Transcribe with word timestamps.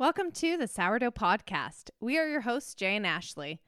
Welcome 0.00 0.32
to 0.32 0.56
the 0.56 0.66
Sourdough 0.66 1.10
Podcast. 1.10 1.90
We 2.00 2.16
are 2.16 2.26
your 2.26 2.40
hosts, 2.40 2.74
Jay 2.74 2.96
and 2.96 3.06
Ashley. 3.06 3.60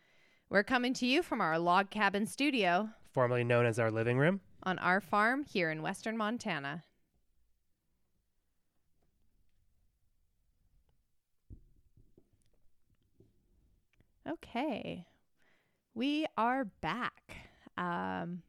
We're 0.49 0.63
coming 0.63 0.95
to 0.95 1.07
you 1.07 1.23
from 1.23 1.43
our 1.43 1.59
log 1.59 1.91
cabin 1.91 2.25
studio 2.27 2.89
formerly 3.13 3.45
known 3.45 3.67
as 3.67 3.79
our 3.79 3.91
living 3.91 4.17
room. 4.17 4.41
on 4.63 4.79
our 4.79 5.03
farm 5.03 5.45
here 5.45 5.71
in 5.71 5.83
western 5.83 6.17
Montana. 6.17 6.85
Okay. 14.27 15.05
We 15.95 16.25
are 16.39 16.65
back. 16.65 17.37
Um, 17.77 18.43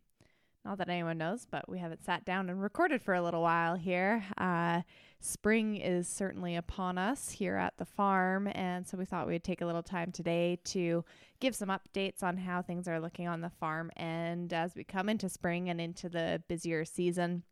not 0.66 0.78
that 0.78 0.90
anyone 0.90 1.18
knows, 1.18 1.46
but 1.50 1.68
we 1.68 1.80
haven't 1.80 2.06
sat 2.06 2.24
down 2.24 2.50
and 2.50 2.62
recorded 2.62 3.02
for 3.02 3.14
a 3.14 3.22
little 3.22 3.42
while 3.42 3.76
here. 3.76 4.24
Uh, 4.38 4.82
spring 5.20 5.76
is 5.76 6.08
certainly 6.08 6.56
upon 6.56 6.98
us 6.98 7.32
here 7.32 7.58
at 7.58 7.78
the 7.78 7.86
farm, 7.86 8.48
and 8.54 8.88
so 8.88 8.98
we 8.98 9.04
thought 9.04 9.28
we'd 9.28 9.44
take 9.44 9.62
a 9.62 9.66
little 9.66 9.84
time 9.84 10.12
today 10.12 10.58
to 10.64 11.04
give 11.42 11.54
some 11.54 11.70
updates 11.70 12.24
on 12.24 12.38
how 12.38 12.62
things 12.62 12.88
are 12.88 13.02
looking 13.02 13.28
on 13.28 13.42
the 13.42 13.50
farm. 13.50 13.92
And 13.98 14.54
as 14.54 14.74
we 14.74 14.86
come 14.86 15.10
into 15.10 15.28
spring 15.28 15.70
and 15.70 15.82
into 15.82 16.08
the 16.08 16.42
busier 16.48 16.86
season, 16.86 17.44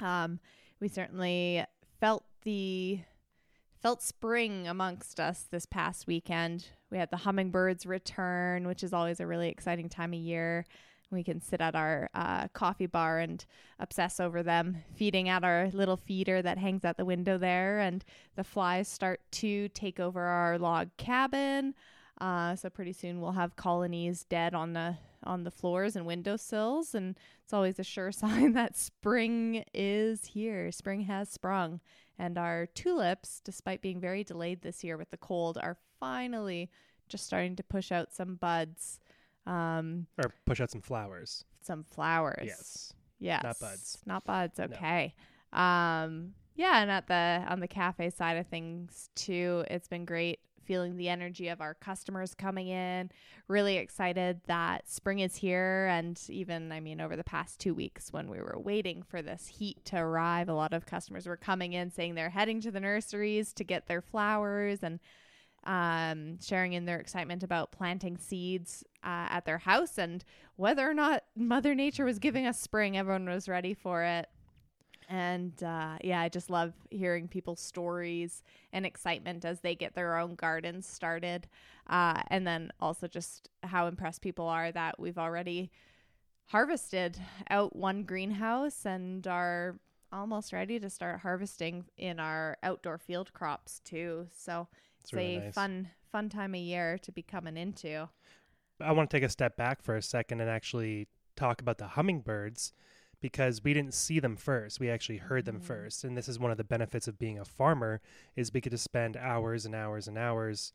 um, 0.00 0.40
we 0.80 0.88
certainly 0.88 1.64
felt 2.00 2.24
the 2.42 3.00
felt 3.80 4.02
spring 4.02 4.68
amongst 4.68 5.18
us 5.18 5.46
this 5.50 5.66
past 5.66 6.06
weekend. 6.06 6.68
We 6.90 6.98
had 6.98 7.10
the 7.10 7.16
hummingbirds 7.18 7.84
return, 7.84 8.66
which 8.66 8.84
is 8.84 8.92
always 8.92 9.18
a 9.18 9.26
really 9.26 9.48
exciting 9.48 9.88
time 9.88 10.12
of 10.12 10.20
year. 10.20 10.64
We 11.12 11.22
can 11.22 11.40
sit 11.40 11.60
at 11.60 11.74
our 11.74 12.08
uh, 12.14 12.48
coffee 12.48 12.86
bar 12.86 13.18
and 13.18 13.44
obsess 13.78 14.18
over 14.18 14.42
them, 14.42 14.78
feeding 14.94 15.28
at 15.28 15.44
our 15.44 15.70
little 15.72 15.96
feeder 15.96 16.42
that 16.42 16.58
hangs 16.58 16.84
out 16.84 16.96
the 16.96 17.04
window 17.04 17.38
there. 17.38 17.78
And 17.80 18.04
the 18.34 18.44
flies 18.44 18.88
start 18.88 19.20
to 19.32 19.68
take 19.68 20.00
over 20.00 20.20
our 20.22 20.58
log 20.58 20.88
cabin. 20.96 21.74
Uh, 22.20 22.56
so 22.56 22.70
pretty 22.70 22.92
soon 22.92 23.20
we'll 23.20 23.32
have 23.32 23.56
colonies 23.56 24.24
dead 24.24 24.54
on 24.54 24.72
the 24.72 24.96
on 25.24 25.44
the 25.44 25.50
floors 25.50 25.94
and 25.94 26.04
windowsills, 26.04 26.94
and 26.94 27.16
it's 27.44 27.52
always 27.52 27.78
a 27.78 27.84
sure 27.84 28.12
sign 28.12 28.52
that 28.52 28.76
spring 28.76 29.64
is 29.72 30.26
here. 30.26 30.72
Spring 30.72 31.02
has 31.02 31.28
sprung, 31.28 31.80
and 32.18 32.38
our 32.38 32.66
tulips, 32.66 33.40
despite 33.44 33.82
being 33.82 34.00
very 34.00 34.24
delayed 34.24 34.62
this 34.62 34.82
year 34.82 34.96
with 34.96 35.10
the 35.10 35.16
cold, 35.16 35.58
are 35.58 35.76
finally 36.00 36.70
just 37.08 37.26
starting 37.26 37.56
to 37.56 37.62
push 37.62 37.92
out 37.92 38.12
some 38.12 38.36
buds. 38.36 39.00
Um, 39.46 40.06
Or 40.18 40.32
push 40.46 40.60
out 40.60 40.70
some 40.70 40.80
flowers. 40.82 41.44
some 41.62 41.84
flowers. 41.84 42.44
Yes. 42.44 42.92
Yes. 43.18 43.42
Not 43.42 43.58
buds. 43.60 43.98
Not 44.06 44.24
buds. 44.24 44.58
Okay. 44.60 45.14
Um 45.52 46.34
yeah, 46.54 46.82
and 46.82 46.90
at 46.90 47.06
the 47.08 47.44
on 47.48 47.60
the 47.60 47.68
cafe 47.68 48.10
side 48.10 48.36
of 48.36 48.46
things 48.46 49.08
too, 49.14 49.64
it's 49.70 49.88
been 49.88 50.04
great 50.04 50.40
feeling 50.64 50.96
the 50.96 51.08
energy 51.08 51.48
of 51.48 51.60
our 51.60 51.74
customers 51.74 52.34
coming 52.34 52.68
in. 52.68 53.10
Really 53.48 53.78
excited 53.78 54.40
that 54.46 54.88
spring 54.88 55.18
is 55.18 55.34
here 55.36 55.88
and 55.90 56.20
even 56.28 56.70
I 56.72 56.80
mean 56.80 57.00
over 57.00 57.16
the 57.16 57.24
past 57.24 57.58
2 57.60 57.74
weeks 57.74 58.12
when 58.12 58.28
we 58.30 58.38
were 58.38 58.58
waiting 58.58 59.02
for 59.02 59.22
this 59.22 59.46
heat 59.48 59.84
to 59.86 59.96
arrive, 59.96 60.48
a 60.48 60.54
lot 60.54 60.72
of 60.72 60.86
customers 60.86 61.26
were 61.26 61.36
coming 61.36 61.72
in 61.72 61.90
saying 61.90 62.14
they're 62.14 62.30
heading 62.30 62.60
to 62.60 62.70
the 62.70 62.80
nurseries 62.80 63.52
to 63.54 63.64
get 63.64 63.86
their 63.88 64.02
flowers 64.02 64.82
and 64.82 65.00
um, 65.64 66.38
sharing 66.40 66.72
in 66.72 66.84
their 66.84 66.98
excitement 66.98 67.42
about 67.42 67.72
planting 67.72 68.16
seeds 68.16 68.84
uh, 69.04 69.26
at 69.30 69.44
their 69.44 69.58
house 69.58 69.98
and 69.98 70.24
whether 70.56 70.88
or 70.88 70.94
not 70.94 71.24
Mother 71.36 71.74
Nature 71.74 72.04
was 72.04 72.18
giving 72.18 72.46
us 72.46 72.60
spring, 72.60 72.96
everyone 72.96 73.28
was 73.28 73.48
ready 73.48 73.74
for 73.74 74.02
it. 74.02 74.28
And 75.08 75.62
uh, 75.62 75.98
yeah, 76.02 76.20
I 76.20 76.28
just 76.28 76.48
love 76.48 76.72
hearing 76.90 77.28
people's 77.28 77.60
stories 77.60 78.42
and 78.72 78.86
excitement 78.86 79.44
as 79.44 79.60
they 79.60 79.74
get 79.74 79.94
their 79.94 80.16
own 80.16 80.36
gardens 80.36 80.86
started. 80.86 81.48
Uh, 81.86 82.22
and 82.28 82.46
then 82.46 82.70
also 82.80 83.06
just 83.06 83.48
how 83.62 83.86
impressed 83.86 84.22
people 84.22 84.46
are 84.46 84.72
that 84.72 84.98
we've 84.98 85.18
already 85.18 85.70
harvested 86.46 87.18
out 87.50 87.74
one 87.76 88.04
greenhouse 88.04 88.86
and 88.86 89.26
are 89.26 89.76
almost 90.12 90.52
ready 90.52 90.78
to 90.78 90.90
start 90.90 91.20
harvesting 91.20 91.84
in 91.96 92.20
our 92.20 92.56
outdoor 92.62 92.98
field 92.98 93.32
crops 93.32 93.80
too. 93.84 94.26
So 94.34 94.68
it's, 95.02 95.12
really 95.12 95.36
a 95.36 95.40
nice. 95.40 95.54
fun, 95.54 95.88
fun 96.10 96.28
time 96.28 96.54
of 96.54 96.60
year 96.60 96.98
to 96.98 97.12
be 97.12 97.22
coming 97.22 97.56
into. 97.56 98.08
I 98.80 98.92
want 98.92 99.10
to 99.10 99.16
take 99.16 99.24
a 99.24 99.28
step 99.28 99.56
back 99.56 99.82
for 99.82 99.96
a 99.96 100.02
second 100.02 100.40
and 100.40 100.50
actually 100.50 101.08
talk 101.36 101.60
about 101.60 101.78
the 101.78 101.88
hummingbirds 101.88 102.72
because 103.20 103.62
we 103.62 103.72
didn't 103.72 103.94
see 103.94 104.18
them 104.18 104.36
first. 104.36 104.80
We 104.80 104.90
actually 104.90 105.18
heard 105.18 105.44
them 105.44 105.60
Mhm. 105.60 105.64
first. 105.64 106.02
And 106.04 106.16
this 106.16 106.28
is 106.28 106.38
one 106.40 106.50
of 106.50 106.56
the 106.56 106.64
benefits 106.64 107.06
of 107.06 107.18
being 107.18 107.38
a 107.38 107.44
farmer 107.44 108.00
is 108.34 108.52
we 108.52 108.60
get 108.60 108.70
to 108.70 108.78
spend 108.78 109.16
hours 109.16 109.64
and 109.64 109.74
hours 109.74 110.08
and 110.08 110.18
hours 110.18 110.72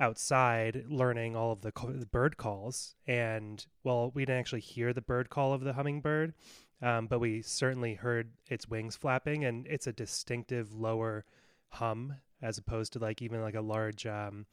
outside 0.00 0.84
learning 0.88 1.34
all 1.36 1.52
of 1.52 1.62
the, 1.62 1.72
co- 1.72 1.92
the 1.92 2.06
bird 2.06 2.36
calls. 2.36 2.94
And 3.06 3.64
well, 3.84 4.10
we 4.14 4.22
didn't 4.24 4.38
actually 4.40 4.60
hear 4.60 4.92
the 4.92 5.00
bird 5.02 5.30
call 5.30 5.52
of 5.52 5.62
the 5.62 5.72
hummingbird, 5.74 6.34
um, 6.82 7.06
but 7.06 7.18
we 7.18 7.42
certainly 7.42 7.94
heard 7.94 8.32
its 8.48 8.68
wings 8.68 8.96
flapping, 8.96 9.44
and 9.44 9.66
it's 9.66 9.86
a 9.86 9.92
distinctive 9.92 10.72
lower 10.74 11.24
hum 11.70 12.16
as 12.42 12.58
opposed 12.58 12.92
to 12.94 12.98
like 12.98 13.20
even 13.22 13.40
like 13.42 13.54
a 13.54 13.60
large 13.60 14.06
um, 14.06 14.46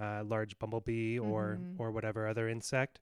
uh, 0.00 0.22
large 0.24 0.58
bumblebee 0.58 1.18
or 1.18 1.58
Mhm. 1.60 1.74
or 1.78 1.90
whatever 1.90 2.26
other 2.28 2.48
insect. 2.48 3.00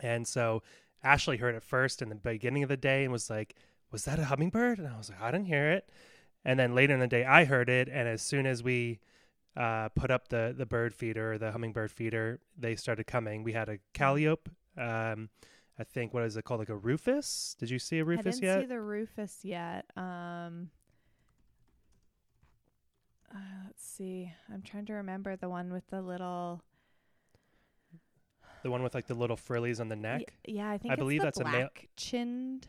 And 0.00 0.26
so 0.26 0.62
Ashley 1.02 1.36
heard 1.38 1.54
it 1.54 1.62
first 1.62 2.02
in 2.02 2.08
the 2.08 2.14
beginning 2.14 2.62
of 2.62 2.68
the 2.68 2.76
day 2.76 3.02
and 3.04 3.12
was 3.12 3.30
like, 3.30 3.54
"Was 3.90 4.04
that 4.04 4.18
a 4.18 4.24
hummingbird?" 4.26 4.78
And 4.78 4.88
I 4.88 4.96
was 4.96 5.10
like, 5.10 5.20
"I 5.20 5.30
didn't 5.30 5.46
hear 5.46 5.70
it." 5.70 5.90
And 6.44 6.58
then 6.58 6.74
later 6.74 6.94
in 6.94 7.00
the 7.00 7.06
day, 7.08 7.24
I 7.24 7.44
heard 7.44 7.68
it, 7.68 7.88
and 7.88 8.06
as 8.08 8.22
soon 8.22 8.46
as 8.46 8.62
we 8.62 9.00
uh, 9.56 9.88
put 9.90 10.10
up 10.10 10.28
the 10.28 10.54
the 10.56 10.66
bird 10.66 10.94
feeder, 10.94 11.38
the 11.38 11.50
hummingbird 11.52 11.90
feeder, 11.90 12.40
they 12.58 12.76
started 12.76 13.06
coming. 13.06 13.42
We 13.42 13.52
had 13.54 13.68
a 13.68 13.78
calliope. 13.94 14.50
Um, 14.76 15.30
I 15.78 15.84
think 15.84 16.12
what 16.14 16.22
is 16.24 16.36
it 16.36 16.44
called? 16.44 16.60
Like 16.60 16.68
a 16.68 16.76
rufous? 16.76 17.56
Did 17.58 17.70
you 17.70 17.78
see 17.78 17.98
a 17.98 18.04
rufous 18.04 18.38
didn't 18.38 18.42
yet? 18.44 18.60
see 18.60 18.66
the 18.66 18.80
rufous 18.80 19.44
yet. 19.44 19.86
Um, 19.96 20.70
uh, 23.36 23.64
let's 23.66 23.84
see. 23.86 24.32
I'm 24.52 24.62
trying 24.62 24.86
to 24.86 24.94
remember 24.94 25.36
the 25.36 25.48
one 25.48 25.72
with 25.72 25.86
the 25.88 26.00
little. 26.02 26.62
the 28.62 28.70
one 28.70 28.82
with 28.82 28.94
like 28.94 29.06
the 29.06 29.14
little 29.14 29.36
frillies 29.36 29.80
on 29.80 29.88
the 29.88 29.96
y- 29.96 30.00
neck. 30.02 30.22
yeah, 30.46 30.70
I 30.70 30.78
think 30.78 30.90
I 30.90 30.94
it's 30.94 31.00
believe 31.00 31.22
that's 31.22 31.38
a 31.40 31.44
male- 31.44 31.52
black 31.52 31.88
chinned. 31.96 32.66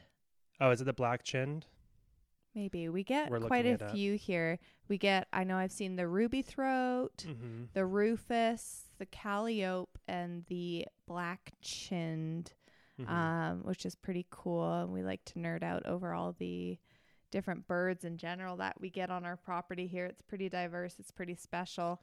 Oh, 0.59 0.71
is 0.71 0.81
it 0.81 0.85
the 0.85 0.93
black 0.93 1.23
chinned? 1.23 1.65
Maybe 2.55 2.89
we 2.89 3.03
get 3.03 3.29
We're 3.29 3.39
quite 3.41 3.65
a 3.67 3.73
it 3.73 3.81
up. 3.83 3.91
few 3.91 4.15
here. 4.15 4.57
We 4.87 4.97
get. 4.97 5.27
I 5.31 5.43
know 5.43 5.57
I've 5.57 5.71
seen 5.71 5.95
the 5.95 6.07
ruby 6.07 6.41
throat, 6.41 7.23
Mm-hmm. 7.27 7.65
the 7.73 7.85
rufous, 7.85 8.85
the 8.97 9.05
calliope, 9.05 9.99
and 10.07 10.43
the 10.47 10.87
black 11.07 11.51
chinned. 11.61 12.53
Mm-hmm. 12.99 13.13
um, 13.13 13.59
which 13.63 13.85
is 13.85 13.93
pretty 13.93 14.25
cool. 14.31 14.73
And 14.81 14.91
we 14.91 15.03
like 15.03 15.23
to 15.25 15.33
nerd 15.35 15.61
out 15.61 15.85
over 15.85 16.15
all 16.15 16.33
the 16.39 16.79
different 17.31 17.67
birds 17.67 18.03
in 18.05 18.17
general 18.17 18.55
that 18.57 18.79
we 18.79 18.89
get 18.89 19.09
on 19.09 19.25
our 19.25 19.35
property 19.37 19.87
here. 19.87 20.05
It's 20.05 20.21
pretty 20.21 20.49
diverse. 20.49 20.95
It's 20.99 21.11
pretty 21.11 21.35
special. 21.35 22.01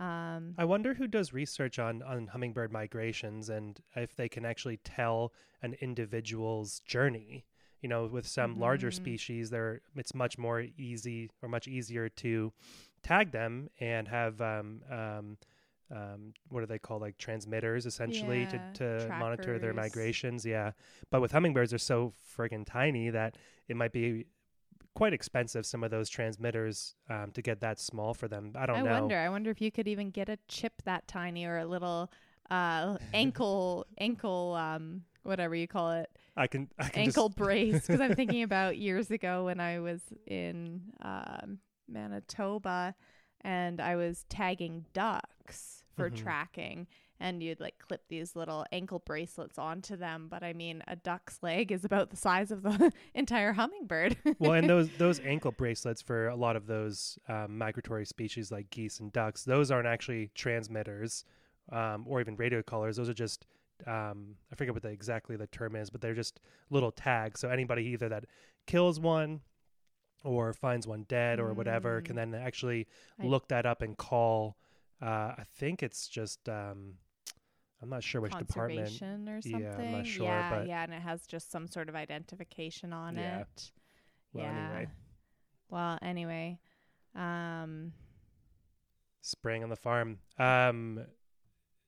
Um, 0.00 0.54
I 0.58 0.64
wonder 0.64 0.94
who 0.94 1.06
does 1.06 1.32
research 1.32 1.78
on 1.78 2.02
on 2.02 2.28
hummingbird 2.28 2.72
migrations 2.72 3.48
and 3.48 3.78
if 3.94 4.16
they 4.16 4.28
can 4.28 4.44
actually 4.44 4.78
tell 4.78 5.32
an 5.62 5.74
individual's 5.80 6.80
journey. 6.80 7.44
You 7.80 7.88
know, 7.88 8.06
with 8.06 8.28
some 8.28 8.60
larger 8.60 8.90
Mhm. 8.90 8.94
species, 8.94 9.50
there 9.50 9.80
it's 9.96 10.14
much 10.14 10.38
more 10.38 10.60
easy 10.78 11.30
or 11.42 11.48
much 11.48 11.66
easier 11.66 12.08
to 12.08 12.52
tag 13.02 13.32
them 13.32 13.68
and 13.80 14.06
have 14.06 14.40
um, 14.40 14.82
um, 14.88 15.36
um, 15.90 16.32
what 16.48 16.60
do 16.60 16.66
they 16.66 16.78
call 16.78 17.00
like 17.00 17.18
transmitters 17.18 17.84
essentially 17.84 18.40
Yeah, 18.40 18.58
to, 18.74 19.08
to 19.08 19.14
monitor 19.18 19.58
their 19.58 19.74
migrations. 19.74 20.46
Yeah, 20.46 20.72
but 21.10 21.20
with 21.20 21.32
hummingbirds, 21.32 21.70
they're 21.70 21.78
so 21.80 22.14
friggin' 22.36 22.64
tiny 22.64 23.10
that 23.10 23.36
it 23.68 23.76
might 23.76 23.92
be 23.92 24.26
quite 24.94 25.12
expensive. 25.12 25.64
Some 25.66 25.82
of 25.84 25.90
those 25.90 26.08
transmitters 26.08 26.94
um, 27.08 27.30
to 27.32 27.42
get 27.42 27.60
that 27.60 27.78
small 27.80 28.14
for 28.14 28.28
them. 28.28 28.52
I 28.56 28.66
don't 28.66 28.76
I 28.78 28.82
know. 28.82 28.90
I 28.90 29.00
wonder. 29.00 29.16
I 29.16 29.28
wonder 29.28 29.50
if 29.50 29.60
you 29.60 29.70
could 29.70 29.88
even 29.88 30.10
get 30.10 30.28
a 30.28 30.38
chip 30.48 30.82
that 30.84 31.06
tiny 31.08 31.44
or 31.46 31.58
a 31.58 31.66
little 31.66 32.10
uh, 32.50 32.96
ankle 33.14 33.86
ankle 33.98 34.54
um, 34.54 35.02
whatever 35.22 35.54
you 35.54 35.68
call 35.68 35.92
it 35.92 36.10
I 36.36 36.46
can 36.46 36.68
I 36.78 36.88
can 36.88 37.02
ankle 37.02 37.28
brace 37.28 37.80
because 37.86 38.00
I'm 38.00 38.14
thinking 38.14 38.42
about 38.42 38.76
years 38.76 39.10
ago 39.10 39.44
when 39.46 39.60
I 39.60 39.78
was 39.78 40.02
in 40.26 40.82
um, 41.00 41.58
Manitoba 41.88 42.94
and 43.42 43.80
I 43.80 43.96
was 43.96 44.24
tagging 44.28 44.86
ducks 44.92 45.84
for 45.96 46.10
Mhm. 46.10 46.16
tracking 46.16 46.86
and 47.22 47.42
you'd 47.42 47.60
like 47.60 47.78
clip 47.78 48.02
these 48.08 48.34
little 48.36 48.66
ankle 48.72 48.98
bracelets 48.98 49.56
onto 49.58 49.96
them 49.96 50.26
but 50.28 50.42
I 50.42 50.52
mean 50.52 50.82
a 50.88 50.96
duck's 50.96 51.38
leg 51.42 51.72
is 51.72 51.84
about 51.84 52.10
the 52.10 52.16
size 52.16 52.50
of 52.50 52.62
the 52.62 52.92
entire 53.14 53.52
hummingbird. 53.52 54.16
well, 54.38 54.52
and 54.52 54.68
those 54.68 54.88
those 54.98 55.20
ankle 55.20 55.52
bracelets 55.52 56.02
for 56.02 56.28
a 56.28 56.36
lot 56.36 56.56
of 56.56 56.66
those 56.66 57.18
um, 57.28 57.56
migratory 57.56 58.04
species 58.04 58.50
like 58.52 58.68
geese 58.70 59.00
and 59.00 59.12
ducks, 59.12 59.44
those 59.44 59.70
aren't 59.70 59.86
actually 59.86 60.30
transmitters 60.34 61.24
um, 61.70 62.04
or 62.06 62.20
even 62.20 62.36
radio 62.36 62.62
collars. 62.62 62.96
Those 62.96 63.08
are 63.08 63.14
just 63.14 63.46
um, 63.86 64.34
I 64.52 64.56
forget 64.56 64.74
what 64.74 64.82
the, 64.82 64.90
exactly 64.90 65.36
the 65.36 65.46
term 65.48 65.74
is, 65.76 65.90
but 65.90 66.00
they're 66.00 66.14
just 66.14 66.40
little 66.70 66.92
tags. 66.92 67.40
So 67.40 67.48
anybody 67.48 67.84
either 67.86 68.08
that 68.10 68.24
kills 68.66 69.00
one 69.00 69.40
or 70.24 70.52
finds 70.52 70.86
one 70.86 71.04
dead 71.08 71.40
or 71.40 71.52
whatever 71.52 72.00
can 72.00 72.14
Mm. 72.14 72.32
then 72.32 72.34
actually 72.34 72.86
I- 73.20 73.24
look 73.26 73.48
that 73.48 73.66
up 73.66 73.82
and 73.82 73.96
call. 73.96 74.56
Uh, 75.00 75.34
I 75.38 75.44
think 75.56 75.82
it's 75.82 76.06
just 76.08 76.48
um, 76.48 76.94
I'm 77.82 77.88
not 77.88 78.04
sure 78.04 78.20
which 78.20 78.32
department. 78.32 79.02
or 79.02 79.40
Yeah, 79.44 79.76
I'm 79.76 79.92
not 79.92 80.06
sure, 80.06 80.24
yeah, 80.26 80.50
but- 80.50 80.66
yeah, 80.68 80.84
and 80.84 80.94
it 80.94 81.02
has 81.02 81.26
just 81.26 81.50
some 81.50 81.66
sort 81.66 81.88
of 81.88 81.96
identification 81.96 82.92
on 82.92 83.16
Yeah. 83.16 83.40
it. 83.40 83.72
Well, 84.32 84.44
yeah. 84.44 84.68
anyway, 84.70 84.88
Well, 85.68 85.98
anyway, 86.00 86.60
um, 87.14 87.92
spring 89.20 89.62
on 89.62 89.68
the 89.68 89.76
farm. 89.76 90.20
Um, 90.38 91.06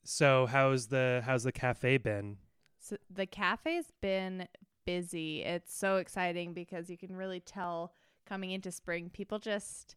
so 0.02 0.46
how's 0.46 0.88
the 0.88 1.22
how's 1.24 1.44
the 1.44 1.52
cafe 1.52 1.96
been? 1.98 2.38
so 2.78 2.96
the 3.08 3.26
cafe's 3.26 3.90
been 4.02 4.46
busy. 4.84 5.42
It's 5.42 5.74
so 5.74 5.96
exciting 5.96 6.52
because 6.52 6.90
you 6.90 6.98
can 6.98 7.16
really 7.16 7.40
tell 7.40 7.94
coming 8.26 8.50
into 8.50 8.70
spring, 8.70 9.08
people 9.10 9.38
just 9.38 9.96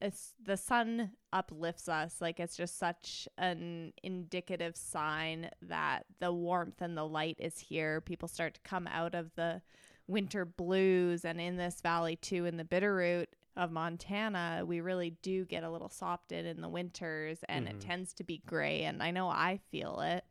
it's 0.00 0.34
the 0.42 0.56
sun 0.56 1.10
uplifts 1.32 1.88
us 1.88 2.20
like 2.20 2.38
it's 2.40 2.56
just 2.56 2.78
such 2.78 3.28
an 3.36 3.92
indicative 4.02 4.76
sign 4.76 5.50
that 5.62 6.04
the 6.20 6.32
warmth 6.32 6.80
and 6.80 6.96
the 6.96 7.06
light 7.06 7.36
is 7.40 7.58
here. 7.58 8.00
People 8.00 8.28
start 8.28 8.54
to 8.54 8.60
come 8.62 8.86
out 8.86 9.14
of 9.14 9.34
the 9.34 9.60
winter 10.06 10.44
blues 10.44 11.24
and 11.24 11.40
in 11.40 11.56
this 11.56 11.80
valley 11.82 12.16
too 12.16 12.46
in 12.46 12.56
the 12.56 12.64
bitterroot 12.64 13.26
of 13.58 13.70
montana 13.70 14.62
we 14.66 14.80
really 14.80 15.10
do 15.20 15.44
get 15.44 15.62
a 15.64 15.70
little 15.70 15.90
sopped 15.90 16.32
in 16.32 16.46
in 16.46 16.62
the 16.62 16.68
winters 16.68 17.40
and 17.48 17.68
it 17.68 17.76
Mhm. 17.76 17.80
tends 17.80 18.14
to 18.14 18.24
be 18.24 18.38
gray. 18.46 18.84
And 18.84 19.02
i 19.02 19.10
know 19.10 19.28
i 19.28 19.58
feel 19.70 20.00
it 20.00 20.24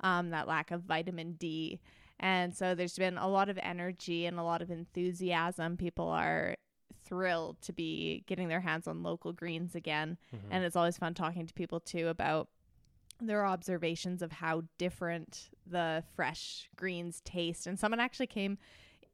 um, 0.00 0.30
that 0.30 0.46
lack 0.48 0.70
of 0.70 0.84
vitamin 0.84 1.32
d. 1.34 1.80
And 2.20 2.54
so 2.56 2.74
there's 2.74 2.96
been 2.96 3.18
a 3.18 3.28
lot 3.28 3.48
of 3.48 3.58
energy 3.58 4.26
and 4.26 4.38
a 4.38 4.42
lot 4.44 4.62
of 4.62 4.70
enthusiasm. 4.70 5.76
People 5.76 6.08
are 6.08 6.56
thrilled 7.04 7.60
to 7.62 7.72
be 7.72 8.22
getting 8.26 8.48
their 8.48 8.60
hands 8.60 8.86
on 8.86 9.02
local 9.02 9.32
greens 9.32 9.74
again. 9.74 10.18
Mhm. 10.34 10.38
And 10.50 10.64
it's 10.64 10.76
always 10.76 10.98
fun 10.98 11.14
talking 11.14 11.46
to 11.46 11.54
people 11.54 11.80
too 11.80 12.08
about 12.08 12.48
their 13.20 13.44
observations 13.44 14.22
of 14.22 14.30
how 14.32 14.62
different 14.78 15.50
the 15.66 16.04
fresh 16.14 16.68
greens 16.76 17.20
taste. 17.24 17.66
And 17.66 17.78
someone 17.78 18.00
actually 18.00 18.28
came 18.28 18.58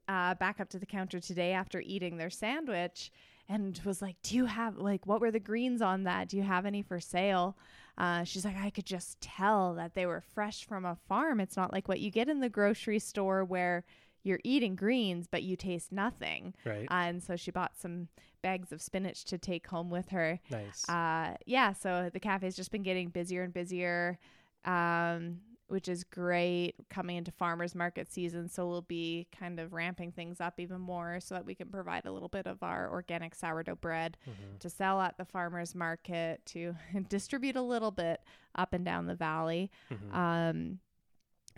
uh, 0.06 0.34
back 0.34 0.60
up 0.60 0.68
to 0.68 0.78
the 0.78 0.84
counter 0.84 1.18
today 1.18 1.52
after 1.52 1.80
eating 1.80 2.18
their 2.18 2.28
sandwich 2.28 3.10
and 3.48 3.80
was 3.86 4.02
like, 4.02 4.16
Do 4.22 4.36
you 4.36 4.44
have, 4.44 4.76
like, 4.76 5.06
what 5.06 5.20
were 5.20 5.30
the 5.30 5.40
greens 5.40 5.80
on 5.80 6.02
that? 6.04 6.28
Do 6.28 6.36
you 6.36 6.42
have 6.42 6.66
any 6.66 6.82
for 6.82 7.00
sale? 7.00 7.56
Uh, 7.96 8.24
she's 8.24 8.44
like, 8.44 8.56
I 8.56 8.68
could 8.70 8.84
just 8.86 9.20
tell 9.22 9.74
that 9.74 9.94
they 9.94 10.04
were 10.04 10.20
fresh 10.20 10.66
from 10.66 10.84
a 10.84 10.96
farm. 11.08 11.40
It's 11.40 11.56
not 11.56 11.72
like 11.72 11.88
what 11.88 12.00
you 12.00 12.10
get 12.10 12.28
in 12.28 12.40
the 12.40 12.48
grocery 12.50 12.98
store 12.98 13.44
where 13.44 13.84
you're 14.24 14.40
eating 14.42 14.74
greens, 14.74 15.28
but 15.30 15.42
you 15.44 15.54
taste 15.56 15.92
nothing. 15.92 16.54
right. 16.64 16.86
Uh, 16.90 16.94
and 16.94 17.22
so 17.22 17.36
she 17.36 17.50
bought 17.52 17.76
some 17.78 18.08
bags 18.42 18.72
of 18.72 18.82
spinach 18.82 19.24
to 19.26 19.38
take 19.38 19.66
home 19.68 19.90
with 19.90 20.08
her. 20.08 20.40
nice. 20.50 20.88
Uh, 20.88 21.36
yeah, 21.46 21.72
so 21.72 22.10
the 22.12 22.18
cafe's 22.20 22.56
just 22.56 22.72
been 22.72 22.82
getting 22.82 23.08
busier 23.10 23.42
and 23.42 23.54
busier, 23.54 24.18
um, 24.64 25.40
which 25.68 25.88
is 25.88 26.04
great 26.04 26.74
coming 26.90 27.16
into 27.16 27.32
farmers 27.32 27.74
market 27.74 28.12
season. 28.12 28.48
So 28.48 28.68
we'll 28.68 28.82
be 28.82 29.26
kind 29.38 29.58
of 29.58 29.72
ramping 29.72 30.12
things 30.12 30.40
up 30.40 30.60
even 30.60 30.80
more 30.80 31.20
so 31.20 31.34
that 31.34 31.46
we 31.46 31.54
can 31.54 31.68
provide 31.68 32.04
a 32.04 32.12
little 32.12 32.28
bit 32.28 32.46
of 32.46 32.62
our 32.62 32.90
organic 32.90 33.34
sourdough 33.34 33.76
bread 33.76 34.16
Mhm. 34.28 34.58
to 34.60 34.68
sell 34.70 35.00
at 35.00 35.16
the 35.16 35.24
farmers 35.24 35.74
market, 35.74 36.44
to 36.46 36.74
distribute 37.08 37.56
a 37.56 37.62
little 37.62 37.90
bit 37.90 38.20
up 38.54 38.72
and 38.74 38.84
down 38.84 39.06
the 39.06 39.14
valley. 39.14 39.70
Mhm. 39.90 40.14
Um, 40.14 40.78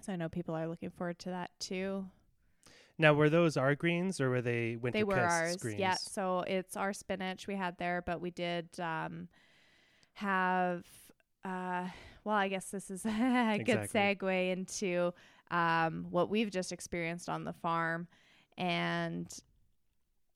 so 0.02 0.12
I 0.12 0.16
know 0.16 0.28
people 0.28 0.54
are 0.54 0.68
looking 0.68 0.90
forward 0.90 1.18
to 1.20 1.30
that 1.30 1.50
too. 1.58 2.06
Now, 2.98 3.12
were 3.14 3.28
those 3.28 3.56
our 3.56 3.74
greens 3.74 4.20
or 4.20 4.30
were 4.30 4.40
they 4.42 4.76
winter 4.76 4.98
they 4.98 5.04
were 5.04 5.18
ours. 5.20 5.56
Greens? 5.56 5.78
yeah 5.78 5.94
so 5.94 6.44
it's 6.46 6.76
our 6.76 6.92
spinach 6.92 7.46
we 7.46 7.54
had 7.54 7.76
there 7.78 8.02
but 8.04 8.20
we 8.20 8.30
did 8.30 8.68
um 8.80 9.28
have 10.14 10.84
uh 11.44 11.86
well 12.24 12.36
i 12.36 12.48
guess 12.48 12.70
this 12.70 12.90
is 12.90 13.04
a 13.06 13.58
good 13.64 13.78
Exactly. 13.78 14.00
segue 14.00 14.50
into 14.52 15.12
um 15.50 16.06
what 16.10 16.30
we've 16.30 16.50
just 16.50 16.72
experienced 16.72 17.28
on 17.28 17.44
the 17.44 17.52
farm. 17.52 18.08
And 18.58 19.30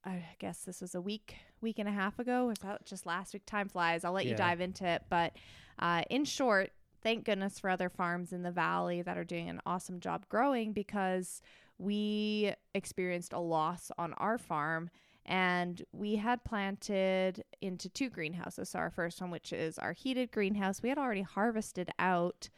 i 0.04 0.22
guess 0.38 0.64
this 0.64 0.80
was 0.80 0.94
a 0.94 1.00
week 1.00 1.36
week 1.60 1.78
and 1.78 1.88
a 1.88 1.92
half 1.92 2.18
ago 2.18 2.46
was 2.46 2.58
that 2.58 2.84
just 2.84 3.06
last 3.06 3.32
week? 3.32 3.42
Time 3.46 3.68
flies. 3.68 4.04
I'll 4.04 4.12
let 4.12 4.26
you 4.26 4.34
dive 4.34 4.60
into 4.60 4.86
it. 4.86 5.02
But 5.08 5.32
uh 5.78 6.02
in 6.10 6.24
short 6.26 6.70
thank 7.02 7.24
goodness 7.24 7.58
for 7.58 7.70
other 7.70 7.88
farms 7.88 8.32
in 8.32 8.42
the 8.42 8.50
valley 8.50 9.00
that 9.00 9.16
are 9.16 9.24
doing 9.24 9.48
an 9.48 9.60
awesome 9.64 10.00
job 10.00 10.26
growing 10.28 10.72
because 10.74 11.40
we 11.80 12.52
experienced 12.74 13.32
a 13.32 13.38
loss 13.38 13.90
on 13.96 14.12
our 14.14 14.36
farm 14.36 14.90
and 15.24 15.82
we 15.92 16.16
had 16.16 16.44
planted 16.44 17.42
into 17.60 17.88
two 17.88 18.10
greenhouses. 18.10 18.70
So, 18.70 18.78
our 18.78 18.90
first 18.90 19.20
one, 19.20 19.30
which 19.30 19.52
is 19.52 19.78
our 19.78 19.92
heated 19.92 20.30
greenhouse, 20.30 20.82
we 20.82 20.88
had 20.88 20.98
already 20.98 21.22
harvested 21.22 21.90
out 21.98 22.50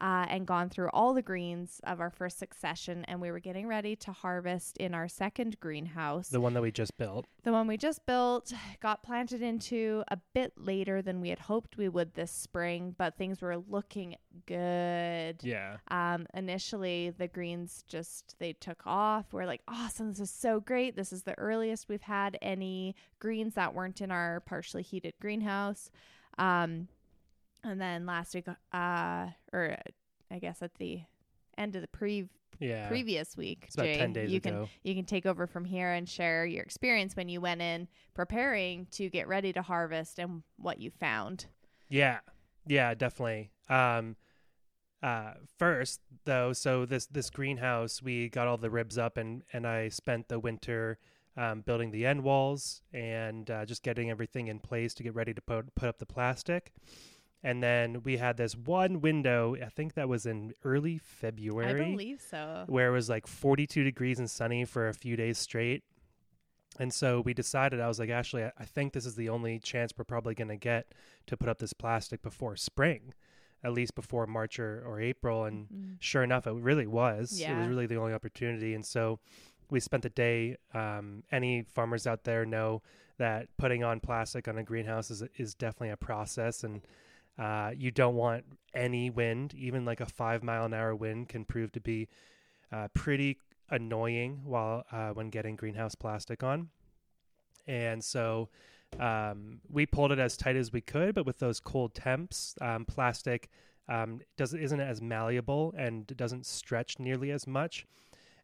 uh, 0.00 0.26
and 0.28 0.46
gone 0.46 0.70
through 0.70 0.88
all 0.92 1.12
the 1.12 1.22
greens 1.22 1.80
of 1.84 2.00
our 2.00 2.10
first 2.10 2.38
succession, 2.38 3.04
and 3.06 3.20
we 3.20 3.30
were 3.30 3.40
getting 3.40 3.66
ready 3.66 3.94
to 3.96 4.12
harvest 4.12 4.76
in 4.78 4.94
our 4.94 5.08
second 5.08 5.60
greenhouse. 5.60 6.28
The 6.28 6.40
one 6.40 6.54
that 6.54 6.62
we 6.62 6.70
just 6.70 6.96
built. 6.96 7.26
The 7.42 7.52
one 7.52 7.66
we 7.66 7.76
just 7.76 8.06
built 8.06 8.52
got 8.80 9.02
planted 9.02 9.42
into 9.42 10.02
a 10.08 10.18
bit 10.34 10.52
later 10.56 11.02
than 11.02 11.20
we 11.20 11.28
had 11.28 11.38
hoped 11.38 11.76
we 11.76 11.88
would 11.88 12.14
this 12.14 12.32
spring, 12.32 12.94
but 12.96 13.16
things 13.16 13.40
were 13.40 13.58
looking 13.58 14.16
good. 14.46 15.42
Yeah. 15.42 15.76
Um, 15.88 16.26
initially, 16.34 17.10
the 17.10 17.28
greens 17.28 17.84
just 17.88 18.36
they 18.38 18.54
took 18.54 18.82
off. 18.86 19.32
We're 19.32 19.46
like, 19.46 19.62
awesome! 19.68 20.10
This 20.10 20.20
is 20.20 20.30
so 20.30 20.60
great. 20.60 20.96
This 20.96 21.12
is 21.12 21.24
the 21.24 21.38
earliest 21.38 21.88
we've 21.88 22.02
had 22.02 22.38
any 22.40 22.94
greens 23.18 23.54
that 23.54 23.74
weren't 23.74 24.00
in 24.00 24.10
our 24.10 24.40
partially 24.40 24.82
heated 24.82 25.14
greenhouse. 25.20 25.90
Um, 26.38 26.88
and 27.64 27.80
then 27.80 28.06
last 28.06 28.34
week, 28.34 28.46
uh, 28.48 29.26
or 29.52 29.76
I 30.30 30.38
guess 30.40 30.62
at 30.62 30.74
the 30.76 31.00
end 31.58 31.76
of 31.76 31.82
the 31.82 31.88
pre 31.88 32.28
Yeah. 32.58 32.88
previous 32.88 33.36
week, 33.36 33.64
it's 33.66 33.74
about 33.74 33.86
Jay, 33.86 33.98
10 33.98 34.12
days 34.12 34.30
you 34.30 34.36
ago. 34.38 34.50
can 34.50 34.68
you 34.82 34.94
can 34.94 35.04
take 35.04 35.24
over 35.26 35.46
from 35.46 35.64
here 35.64 35.90
and 35.92 36.08
share 36.08 36.44
your 36.46 36.62
experience 36.62 37.16
when 37.16 37.28
you 37.28 37.40
went 37.40 37.62
in 37.62 37.88
preparing 38.14 38.86
to 38.92 39.08
get 39.08 39.28
ready 39.28 39.52
to 39.52 39.62
harvest 39.62 40.18
and 40.18 40.42
what 40.56 40.78
you 40.78 40.90
found. 40.90 41.46
Yeah, 41.88 42.20
yeah, 42.66 42.94
definitely. 42.94 43.50
Um, 43.68 44.16
uh, 45.02 45.32
first 45.58 46.00
though, 46.26 46.52
so 46.52 46.84
this 46.84 47.06
this 47.06 47.30
greenhouse, 47.30 48.02
we 48.02 48.28
got 48.28 48.46
all 48.46 48.58
the 48.58 48.70
ribs 48.70 48.98
up, 48.98 49.16
and 49.16 49.42
and 49.52 49.66
I 49.66 49.88
spent 49.88 50.28
the 50.28 50.38
winter 50.38 50.98
um, 51.36 51.62
building 51.62 51.90
the 51.92 52.04
end 52.04 52.22
walls 52.22 52.82
and 52.92 53.50
uh, 53.50 53.64
just 53.64 53.82
getting 53.82 54.10
everything 54.10 54.48
in 54.48 54.58
place 54.58 54.92
to 54.94 55.02
get 55.02 55.14
ready 55.14 55.32
to 55.32 55.40
put 55.40 55.74
put 55.74 55.88
up 55.88 55.98
the 55.98 56.06
plastic. 56.06 56.72
And 57.42 57.62
then 57.62 58.02
we 58.02 58.18
had 58.18 58.36
this 58.36 58.54
one 58.54 59.00
window. 59.00 59.56
I 59.64 59.70
think 59.70 59.94
that 59.94 60.08
was 60.08 60.26
in 60.26 60.52
early 60.62 60.98
February 60.98 61.82
I 61.82 61.90
believe 61.90 62.20
so. 62.20 62.64
where 62.66 62.88
it 62.88 62.92
was 62.92 63.08
like 63.08 63.26
42 63.26 63.82
degrees 63.82 64.18
and 64.18 64.28
sunny 64.30 64.64
for 64.64 64.88
a 64.88 64.94
few 64.94 65.16
days 65.16 65.38
straight. 65.38 65.82
And 66.78 66.92
so 66.92 67.20
we 67.20 67.34
decided, 67.34 67.80
I 67.80 67.88
was 67.88 67.98
like, 67.98 68.10
Ashley, 68.10 68.44
I 68.44 68.64
think 68.64 68.92
this 68.92 69.04
is 69.04 69.14
the 69.16 69.28
only 69.28 69.58
chance 69.58 69.92
we're 69.96 70.04
probably 70.04 70.34
going 70.34 70.48
to 70.48 70.56
get 70.56 70.92
to 71.26 71.36
put 71.36 71.48
up 71.48 71.58
this 71.58 71.72
plastic 71.72 72.22
before 72.22 72.56
spring, 72.56 73.12
at 73.64 73.72
least 73.72 73.94
before 73.94 74.26
March 74.26 74.58
or, 74.58 74.82
or 74.86 75.00
April. 75.00 75.44
And 75.44 75.68
Mm. 75.68 75.96
sure 75.98 76.22
enough, 76.22 76.46
it 76.46 76.52
really 76.54 76.86
was. 76.86 77.38
It 77.54 77.58
was 77.58 77.66
really 77.68 77.86
the 77.86 77.96
only 77.96 78.12
opportunity. 78.14 78.74
And 78.74 78.84
so 78.86 79.18
we 79.70 79.80
spent 79.80 80.02
the 80.04 80.10
day. 80.10 80.56
Um, 80.74 81.22
any 81.32 81.62
farmers 81.62 82.06
out 82.06 82.24
there 82.24 82.44
know 82.46 82.82
that 83.18 83.48
putting 83.56 83.82
on 83.84 84.00
plastic 84.00 84.46
on 84.48 84.56
a 84.58 84.62
greenhouse 84.62 85.10
is, 85.10 85.22
is 85.36 85.54
definitely 85.54 85.90
a 85.90 85.96
process. 85.96 86.64
And 86.64 86.82
uh, 87.38 87.72
you 87.76 87.90
don't 87.90 88.14
want 88.14 88.44
any 88.74 89.10
wind, 89.10 89.54
even 89.54 89.84
like 89.84 90.00
a 90.00 90.06
five 90.06 90.42
mile 90.42 90.64
an 90.64 90.74
hour 90.74 90.94
wind 90.94 91.28
can 91.28 91.44
prove 91.44 91.72
to 91.72 91.80
be 91.80 92.08
uh, 92.72 92.88
pretty 92.94 93.38
annoying 93.70 94.40
while 94.44 94.84
uh, 94.92 95.10
when 95.10 95.30
getting 95.30 95.56
greenhouse 95.56 95.94
plastic 95.94 96.42
on. 96.42 96.68
And 97.66 98.02
so 98.02 98.48
um, 98.98 99.60
we 99.70 99.86
pulled 99.86 100.12
it 100.12 100.18
as 100.18 100.36
tight 100.36 100.56
as 100.56 100.72
we 100.72 100.80
could, 100.80 101.14
but 101.14 101.26
with 101.26 101.38
those 101.38 101.60
cold 101.60 101.94
temps, 101.94 102.54
um, 102.60 102.84
plastic 102.84 103.48
um, 103.88 104.20
doesn't 104.36 104.60
isn't 104.60 104.80
as 104.80 105.00
malleable 105.00 105.74
and 105.76 106.06
doesn't 106.16 106.46
stretch 106.46 106.98
nearly 106.98 107.30
as 107.30 107.46
much. 107.46 107.86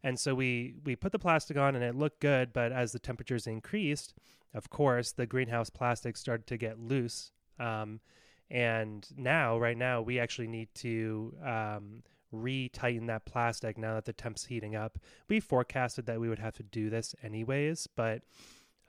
And 0.03 0.19
so 0.19 0.35
we 0.35 0.75
we 0.85 0.95
put 0.95 1.11
the 1.11 1.19
plastic 1.19 1.57
on 1.57 1.75
and 1.75 1.83
it 1.83 1.95
looked 1.95 2.19
good, 2.19 2.53
but 2.53 2.71
as 2.71 2.91
the 2.91 2.99
temperatures 2.99 3.47
increased, 3.47 4.13
of 4.53 4.69
course, 4.69 5.11
the 5.11 5.25
greenhouse 5.25 5.69
plastic 5.69 6.17
started 6.17 6.47
to 6.47 6.57
get 6.57 6.79
loose. 6.79 7.31
Um, 7.59 7.99
and 8.49 9.07
now, 9.17 9.57
right 9.57 9.77
now, 9.77 10.01
we 10.01 10.19
actually 10.19 10.47
need 10.47 10.69
to 10.75 11.35
um, 11.43 12.03
re-tighten 12.31 13.07
that 13.07 13.25
plastic 13.25 13.77
now 13.77 13.95
that 13.95 14.05
the 14.05 14.13
temp's 14.13 14.45
heating 14.45 14.75
up. 14.75 14.97
We 15.29 15.39
forecasted 15.39 16.05
that 16.05 16.19
we 16.19 16.29
would 16.29 16.39
have 16.39 16.53
to 16.55 16.63
do 16.63 16.89
this 16.89 17.15
anyways, 17.23 17.87
but 17.95 18.21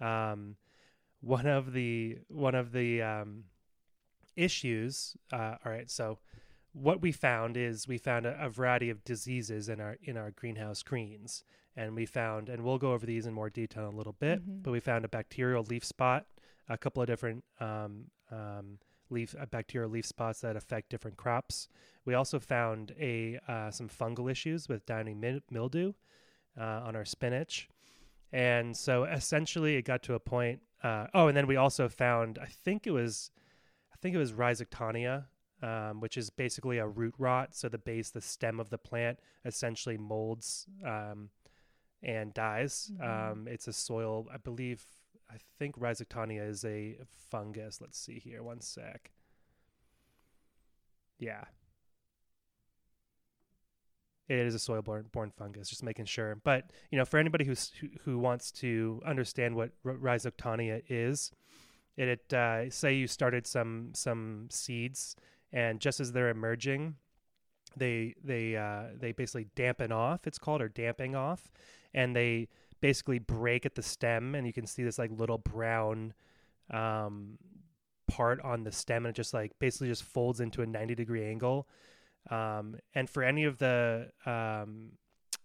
um, 0.00 0.56
one 1.20 1.46
of 1.46 1.72
the 1.72 2.18
one 2.28 2.54
of 2.54 2.72
the 2.72 3.02
um, 3.02 3.44
issues. 4.36 5.16
Uh, 5.32 5.56
all 5.64 5.72
right, 5.72 5.90
so 5.90 6.18
what 6.72 7.00
we 7.02 7.12
found 7.12 7.56
is 7.56 7.88
we 7.88 7.98
found 7.98 8.26
a, 8.26 8.40
a 8.44 8.48
variety 8.48 8.90
of 8.90 9.04
diseases 9.04 9.68
in 9.68 9.80
our 9.80 9.96
in 10.02 10.16
our 10.16 10.30
greenhouse 10.30 10.82
greens, 10.82 11.42
and 11.76 11.94
we 11.94 12.06
found, 12.06 12.48
and 12.48 12.62
we'll 12.62 12.78
go 12.78 12.92
over 12.92 13.06
these 13.06 13.26
in 13.26 13.34
more 13.34 13.50
detail 13.50 13.88
in 13.88 13.94
a 13.94 13.96
little 13.96 14.12
bit, 14.12 14.40
Mhm. 14.46 14.62
but 14.62 14.70
we 14.70 14.80
found 14.80 15.04
a 15.04 15.08
bacterial 15.08 15.64
leaf 15.64 15.84
spot, 15.84 16.26
a 16.68 16.78
couple 16.78 17.02
of 17.02 17.06
different 17.08 17.44
um, 17.60 18.04
um, 18.30 18.78
leaf 19.10 19.34
uh, 19.40 19.46
bacterial 19.46 19.90
leaf 19.90 20.06
spots 20.06 20.40
that 20.40 20.56
affect 20.56 20.90
different 20.90 21.16
crops. 21.16 21.68
We 22.04 22.14
also 22.14 22.38
found 22.38 22.94
a 22.98 23.38
uh, 23.48 23.70
some 23.70 23.88
fungal 23.88 24.30
issues 24.30 24.68
with 24.68 24.86
downy 24.86 25.14
mi- 25.14 25.42
mildew 25.50 25.92
uh, 26.58 26.82
on 26.84 26.96
our 26.96 27.04
spinach, 27.04 27.68
and 28.32 28.76
so 28.76 29.04
essentially 29.04 29.76
it 29.76 29.82
got 29.82 30.02
to 30.04 30.14
a 30.14 30.20
point. 30.20 30.60
Uh, 30.82 31.06
oh, 31.12 31.26
and 31.28 31.36
then 31.36 31.46
we 31.46 31.56
also 31.56 31.88
found, 31.88 32.38
I 32.38 32.46
think 32.46 32.86
it 32.86 32.92
was, 32.92 33.32
I 33.92 33.96
think 34.00 34.14
it 34.14 34.18
was 34.18 34.32
Rhizoctonia, 34.32 35.24
um, 35.60 36.00
which 36.00 36.16
is 36.16 36.30
basically 36.30 36.78
a 36.78 36.86
root 36.86 37.14
rot. 37.18 37.54
So 37.54 37.68
the 37.68 37.78
base, 37.78 38.10
the 38.10 38.20
stem 38.20 38.60
of 38.60 38.70
the 38.70 38.78
plant, 38.78 39.18
essentially 39.44 39.98
molds 39.98 40.66
um, 40.84 41.30
and 42.00 42.32
dies. 42.32 42.92
Mhm. 42.94 43.32
Um, 43.32 43.48
it's 43.48 43.66
a 43.66 43.72
soil, 43.72 44.28
I 44.32 44.36
believe. 44.36 44.86
I 45.30 45.36
think 45.58 45.78
Rhizoctonia 45.78 46.48
is 46.48 46.64
a 46.64 46.98
fungus. 47.30 47.80
Let's 47.80 47.98
see 47.98 48.18
here. 48.18 48.42
One 48.42 48.60
sec. 48.60 49.10
Yeah. 51.18 51.44
It 54.28 54.38
is 54.38 54.54
a 54.54 54.58
soil-borne 54.58 55.06
borne 55.10 55.32
fungus. 55.36 55.68
Just 55.68 55.82
making 55.82 56.04
sure. 56.04 56.36
But 56.44 56.70
you 56.90 56.98
know, 56.98 57.04
for 57.04 57.18
anybody 57.18 57.44
who's, 57.44 57.72
who 57.80 57.88
who 58.04 58.18
wants 58.18 58.50
to 58.52 59.02
understand 59.06 59.56
what 59.56 59.70
Rhizoctonia 59.84 60.82
is, 60.88 61.32
it, 61.96 62.08
it 62.08 62.32
uh, 62.32 62.70
say 62.70 62.94
you 62.94 63.06
started 63.06 63.46
some 63.46 63.90
some 63.94 64.48
seeds, 64.50 65.16
and 65.50 65.80
just 65.80 65.98
as 65.98 66.12
they're 66.12 66.28
emerging, 66.28 66.96
they 67.74 68.14
they 68.22 68.54
uh, 68.54 68.88
they 68.98 69.12
basically 69.12 69.48
dampen 69.54 69.92
off. 69.92 70.26
It's 70.26 70.38
called 70.38 70.60
or 70.60 70.68
damping 70.68 71.16
off, 71.16 71.50
and 71.94 72.14
they 72.14 72.48
basically 72.80 73.18
break 73.18 73.66
at 73.66 73.74
the 73.74 73.82
stem, 73.82 74.34
and 74.34 74.46
you 74.46 74.52
can 74.52 74.66
see 74.66 74.82
this 74.82 74.98
like 74.98 75.10
little 75.10 75.38
brown 75.38 76.14
um, 76.70 77.38
part 78.06 78.40
on 78.42 78.64
the 78.64 78.72
stem, 78.72 79.06
and 79.06 79.14
it 79.14 79.16
just 79.16 79.34
like 79.34 79.52
basically 79.58 79.88
just 79.88 80.04
folds 80.04 80.40
into 80.40 80.62
a 80.62 80.66
ninety 80.66 80.94
degree 80.94 81.24
angle. 81.24 81.68
Um, 82.30 82.76
and 82.94 83.08
for 83.08 83.22
any 83.22 83.44
of 83.44 83.58
the 83.58 84.10
um, 84.26 84.92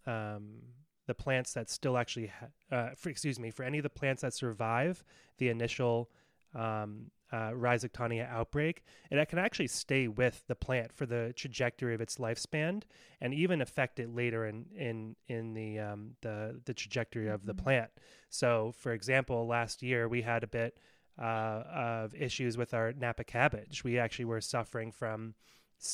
um, 0.06 0.62
the 1.08 1.13
plants 1.13 1.54
that 1.54 1.70
still 1.70 1.98
actually, 1.98 2.28
ha- 2.28 2.75
uh, 2.75 2.90
for, 2.96 3.10
excuse 3.10 3.40
me, 3.40 3.52
for 3.52 3.63
any 3.63 3.78
of 3.78 3.84
the 3.84 3.90
plants 3.90 4.22
that 4.22 4.34
survive 4.34 5.04
the 5.38 5.50
initial 5.50 6.10
um, 6.56 7.12
uh, 7.34 7.52
Rhizoctonia 7.52 8.30
outbreak, 8.30 8.84
and 9.10 9.20
it 9.20 9.28
can 9.30 9.40
actually 9.40 9.68
stay 9.68 10.08
with 10.08 10.44
the 10.48 10.56
plant 10.56 10.94
for 10.94 11.06
the 11.08 11.34
trajectory 11.36 11.96
of 11.96 12.02
its 12.02 12.18
lifespan, 12.18 12.84
and 13.22 13.34
even 13.34 13.62
affect 13.62 14.00
it 14.00 14.10
later 14.13 14.46
in 14.46 14.66
in 14.78 15.16
in 15.28 15.54
the 15.54 15.80
um, 15.80 16.16
the 16.22 16.62
the 16.66 16.74
trajectory 16.74 17.28
of 17.30 17.46
the 17.46 17.54
Mhm. 17.54 17.63
plant. 17.63 17.92
So, 18.30 18.72
for 18.74 18.94
example, 18.94 19.48
last 19.48 19.82
year 19.84 20.08
we 20.08 20.22
had 20.22 20.44
a 20.44 20.48
bit 20.48 20.78
uh, 21.20 21.63
of 22.02 22.16
issues 22.16 22.58
with 22.58 22.74
our 22.74 22.94
Napa 22.94 23.24
cabbage. 23.24 23.84
We 23.84 24.00
actually 24.00 24.25
were 24.25 24.42
suffering 24.42 24.92
from, 24.92 25.36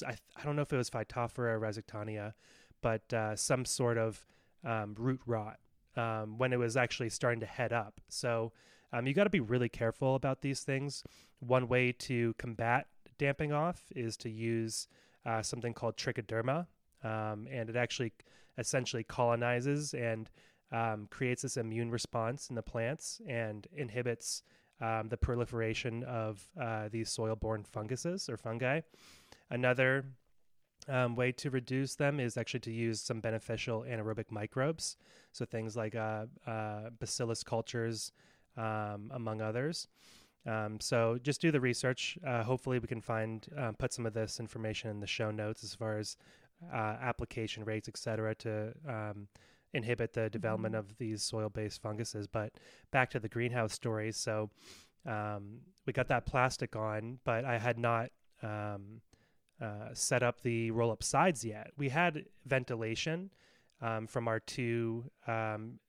I 0.05 0.15
don't 0.43 0.55
know 0.55 0.61
if 0.61 0.73
it 0.73 0.77
was 0.77 0.89
Phytophthora 0.89 1.53
or 1.55 1.59
Rhizoctonia, 1.59 2.33
but 2.81 3.13
uh, 3.13 3.35
some 3.35 3.65
sort 3.65 3.97
of 3.97 4.25
um, 4.63 4.95
root 4.97 5.21
rot 5.25 5.59
um, 5.97 6.37
when 6.37 6.53
it 6.53 6.59
was 6.59 6.77
actually 6.77 7.09
starting 7.09 7.41
to 7.41 7.45
head 7.45 7.73
up. 7.73 7.99
So 8.07 8.53
um, 8.93 9.07
you 9.07 9.13
got 9.13 9.25
to 9.25 9.29
be 9.29 9.39
really 9.39 9.69
careful 9.69 10.15
about 10.15 10.41
these 10.41 10.61
things. 10.61 11.03
One 11.39 11.67
way 11.67 11.91
to 11.93 12.33
combat 12.37 12.87
damping 13.17 13.51
off 13.51 13.83
is 13.95 14.17
to 14.17 14.29
use 14.29 14.87
uh, 15.25 15.41
something 15.41 15.73
called 15.73 15.97
trichoderma, 15.97 16.67
um, 17.03 17.47
and 17.51 17.69
it 17.69 17.75
actually 17.75 18.13
essentially 18.57 19.03
colonizes 19.03 19.93
and 19.93 20.29
um, 20.71 21.07
creates 21.09 21.41
this 21.41 21.57
immune 21.57 21.91
response 21.91 22.49
in 22.49 22.55
the 22.55 22.61
plants 22.61 23.21
and 23.27 23.67
inhibits 23.75 24.43
um, 24.81 25.09
the 25.09 25.17
proliferation 25.17 26.03
of 26.03 26.47
uh, 26.59 26.87
these 26.91 27.09
soil-borne 27.09 27.63
funguses 27.63 28.29
or 28.29 28.37
fungi. 28.37 28.81
Another 29.49 30.05
um, 30.87 31.15
way 31.15 31.31
to 31.33 31.49
reduce 31.49 31.95
them 31.95 32.19
is 32.19 32.37
actually 32.37 32.61
to 32.61 32.71
use 32.71 33.01
some 33.01 33.19
beneficial 33.19 33.81
anaerobic 33.81 34.31
microbes, 34.31 34.95
so 35.31 35.45
things 35.45 35.75
like 35.75 35.95
uh, 35.95 36.25
uh, 36.47 36.89
bacillus 36.99 37.43
cultures, 37.43 38.11
um, 38.57 39.11
among 39.13 39.41
others. 39.41 39.87
Um, 40.45 40.79
so 40.79 41.17
just 41.21 41.41
do 41.41 41.51
the 41.51 41.59
research. 41.59 42.17
Uh, 42.25 42.43
hopefully, 42.43 42.79
we 42.79 42.87
can 42.87 43.01
find 43.01 43.45
um, 43.57 43.75
put 43.75 43.93
some 43.93 44.05
of 44.05 44.13
this 44.13 44.39
information 44.39 44.89
in 44.89 44.99
the 44.99 45.07
show 45.07 45.31
notes 45.31 45.63
as 45.63 45.75
far 45.75 45.97
as 45.97 46.17
uh, 46.73 46.95
application 47.01 47.63
rates, 47.65 47.87
et 47.87 47.97
cetera, 47.97 48.33
to 48.35 48.73
um, 48.87 49.27
inhibit 49.73 50.13
the 50.13 50.29
development 50.29 50.75
Mhm. 50.75 50.79
of 50.79 50.97
these 50.97 51.21
soil-based 51.23 51.81
funguses. 51.81 52.27
But 52.27 52.53
back 52.91 53.09
to 53.11 53.19
the 53.19 53.29
greenhouse 53.29 53.73
story. 53.73 54.11
So 54.11 54.49
um, 55.05 55.61
we 55.85 55.93
got 55.93 56.07
that 56.07 56.25
plastic 56.25 56.75
on, 56.75 57.19
but 57.23 57.45
I 57.45 57.57
had 57.59 57.77
not 57.77 58.09
um, 58.41 59.01
uh, 59.61 59.89
set 59.93 60.23
up 60.23 60.41
the 60.41 60.71
roll-up 60.71 61.03
sides 61.03 61.43
yet. 61.43 61.71
We 61.77 61.89
had 61.89 62.25
ventilation 62.45 63.31
um, 63.81 64.07
from 64.07 64.27
our 64.27 64.39
two 64.39 65.09
um, 65.27 65.79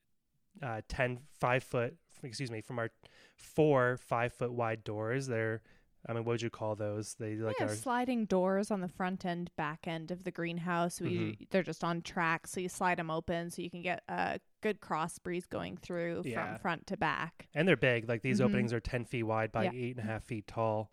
uh, 0.61 0.81
10, 0.89 1.19
five 1.39 1.63
foot, 1.63 1.95
excuse 2.23 2.51
me, 2.51 2.61
from 2.61 2.79
our 2.79 2.89
four 3.35 3.97
five 3.97 4.33
foot 4.33 4.51
wide 4.53 4.83
doors. 4.83 5.27
They're, 5.27 5.61
I 6.07 6.13
mean, 6.13 6.23
what 6.23 6.33
would 6.33 6.41
you 6.41 6.49
call 6.49 6.75
those? 6.75 7.15
They 7.19 7.35
like 7.35 7.55
yeah, 7.59 7.67
are 7.67 7.75
sliding 7.75 8.25
doors 8.25 8.71
on 8.71 8.81
the 8.81 8.87
front 8.87 9.25
end, 9.25 9.51
back 9.55 9.87
end 9.87 10.11
of 10.11 10.23
the 10.23 10.31
greenhouse. 10.31 10.99
We 11.01 11.09
Mm-hmm. 11.09 11.43
they're 11.51 11.63
just 11.63 11.83
on 11.83 12.01
tracks, 12.01 12.51
so 12.51 12.59
you 12.59 12.69
slide 12.69 12.97
them 12.97 13.11
open, 13.11 13.51
so 13.51 13.61
you 13.61 13.69
can 13.69 13.81
get 13.81 14.03
a 14.09 14.39
good 14.61 14.79
cross 14.81 15.19
breeze 15.19 15.45
going 15.45 15.77
through 15.77 16.23
Yeah. 16.25 16.53
from 16.53 16.59
front 16.61 16.87
to 16.87 16.97
back. 16.97 17.47
and 17.53 17.67
they're 17.67 17.75
big. 17.77 18.07
Like 18.09 18.21
these 18.21 18.39
Mhm. 18.39 18.45
openings 18.45 18.73
are 18.73 18.79
ten 18.79 19.05
feet 19.05 19.23
wide 19.23 19.51
by 19.51 19.65
Yeah. 19.65 19.71
eight 19.73 19.97
and 19.97 20.05
a 20.07 20.11
half 20.11 20.23
feet 20.23 20.47
tall. 20.47 20.91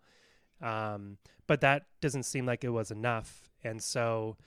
Um, 0.61 1.17
but 1.47 1.61
that 1.61 1.87
doesn't 2.01 2.23
seem 2.23 2.45
like 2.45 2.63
it 2.63 2.69
was 2.69 2.91
enough, 2.91 3.49
and 3.63 3.81
so, 3.81 4.37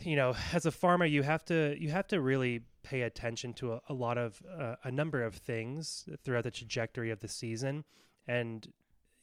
you 0.00 0.16
know, 0.16 0.34
as 0.52 0.66
a 0.66 0.70
farmer, 0.70 1.04
you 1.06 1.22
have 1.22 1.44
to 1.46 1.76
you 1.80 1.90
have 1.90 2.06
to 2.08 2.20
really 2.20 2.60
pay 2.82 3.02
attention 3.02 3.52
to 3.54 3.74
a, 3.74 3.80
a 3.88 3.94
lot 3.94 4.18
of 4.18 4.42
uh, 4.58 4.76
a 4.84 4.90
number 4.90 5.22
of 5.22 5.34
things 5.34 6.08
throughout 6.22 6.44
the 6.44 6.50
trajectory 6.50 7.10
of 7.10 7.20
the 7.20 7.28
season, 7.28 7.84
and 8.26 8.72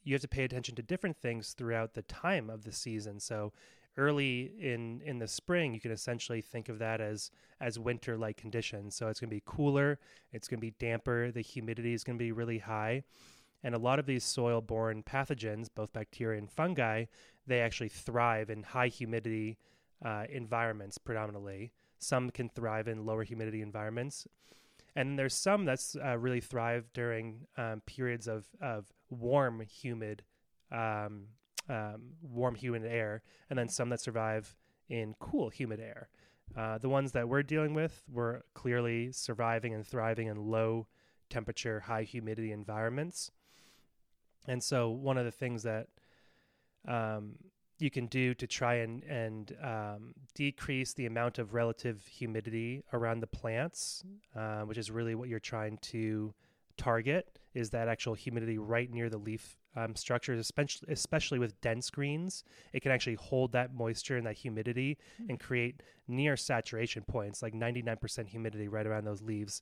you 0.03 0.13
have 0.13 0.21
to 0.21 0.27
pay 0.27 0.43
attention 0.43 0.75
to 0.75 0.81
different 0.81 1.17
things 1.17 1.53
throughout 1.53 1.93
the 1.93 2.01
time 2.03 2.49
of 2.49 2.63
the 2.63 2.71
season. 2.71 3.19
So 3.19 3.53
early 3.97 4.53
in 4.59 5.01
in 5.05 5.19
the 5.19 5.27
spring 5.27 5.73
you 5.73 5.79
can 5.79 5.91
essentially 5.91 6.41
think 6.41 6.69
of 6.69 6.79
that 6.79 7.01
as 7.01 7.31
as 7.59 7.77
winter 7.77 8.17
like 8.17 8.37
conditions 8.37 8.95
so 8.95 9.09
it's 9.09 9.19
going 9.19 9.29
to 9.29 9.35
be 9.35 9.43
cooler 9.45 9.99
it's 10.31 10.47
going 10.47 10.57
to 10.57 10.61
be 10.61 10.73
damper 10.79 11.31
the 11.31 11.41
humidity 11.41 11.93
is 11.93 12.03
going 12.03 12.17
to 12.17 12.23
be 12.23 12.31
really 12.31 12.59
high 12.59 13.03
and 13.61 13.75
a 13.75 13.79
lot 13.79 13.99
of 13.99 14.05
these 14.05 14.23
soil 14.23 14.61
borne 14.61 15.03
pathogens 15.03 15.67
both 15.73 15.91
bacteria 15.91 16.39
and 16.39 16.49
fungi 16.49 17.03
they 17.45 17.59
actually 17.59 17.89
thrive 17.89 18.49
in 18.49 18.63
high 18.63 18.87
humidity 18.87 19.57
uh, 20.03 20.23
environments 20.29 20.97
predominantly. 20.97 21.71
Some 21.99 22.29
can 22.29 22.49
thrive 22.49 22.87
in 22.87 23.05
lower 23.05 23.23
humidity 23.23 23.61
environments. 23.61 24.27
And 24.95 25.19
there's 25.19 25.35
some 25.35 25.65
that's 25.65 25.95
uh, 25.95 26.17
really 26.17 26.41
thrive 26.41 26.89
during 26.93 27.47
um, 27.57 27.81
periods 27.85 28.27
of, 28.27 28.47
of 28.61 28.91
warm 29.09 29.61
humid 29.61 30.23
um, 30.71 31.27
um, 31.69 32.13
warm 32.21 32.55
humid 32.55 32.83
air 32.85 33.21
and 33.49 33.57
then 33.57 33.69
some 33.69 33.89
that 33.89 33.99
survive 33.99 34.55
in 34.89 35.15
cool 35.19 35.49
humid 35.49 35.79
air. 35.79 36.09
Uh, 36.57 36.79
the 36.79 36.89
ones 36.89 37.11
that 37.11 37.29
we're 37.29 37.43
dealing 37.43 37.75
with 37.75 38.01
were 38.11 38.43
clearly 38.55 39.11
surviving 39.11 39.73
and 39.73 39.85
thriving 39.85 40.27
in 40.27 40.37
low 40.37 40.87
temperature 41.29 41.81
high 41.81 42.03
humidity 42.03 42.51
environments. 42.51 43.31
And 44.47 44.63
so 44.63 44.89
one 44.89 45.17
of 45.17 45.25
the 45.25 45.31
things 45.31 45.63
that 45.63 45.87
um, 46.87 47.35
you 47.81 47.89
can 47.89 48.07
do 48.07 48.33
to 48.35 48.47
try 48.47 48.75
and 48.75 49.03
and 49.03 49.55
um, 49.63 50.13
decrease 50.35 50.93
the 50.93 51.05
amount 51.05 51.39
of 51.39 51.53
relative 51.53 52.05
humidity 52.07 52.83
around 52.93 53.19
the 53.21 53.27
plants, 53.27 54.03
uh, 54.35 54.61
which 54.61 54.77
is 54.77 54.91
really 54.91 55.15
what 55.15 55.29
you're 55.29 55.39
trying 55.39 55.77
to 55.77 56.33
target, 56.77 57.39
is 57.53 57.69
that 57.71 57.87
actual 57.87 58.13
humidity 58.13 58.57
right 58.57 58.89
near 58.91 59.09
the 59.09 59.17
leaf 59.17 59.57
um, 59.75 59.95
structures, 59.95 60.39
especially 60.39 60.91
especially 60.91 61.39
with 61.39 61.59
dense 61.61 61.89
greens. 61.89 62.43
It 62.73 62.81
can 62.81 62.91
actually 62.91 63.15
hold 63.15 63.51
that 63.53 63.73
moisture 63.73 64.17
and 64.17 64.25
that 64.25 64.35
humidity 64.35 64.97
and 65.27 65.39
create 65.39 65.81
near 66.07 66.35
saturation 66.37 67.03
points, 67.03 67.41
like 67.41 67.53
99% 67.53 68.27
humidity 68.27 68.67
right 68.67 68.85
around 68.87 69.05
those 69.05 69.21
leaves. 69.21 69.61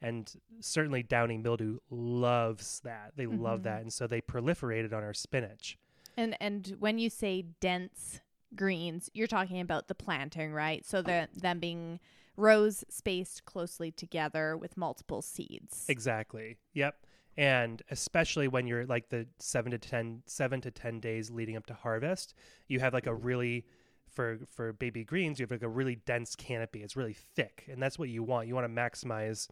And 0.00 0.32
certainly 0.60 1.02
downy 1.02 1.38
mildew 1.38 1.78
loves 1.90 2.80
that. 2.84 3.12
They 3.16 3.26
love 3.26 3.60
Mhm. 3.60 3.64
that, 3.64 3.80
and 3.82 3.92
so 3.92 4.06
they 4.06 4.20
proliferated 4.20 4.92
on 4.92 5.02
our 5.02 5.12
spinach. 5.14 5.76
And 6.18 6.36
and 6.40 6.74
when 6.80 6.98
you 6.98 7.10
say 7.10 7.42
dense 7.60 8.20
greens, 8.56 9.08
you're 9.14 9.28
talking 9.28 9.60
about 9.60 9.86
the 9.86 9.94
planting, 9.94 10.52
right? 10.52 10.84
So 10.84 11.00
the 11.00 11.28
them 11.32 11.60
being 11.60 12.00
rows 12.36 12.84
spaced 12.88 13.44
closely 13.44 13.92
together 13.92 14.56
with 14.56 14.76
multiple 14.76 15.22
seeds. 15.22 15.86
Exactly. 15.88 16.58
Yep. 16.74 17.06
And 17.36 17.82
especially 17.88 18.48
when 18.48 18.66
you're 18.66 18.84
like 18.84 19.10
the 19.10 19.28
seven 19.38 19.70
to 19.70 19.78
ten, 19.78 20.24
seven 20.26 20.60
to 20.62 20.72
ten 20.72 20.98
days 20.98 21.30
leading 21.30 21.56
up 21.56 21.66
to 21.66 21.74
harvest, 21.74 22.34
you 22.66 22.80
have 22.80 22.92
like 22.92 23.06
a 23.06 23.14
really 23.14 23.64
for 24.10 24.40
for 24.56 24.72
baby 24.72 25.04
greens, 25.04 25.38
you 25.38 25.44
have 25.44 25.52
like 25.52 25.62
a 25.62 25.68
really 25.68 26.00
dense 26.04 26.34
canopy. 26.34 26.82
It's 26.82 26.96
really 26.96 27.14
thick, 27.36 27.64
and 27.70 27.80
that's 27.80 27.96
what 27.96 28.08
you 28.08 28.24
want. 28.24 28.48
You 28.48 28.56
want 28.56 28.66
to 28.66 28.74
maximize 28.74 29.46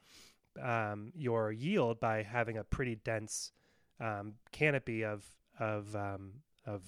um, 0.60 1.12
your 1.14 1.52
yield 1.52 2.00
by 2.00 2.24
having 2.24 2.58
a 2.58 2.64
pretty 2.64 2.96
dense 2.96 3.52
um, 4.00 4.34
canopy 4.50 5.04
of 5.04 5.24
of 5.60 5.94
um, 5.94 6.32
of 6.66 6.82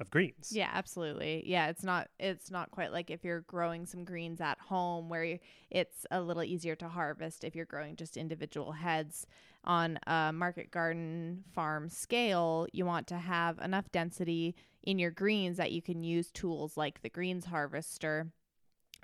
of 0.00 0.10
greens. 0.10 0.50
Yeah, 0.50 0.70
absolutely. 0.72 1.42
Yeah, 1.46 1.68
it's 1.68 1.84
not 1.84 2.08
it's 2.18 2.50
not 2.50 2.70
quite 2.70 2.90
like 2.90 3.10
if 3.10 3.22
you're 3.22 3.42
growing 3.42 3.84
some 3.84 4.04
greens 4.04 4.40
at 4.40 4.58
home 4.58 5.08
where 5.10 5.38
it's 5.70 6.06
a 6.10 6.20
little 6.20 6.42
easier 6.42 6.74
to 6.76 6.88
harvest 6.88 7.44
if 7.44 7.54
you're 7.54 7.66
growing 7.66 7.96
just 7.96 8.16
individual 8.16 8.72
heads 8.72 9.26
on 9.62 9.98
a 10.06 10.32
market 10.32 10.70
garden 10.70 11.44
farm 11.52 11.90
scale, 11.90 12.66
you 12.72 12.86
want 12.86 13.06
to 13.08 13.18
have 13.18 13.58
enough 13.58 13.92
density 13.92 14.54
in 14.82 14.98
your 14.98 15.10
greens 15.10 15.58
that 15.58 15.72
you 15.72 15.82
can 15.82 16.02
use 16.02 16.30
tools 16.30 16.78
like 16.78 17.02
the 17.02 17.10
greens 17.10 17.44
harvester 17.44 18.32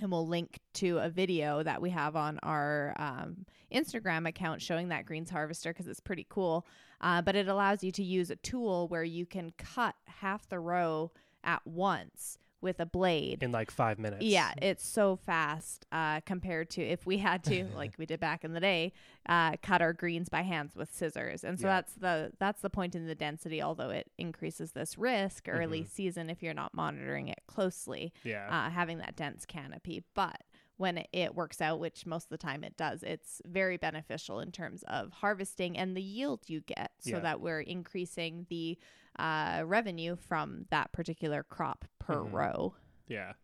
and 0.00 0.10
we'll 0.10 0.26
link 0.26 0.60
to 0.74 0.98
a 0.98 1.08
video 1.08 1.62
that 1.62 1.80
we 1.80 1.90
have 1.90 2.16
on 2.16 2.38
our 2.42 2.94
um, 2.98 3.46
Instagram 3.72 4.28
account 4.28 4.62
showing 4.62 4.88
that 4.88 5.06
greens 5.06 5.30
harvester 5.30 5.72
because 5.72 5.86
it's 5.86 6.00
pretty 6.00 6.26
cool. 6.28 6.66
Uh, 7.00 7.22
but 7.22 7.36
it 7.36 7.48
allows 7.48 7.84
you 7.84 7.92
to 7.92 8.02
use 8.02 8.30
a 8.30 8.36
tool 8.36 8.88
where 8.88 9.04
you 9.04 9.26
can 9.26 9.52
cut 9.58 9.94
half 10.06 10.48
the 10.48 10.58
row 10.58 11.10
at 11.44 11.66
once 11.66 12.38
with 12.66 12.80
a 12.80 12.85
blade 12.85 13.44
in 13.44 13.52
like 13.52 13.70
five 13.70 13.96
minutes. 13.96 14.25
Yeah, 14.25 14.52
it's 14.61 14.85
so 14.85 15.14
fast 15.14 15.87
uh, 15.92 16.18
compared 16.26 16.68
to 16.70 16.82
if 16.82 17.06
we 17.06 17.18
had 17.18 17.44
to, 17.44 17.64
like 17.76 17.94
we 17.96 18.06
did 18.06 18.18
back 18.18 18.42
in 18.44 18.52
the 18.54 18.61
day, 18.61 18.92
uh, 19.28 19.52
cut 19.62 19.80
our 19.80 19.92
greens 19.92 20.28
by 20.28 20.42
hands 20.42 20.75
with 20.75 20.92
scissors. 20.92 21.44
And 21.44 21.61
so 21.61 21.68
Yeah. 21.68 21.75
that's 21.76 21.92
the 21.94 22.32
that's 22.40 22.61
the 22.61 22.70
point 22.70 22.96
in 22.96 23.06
the 23.06 23.14
density. 23.14 23.62
Although 23.62 23.90
it 23.90 24.11
increases 24.18 24.73
this 24.73 24.99
risk 24.99 25.49
early 25.49 25.82
Mhm. 25.85 25.88
season 25.88 26.28
if 26.28 26.42
you're 26.42 26.54
not 26.54 26.75
monitoring 26.75 27.28
it 27.28 27.40
closely, 27.46 28.12
Yeah. 28.25 28.49
uh, 28.50 28.68
having 28.70 28.99
that 28.99 29.14
dense 29.14 29.46
canopy. 29.46 30.02
But 30.14 30.42
when 30.76 30.99
it, 30.99 31.08
it 31.12 31.35
works 31.37 31.61
out, 31.62 31.78
which 31.78 32.04
most 32.04 32.25
of 32.25 32.30
the 32.30 32.37
time 32.37 32.64
it 32.64 32.76
does, 32.76 33.04
it's 33.04 33.40
very 33.46 33.76
beneficial 33.76 34.40
in 34.40 34.50
terms 34.50 34.82
of 34.88 35.11
harvesting 35.12 35.78
and 35.78 35.96
the 35.96 36.02
yield 36.02 36.40
you 36.49 36.61
get, 36.62 36.90
so 36.99 37.11
Yeah. 37.12 37.20
that 37.20 37.40
we're 37.40 37.61
increasing 37.61 38.44
the 38.50 38.76
uh, 39.18 39.62
revenue 39.64 40.16
from 40.16 40.66
that 40.70 40.92
particular 40.92 41.42
crop 41.42 41.85
per 41.99 42.16
Mhm. 42.16 42.32
row. 42.32 42.75
Yeah. 43.06 43.35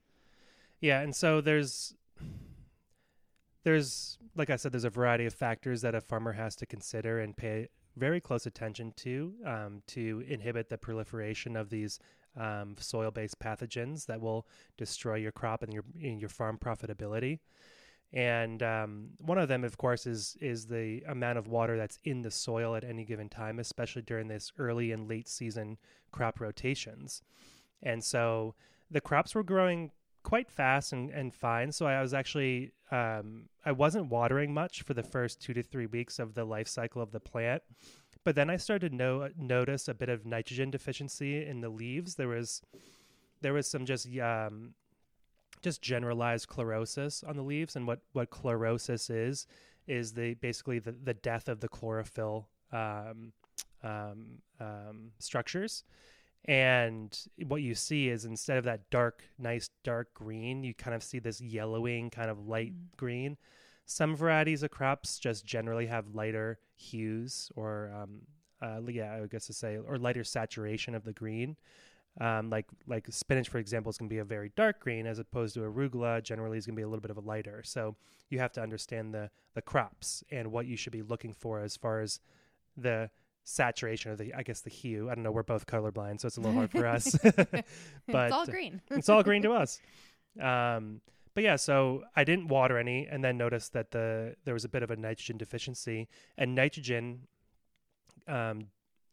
Yeah, 0.80 1.00
and 1.00 1.14
so 1.14 1.40
there's 1.40 1.94
there's 3.64 4.18
like 4.34 4.50
I 4.50 4.56
said, 4.56 4.72
there's 4.72 4.84
a 4.84 4.90
variety 4.90 5.26
of 5.26 5.34
factors 5.34 5.82
that 5.82 5.94
a 5.94 6.00
farmer 6.00 6.32
has 6.32 6.56
to 6.56 6.66
consider 6.66 7.20
and 7.20 7.36
pay 7.36 7.68
very 7.96 8.20
close 8.20 8.46
attention 8.46 8.92
to 8.96 9.34
um, 9.44 9.82
to 9.88 10.24
inhibit 10.26 10.68
the 10.70 10.78
proliferation 10.78 11.54
of 11.56 11.68
these 11.70 11.98
um, 12.36 12.74
soil-based 12.78 13.38
pathogens 13.38 14.06
that 14.06 14.20
will 14.20 14.46
destroy 14.78 15.16
your 15.16 15.32
crop 15.32 15.62
and 15.62 15.72
your 15.72 15.84
and 16.02 16.20
your 16.20 16.30
farm 16.30 16.58
profitability. 16.58 17.40
And 18.12 18.62
um, 18.62 19.08
one 19.20 19.38
of 19.38 19.48
them, 19.48 19.64
of 19.64 19.78
course, 19.78 20.06
is 20.06 20.36
is 20.40 20.66
the 20.66 21.02
amount 21.08 21.38
of 21.38 21.48
water 21.48 21.76
that's 21.76 21.98
in 22.04 22.22
the 22.22 22.30
soil 22.30 22.76
at 22.76 22.84
any 22.84 23.04
given 23.04 23.28
time, 23.28 23.58
especially 23.58 24.02
during 24.02 24.28
this 24.28 24.52
early 24.58 24.92
and 24.92 25.08
late 25.08 25.28
season 25.28 25.78
crop 26.10 26.40
rotations. 26.40 27.22
And 27.82 28.04
so 28.04 28.54
the 28.90 29.00
crops 29.00 29.34
were 29.34 29.42
growing 29.42 29.92
quite 30.22 30.50
fast 30.50 30.92
and, 30.92 31.10
and 31.10 31.34
fine. 31.34 31.72
So 31.72 31.86
I 31.86 32.02
was 32.02 32.12
actually 32.12 32.72
um, 32.90 33.48
I 33.64 33.72
wasn't 33.72 34.10
watering 34.10 34.52
much 34.52 34.82
for 34.82 34.94
the 34.94 35.02
first 35.02 35.40
two 35.40 35.54
to 35.54 35.62
three 35.62 35.86
weeks 35.86 36.18
of 36.18 36.34
the 36.34 36.44
life 36.44 36.68
cycle 36.68 37.00
of 37.00 37.12
the 37.12 37.20
plant. 37.20 37.62
But 38.24 38.36
then 38.36 38.50
I 38.50 38.56
started 38.56 38.90
to 38.90 38.96
no- 38.96 39.30
notice 39.36 39.88
a 39.88 39.94
bit 39.94 40.08
of 40.08 40.26
nitrogen 40.26 40.70
deficiency 40.70 41.44
in 41.44 41.60
the 41.60 41.70
leaves. 41.70 42.14
There 42.16 42.28
was 42.28 42.62
there 43.40 43.52
was 43.52 43.68
some 43.68 43.86
just 43.86 44.06
um, 44.18 44.74
just 45.62 45.82
generalized 45.82 46.48
chlorosis 46.48 47.26
on 47.28 47.36
the 47.36 47.42
leaves, 47.42 47.76
and 47.76 47.86
what 47.86 48.00
what 48.12 48.30
chlorosis 48.30 49.10
is 49.10 49.46
is 49.86 50.12
the 50.12 50.34
basically 50.34 50.78
the, 50.78 50.92
the 50.92 51.14
death 51.14 51.48
of 51.48 51.60
the 51.60 51.68
chlorophyll 51.68 52.48
um, 52.72 53.32
um, 53.82 54.38
um, 54.60 55.12
structures. 55.18 55.84
And 56.44 57.16
what 57.46 57.62
you 57.62 57.74
see 57.74 58.08
is 58.08 58.24
instead 58.24 58.58
of 58.58 58.64
that 58.64 58.90
dark, 58.90 59.22
nice 59.38 59.70
dark 59.84 60.12
green, 60.12 60.64
you 60.64 60.74
kind 60.74 60.94
of 60.94 61.02
see 61.02 61.20
this 61.20 61.40
yellowing, 61.40 62.10
kind 62.10 62.30
of 62.30 62.48
light 62.48 62.72
Mm. 62.72 62.96
green. 62.96 63.36
Some 63.84 64.16
varieties 64.16 64.62
of 64.62 64.70
crops 64.70 65.18
just 65.18 65.44
generally 65.44 65.86
have 65.86 66.14
lighter 66.14 66.58
hues, 66.74 67.50
or 67.54 67.92
um, 67.94 68.22
uh, 68.60 68.80
yeah, 68.88 69.20
I 69.22 69.26
guess 69.26 69.46
to 69.46 69.52
say, 69.52 69.76
or 69.76 69.98
lighter 69.98 70.24
saturation 70.24 70.94
of 70.94 71.04
the 71.04 71.12
green. 71.12 71.56
Um, 72.20 72.50
like 72.50 72.66
like 72.86 73.06
spinach, 73.10 73.48
for 73.48 73.58
example, 73.58 73.90
is 73.90 73.96
going 73.96 74.08
to 74.08 74.14
be 74.14 74.18
a 74.18 74.24
very 74.24 74.52
dark 74.54 74.80
green, 74.80 75.06
as 75.06 75.18
opposed 75.18 75.54
to 75.54 75.60
arugula. 75.60 76.22
Generally, 76.22 76.58
is 76.58 76.66
going 76.66 76.74
to 76.74 76.80
be 76.80 76.84
a 76.84 76.88
little 76.88 77.00
bit 77.00 77.10
of 77.10 77.16
a 77.16 77.22
lighter. 77.22 77.62
So 77.64 77.96
you 78.28 78.38
have 78.38 78.52
to 78.52 78.62
understand 78.62 79.14
the 79.14 79.30
the 79.54 79.62
crops 79.62 80.22
and 80.30 80.52
what 80.52 80.66
you 80.66 80.76
should 80.76 80.92
be 80.92 81.02
looking 81.02 81.32
for 81.32 81.60
as 81.60 81.76
far 81.76 82.00
as 82.00 82.20
the 82.76 83.10
saturation 83.44 84.10
of 84.10 84.18
the 84.18 84.34
I 84.34 84.42
guess 84.42 84.60
the 84.60 84.70
hue. 84.70 85.10
I 85.10 85.14
don't 85.14 85.24
know. 85.24 85.32
We're 85.32 85.42
both 85.42 85.66
colorblind, 85.66 86.20
so 86.20 86.26
it's 86.26 86.36
a 86.36 86.40
little 86.40 86.56
hard 86.56 86.70
for 86.70 86.86
us. 86.86 87.16
but 87.22 87.64
it's 88.06 88.32
all 88.32 88.46
green. 88.46 88.80
it's 88.90 89.08
all 89.08 89.22
green 89.22 89.42
to 89.42 89.52
us. 89.52 89.80
Um, 90.40 91.00
but 91.34 91.44
yeah, 91.44 91.56
so 91.56 92.02
I 92.14 92.24
didn't 92.24 92.48
water 92.48 92.78
any, 92.78 93.06
and 93.06 93.24
then 93.24 93.38
noticed 93.38 93.72
that 93.72 93.90
the 93.90 94.36
there 94.44 94.54
was 94.54 94.64
a 94.64 94.68
bit 94.68 94.82
of 94.82 94.90
a 94.90 94.96
nitrogen 94.96 95.38
deficiency, 95.38 96.08
and 96.36 96.54
nitrogen, 96.54 97.20
um, 98.28 98.66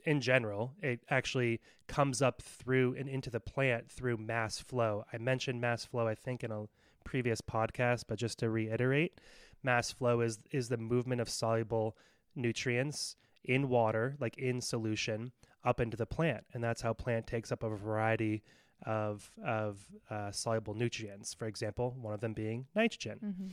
in 0.05 0.21
general, 0.21 0.73
it 0.81 1.01
actually 1.09 1.59
comes 1.88 2.21
up 2.21 2.41
through 2.41 2.95
and 2.97 3.09
into 3.09 3.29
the 3.29 3.39
plant 3.39 3.89
through 3.89 4.17
mass 4.17 4.59
flow. 4.59 5.05
I 5.12 5.17
mentioned 5.17 5.62
mass 5.62 5.85
flow, 5.85 6.07
I 6.07 6.15
think, 6.15 6.43
in 6.43 6.51
a 6.51 6.65
previous 7.03 7.41
podcast, 7.41 8.05
but 8.07 8.19
just 8.19 8.39
to 8.39 8.49
reiterate, 8.49 9.19
mass 9.63 9.91
flow 9.91 10.21
is 10.21 10.39
is 10.51 10.69
the 10.69 10.77
movement 10.77 11.21
of 11.21 11.29
soluble 11.29 11.97
nutrients 12.35 13.15
in 13.43 13.69
water, 13.69 14.15
like 14.19 14.38
in 14.38 14.62
solution, 14.62 15.31
up 15.63 15.79
into 15.79 15.97
the 15.97 16.05
plant, 16.05 16.45
and 16.53 16.63
that's 16.63 16.81
how 16.81 16.93
plant 16.93 17.27
takes 17.27 17.51
up 17.51 17.63
a 17.63 17.69
variety 17.69 18.43
of 18.85 19.31
of 19.45 19.79
uh, 20.09 20.31
soluble 20.31 20.73
nutrients. 20.73 21.33
For 21.33 21.47
example, 21.47 21.95
one 21.99 22.13
of 22.13 22.21
them 22.21 22.33
being 22.33 22.67
nitrogen. 22.75 23.19
Mm-hmm. 23.23 23.47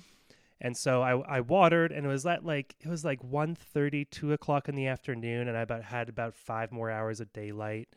And 0.60 0.76
so 0.76 1.02
I, 1.02 1.20
I 1.36 1.40
watered, 1.40 1.92
and 1.92 2.06
it 2.06 2.08
was 2.08 2.24
at 2.24 2.44
like 2.44 2.76
it 2.80 2.88
was 2.88 3.04
like 3.04 3.20
1.30, 3.22 4.08
2 4.10 4.32
o'clock 4.32 4.68
in 4.68 4.74
the 4.74 4.86
afternoon, 4.86 5.48
and 5.48 5.56
I 5.56 5.60
about 5.60 5.84
had 5.84 6.08
about 6.08 6.34
five 6.34 6.72
more 6.72 6.90
hours 6.90 7.20
of 7.20 7.32
daylight. 7.32 7.88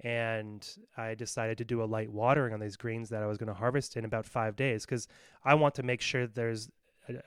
And 0.00 0.66
I 0.96 1.14
decided 1.14 1.58
to 1.58 1.64
do 1.64 1.82
a 1.82 1.84
light 1.84 2.10
watering 2.10 2.54
on 2.54 2.60
these 2.60 2.76
greens 2.76 3.08
that 3.10 3.22
I 3.22 3.26
was 3.26 3.36
going 3.36 3.48
to 3.48 3.54
harvest 3.54 3.96
in 3.96 4.04
about 4.04 4.26
five 4.26 4.54
days 4.54 4.86
because 4.86 5.08
I 5.44 5.54
want 5.54 5.74
to 5.74 5.82
make 5.82 6.00
sure 6.00 6.26
there's 6.26 6.70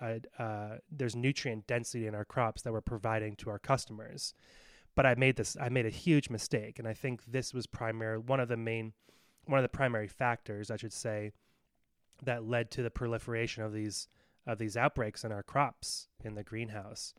a, 0.02 0.22
a, 0.40 0.78
there's 0.90 1.16
nutrient 1.16 1.68
density 1.68 2.08
in 2.08 2.16
our 2.16 2.26
crops 2.26 2.62
that 2.62 2.72
we're 2.72 2.82
providing 2.82 3.36
to 3.38 3.50
our 3.50 3.60
customers. 3.60 4.34
But 4.96 5.06
I 5.06 5.16
made 5.16 5.36
this 5.36 5.56
I 5.60 5.70
made 5.70 5.86
a 5.86 5.92
huge 5.92 6.30
mistake, 6.30 6.80
and 6.80 6.88
I 6.88 6.94
think 6.94 7.24
this 7.26 7.54
was 7.54 7.68
primary 7.68 8.18
one 8.18 8.40
of 8.40 8.48
the 8.48 8.58
main 8.58 8.94
one 9.46 9.60
of 9.60 9.64
the 9.64 9.70
primary 9.70 10.08
factors 10.08 10.72
I 10.72 10.78
should 10.78 10.94
say 10.94 11.34
that 12.24 12.46
led 12.46 12.72
to 12.72 12.84
the 12.84 12.92
proliferation 12.92 13.64
of 13.64 13.74
these 13.74 14.08
of 14.48 14.58
these 14.58 14.76
outbreaks 14.76 15.24
in 15.24 15.32
our 15.32 15.44
crops 15.44 16.08
in 16.24 16.36
the 16.36 16.44
greenhouse. 16.44 17.14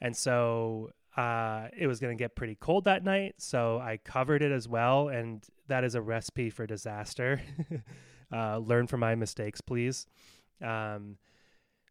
And 0.00 0.16
so 0.16 0.90
uh, 1.16 1.68
it 1.76 1.86
was 1.86 2.00
going 2.00 2.16
to 2.16 2.22
get 2.22 2.36
pretty 2.36 2.54
cold 2.54 2.84
that 2.84 3.04
night, 3.04 3.34
so 3.38 3.78
I 3.78 3.98
covered 3.98 4.42
it 4.42 4.52
as 4.52 4.68
well, 4.68 5.08
and 5.08 5.44
that 5.68 5.84
is 5.84 5.94
a 5.94 6.00
recipe 6.00 6.50
for 6.50 6.66
disaster. 6.66 7.40
uh, 8.32 8.58
learn 8.58 8.86
from 8.86 9.00
my 9.00 9.14
mistakes, 9.14 9.60
please. 9.60 10.06
Um, 10.62 11.16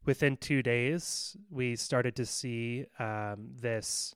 within 0.06 0.38
two 0.38 0.64
days, 0.64 1.36
we 1.50 1.76
started 1.76 2.16
to 2.16 2.26
see 2.26 2.86
um, 2.98 3.50
this 3.60 4.16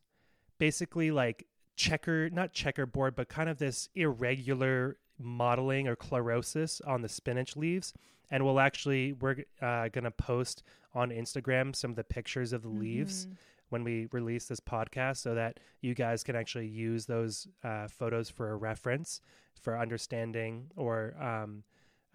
basically 0.58 1.12
like 1.12 1.46
checker, 1.76 2.30
not 2.30 2.54
checkerboard, 2.54 3.16
but 3.16 3.28
kind 3.28 3.50
of 3.50 3.58
this 3.58 3.90
irregular 3.96 4.98
mottling 5.20 5.88
or 5.88 5.96
chlorosis 5.96 6.82
on 6.88 7.02
the 7.02 7.10
spinach 7.10 7.56
leaves 7.56 7.94
and 8.32 8.44
we'll 8.44 8.60
actually 8.60 9.14
we're 9.14 9.44
uh, 9.62 9.88
gonna 9.90 10.12
post 10.12 10.64
on 10.96 11.10
Instagram 11.10 11.76
some 11.76 11.92
of 11.92 11.96
the 11.96 12.04
pictures 12.04 12.54
of 12.54 12.62
the 12.64 12.70
leaves 12.70 13.26
Mm-hmm. 13.26 13.34
when 13.70 13.84
we 13.84 14.08
release 14.12 14.46
this 14.46 14.60
podcast, 14.60 15.18
so 15.18 15.34
that 15.34 15.60
you 15.82 15.96
guys 15.96 16.24
can 16.24 16.36
actually 16.36 16.68
use 16.68 17.06
those 17.06 17.48
uh, 17.64 17.88
photos 17.88 18.30
for 18.30 18.52
a 18.52 18.56
reference 18.56 19.22
for 19.60 19.78
understanding 19.80 20.70
or 20.76 21.16
um, 21.20 21.64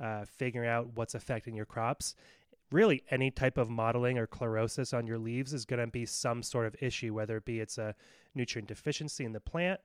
uh, 0.00 0.24
figuring 0.24 0.68
out 0.68 0.88
what's 0.94 1.14
affecting 1.14 1.54
your 1.54 1.66
crops. 1.66 2.14
Really, 2.70 3.02
any 3.10 3.30
type 3.30 3.56
of 3.58 3.70
mottling 3.70 4.18
or 4.18 4.26
chlorosis 4.26 4.96
on 4.96 5.06
your 5.06 5.18
leaves 5.18 5.52
is 5.52 5.64
going 5.64 5.80
to 5.80 5.86
be 5.86 6.04
some 6.06 6.42
sort 6.42 6.66
of 6.66 6.76
issue, 6.80 7.14
whether 7.14 7.38
it 7.38 7.44
be 7.44 7.60
it's 7.60 7.78
a 7.78 7.94
nutrient 8.34 8.68
deficiency 8.68 9.24
in 9.24 9.32
the 9.32 9.40
plant, 9.40 9.80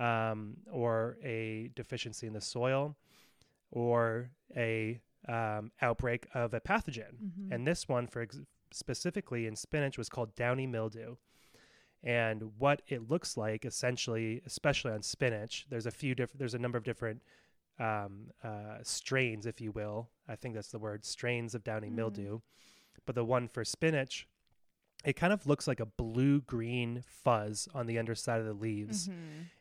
um, 0.00 0.56
or 0.72 1.16
a 1.22 1.70
deficiency 1.76 2.26
in 2.26 2.32
the 2.32 2.40
soil, 2.40 2.96
or 3.70 4.30
a 4.56 5.00
um, 5.28 5.70
outbreak 5.82 6.26
of 6.34 6.54
a 6.54 6.60
pathogen. 6.60 7.14
Mhm. 7.22 7.52
And 7.52 7.66
this 7.66 7.88
one, 7.88 8.06
for 8.06 8.22
ex- 8.22 8.40
specifically 8.72 9.46
in 9.46 9.54
spinach, 9.54 9.98
was 9.98 10.08
called 10.08 10.34
downy 10.34 10.66
mildew. 10.66 11.16
And 12.02 12.58
what 12.58 12.80
it 12.88 13.10
looks 13.10 13.36
like, 13.36 13.66
essentially, 13.66 14.40
especially 14.46 14.92
on 14.92 15.02
spinach, 15.02 15.66
there's 15.68 15.86
a 15.86 15.90
few 15.90 16.14
different, 16.14 16.38
there's 16.38 16.54
a 16.54 16.58
number 16.58 16.78
of 16.78 16.84
different 16.84 17.22
um, 17.78 18.30
uh, 18.42 18.78
strains, 18.82 19.46
if 19.46 19.60
you 19.60 19.70
will. 19.72 20.10
I 20.28 20.36
think 20.36 20.54
that's 20.54 20.70
the 20.70 20.78
word, 20.78 21.04
strains 21.04 21.54
of 21.54 21.62
downy 21.64 21.88
Mm. 21.90 21.94
mildew. 21.94 22.40
But 23.06 23.14
the 23.14 23.24
one 23.24 23.48
for 23.48 23.64
spinach, 23.64 24.26
it 25.04 25.14
kind 25.14 25.32
of 25.32 25.46
looks 25.46 25.66
like 25.66 25.80
a 25.80 25.86
blue 25.86 26.40
green 26.42 27.02
fuzz 27.06 27.68
on 27.74 27.86
the 27.86 27.98
underside 27.98 28.40
of 28.40 28.46
the 28.46 28.52
leaves. 28.52 29.08
Mhm. 29.08 29.14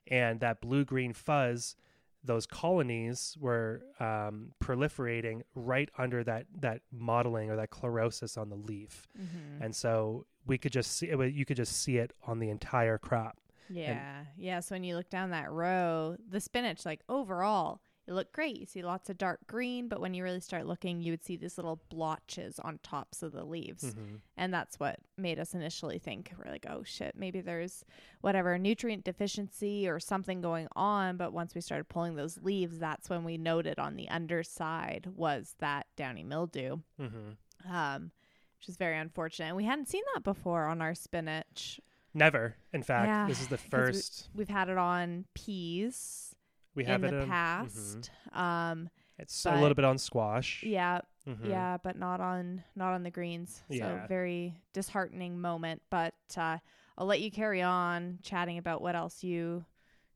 And 0.07 0.39
that 0.41 0.59
blue 0.61 0.83
green 0.85 1.13
fuzz, 1.13 1.75
those 2.23 2.45
colonies 2.45 3.37
were 3.39 3.81
um, 3.99 4.51
proliferating 4.61 5.41
right 5.55 5.89
under 5.97 6.23
that, 6.25 6.47
that 6.59 6.81
mottling 6.91 7.49
or 7.49 7.55
that 7.55 7.69
chlorosis 7.69 8.37
on 8.37 8.49
the 8.49 8.55
leaf. 8.57 9.07
Mhm. 9.17 9.61
And 9.61 9.75
so 9.75 10.25
we 10.45 10.57
could 10.57 10.73
just 10.73 10.91
see 10.97 11.07
it, 11.09 11.33
you 11.33 11.45
could 11.45 11.57
just 11.57 11.73
see 11.81 11.97
it 11.97 12.11
on 12.27 12.39
the 12.39 12.49
entire 12.49 12.97
crop. 12.97 13.39
Yeah. 13.69 14.25
yeah. 14.35 14.59
So 14.61 14.75
when 14.75 14.83
you 14.83 14.95
look 14.95 15.09
down 15.09 15.29
that 15.29 15.51
row, 15.51 16.17
the 16.27 16.39
spinach, 16.39 16.85
like 16.85 17.01
overall, 17.07 17.81
it 18.09 18.13
looked 18.13 18.33
great. 18.33 18.57
You 18.59 18.65
see 18.65 18.81
lots 18.81 19.07
of 19.11 19.19
dark 19.19 19.45
green, 19.45 19.87
but 19.87 20.01
when 20.01 20.15
you 20.15 20.23
really 20.23 20.39
start 20.39 20.65
looking, 20.65 20.99
you 20.99 21.11
would 21.13 21.23
see 21.23 21.37
these 21.37 21.59
little 21.59 21.79
blotches 21.89 22.57
on 22.59 22.79
tops 22.81 23.21
of 23.21 23.33
the 23.33 23.43
leaves. 23.45 23.93
Mhm. 23.93 24.21
And 24.35 24.51
that's 24.51 24.79
what 24.79 24.99
made 25.15 25.37
us 25.37 25.53
initially 25.53 25.99
think 25.99 26.33
we're 26.35 26.51
like, 26.51 26.65
oh 26.67 26.81
shit, 26.83 27.15
maybe 27.15 27.39
there's 27.39 27.85
whatever 28.21 28.57
nutrient 28.57 29.03
deficiency 29.03 29.87
or 29.87 29.99
something 29.99 30.41
going 30.41 30.67
on. 30.75 31.17
But 31.17 31.33
once 31.33 31.53
we 31.53 31.61
started 31.61 31.87
pulling 31.87 32.15
those 32.15 32.39
leaves, 32.41 32.79
that's 32.79 33.11
when 33.11 33.23
we 33.23 33.37
noted 33.37 33.77
on 33.77 33.95
the 33.95 34.09
underside 34.09 35.05
was 35.15 35.53
that 35.59 35.85
downy 35.95 36.23
mildew, 36.23 36.79
Mhm. 36.99 37.37
um, 37.69 38.11
which 38.57 38.69
is 38.69 38.75
very 38.75 38.97
unfortunate. 38.97 39.49
And 39.49 39.57
we 39.57 39.65
hadn't 39.65 39.87
seen 39.87 40.03
that 40.15 40.23
before 40.23 40.65
on 40.65 40.81
our 40.81 40.95
spinach. 40.95 41.79
Never. 42.11 42.55
In 42.73 42.81
fact, 42.81 43.07
Yeah, 43.07 43.27
this 43.27 43.39
is 43.39 43.49
the 43.49 43.57
'cause 43.57 43.65
we- 43.65 43.69
first 43.69 44.29
We've 44.33 44.49
had 44.49 44.67
it 44.67 44.79
on 44.79 45.25
peas 45.35 46.28
we, 46.75 46.83
have 46.85 47.03
in 47.03 47.09
it 47.09 47.11
the 47.17 47.21
in- 47.23 47.27
mhm. 47.27 47.29
past. 47.29 48.11
Um, 48.33 48.89
It's 49.17 49.45
a 49.45 49.53
little 49.59 49.75
bit 49.75 49.85
on 49.85 49.97
squash. 49.97 50.63
yeah, 50.63 51.01
Mhm. 51.27 51.49
yeah, 51.49 51.77
but 51.83 51.97
not 51.97 52.21
on 52.21 52.63
not 52.75 52.93
on 52.93 53.03
the 53.03 53.11
greens. 53.11 53.63
Yeah. 53.69 54.03
So 54.03 54.07
very 54.07 54.61
disheartening 54.73 55.39
moment. 55.41 55.81
But 55.89 56.15
uh, 56.37 56.59
I'll 56.97 57.05
let 57.07 57.21
you 57.21 57.29
carry 57.31 57.61
on 57.61 58.19
chatting 58.23 58.57
about 58.57 58.81
what 58.81 58.95
else 58.95 59.23
you 59.23 59.65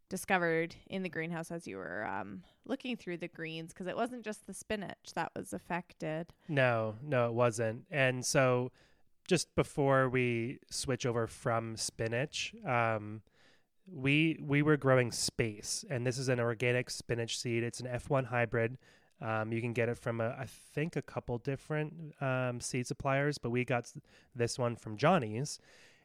discovered 0.09 0.75
in 0.87 1.01
the 1.03 1.09
greenhouse 1.09 1.49
as 1.51 1.65
you 1.67 1.77
were 1.77 2.05
um, 2.05 2.43
looking 2.65 2.95
through 2.95 3.17
the 3.17 3.27
greens 3.27 3.73
because 3.73 3.87
it 3.87 3.95
wasn't 3.95 4.23
just 4.23 4.45
the 4.45 4.53
spinach 4.53 5.13
that 5.15 5.31
was 5.35 5.53
affected. 5.53 6.27
No, 6.47 6.95
no, 7.01 7.27
it 7.27 7.33
wasn't. 7.33 7.85
And 7.89 8.23
so, 8.25 8.71
just 9.27 9.53
before 9.55 10.09
we 10.09 10.59
switch 10.69 11.05
over 11.05 11.27
from 11.27 11.75
spinach, 11.77 12.53
um, 12.65 13.21
we 13.91 14.39
we 14.41 14.61
were 14.61 14.77
growing 14.77 15.11
space, 15.11 15.83
and 15.89 16.05
this 16.05 16.17
is 16.17 16.29
an 16.29 16.39
organic 16.39 16.89
spinach 16.89 17.37
seed. 17.39 17.63
It's 17.63 17.79
an 17.79 17.87
F1 17.87 18.25
hybrid. 18.25 18.77
Um, 19.21 19.53
you 19.53 19.61
can 19.61 19.73
get 19.73 19.89
it 19.89 19.97
from 19.97 20.19
a, 20.19 20.29
I 20.29 20.47
think 20.73 20.95
a 20.95 21.01
couple 21.01 21.37
different 21.37 22.13
um, 22.21 22.59
seed 22.59 22.87
suppliers, 22.87 23.37
but 23.37 23.51
we 23.51 23.63
got 23.63 23.91
this 24.35 24.59
one 24.59 24.75
from 24.75 24.97
Johnny's, 24.97 25.59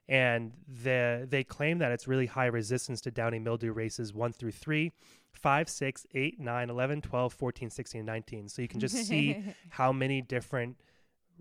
and 0.08 0.52
the 0.82 1.26
they 1.28 1.44
claim 1.44 1.78
that 1.78 1.92
it's 1.92 2.06
really 2.06 2.26
high 2.26 2.46
resistance 2.46 3.00
to 3.02 3.10
downy 3.10 3.38
mildew 3.38 3.72
races 3.72 4.12
one 4.12 4.32
through 4.32 4.52
three, 4.52 4.92
five, 5.32 5.68
six, 5.68 6.06
eight, 6.14 6.38
nine, 6.40 6.70
11, 6.70 7.02
12, 7.02 7.32
14, 7.32 7.70
16, 7.70 7.98
and 8.00 8.06
19. 8.06 8.48
So 8.48 8.62
you 8.62 8.68
can 8.68 8.80
just 8.80 8.96
see 8.96 9.42
how 9.70 9.92
many 9.92 10.20
different 10.22 10.76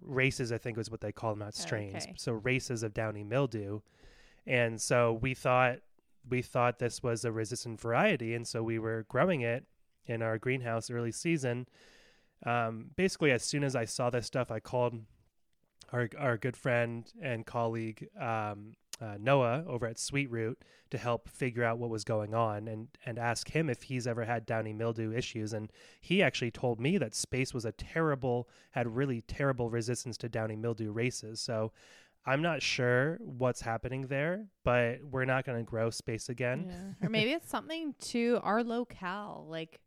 races 0.01 0.51
I 0.51 0.57
think 0.57 0.77
was 0.77 0.91
what 0.91 1.01
they 1.01 1.11
call 1.11 1.31
them, 1.31 1.39
not 1.39 1.55
strains. 1.55 2.03
Okay. 2.03 2.13
So 2.17 2.33
races 2.33 2.83
of 2.83 2.93
downy 2.93 3.23
mildew. 3.23 3.81
And 4.45 4.79
so 4.79 5.19
we 5.21 5.33
thought 5.33 5.79
we 6.29 6.41
thought 6.41 6.79
this 6.79 7.03
was 7.03 7.25
a 7.25 7.31
resistant 7.31 7.79
variety, 7.79 8.33
and 8.33 8.47
so 8.47 8.63
we 8.63 8.79
were 8.79 9.05
growing 9.09 9.41
it 9.41 9.65
in 10.05 10.21
our 10.21 10.37
greenhouse 10.37 10.89
early 10.89 11.11
season. 11.11 11.67
Um, 12.45 12.91
basically, 12.95 13.31
as 13.31 13.43
soon 13.43 13.63
as 13.63 13.75
I 13.75 13.85
saw 13.85 14.09
this 14.09 14.25
stuff, 14.25 14.51
I 14.51 14.59
called 14.59 14.99
our 15.91 16.09
our 16.17 16.37
good 16.37 16.57
friend 16.57 17.11
and 17.21 17.45
colleague 17.45 18.07
um, 18.19 18.73
uh, 19.01 19.15
Noah 19.19 19.63
over 19.67 19.85
at 19.85 19.99
Sweet 19.99 20.29
Root 20.29 20.63
to 20.89 20.97
help 20.97 21.29
figure 21.29 21.63
out 21.63 21.77
what 21.77 21.89
was 21.89 22.03
going 22.03 22.33
on 22.33 22.67
and 22.67 22.87
and 23.05 23.19
ask 23.19 23.49
him 23.49 23.69
if 23.69 23.83
he's 23.83 24.07
ever 24.07 24.25
had 24.25 24.45
downy 24.45 24.73
mildew 24.73 25.13
issues. 25.13 25.53
And 25.53 25.71
he 26.01 26.21
actually 26.21 26.51
told 26.51 26.79
me 26.79 26.97
that 26.97 27.15
space 27.15 27.53
was 27.53 27.65
a 27.65 27.71
terrible 27.71 28.49
had 28.71 28.95
really 28.95 29.21
terrible 29.21 29.69
resistance 29.69 30.17
to 30.19 30.29
downy 30.29 30.55
mildew 30.55 30.91
races. 30.91 31.39
So 31.39 31.71
I'm 32.27 32.41
not 32.41 32.61
sure 32.61 33.17
what's 33.21 33.61
happening 33.61 34.07
there, 34.07 34.45
but 34.65 34.99
we're 35.03 35.25
not 35.25 35.45
going 35.45 35.57
to 35.57 35.63
grow 35.63 35.89
space 35.89 36.27
again. 36.29 36.67
Yeah. 37.01 37.07
Or 37.07 37.09
maybe 37.09 37.31
it's 37.31 37.49
something 37.49 37.95
to 38.01 38.39
our 38.43 38.63
locale. 38.63 39.45
Like 39.49 39.79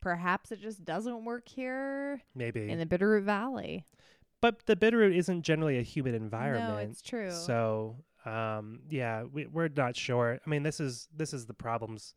perhaps 0.00 0.50
it 0.52 0.60
just 0.60 0.84
doesn't 0.84 1.24
work 1.24 1.46
here 1.48 2.22
Maybe. 2.34 2.68
in 2.70 2.78
the 2.78 2.86
Bitterroot 2.86 3.24
Valley. 3.24 3.84
but 4.40 4.66
the 4.66 4.74
bitterroot 4.74 5.14
isn't 5.16 5.42
generally 5.42 5.78
a 5.78 5.82
humid 5.82 6.14
environment. 6.14 6.70
No, 6.70 6.78
it's 6.78 7.02
true. 7.02 7.30
So, 7.30 7.96
um, 8.24 8.80
yeah, 8.90 9.24
we, 9.24 9.46
we're 9.46 9.68
not 9.68 9.94
sure. 9.94 10.40
I 10.44 10.50
mean, 10.50 10.62
this 10.64 10.80
is 10.80 11.08
this 11.14 11.32
is 11.32 11.46
the 11.46 11.54
problems 11.54 12.14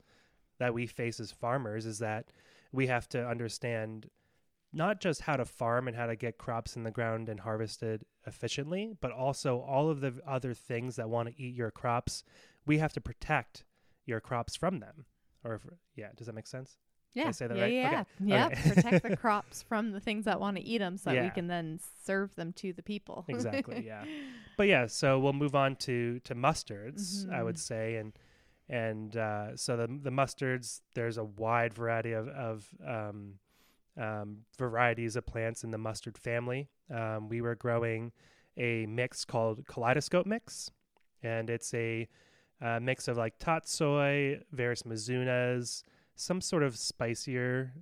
that 0.57 0.73
we 0.73 0.87
face 0.87 1.19
as 1.19 1.31
farmers 1.31 1.85
is 1.85 1.99
that 1.99 2.31
we 2.71 2.87
have 2.87 3.07
to 3.09 3.27
understand 3.27 4.09
not 4.75 4.99
just 5.01 5.21
how 5.21 5.35
to 5.37 5.45
farm 5.45 5.87
and 5.87 5.95
how 5.97 6.05
to 6.05 6.15
get 6.15 6.37
crops 6.37 6.75
in 6.75 6.83
the 6.83 6.91
ground 6.91 7.29
and 7.29 7.39
harvested 7.39 8.03
efficiently, 8.27 8.93
but 9.01 9.11
also 9.11 9.59
all 9.61 9.89
of 9.89 10.01
the 10.01 10.13
other 10.27 10.53
things 10.53 10.97
that 10.97 11.09
want 11.09 11.29
to 11.29 11.41
eat 11.41 11.55
your 11.55 11.71
crops. 11.71 12.23
We 12.65 12.77
have 12.79 12.93
to 12.93 13.01
protect 13.01 13.63
your 14.05 14.19
crops 14.19 14.55
from 14.55 14.79
them. 14.79 15.05
Or, 15.43 15.55
if, 15.55 15.61
yeah, 15.95 16.09
does 16.17 16.27
that 16.27 16.33
make 16.35 16.47
sense? 16.47 16.77
yeah, 17.13 17.27
I 17.29 17.31
say 17.31 17.47
that 17.47 17.55
yeah, 17.57 17.63
right? 17.63 17.73
yeah, 17.73 17.87
Okay. 17.87 18.05
yeah. 18.25 18.45
Okay. 18.47 18.69
Protect 18.73 19.03
the 19.07 19.15
crops 19.17 19.61
from 19.63 19.91
the 19.91 19.99
things 20.01 20.25
that 20.25 20.39
want 20.39 20.57
to 20.57 20.63
eat 20.63 20.79
them, 20.79 20.97
so 20.97 21.11
that 21.11 21.23
we 21.23 21.29
can 21.29 21.47
then 21.47 21.79
serve 22.03 22.35
them 22.35 22.51
to 22.53 22.73
the 22.73 22.83
people. 22.83 23.23
Exactly, 23.29 23.83
yeah. 23.87 24.03
but 24.57 24.67
yeah, 24.67 24.87
so 24.87 25.17
we'll 25.19 25.31
move 25.31 25.55
on 25.55 25.77
to 25.77 26.19
to 26.25 26.35
mustards, 26.35 27.31
I 27.31 27.41
would 27.43 27.55
Mhm. 27.55 27.59
say, 27.59 27.95
and 27.95 28.11
and 28.67 29.15
uh, 29.15 29.55
so 29.55 29.77
the 29.77 29.87
the 29.87 30.09
mustards. 30.09 30.81
There's 30.93 31.17
a 31.17 31.23
wide 31.23 31.73
variety 31.73 32.11
of 32.11 32.27
of 32.27 32.67
um, 32.85 33.35
um, 33.97 34.39
varieties 34.57 35.15
of 35.15 35.25
plants 35.25 35.63
in 35.63 35.71
the 35.71 35.77
mustard 35.77 36.17
family. 36.17 36.69
Um, 36.93 37.29
we 37.29 37.41
were 37.41 37.55
growing 37.55 38.11
a 38.57 38.85
mix 38.85 39.25
called 39.25 39.65
Kaleidoscope 39.67 40.25
Mix, 40.25 40.71
and 41.23 41.49
it's 41.49 41.73
a 41.73 42.07
uh, 42.61 42.79
mix 42.79 43.07
of 43.07 43.17
like 43.17 43.37
tatsoi, 43.39 44.41
various 44.51 44.83
mizunas, 44.83 45.83
some 46.15 46.39
sort 46.41 46.63
of 46.63 46.77
spicier 46.77 47.73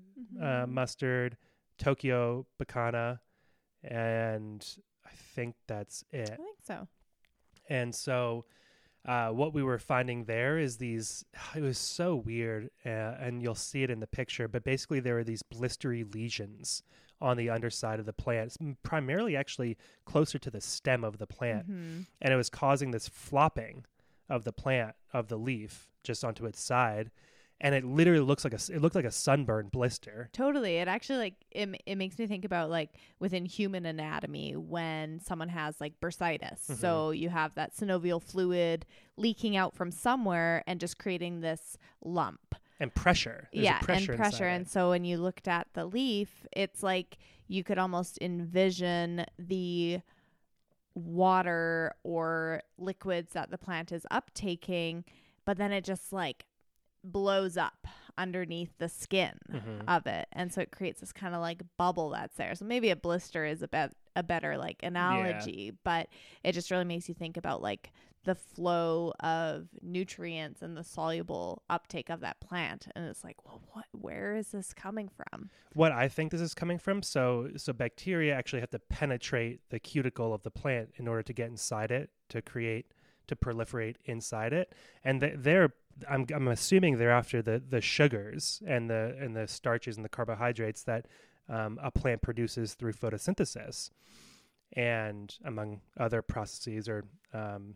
uh, 0.41 0.65
Mhm. 0.65 0.69
mustard, 0.69 1.37
Tokyo 1.77 2.45
Bekana, 2.59 3.19
and 3.83 4.77
I 5.05 5.09
think 5.11 5.55
that's 5.67 6.03
it. 6.11 6.31
I 6.31 6.35
think 6.35 6.57
so. 6.63 6.87
And 7.69 7.93
so, 7.93 8.45
uh, 9.05 9.29
what 9.29 9.53
we 9.53 9.61
were 9.63 9.79
finding 9.79 10.25
there 10.25 10.57
is 10.57 10.77
these. 10.77 11.25
It 11.55 11.61
was 11.61 11.77
so 11.77 12.15
weird, 12.15 12.69
uh, 12.85 12.89
and 12.89 13.41
you'll 13.41 13.55
see 13.55 13.83
it 13.83 13.89
in 13.89 13.99
the 13.99 14.07
picture. 14.07 14.47
But 14.47 14.63
basically, 14.63 14.99
there 14.99 15.15
were 15.15 15.23
these 15.23 15.43
blistery 15.43 16.03
lesions 16.13 16.83
on 17.21 17.37
the 17.37 17.49
underside 17.49 17.99
of 17.99 18.05
the 18.05 18.13
plant, 18.13 18.57
primarily 18.83 19.35
actually 19.35 19.77
closer 20.05 20.37
to 20.39 20.51
the 20.51 20.59
stem 20.59 21.03
of 21.05 21.17
the 21.19 21.27
plant, 21.27 21.69
Mhm. 21.69 22.05
and 22.21 22.33
it 22.33 22.35
was 22.35 22.49
causing 22.49 22.91
this 22.91 23.07
flopping 23.07 23.85
of 24.29 24.43
the 24.43 24.51
plant 24.51 24.95
of 25.13 25.27
the 25.29 25.37
leaf 25.37 25.89
just 26.03 26.23
onto 26.25 26.45
its 26.45 26.59
side, 26.59 27.11
and 27.63 27.73
it 27.73 27.85
literally 27.85 28.19
looks 28.23 28.43
like 28.43 28.53
a. 28.53 28.59
It 28.71 28.81
looked 28.81 28.93
like 28.93 29.05
a 29.05 29.11
sunburn 29.11 29.69
blister. 29.69 30.29
Totally. 30.33 30.75
It 30.75 30.87
actually 30.89 31.17
like 31.17 31.33
it, 31.49 31.81
it 31.85 31.95
makes 31.95 32.19
me 32.19 32.27
think 32.27 32.43
about 32.45 32.69
like 32.69 32.89
within 33.19 33.45
human 33.45 33.85
anatomy 33.85 34.55
when 34.55 35.21
someone 35.21 35.49
has 35.49 35.79
like 35.79 35.93
bursitis. 36.01 36.67
Mhm. 36.67 36.75
So 36.75 37.11
you 37.11 37.29
have 37.29 37.55
that 37.55 37.73
synovial 37.73 38.21
fluid 38.21 38.85
leaking 39.15 39.55
out 39.55 39.73
from 39.73 39.89
somewhere 39.91 40.63
and 40.67 40.79
just 40.79 40.99
creating 40.99 41.39
this 41.39 41.77
lump. 42.03 42.53
and 42.79 42.93
pressure. 42.93 43.47
There's 43.53 43.61
a 43.61 43.65
yeah, 43.65 43.79
pressure 43.79 44.11
and 44.11 44.19
pressure. 44.19 44.47
And 44.47 44.65
it. 44.65 44.69
so 44.69 44.89
when 44.89 45.05
you 45.05 45.17
looked 45.17 45.47
at 45.47 45.67
the 45.73 45.85
leaf, 45.85 46.45
it's 46.51 46.83
like 46.83 47.17
you 47.47 47.63
could 47.63 47.77
almost 47.77 48.17
envision 48.19 49.25
the 49.39 50.01
water 50.95 51.93
or 52.03 52.61
liquids 52.77 53.33
that 53.33 53.51
the 53.51 53.57
plant 53.57 53.91
is 53.91 54.05
uptaking, 54.11 55.03
but 55.45 55.57
then 55.57 55.71
it 55.71 55.83
just 55.83 56.11
like 56.11 56.45
blows 57.03 57.57
up 57.57 57.87
underneath 58.17 58.77
the 58.77 58.87
skin 58.89 59.37
Mhm. 59.51 59.83
of 59.87 60.05
it. 60.05 60.27
And 60.31 60.53
so 60.53 60.61
it 60.61 60.71
creates 60.71 60.99
this 61.01 61.11
kind 61.11 61.33
of 61.33 61.41
like 61.41 61.63
bubble 61.77 62.09
that's 62.11 62.35
there. 62.37 62.53
So 62.55 62.63
maybe 62.65 62.89
a 62.91 62.95
blister 62.95 63.43
is 63.45 63.61
a 63.61 63.67
bet 63.67 63.93
a 64.15 64.21
better 64.21 64.55
like 64.57 64.83
analogy, 64.83 65.71
but 65.83 66.07
it 66.43 66.51
just 66.51 66.69
really 66.69 66.83
makes 66.85 67.09
you 67.09 67.15
think 67.15 67.35
about 67.37 67.63
like 67.63 67.91
the 68.25 68.35
flow 68.35 69.11
of 69.19 69.67
nutrients 69.81 70.61
and 70.61 70.77
the 70.77 70.83
soluble 70.83 71.63
uptake 71.69 72.09
of 72.11 72.19
that 72.19 72.39
plant. 72.39 72.87
And 72.95 73.05
it's 73.05 73.23
like, 73.23 73.43
well, 73.43 73.61
what 73.73 73.85
where 73.91 74.35
is 74.35 74.49
this 74.51 74.73
coming 74.73 75.09
from? 75.09 75.49
what 75.73 75.91
I 75.91 76.07
think 76.07 76.31
this 76.31 76.39
is 76.41 76.53
coming 76.53 76.77
from. 76.77 77.01
So, 77.01 77.49
so 77.57 77.73
bacteria 77.73 78.35
actually 78.35 78.59
have 78.59 78.69
to 78.69 78.79
penetrate 78.79 79.61
the 79.71 79.79
cuticle 79.79 80.31
of 80.35 80.43
the 80.43 80.51
plant 80.51 80.91
in 80.97 81.07
order 81.07 81.23
to 81.23 81.33
get 81.33 81.49
inside 81.49 81.89
it 81.89 82.11
to 82.29 82.43
create 82.43 82.85
to 83.25 83.35
proliferate 83.37 83.95
inside 84.05 84.51
it, 84.53 84.75
and 85.03 85.21
th- 85.21 85.35
they're 85.37 85.73
I'm 86.09 86.25
I'm 86.33 86.47
assuming 86.47 86.97
they're 86.97 87.11
after 87.11 87.41
the 87.41 87.61
the 87.67 87.81
sugars 87.81 88.61
and 88.65 88.89
the 88.89 89.15
and 89.19 89.35
the 89.35 89.47
starches 89.47 89.95
and 89.97 90.03
the 90.05 90.09
carbohydrates 90.09 90.83
that 90.83 91.07
um, 91.49 91.79
a 91.83 91.91
plant 91.91 92.21
produces 92.21 92.73
through 92.73 92.93
photosynthesis, 92.93 93.89
and 94.75 95.35
among 95.45 95.81
other 95.99 96.21
processes 96.21 96.89
or 96.89 97.05
um, 97.33 97.75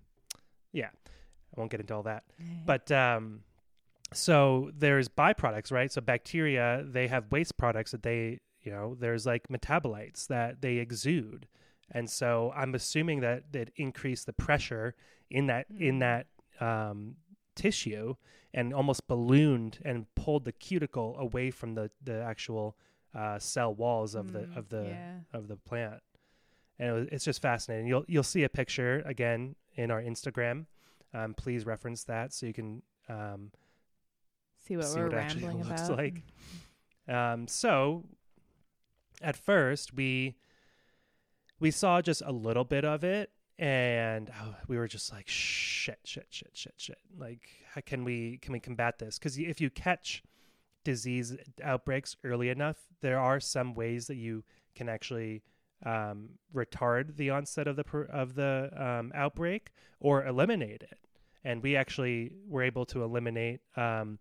yeah, 0.72 0.90
I 1.56 1.60
won't 1.60 1.72
get 1.72 1.80
into 1.80 1.96
all 1.96 2.04
that. 2.04 2.24
But 2.66 2.92
um, 2.92 3.42
so 4.14 4.72
there's 4.78 5.10
byproducts, 5.10 5.72
right? 5.72 5.92
So 5.92 6.02
bacteria 6.02 6.84
they 6.88 7.08
have 7.08 7.32
waste 7.32 7.58
products 7.58 7.92
that 7.92 8.04
they 8.04 8.40
you 8.62 8.72
know 8.72 8.96
there's 9.00 9.26
like 9.26 9.48
metabolites 9.50 10.28
that 10.28 10.62
they 10.62 10.78
exude, 10.78 11.48
and 11.92 12.10
so 12.10 12.54
I'm 12.56 12.74
assuming 12.76 13.20
that 13.22 13.52
that 13.54 13.72
increase 13.76 14.24
the 14.24 14.34
pressure 14.34 14.96
in 15.30 15.48
that 15.48 15.72
Mm. 15.72 15.82
in 15.82 16.00
that 16.00 16.28
um, 16.60 17.16
tissue 17.58 18.16
and 18.54 18.74
almost 18.74 19.08
ballooned 19.08 19.80
and 19.84 20.06
pulled 20.16 20.46
the 20.46 20.52
cuticle 20.54 21.16
away 21.20 21.52
from 21.52 21.74
the 21.76 21.90
the 22.02 22.22
actual 22.22 22.78
uh, 23.14 23.38
cell 23.40 23.74
walls 23.74 24.16
of 24.16 24.32
the 24.32 24.40
Mm, 24.40 24.58
of 24.58 24.70
the 24.70 24.84
yeah. 24.88 25.16
of 25.34 25.48
the 25.48 25.58
plant. 25.58 26.02
And 26.80 26.90
it 26.90 26.94
was, 26.94 27.08
it's 27.12 27.26
just 27.26 27.42
fascinating. 27.42 27.88
You'll 27.88 28.06
you'll 28.08 28.24
see 28.24 28.44
a 28.44 28.50
picture 28.50 29.02
again 29.06 29.56
in 29.76 29.92
our 29.92 30.02
Instagram. 30.02 30.66
Um, 31.14 31.34
please 31.34 31.66
reference 31.66 32.04
that 32.06 32.34
so 32.34 32.46
you 32.46 32.54
can 32.54 32.84
um, 33.10 33.52
see 34.66 34.78
what 34.78 34.86
see 34.86 35.00
we're 35.00 35.06
what 35.10 35.14
rambling 35.16 35.64
looks 35.64 35.88
about. 35.88 35.98
like. 35.98 36.24
Um, 37.10 37.48
so 37.48 38.04
at 39.22 39.38
first 39.38 39.94
we 39.94 40.36
we 41.58 41.72
saw 41.72 42.02
just 42.02 42.22
a 42.26 42.34
little 42.34 42.66
bit 42.66 42.84
of 42.84 43.02
it 43.04 43.32
and 43.60 44.30
uh, 44.30 44.54
we 44.68 44.78
were 44.78 44.88
just 44.88 45.12
like 45.12 45.28
shit 45.28 46.00
shit 46.04 46.28
shit 46.30 46.52
shit 46.54 46.74
shit. 46.78 47.00
Like 47.18 47.50
how 47.74 47.82
can 47.82 48.04
we 48.04 48.38
can 48.42 48.54
we 48.54 48.60
combat 48.60 49.00
this? 49.00 49.18
Because 49.18 49.38
if 49.38 49.62
you 49.62 49.70
catch 49.70 50.24
disease 50.84 51.36
outbreaks 51.62 52.16
early 52.24 52.50
enough 52.50 52.78
there 53.02 53.20
are 53.20 53.40
some 53.40 53.74
ways 53.74 54.08
that 54.08 54.16
you 54.16 54.44
can 54.76 54.90
actually 54.90 55.44
um, 55.86 56.30
retard 56.56 57.16
the 57.18 57.30
onset 57.30 57.68
of 57.68 57.76
the 57.76 57.86
of 58.12 58.36
the 58.36 58.70
um, 58.76 59.12
outbreak 59.16 59.72
or 60.00 60.26
eliminate 60.26 60.84
it. 60.84 61.00
And 61.44 61.62
we 61.64 61.76
actually 61.76 62.32
were 62.48 62.64
able 62.64 62.86
to 62.88 63.04
eliminate 63.04 63.62
um, 63.76 64.20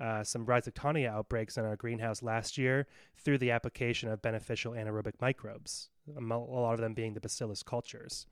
uh, 0.00 0.22
some 0.22 0.46
Rhizoctonia 0.46 1.08
outbreaks 1.08 1.56
in 1.56 1.64
our 1.64 1.76
greenhouse 1.76 2.22
last 2.22 2.56
year 2.56 2.86
through 3.16 3.38
the 3.38 3.50
application 3.50 4.08
of 4.08 4.22
beneficial 4.22 4.72
anaerobic 4.72 5.14
microbes, 5.20 5.88
a 6.16 6.20
lot 6.20 6.74
of 6.74 6.80
them 6.80 6.94
being 6.94 7.14
the 7.14 7.20
bacillus 7.20 7.64
cultures, 7.64 8.26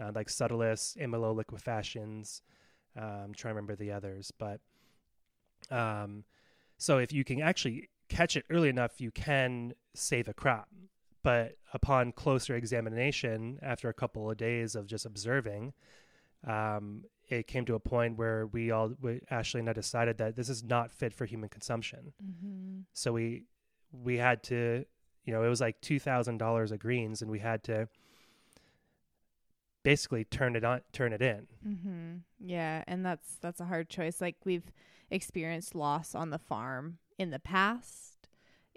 uh, 0.00 0.12
like 0.14 0.28
Subtilis, 0.28 0.96
amyloliquefaciens. 0.98 2.42
Um, 2.96 3.04
I'm 3.04 3.34
trying 3.34 3.52
to 3.52 3.56
remember 3.56 3.76
the 3.76 3.92
others, 3.92 4.32
but 4.38 4.60
um, 5.70 6.24
so 6.76 6.98
if 6.98 7.12
you 7.12 7.24
can 7.24 7.40
actually 7.40 7.88
catch 8.08 8.36
it 8.36 8.44
early 8.50 8.68
enough, 8.68 9.00
you 9.00 9.10
can 9.10 9.74
save 9.94 10.28
a 10.28 10.34
crop. 10.34 10.68
But 11.22 11.56
upon 11.72 12.12
closer 12.12 12.56
examination, 12.56 13.58
after 13.62 13.88
a 13.88 13.94
couple 13.94 14.30
of 14.30 14.36
days 14.36 14.74
of 14.74 14.86
just 14.86 15.06
observing, 15.06 15.72
um, 16.46 17.04
it 17.28 17.46
came 17.46 17.64
to 17.66 17.76
a 17.76 17.80
point 17.80 18.18
where 18.18 18.46
we 18.46 18.72
all, 18.72 18.92
we, 19.00 19.20
Ashley 19.30 19.60
and 19.60 19.70
I 19.70 19.72
decided 19.72 20.18
that 20.18 20.34
this 20.34 20.48
is 20.48 20.64
not 20.64 20.92
fit 20.92 21.14
for 21.14 21.24
human 21.24 21.48
consumption. 21.48 22.12
Mm-hmm. 22.22 22.80
So 22.92 23.12
we 23.12 23.44
we 23.92 24.18
had 24.18 24.42
to, 24.44 24.84
you 25.24 25.32
know, 25.32 25.44
it 25.44 25.48
was 25.48 25.60
like 25.60 25.80
two 25.80 26.00
thousand 26.00 26.38
dollars 26.38 26.72
of 26.72 26.80
greens, 26.80 27.22
and 27.22 27.30
we 27.30 27.38
had 27.38 27.62
to 27.64 27.88
basically 29.82 30.24
turn 30.24 30.56
it 30.56 30.64
on, 30.64 30.80
turn 30.92 31.12
it 31.12 31.22
in. 31.22 31.46
Mm-hmm. 31.66 32.12
Yeah, 32.40 32.84
and 32.86 33.04
that's 33.04 33.36
that's 33.40 33.60
a 33.60 33.64
hard 33.66 33.88
choice. 33.88 34.20
Like 34.20 34.36
we've 34.44 34.70
experienced 35.10 35.74
loss 35.74 36.14
on 36.14 36.30
the 36.30 36.38
farm 36.38 36.98
in 37.18 37.30
the 37.30 37.38
past. 37.38 38.28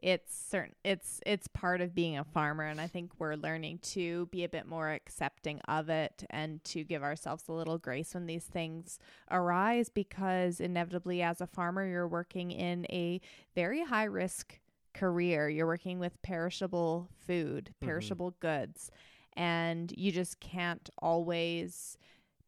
It's 0.04 0.36
certain 0.38 0.76
it's 0.84 1.22
it's 1.26 1.48
part 1.48 1.82
of 1.82 1.96
being 1.96 2.18
a 2.18 2.24
farmer 2.24 2.64
and 2.66 2.80
I 2.82 2.86
think 2.88 3.14
we're 3.18 3.36
learning 3.36 3.80
to 3.94 4.28
be 4.28 4.44
a 4.44 4.50
bit 4.50 4.68
more 4.68 4.92
accepting 4.92 5.62
of 5.68 5.90
it 5.90 6.26
and 6.30 6.64
to 6.66 6.84
give 6.84 7.02
ourselves 7.02 7.46
a 7.48 7.54
little 7.54 7.78
grace 7.80 8.14
when 8.14 8.26
these 8.28 8.44
things 8.44 9.00
arise 9.32 9.90
because 9.90 10.60
inevitably 10.60 11.22
as 11.24 11.40
a 11.42 11.48
farmer 11.48 11.88
you're 11.88 12.08
working 12.10 12.52
in 12.52 12.86
a 12.92 13.20
very 13.56 13.84
high 13.86 14.04
risk 14.04 14.60
career. 14.94 15.50
You're 15.50 15.66
working 15.66 15.98
with 15.98 16.22
perishable 16.22 17.10
food, 17.26 17.74
Mhm. 17.82 17.86
perishable 17.88 18.32
goods 18.40 18.92
and 19.36 19.94
you 19.98 20.12
just 20.12 20.40
can't 20.40 20.90
always 21.00 21.98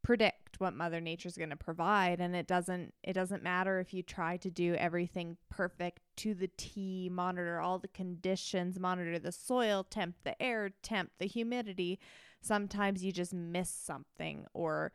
predict 0.04 0.60
what 0.60 0.74
mother 0.74 1.02
nature's 1.02 1.36
going 1.38 1.50
to 1.50 1.56
provide 1.58 2.22
and 2.22 2.34
it 2.36 2.48
doesn't 2.48 2.94
it 3.04 3.12
doesn't 3.14 3.44
matter 3.44 3.80
if 3.80 3.94
you 3.94 4.02
try 4.02 4.38
to 4.38 4.50
do 4.50 4.74
everything 4.76 5.36
perfect 5.50 6.00
to 6.16 6.34
the 6.34 6.50
T 6.56 7.10
monitor 7.12 7.60
all 7.60 7.78
the 7.78 7.90
conditions 7.90 8.80
monitor 8.80 9.20
the 9.20 9.34
soil 9.34 9.84
temp 9.90 10.16
the 10.24 10.42
air 10.42 10.70
temp 10.82 11.12
the 11.20 11.26
humidity 11.26 12.00
sometimes 12.42 13.04
you 13.04 13.12
just 13.12 13.34
miss 13.34 13.70
something 13.70 14.46
or 14.54 14.94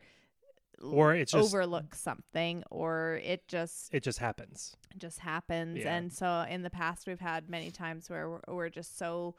Or 0.81 1.13
it's 1.13 1.31
just- 1.33 1.53
overlook 1.53 1.93
something 1.93 2.63
or 2.71 3.19
it 3.23 3.47
just 3.47 3.93
It 3.93 4.01
just 4.03 4.17
happens. 4.19 4.75
It 4.95 4.97
just 4.99 5.19
happens 5.19 5.79
Yeah. 5.79 5.95
and 5.95 6.11
so 6.11 6.43
in 6.49 6.63
the 6.63 6.71
past 6.71 7.05
we've 7.05 7.19
had 7.19 7.49
many 7.49 7.69
times 7.69 8.09
where 8.09 8.27
we're, 8.29 8.41
we're 8.47 8.69
just 8.69 8.97
so 8.97 9.35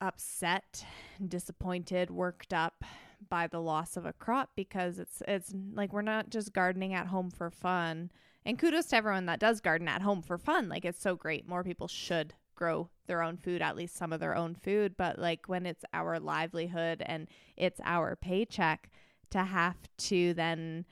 upset 0.00 0.84
disappointed 1.26 2.10
worked 2.10 2.52
up 2.52 2.84
by 3.28 3.46
the 3.46 3.60
loss 3.60 3.96
of 3.96 4.06
a 4.06 4.12
crop 4.12 4.50
because 4.54 4.98
it's 4.98 5.22
it's 5.26 5.52
like 5.74 5.92
we're 5.92 6.02
not 6.02 6.30
just 6.30 6.52
gardening 6.52 6.94
at 6.94 7.08
home 7.08 7.30
for 7.30 7.50
fun. 7.50 8.10
And 8.44 8.58
kudos 8.58 8.86
to 8.86 8.96
everyone 8.96 9.26
that 9.26 9.40
does 9.40 9.60
garden 9.60 9.88
at 9.88 10.02
home 10.02 10.22
for 10.22 10.38
fun. 10.38 10.68
Like 10.68 10.84
it's 10.84 11.00
so 11.02 11.16
great. 11.16 11.48
More 11.48 11.64
people 11.64 11.88
should 11.88 12.34
grow 12.54 12.88
their 13.06 13.22
own 13.22 13.36
food 13.36 13.62
at 13.62 13.76
least 13.76 13.96
some 13.96 14.12
of 14.12 14.20
their 14.20 14.36
own 14.36 14.54
food. 14.54 14.96
But 14.96 15.18
like 15.18 15.48
when 15.48 15.66
it's 15.66 15.84
our 15.92 16.18
livelihood 16.18 17.02
and 17.04 17.28
it's 17.56 17.80
our 17.84 18.16
paycheck 18.16 18.90
to 19.30 19.42
have 19.44 19.76
to 19.98 20.32
then 20.34 20.86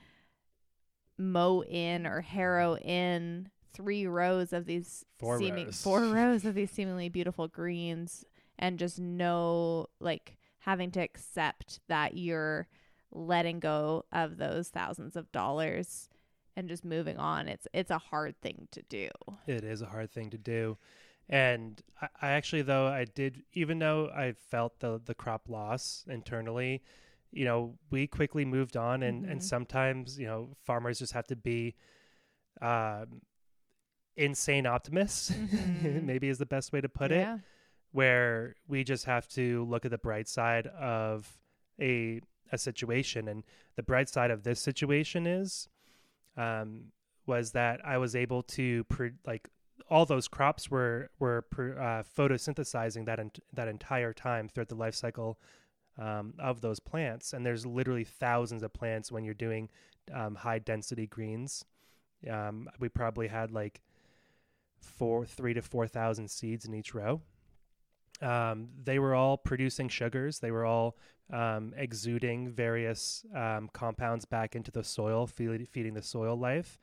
mow 1.17 1.63
in 1.63 2.05
or 2.05 2.21
harrow 2.21 2.77
in 2.77 3.49
three 3.73 4.05
rows 4.05 4.53
of 4.53 4.65
these 4.65 5.03
Four 5.17 5.39
seeming 5.39 5.67
rows. 5.67 5.81
four 5.81 6.01
rows 6.01 6.45
of 6.45 6.55
these 6.55 6.71
seemingly 6.71 7.09
beautiful 7.09 7.47
greens 7.47 8.23
and 8.59 8.79
just 8.79 8.99
know 8.99 9.87
like 9.99 10.37
having 10.59 10.91
to 10.91 10.99
accept 11.01 11.79
that 11.87 12.17
you're 12.17 12.67
letting 13.11 13.59
go 13.59 14.03
of 14.11 14.37
those 14.37 14.69
thousands 14.69 15.15
of 15.15 15.31
dollars 15.31 16.09
and 16.55 16.67
just 16.67 16.83
moving 16.83 17.17
on 17.17 17.47
it's 17.47 17.67
it's 17.73 17.91
a 17.91 17.97
hard 17.97 18.39
thing 18.41 18.67
to 18.71 18.81
do 18.83 19.09
It 19.47 19.63
is 19.63 19.81
a 19.81 19.85
hard 19.85 20.11
thing 20.11 20.29
to 20.31 20.37
do. 20.37 20.77
And 21.29 21.81
I, 22.01 22.07
I 22.21 22.27
actually, 22.31 22.61
though, 22.63 22.87
I 22.87 23.05
did, 23.05 23.43
even 23.53 23.79
though 23.79 24.09
I 24.15 24.33
felt 24.33 24.79
the, 24.79 25.01
the 25.03 25.13
crop 25.15 25.49
loss 25.49 26.05
internally, 26.09 26.81
you 27.31 27.45
know, 27.45 27.75
we 27.91 28.07
quickly 28.07 28.45
moved 28.45 28.75
on. 28.77 29.03
And, 29.03 29.25
and 29.25 29.39
Mhm. 29.39 29.43
sometimes, 29.43 30.17
you 30.19 30.25
know, 30.27 30.49
farmers 30.65 30.99
just 30.99 31.13
have 31.13 31.27
to 31.27 31.35
be 31.35 31.75
um, 32.61 33.21
insane 34.15 34.65
optimists, 34.65 35.31
Mhm. 35.83 36.03
maybe 36.03 36.29
is 36.29 36.37
the 36.37 36.45
best 36.45 36.71
way 36.73 36.81
to 36.81 36.89
put 36.89 37.11
it. 37.11 37.27
Where 37.91 38.55
we 38.67 38.83
just 38.83 39.05
have 39.05 39.27
to 39.29 39.65
look 39.65 39.85
at 39.85 39.91
the 39.91 39.97
bright 39.97 40.27
side 40.27 40.67
of 40.67 41.37
a 41.79 42.21
a 42.51 42.57
situation. 42.57 43.27
And 43.27 43.43
the 43.75 43.83
bright 43.83 44.09
side 44.09 44.31
of 44.31 44.43
this 44.43 44.59
situation 44.59 45.27
is 45.27 45.67
um 46.35 46.91
was 47.25 47.51
that 47.51 47.85
I 47.85 47.97
was 47.97 48.15
able 48.15 48.41
to 48.43 48.83
pr- 48.85 49.07
like 49.25 49.49
all 49.89 50.05
those 50.05 50.27
crops 50.27 50.69
were 50.71 51.09
were 51.19 51.43
pr- 51.43 51.79
uh, 51.79 52.03
photosynthesizing 52.03 53.05
that 53.05 53.19
that 53.53 53.67
entire 53.67 54.13
time 54.13 54.49
throughout 54.49 54.69
the 54.69 54.75
life 54.75 54.95
cycle 54.95 55.39
um, 55.97 56.33
of 56.39 56.61
those 56.61 56.79
plants. 56.79 57.33
And 57.33 57.45
there's 57.45 57.65
literally 57.65 58.03
thousands 58.03 58.63
of 58.63 58.73
plants 58.73 59.11
when 59.11 59.23
you're 59.23 59.33
doing 59.33 59.69
um, 60.13 60.35
high 60.35 60.59
density 60.59 61.07
greens. 61.07 61.65
Um, 62.29 62.69
we 62.79 62.89
probably 62.89 63.27
had 63.27 63.51
like 63.51 63.81
four 64.79 65.25
three 65.25 65.53
to 65.53 65.61
four 65.61 65.87
thousand 65.87 66.29
seeds 66.29 66.65
in 66.65 66.73
each 66.73 66.93
row 66.93 67.21
um, 68.21 68.69
they 68.83 68.99
were 68.99 69.15
all 69.15 69.37
producing 69.37 69.89
sugars. 69.89 70.39
They 70.39 70.51
were 70.51 70.65
all 70.65 70.97
um, 71.31 71.73
exuding 71.75 72.51
various 72.51 73.25
um, 73.35 73.69
compounds 73.73 74.25
back 74.25 74.55
into 74.55 74.71
the 74.71 74.83
soil, 74.83 75.27
feed, 75.27 75.67
feeding 75.69 75.93
the 75.93 76.01
soil 76.01 76.37
life. 76.37 76.79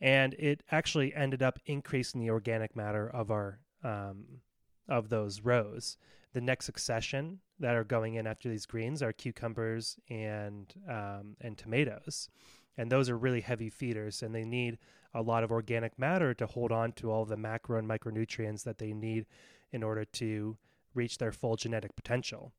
And 0.00 0.34
it 0.34 0.62
actually 0.70 1.14
ended 1.14 1.42
up 1.42 1.58
increasing 1.66 2.20
the 2.20 2.30
organic 2.30 2.76
matter 2.76 3.08
of 3.08 3.30
our 3.30 3.60
um, 3.82 4.40
of 4.88 5.08
those 5.08 5.40
rows. 5.40 5.96
The 6.32 6.40
next 6.40 6.66
succession 6.66 7.40
that 7.58 7.74
are 7.74 7.84
going 7.84 8.14
in 8.14 8.26
after 8.26 8.48
these 8.48 8.66
greens 8.66 9.02
are 9.02 9.12
cucumbers 9.12 9.98
and 10.10 10.72
um, 10.88 11.36
and 11.40 11.56
tomatoes, 11.56 12.28
and 12.76 12.92
those 12.92 13.08
are 13.08 13.16
really 13.16 13.40
heavy 13.40 13.70
feeders, 13.70 14.22
and 14.22 14.34
they 14.34 14.44
need 14.44 14.76
a 15.14 15.22
lot 15.22 15.42
of 15.42 15.50
organic 15.50 15.98
matter 15.98 16.34
to 16.34 16.46
hold 16.46 16.70
on 16.70 16.92
to 16.92 17.10
all 17.10 17.24
the 17.24 17.38
macro 17.38 17.78
and 17.78 17.88
micronutrients 17.88 18.64
that 18.64 18.76
they 18.76 18.92
need 18.92 19.24
in 19.72 19.82
order 19.82 20.04
to 20.04 20.56
reach 20.94 21.18
their 21.18 21.32
full 21.32 21.56
genetic 21.56 21.94
potential. 21.96 22.52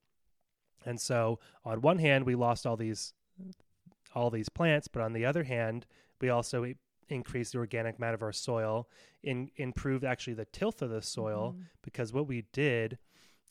And 0.85 0.99
so, 1.01 1.39
on 1.65 1.81
one 1.81 1.97
hand, 1.99 2.25
we 2.25 2.35
lost 2.35 2.65
all 2.65 2.77
these 2.77 3.13
all 4.15 4.29
these 4.29 4.49
plants. 4.49 4.87
But 4.87 5.01
on 5.01 5.13
the 5.13 5.25
other 5.25 5.43
hand, 5.43 5.85
we 6.21 6.29
also 6.29 6.73
increased 7.09 7.51
the 7.53 7.59
organic 7.59 7.99
matter 7.99 8.15
of 8.15 8.23
our 8.23 8.31
soil, 8.33 8.89
in, 9.23 9.51
improved 9.57 10.03
actually 10.03 10.33
the 10.33 10.45
tilth 10.45 10.81
of 10.81 10.89
the 10.89 11.01
soil 11.01 11.53
Mhm. 11.57 11.65
because 11.81 12.13
what 12.13 12.27
we 12.27 12.43
did 12.51 12.97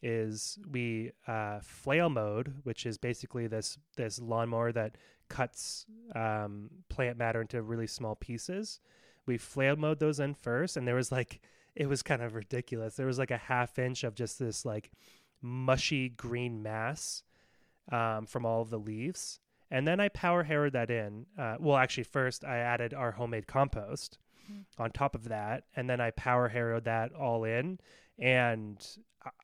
is 0.02 0.58
we 0.68 1.12
uh, 1.26 1.60
flail 1.60 2.08
mode, 2.10 2.60
which 2.64 2.84
is 2.86 2.98
basically 2.98 3.46
this 3.46 3.78
this 3.96 4.18
lawnmower 4.20 4.72
that 4.72 4.96
cuts 5.28 5.86
um, 6.14 6.70
plant 6.88 7.16
matter 7.16 7.40
into 7.40 7.62
really 7.62 7.86
small 7.86 8.14
pieces. 8.14 8.80
We 9.26 9.38
flail 9.38 9.76
mowed 9.76 9.98
those 9.98 10.20
in 10.20 10.34
first, 10.34 10.76
and 10.76 10.86
there 10.86 10.94
was 10.94 11.10
like 11.10 11.40
it 11.76 11.86
was 11.88 12.02
kind 12.02 12.22
of 12.22 12.34
ridiculous. 12.34 12.96
There 12.96 13.06
was 13.06 13.18
like 13.18 13.30
a 13.30 13.36
half 13.36 13.78
inch 13.78 14.02
of 14.02 14.14
just 14.14 14.38
this 14.38 14.64
like 14.64 14.90
mushy 15.42 16.08
green 16.08 16.62
mass 16.62 17.22
um, 17.92 18.26
from 18.26 18.44
all 18.46 18.62
of 18.62 18.70
the 18.70 18.78
leaves, 18.78 19.38
and 19.70 19.86
then 19.86 20.00
I 20.00 20.08
power 20.08 20.42
harrowed 20.42 20.72
that 20.72 20.90
in. 20.90 21.26
Uh, 21.38 21.56
well, 21.60 21.76
actually, 21.76 22.04
first 22.04 22.44
I 22.44 22.58
added 22.58 22.94
our 22.94 23.12
homemade 23.12 23.46
compost 23.46 24.18
Mhm. 24.50 24.64
on 24.78 24.90
top 24.90 25.14
of 25.14 25.24
that, 25.28 25.64
and 25.76 25.88
then 25.88 26.00
I 26.00 26.10
power 26.12 26.48
harrowed 26.48 26.84
that 26.84 27.12
all 27.12 27.44
in. 27.44 27.78
And 28.18 28.84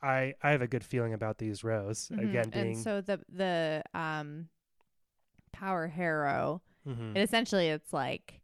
I 0.03 0.35
I 0.43 0.51
have 0.51 0.63
a 0.63 0.67
good 0.69 0.85
feeling 0.85 1.13
about 1.13 1.39
these 1.39 1.63
rows. 1.63 2.09
Mhm. 2.13 2.23
Again, 2.23 2.51
being 2.51 2.67
and 2.69 2.77
so 2.79 3.01
the 3.01 3.21
the 3.29 3.83
um 3.95 4.49
power 5.53 5.87
harrow 5.89 6.63
Mhm. 6.87 7.15
it 7.17 7.21
essentially 7.23 7.69
it's 7.69 7.93
like 7.93 8.41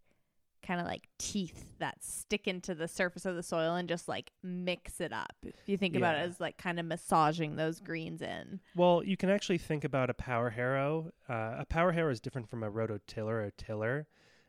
kind 0.68 0.80
of 0.82 0.86
like 0.86 1.08
teeth 1.18 1.64
that 1.78 1.96
stick 2.04 2.46
into 2.46 2.74
the 2.74 2.86
surface 2.86 3.24
of 3.24 3.34
the 3.34 3.42
soil 3.42 3.74
and 3.74 3.88
just 3.88 4.06
like 4.06 4.32
mix 4.42 5.00
it 5.00 5.14
up 5.14 5.32
if 5.42 5.54
you 5.66 5.78
think 5.78 5.96
about 5.96 6.14
it 6.14 6.18
as 6.18 6.38
like 6.40 6.58
kind 6.58 6.78
of 6.78 6.84
massaging 6.84 7.56
those 7.56 7.80
greens 7.80 8.20
in 8.20 8.60
Well, 8.76 9.02
you 9.02 9.16
can 9.16 9.30
actually 9.30 9.56
think 9.56 9.82
about 9.84 10.10
a 10.10 10.14
power 10.14 10.50
harrow. 10.50 11.10
Uh, 11.26 11.56
a 11.60 11.64
power 11.66 11.92
harrow 11.92 12.10
is 12.12 12.20
different 12.20 12.50
from 12.50 12.62
a 12.62 12.70
rototiller 12.70 13.46
or 13.46 13.52
tiller. 13.56 14.08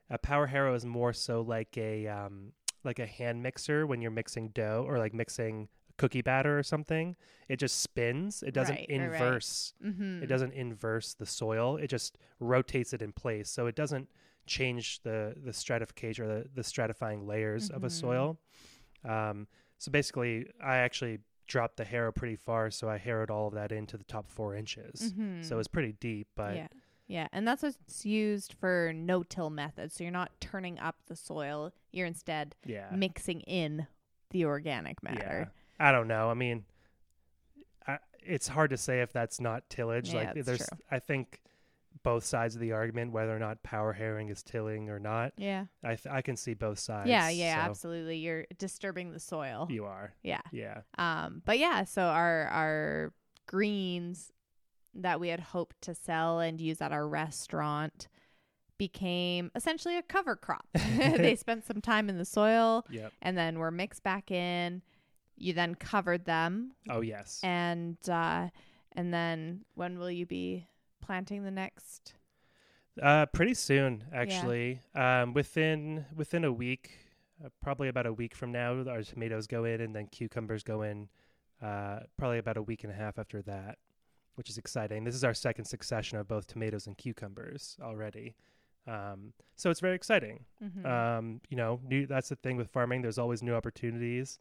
A 0.10 0.18
power 0.18 0.48
harrow 0.48 0.76
is 0.76 0.86
more 0.86 1.14
so 1.14 1.40
like 1.42 1.78
a 1.78 2.06
um, 2.08 2.52
like 2.84 3.00
a 3.00 3.06
hand 3.06 3.42
mixer 3.42 3.88
when 3.88 4.02
you're 4.02 4.12
mixing 4.12 4.50
dough 4.50 4.84
or 4.88 4.98
like 5.00 5.14
mixing 5.14 5.70
cookie 5.98 6.22
batter 6.22 6.60
or 6.60 6.64
something. 6.64 7.16
It 7.48 7.60
just 7.60 7.80
spins. 7.82 8.44
It 8.46 8.54
doesn't 8.54 8.76
Right, 8.76 8.88
right, 8.90 9.00
right. 9.10 9.22
inverse. 9.22 9.74
mm-hmm. 9.86 10.24
It 10.24 10.28
doesn't 10.28 10.52
inverse 10.54 11.14
the 11.14 11.26
soil. 11.26 11.78
It 11.78 11.88
just 11.88 12.18
rotates 12.42 12.92
it 12.94 13.02
in 13.02 13.14
place. 13.14 13.50
So 13.50 13.68
it 13.68 13.76
doesn't 13.76 14.10
change 14.50 15.02
the 15.04 15.36
the 15.44 15.54
stratification 15.54 16.26
or 16.26 16.28
the, 16.28 16.50
the 16.56 16.62
stratifying 16.62 17.26
layers 17.28 17.70
of 17.70 17.84
a 17.84 17.88
Mhm. 17.88 17.92
soil. 17.92 18.40
Um, 19.06 19.48
so 19.78 19.92
basically, 19.92 20.48
I 20.62 20.78
actually 20.78 21.20
dropped 21.48 21.78
the 21.78 21.86
harrow 21.86 22.12
pretty 22.12 22.36
far, 22.36 22.70
so 22.70 22.90
I 22.90 22.98
harrowed 22.98 23.32
all 23.32 23.48
of 23.48 23.54
that 23.54 23.72
into 23.72 23.98
the 23.98 24.04
top 24.04 24.30
four 24.30 24.56
inches. 24.56 25.14
So 25.42 25.58
it's 25.60 25.68
pretty 25.68 25.94
deep, 25.94 26.28
but 26.36 26.48
Mm-hmm. 26.50 26.56
yeah 26.56 26.68
yeah 27.12 27.28
and 27.34 27.48
that's 27.48 27.64
what's 27.64 28.06
used 28.06 28.54
for 28.54 28.92
no-till 28.94 29.50
methods 29.50 29.96
so 29.96 30.04
you're 30.04 30.12
not 30.12 30.30
turning 30.40 30.78
up 30.78 30.96
the 31.08 31.16
soil 31.16 31.74
you're 31.92 32.06
instead 32.06 32.54
yeah, 32.68 32.86
mixing 32.92 33.42
in 33.42 33.88
the 34.30 34.46
organic 34.46 35.02
matter 35.02 35.52
I 35.80 35.92
don't 35.92 36.08
know. 36.08 36.30
I 36.30 36.36
mean, 36.36 36.66
I, 37.88 37.98
it's 38.22 38.48
hard 38.48 38.70
to 38.72 38.78
say 38.78 39.02
if 39.02 39.12
that's 39.12 39.40
not 39.40 39.70
tillage. 39.70 40.10
Yeah, 40.14 40.34
like, 40.36 40.46
there's, 40.46 40.60
true. 40.68 40.78
I 40.92 41.00
think 41.00 41.40
both 42.04 42.24
sides 42.24 42.56
of 42.56 42.62
the 42.62 42.72
argument, 42.72 43.12
whether 43.12 43.36
or 43.36 43.40
not 43.40 43.62
power 43.62 43.92
harrowing 43.94 44.30
is 44.30 44.42
tilling 44.42 44.90
or 44.90 45.00
not, 45.00 45.34
yeah 45.38 45.66
I 45.84 45.96
th- 45.96 46.08
I 46.10 46.22
can 46.22 46.36
see 46.38 46.54
both 46.54 46.80
sides. 46.80 47.10
yeah 47.10 47.30
yeah 47.30 47.64
so 47.66 47.70
absolutely 47.72 48.18
you're 48.18 48.46
disturbing 48.58 49.12
the 49.12 49.20
soil 49.20 49.68
You 49.70 49.86
are, 49.86 50.14
yeah 50.24 50.42
yeah. 50.52 50.82
Um, 50.98 51.42
but 51.46 51.60
yeah, 51.60 51.84
so 51.84 52.04
our 52.04 52.48
our 52.48 53.14
greens 53.48 54.32
that 54.96 55.20
we 55.20 55.28
had 55.30 55.40
hoped 55.40 55.82
to 55.82 55.94
sell 55.94 56.40
and 56.40 56.60
use 56.60 56.82
at 56.82 56.92
our 56.92 57.08
restaurant 57.08 58.08
became 58.78 59.52
essentially 59.56 59.98
a 59.98 60.02
cover 60.02 60.36
crop. 60.36 60.66
they 60.98 61.36
spent 61.40 61.66
some 61.66 61.82
time 61.82 62.10
in 62.10 62.18
the 62.18 62.26
soil 62.26 62.86
Yep. 62.90 63.12
and 63.22 63.38
then 63.38 63.60
were 63.60 63.72
mixed 63.72 64.04
back 64.04 64.32
in. 64.32 64.82
You 65.38 65.54
then 65.54 65.76
covered 65.76 66.26
them 66.26 66.72
Oh 66.90 67.02
yes. 67.02 67.40
and 67.44 67.98
uh 68.10 68.48
and 68.94 69.14
then 69.14 69.64
when 69.76 70.00
will 70.00 70.12
you 70.12 70.26
be 70.26 70.66
planting 71.10 71.42
the 71.44 71.50
next 71.50 72.14
Uh, 73.02 73.26
pretty 73.28 73.56
soon, 73.56 74.04
actually. 74.14 74.82
Um, 74.94 75.34
within 75.34 76.06
within 76.16 76.44
a 76.44 76.52
week, 76.52 76.92
uh, 77.44 77.50
probably 77.64 77.88
about 77.88 78.06
a 78.06 78.14
week 78.14 78.36
from 78.36 78.52
now, 78.52 78.88
our 78.88 79.02
tomatoes 79.02 79.48
go 79.48 79.64
in, 79.66 79.82
and 79.82 79.96
then 79.96 80.06
cucumbers 80.08 80.62
go 80.64 80.84
in. 80.84 81.10
Uh, 81.64 82.02
probably 82.18 82.38
about 82.38 82.58
a 82.58 82.62
week 82.62 82.84
and 82.84 82.94
a 82.94 82.96
half 82.96 83.18
after 83.18 83.42
that, 83.42 83.80
which 84.36 84.50
is 84.52 84.58
exciting. 84.60 85.04
This 85.04 85.16
is 85.16 85.24
our 85.24 85.34
second 85.34 85.66
succession 85.66 86.20
of 86.20 86.28
both 86.28 86.46
tomatoes 86.46 86.86
and 86.88 86.96
cucumbers 86.98 87.76
already. 87.82 88.36
Um, 88.86 89.34
so 89.56 89.70
it's 89.72 89.80
very 89.80 89.96
exciting. 89.96 90.46
Mhm. 90.62 90.86
Um, 90.86 91.42
you 91.50 91.58
know, 91.58 91.80
new, 91.84 92.06
that's 92.06 92.30
the 92.30 92.36
thing 92.36 92.56
with 92.58 92.70
farming. 92.70 93.02
There's 93.02 93.18
always 93.18 93.42
new 93.42 93.56
opportunities. 93.56 94.40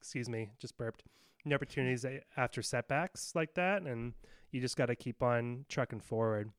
Excuse 0.00 0.28
me, 0.28 0.50
just 0.58 0.76
burped. 0.76 1.04
New 1.44 1.54
opportunities 1.54 2.04
a- 2.04 2.22
after 2.36 2.62
setbacks 2.62 3.34
like 3.34 3.54
that, 3.54 3.82
and 3.82 4.14
you 4.52 4.60
just 4.60 4.76
got 4.76 4.86
to 4.86 4.96
keep 4.96 5.22
on 5.22 5.64
trucking 5.68 6.00
forward. 6.00 6.50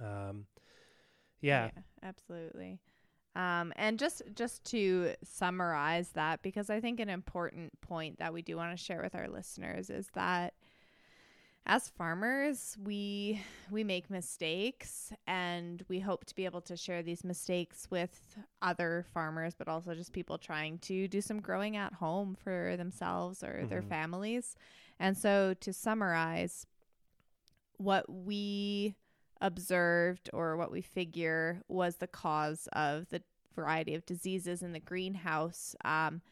Um, 0.00 0.46
yeah, 1.40 1.70
absolutely. 2.02 2.80
Um, 3.34 3.72
and 3.76 3.98
just 3.98 4.22
just 4.34 4.64
to 4.66 5.14
summarize 5.24 6.10
that, 6.10 6.42
because 6.42 6.70
I 6.70 6.80
think 6.80 7.00
an 7.00 7.08
important 7.08 7.80
point 7.80 8.18
that 8.18 8.32
we 8.32 8.42
do 8.42 8.56
want 8.56 8.76
to 8.76 8.82
share 8.82 9.02
with 9.02 9.14
our 9.14 9.28
listeners 9.28 9.90
is 9.90 10.08
that 10.14 10.54
as 11.64 11.88
farmers, 11.88 12.76
we 12.82 13.40
we 13.70 13.84
make 13.84 14.10
mistakes, 14.10 15.12
and 15.26 15.84
we 15.88 16.00
hope 16.00 16.24
to 16.26 16.34
be 16.34 16.44
able 16.44 16.60
to 16.62 16.76
share 16.76 17.02
these 17.02 17.24
mistakes 17.24 17.86
with 17.90 18.36
other 18.62 19.04
farmers, 19.14 19.54
but 19.54 19.68
also 19.68 19.94
just 19.94 20.12
people 20.12 20.38
trying 20.38 20.78
to 20.80 21.06
do 21.08 21.20
some 21.20 21.40
growing 21.40 21.76
at 21.76 21.94
home 21.94 22.34
for 22.34 22.76
themselves 22.76 23.44
or 23.44 23.66
their 23.68 23.82
Mhm. 23.82 23.88
families. 23.88 24.56
And 24.98 25.16
so, 25.16 25.54
to 25.60 25.72
summarize, 25.72 26.66
what 27.78 28.04
we 28.08 28.94
observed 29.40 30.30
or 30.32 30.56
what 30.56 30.70
we 30.70 30.80
figure 30.80 31.62
was 31.68 31.96
the 31.96 32.06
cause 32.06 32.68
of 32.72 33.08
the 33.10 33.22
variety 33.54 33.94
of 33.94 34.06
diseases 34.06 34.62
in 34.62 34.72
the 34.72 34.80
greenhouse 34.80 35.74
um, 35.84 36.22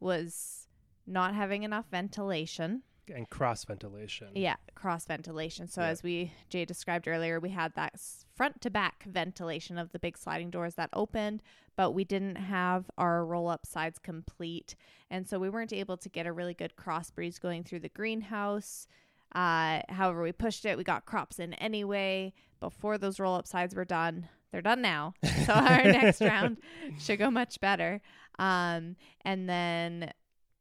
was 0.00 0.66
not 1.06 1.34
having 1.34 1.62
enough 1.62 1.86
ventilation. 1.90 2.82
and 3.14 3.28
cross 3.28 3.66
ventilation. 3.66 4.28
Yeah, 4.34 4.56
cross 4.74 5.04
ventilation. 5.04 5.68
So 5.68 5.82
Yeah. 5.82 5.88
as 5.88 6.02
we 6.02 6.32
Jay 6.48 6.64
described 6.64 7.06
earlier, 7.06 7.38
we 7.38 7.50
had 7.50 7.74
that 7.74 8.00
front 8.34 8.62
to 8.62 8.70
back 8.70 9.04
ventilation 9.04 9.76
of 9.76 9.92
the 9.92 9.98
big 9.98 10.16
sliding 10.16 10.48
doors 10.50 10.76
that 10.76 10.88
opened, 10.94 11.42
but 11.76 11.90
we 11.90 12.04
didn't 12.04 12.36
have 12.36 12.90
our 12.96 13.26
roll 13.26 13.48
up 13.48 13.66
sides 13.66 13.98
complete, 13.98 14.74
and 15.10 15.28
so 15.28 15.38
we 15.38 15.50
weren't 15.50 15.72
able 15.74 15.98
to 15.98 16.08
get 16.08 16.26
a 16.26 16.32
really 16.32 16.54
good 16.54 16.76
cross 16.76 17.10
breeze 17.10 17.38
going 17.38 17.62
through 17.62 17.80
the 17.80 17.90
greenhouse. 17.90 18.88
Uh, 19.34 19.80
however, 19.88 20.22
we 20.22 20.32
pushed 20.32 20.64
it. 20.64 20.76
We 20.78 20.84
got 20.84 21.06
crops 21.06 21.38
in 21.38 21.54
anyway 21.54 22.32
before 22.60 22.98
those 22.98 23.18
roll 23.18 23.34
up 23.34 23.46
sides 23.46 23.74
were 23.74 23.84
done. 23.84 24.28
They're 24.52 24.62
done 24.62 24.80
now, 24.82 25.14
so 25.46 25.52
our 25.54 25.82
next 25.82 26.20
round 26.32 26.58
should 26.98 27.18
go 27.18 27.30
much 27.30 27.60
better. 27.60 28.00
Um, 28.38 28.94
and 29.24 29.48
then 29.48 30.12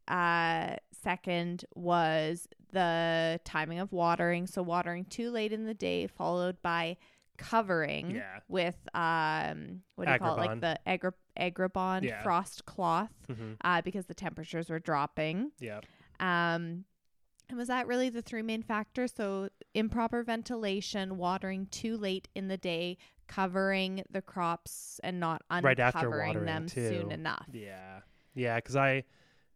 uh, 0.08 0.78
second 1.04 1.66
was 1.76 2.48
the 2.72 3.40
timing 3.46 3.80
of 3.80 3.92
watering. 3.94 4.48
So 4.48 4.64
watering 4.64 5.06
too 5.06 5.30
late 5.30 5.54
in 5.54 5.66
the 5.66 5.76
day, 5.76 6.08
followed 6.08 6.58
by 6.64 6.98
covering 7.38 8.12
Yeah. 8.16 8.40
with 8.48 8.76
um, 8.96 9.82
what 9.96 10.06
do 10.08 10.14
you 10.14 10.20
call 10.20 10.36
it, 10.42 10.46
like 10.48 10.62
the 10.62 10.80
agri- 10.88 11.12
agribond 11.40 12.04
Yeah. 12.04 12.22
frost 12.24 12.66
cloth, 12.66 13.12
hmm 13.28 13.54
uh, 13.64 13.82
because 13.84 14.06
the 14.06 14.14
temperatures 14.16 14.70
were 14.70 14.80
dropping. 14.80 15.52
Yeah. 15.60 15.82
Um, 16.20 16.86
and 17.50 17.58
was 17.58 17.68
that 17.68 17.88
really 17.88 18.10
the 18.10 18.22
three 18.22 18.42
main 18.42 18.64
factors? 18.64 19.14
So 19.16 19.50
improper 19.74 20.24
ventilation, 20.24 21.18
watering 21.18 21.68
too 21.68 21.98
late 21.98 22.28
in 22.36 22.48
the 22.48 22.58
day, 22.58 22.98
covering 23.28 24.04
the 24.10 24.22
crops 24.22 25.00
and 25.04 25.20
not 25.20 25.42
Right 25.62 25.80
after 25.80 26.00
uncovering 26.00 26.28
watering, 26.28 26.46
them 26.46 26.68
soon 26.68 27.12
enough. 27.12 27.48
Yeah. 27.52 28.00
Yeah. 28.36 28.56
Because 28.56 28.76
I, 28.76 29.04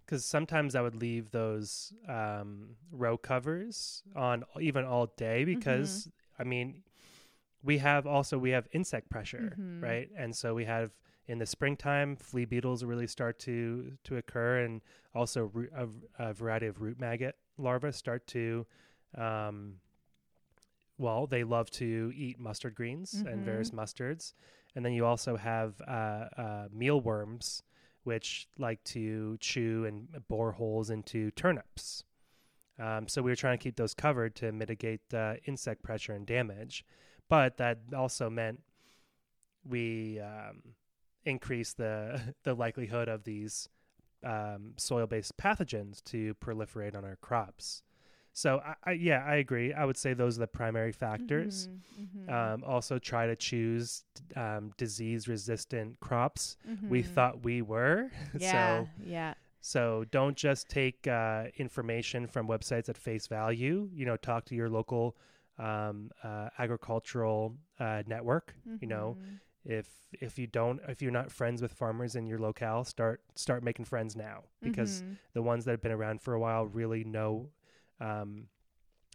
because 0.05 0.23
sometimes 0.25 0.75
I 0.75 0.81
would 0.81 0.95
leave 0.95 1.31
those 1.31 1.93
um, 2.07 2.75
row 2.91 3.17
covers 3.17 4.03
on 4.15 4.43
even 4.59 4.85
all 4.85 5.07
day 5.17 5.41
Mm-hmm. 5.43 5.53
because 5.59 6.07
I 6.39 6.43
mean, 6.43 6.83
we 7.63 7.79
have 7.79 8.05
also 8.07 8.37
we 8.37 8.51
have 8.51 8.67
insect 8.71 9.09
pressure, 9.09 9.55
Mhm. 9.59 9.81
right? 9.81 10.09
And 10.17 10.35
so 10.35 10.53
we 10.53 10.65
have 10.65 10.91
in 11.27 11.39
the 11.39 11.45
springtime 11.45 12.15
flea 12.15 12.45
beetles 12.45 12.83
really 12.85 13.07
start 13.07 13.37
to 13.39 13.97
to 14.05 14.15
occur, 14.17 14.59
and 14.59 14.81
also 15.13 15.45
root, 15.45 15.71
a, 15.75 15.87
a 16.29 16.33
variety 16.33 16.67
of 16.67 16.79
root 16.81 16.99
maggot 16.99 17.35
larvae 17.57 17.91
start 17.91 18.25
to. 18.27 18.65
Um, 19.15 19.79
well, 20.97 21.27
they 21.27 21.43
love 21.43 21.69
to 21.71 22.11
eat 22.15 22.39
mustard 22.39 22.73
greens 22.75 23.13
and 23.25 23.41
Mhm. 23.41 23.45
various 23.45 23.71
mustards, 23.71 24.33
and 24.75 24.83
then 24.83 24.93
you 24.93 25.05
also 25.05 25.35
have 25.37 25.79
uh, 25.81 26.29
uh, 26.37 26.67
mealworms, 26.71 27.61
which 28.03 28.47
like 28.57 28.83
to 28.85 29.37
chew 29.37 29.85
and 29.85 30.27
bore 30.27 30.53
holes 30.53 30.89
into 30.89 31.29
turnips. 31.31 32.03
Um, 32.79 33.07
so 33.07 33.21
we 33.21 33.31
were 33.31 33.35
trying 33.35 33.57
to 33.57 33.63
keep 33.63 33.75
those 33.75 33.93
covered 33.93 34.35
to 34.35 34.51
mitigate 34.51 35.01
uh, 35.13 35.35
insect 35.45 35.83
pressure 35.83 36.13
and 36.13 36.25
damage. 36.25 36.85
but 37.29 37.57
that 37.57 37.79
also 37.93 38.29
meant 38.29 38.63
we 39.63 40.19
um, 40.19 40.75
increased 41.25 41.77
the 41.77 42.33
the 42.43 42.53
likelihood 42.53 43.07
of 43.09 43.23
these 43.23 43.69
um, 44.23 44.73
soil-based 44.77 45.37
pathogens 45.37 46.03
to 46.05 46.33
proliferate 46.35 46.95
on 46.95 47.03
our 47.05 47.17
crops. 47.17 47.83
So 48.33 48.59
I, 48.63 48.75
I, 48.83 48.91
yeah, 48.93 49.23
I 49.25 49.35
agree. 49.35 49.73
I 49.73 49.85
would 49.85 49.97
say 49.97 50.13
those 50.13 50.37
are 50.37 50.41
the 50.41 50.47
primary 50.47 50.91
factors. 50.91 51.69
Mhm, 51.99 52.27
mhm. 52.29 52.33
Um, 52.53 52.63
also, 52.63 52.99
try 52.99 53.25
to 53.25 53.35
choose 53.35 54.03
um, 54.35 54.71
disease-resistant 54.77 55.99
crops. 55.99 56.57
We 56.89 57.01
Mhm. 57.03 57.05
thought 57.05 57.43
we 57.43 57.61
were. 57.61 58.11
Yeah, 58.39 58.51
so 58.51 58.89
yeah. 59.03 59.33
so 59.61 60.05
don't 60.11 60.37
just 60.37 60.69
take 60.69 61.07
uh, 61.07 61.45
information 61.57 62.27
from 62.27 62.47
websites 62.47 62.89
at 62.89 62.97
face 62.97 63.27
value. 63.27 63.89
You 63.93 64.05
know, 64.05 64.17
talk 64.17 64.45
to 64.45 64.55
your 64.55 64.69
local 64.69 65.15
um, 65.57 66.11
uh, 66.23 66.49
agricultural 66.59 67.55
uh, 67.79 68.03
network. 68.05 68.53
You 68.81 68.87
know, 68.87 69.17
Mhm. 69.19 69.39
If 69.67 69.87
if 70.21 70.39
you 70.39 70.47
don't, 70.47 70.79
if 70.87 71.01
you're 71.01 71.11
not 71.11 71.31
friends 71.31 71.61
with 71.61 71.73
farmers 71.73 72.15
in 72.15 72.25
your 72.25 72.39
locale, 72.39 72.83
start 72.85 73.21
start 73.35 73.63
making 73.63 73.85
friends 73.85 74.15
now 74.15 74.43
because 74.61 75.03
Mhm. 75.03 75.17
the 75.33 75.41
ones 75.41 75.65
that 75.65 75.71
have 75.71 75.81
been 75.81 75.91
around 75.91 76.21
for 76.21 76.33
a 76.33 76.39
while 76.39 76.65
really 76.65 77.03
know 77.03 77.49
um, 77.99 78.47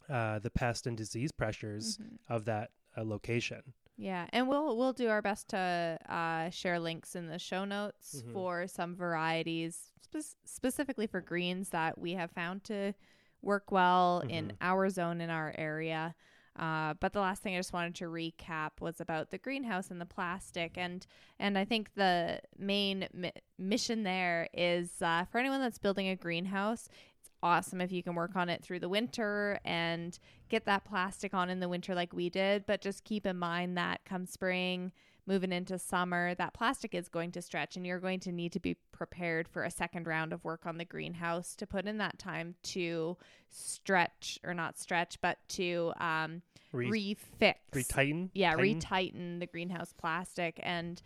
uh, 0.08 0.38
the 0.40 0.50
pest 0.50 0.86
and 0.86 0.96
disease 0.96 1.32
pressures 1.32 1.98
Mhm. 1.98 2.18
of 2.28 2.44
that 2.44 2.70
uh, 2.96 3.04
location. 3.04 3.72
Yeah, 3.96 4.26
and 4.32 4.48
we'll 4.48 4.76
we'll 4.76 4.92
do 4.92 5.08
our 5.08 5.22
best 5.22 5.48
to 5.48 5.98
uh, 6.08 6.50
share 6.50 6.78
links 6.78 7.14
in 7.16 7.28
the 7.28 7.38
show 7.38 7.64
notes 7.64 8.20
Mhm. 8.22 8.32
for 8.32 8.66
some 8.66 8.94
varieties, 8.94 9.92
spe- 10.02 10.36
specifically 10.44 11.06
for 11.06 11.20
greens 11.22 11.70
that 11.70 11.96
we 11.98 12.12
have 12.12 12.30
found 12.32 12.64
to 12.64 12.92
work 13.40 13.70
well 13.72 14.20
in 14.28 14.48
Mhm. 14.48 14.56
our 14.60 14.90
zone 14.90 15.20
in 15.20 15.30
our 15.30 15.54
area. 15.56 16.14
Uh, 16.58 16.92
but 17.00 17.14
the 17.14 17.20
last 17.20 17.42
thing 17.42 17.54
I 17.54 17.58
just 17.58 17.72
wanted 17.72 17.94
to 17.96 18.04
recap 18.04 18.72
was 18.80 19.00
about 19.00 19.30
the 19.30 19.38
greenhouse 19.38 19.90
and 19.90 20.00
the 20.00 20.06
plastic, 20.06 20.76
and 20.76 21.06
and 21.38 21.56
I 21.56 21.64
think 21.64 21.94
the 21.94 22.40
main 22.58 23.08
mi- 23.14 23.32
mission 23.58 24.02
there 24.02 24.48
is 24.52 25.00
uh, 25.00 25.24
for 25.30 25.38
anyone 25.38 25.60
that's 25.60 25.78
building 25.78 26.08
a 26.08 26.16
greenhouse. 26.16 26.90
It's 27.20 27.30
awesome 27.42 27.80
if 27.80 27.90
you 27.90 28.02
can 28.02 28.14
work 28.14 28.36
on 28.36 28.50
it 28.50 28.62
through 28.62 28.80
the 28.80 28.88
winter 28.90 29.60
and 29.64 30.18
get 30.50 30.66
that 30.66 30.84
plastic 30.84 31.32
on 31.32 31.48
in 31.48 31.60
the 31.60 31.70
winter 31.70 31.94
like 31.94 32.12
we 32.12 32.28
did, 32.28 32.66
but 32.66 32.82
just 32.82 33.04
keep 33.04 33.26
in 33.26 33.38
mind 33.38 33.78
that 33.78 34.04
come 34.04 34.26
spring, 34.26 34.92
moving 35.26 35.52
into 35.52 35.78
summer, 35.78 36.34
that 36.34 36.52
plastic 36.54 36.94
is 36.94 37.08
going 37.08 37.30
to 37.32 37.42
stretch 37.42 37.76
and 37.76 37.86
you're 37.86 38.00
going 38.00 38.20
to 38.20 38.32
need 38.32 38.52
to 38.52 38.60
be 38.60 38.76
prepared 38.92 39.48
for 39.48 39.62
a 39.64 39.70
second 39.70 40.06
round 40.06 40.32
of 40.32 40.44
work 40.44 40.66
on 40.66 40.78
the 40.78 40.84
greenhouse 40.84 41.54
to 41.56 41.66
put 41.66 41.86
in 41.86 41.98
that 41.98 42.18
time 42.18 42.54
to 42.62 43.16
stretch 43.50 44.38
or 44.44 44.54
not 44.54 44.78
stretch, 44.78 45.20
but 45.20 45.38
to 45.48 45.92
um, 45.98 46.42
Re- 46.72 47.16
refix. 47.16 47.54
retighten. 47.72 48.30
yeah, 48.34 48.54
tighten? 48.54 48.80
retighten 48.80 49.40
the 49.40 49.46
greenhouse 49.46 49.92
plastic. 49.96 50.58
And 50.62 51.00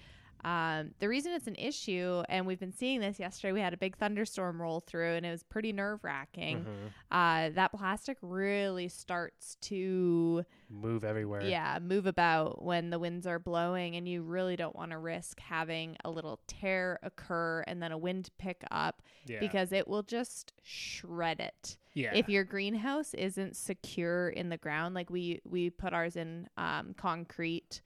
um, 0.47 0.93
the 1.01 1.09
reason 1.09 1.33
it's 1.33 1.49
an 1.49 1.57
issue, 1.57 2.23
and 2.29 2.47
we've 2.47 2.61
been 2.61 2.73
seeing 2.73 3.01
this 3.01 3.19
yesterday, 3.19 3.53
we 3.53 3.61
had 3.61 3.75
a 3.75 3.77
big 3.77 3.97
thunderstorm 3.97 4.63
roll 4.63 4.79
through 4.79 5.15
and 5.15 5.27
it 5.27 5.31
was 5.33 5.43
pretty 5.43 5.73
nerve 5.73 6.05
wracking 6.05 6.65
Mhm. 6.65 6.91
uh, 7.11 7.51
that 7.55 7.73
plastic 7.73 8.17
really 8.23 8.87
starts 8.89 9.57
to 9.63 10.45
Move 10.71 11.03
everywhere. 11.05 11.43
yeah 11.43 11.79
move 11.81 12.07
about 12.07 12.63
when 12.63 12.91
the 12.91 12.99
winds 12.99 13.27
are 13.27 13.39
blowing 13.41 13.97
and 13.97 14.09
you 14.09 14.23
really 14.23 14.55
don't 14.57 14.75
want 14.77 14.93
to 14.93 14.99
risk 14.99 15.41
having 15.41 15.97
a 16.05 16.11
little 16.11 16.39
tear 16.47 16.99
occur 17.03 17.65
and 17.67 17.83
then 17.83 17.91
a 17.93 17.99
wind 17.99 18.31
pick 18.39 18.63
up 18.71 19.03
yeah. 19.27 19.41
because 19.41 19.73
it 19.73 19.87
will 19.89 20.03
just 20.05 20.53
shred 20.63 21.41
it 21.41 21.77
yeah. 21.95 22.13
if 22.15 22.29
your 22.29 22.45
greenhouse 22.45 23.15
isn't 23.15 23.57
secure 23.57 24.29
in 24.29 24.49
the 24.49 24.57
ground 24.59 24.95
like 24.95 25.11
we 25.11 25.41
we 25.45 25.71
put 25.71 25.93
ours 25.93 26.15
in 26.17 26.49
um, 26.57 26.95
concrete 26.97 27.81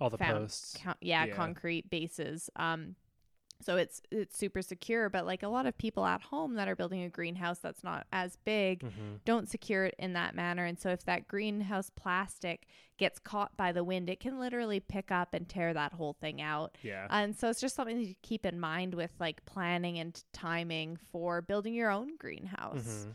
all 0.00 0.10
the 0.10 0.18
found 0.18 0.38
posts. 0.38 0.76
con- 0.82 0.94
yeah, 1.00 1.24
Yeah. 1.26 1.34
concrete 1.34 1.88
bases. 1.90 2.50
Um, 2.56 2.96
so 3.60 3.76
it's 3.76 4.02
it's 4.10 4.36
super 4.36 4.60
secure. 4.60 5.08
But 5.08 5.24
like 5.24 5.44
a 5.44 5.48
lot 5.48 5.66
of 5.66 5.78
people 5.78 6.04
at 6.04 6.20
home 6.20 6.54
that 6.54 6.66
are 6.66 6.74
building 6.74 7.02
a 7.04 7.08
greenhouse 7.08 7.60
that's 7.60 7.84
not 7.84 8.06
as 8.12 8.34
big 8.44 8.80
Mhm. 8.80 9.20
don't 9.24 9.48
secure 9.48 9.84
it 9.84 9.94
in 10.00 10.14
that 10.14 10.34
manner. 10.34 10.64
And 10.64 10.76
so 10.80 10.90
if 10.90 11.04
that 11.04 11.28
greenhouse 11.28 11.88
plastic 11.90 12.66
gets 12.98 13.20
caught 13.20 13.56
by 13.56 13.70
the 13.70 13.84
wind, 13.84 14.10
it 14.10 14.18
can 14.18 14.40
literally 14.40 14.80
pick 14.80 15.12
up 15.12 15.32
and 15.32 15.48
tear 15.48 15.72
that 15.74 15.92
whole 15.92 16.14
thing 16.14 16.40
out. 16.42 16.76
Yeah. 16.82 17.06
And 17.10 17.36
so 17.36 17.48
it's 17.50 17.60
just 17.60 17.76
something 17.76 18.04
to 18.04 18.14
keep 18.22 18.44
in 18.44 18.58
mind 18.58 18.94
with 18.94 19.12
like 19.20 19.44
planning 19.46 19.96
and 19.96 20.20
timing 20.32 20.96
for 20.96 21.40
building 21.40 21.72
your 21.74 21.90
own 21.90 22.16
greenhouse. 22.16 23.04
Mhm. 23.06 23.14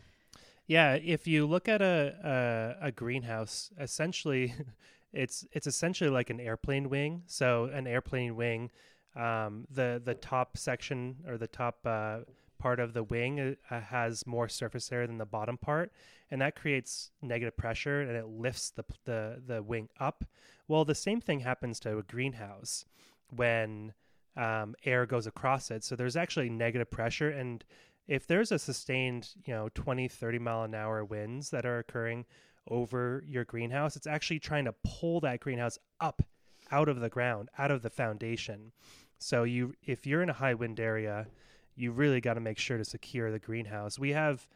Yeah, 0.66 0.94
if 0.94 1.26
you 1.26 1.46
look 1.46 1.68
at 1.68 1.82
a, 1.82 2.76
a 2.80 2.86
a 2.88 2.92
greenhouse, 2.92 3.70
essentially, 3.78 4.54
it's 5.12 5.46
it's 5.52 5.66
essentially 5.66 6.10
like 6.10 6.30
an 6.30 6.40
airplane 6.40 6.88
wing. 6.88 7.22
So 7.26 7.64
an 7.64 7.86
airplane 7.86 8.36
wing, 8.36 8.70
um, 9.16 9.66
the 9.70 10.00
the 10.04 10.14
top 10.14 10.56
section 10.56 11.16
or 11.26 11.38
the 11.38 11.46
top 11.46 11.78
uh, 11.84 12.18
part 12.58 12.80
of 12.80 12.92
the 12.92 13.02
wing 13.02 13.56
uh, 13.70 13.80
has 13.80 14.26
more 14.26 14.48
surface 14.48 14.90
area 14.92 15.06
than 15.06 15.18
the 15.18 15.26
bottom 15.26 15.56
part, 15.56 15.92
and 16.30 16.40
that 16.40 16.56
creates 16.56 17.10
negative 17.22 17.56
pressure 17.56 18.02
and 18.02 18.16
it 18.16 18.26
lifts 18.26 18.70
the 18.70 18.84
the 19.04 19.42
the 19.46 19.62
wing 19.62 19.88
up. 19.98 20.24
Well, 20.66 20.84
the 20.84 20.94
same 20.94 21.20
thing 21.20 21.40
happens 21.40 21.80
to 21.80 21.98
a 21.98 22.02
greenhouse 22.02 22.84
when 23.30 23.94
um, 24.36 24.74
air 24.84 25.06
goes 25.06 25.26
across 25.26 25.70
it. 25.70 25.82
So 25.84 25.96
there's 25.96 26.16
actually 26.16 26.50
negative 26.50 26.90
pressure 26.90 27.30
and 27.30 27.64
if 28.08 28.26
there's 28.26 28.50
a 28.50 28.58
sustained, 28.58 29.28
you 29.44 29.52
know, 29.52 29.68
20, 29.74 30.08
30 30.08 30.38
mile 30.38 30.62
an 30.62 30.74
hour 30.74 31.04
winds 31.04 31.50
that 31.50 31.66
are 31.66 31.78
occurring 31.78 32.24
over 32.70 33.22
your 33.26 33.44
greenhouse, 33.44 33.96
it's 33.96 34.06
actually 34.06 34.38
trying 34.38 34.64
to 34.66 34.74
pull 34.84 35.20
that 35.20 35.40
greenhouse 35.40 35.78
up 36.00 36.22
out 36.70 36.88
of 36.88 37.00
the 37.00 37.08
ground, 37.08 37.48
out 37.58 37.70
of 37.70 37.82
the 37.82 37.90
foundation. 37.90 38.72
So 39.18 39.42
you 39.44 39.74
if 39.82 40.06
you're 40.06 40.22
in 40.22 40.30
a 40.30 40.34
high 40.34 40.54
wind 40.54 40.78
area, 40.78 41.26
you 41.74 41.90
really 41.92 42.20
got 42.20 42.34
to 42.34 42.40
make 42.40 42.58
sure 42.58 42.78
to 42.78 42.84
secure 42.84 43.30
the 43.32 43.38
greenhouse. 43.38 43.98
We 43.98 44.10
have 44.10 44.46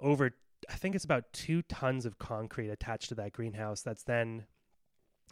over 0.00 0.30
I 0.70 0.74
think 0.74 0.94
it's 0.94 1.04
about 1.04 1.30
2 1.34 1.62
tons 1.62 2.06
of 2.06 2.18
concrete 2.18 2.70
attached 2.70 3.10
to 3.10 3.14
that 3.16 3.32
greenhouse 3.32 3.82
that's 3.82 4.02
then 4.04 4.46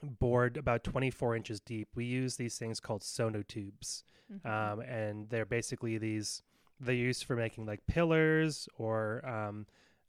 bored 0.03 0.57
about 0.59 0.85
24 0.85 1.37
inches 1.37 1.61
deep. 1.61 1.89
We 1.95 2.05
use 2.05 2.37
these 2.37 2.59
things 2.59 2.81
called 2.81 3.03
sonotubes 3.03 4.03
Mhm. 4.33 4.47
um, 4.47 4.81
and 4.81 5.29
they're 5.31 5.45
basically 5.47 5.99
these 5.99 6.43
they're 6.81 6.95
used 6.95 7.25
for 7.25 7.37
making 7.37 7.65
like 7.67 7.87
pillars 7.87 8.69
or 8.77 9.25
um, 9.27 9.67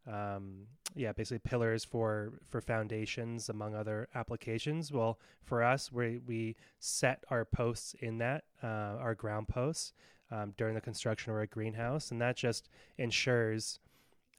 um, 0.08 0.68
yeah 0.96 1.12
basically 1.14 1.40
pillars 1.40 1.84
for 1.86 2.34
for 2.50 2.62
foundations 2.62 3.50
among 3.50 3.74
other 3.76 4.08
applications 4.16 4.92
well 4.92 5.18
for 5.44 5.64
us 5.64 5.92
we 5.92 6.20
we 6.28 6.56
set 6.80 7.24
our 7.30 7.46
posts 7.46 7.96
in 8.00 8.18
that 8.18 8.44
uh, 8.64 8.68
our 9.00 9.16
ground 9.16 9.48
posts 9.48 9.94
um, 10.32 10.54
during 10.58 10.76
the 10.76 10.82
construction 10.82 11.32
of 11.34 11.40
a 11.40 11.48
greenhouse 11.48 12.12
and 12.12 12.22
that 12.22 12.36
just 12.36 12.70
ensures 12.98 13.80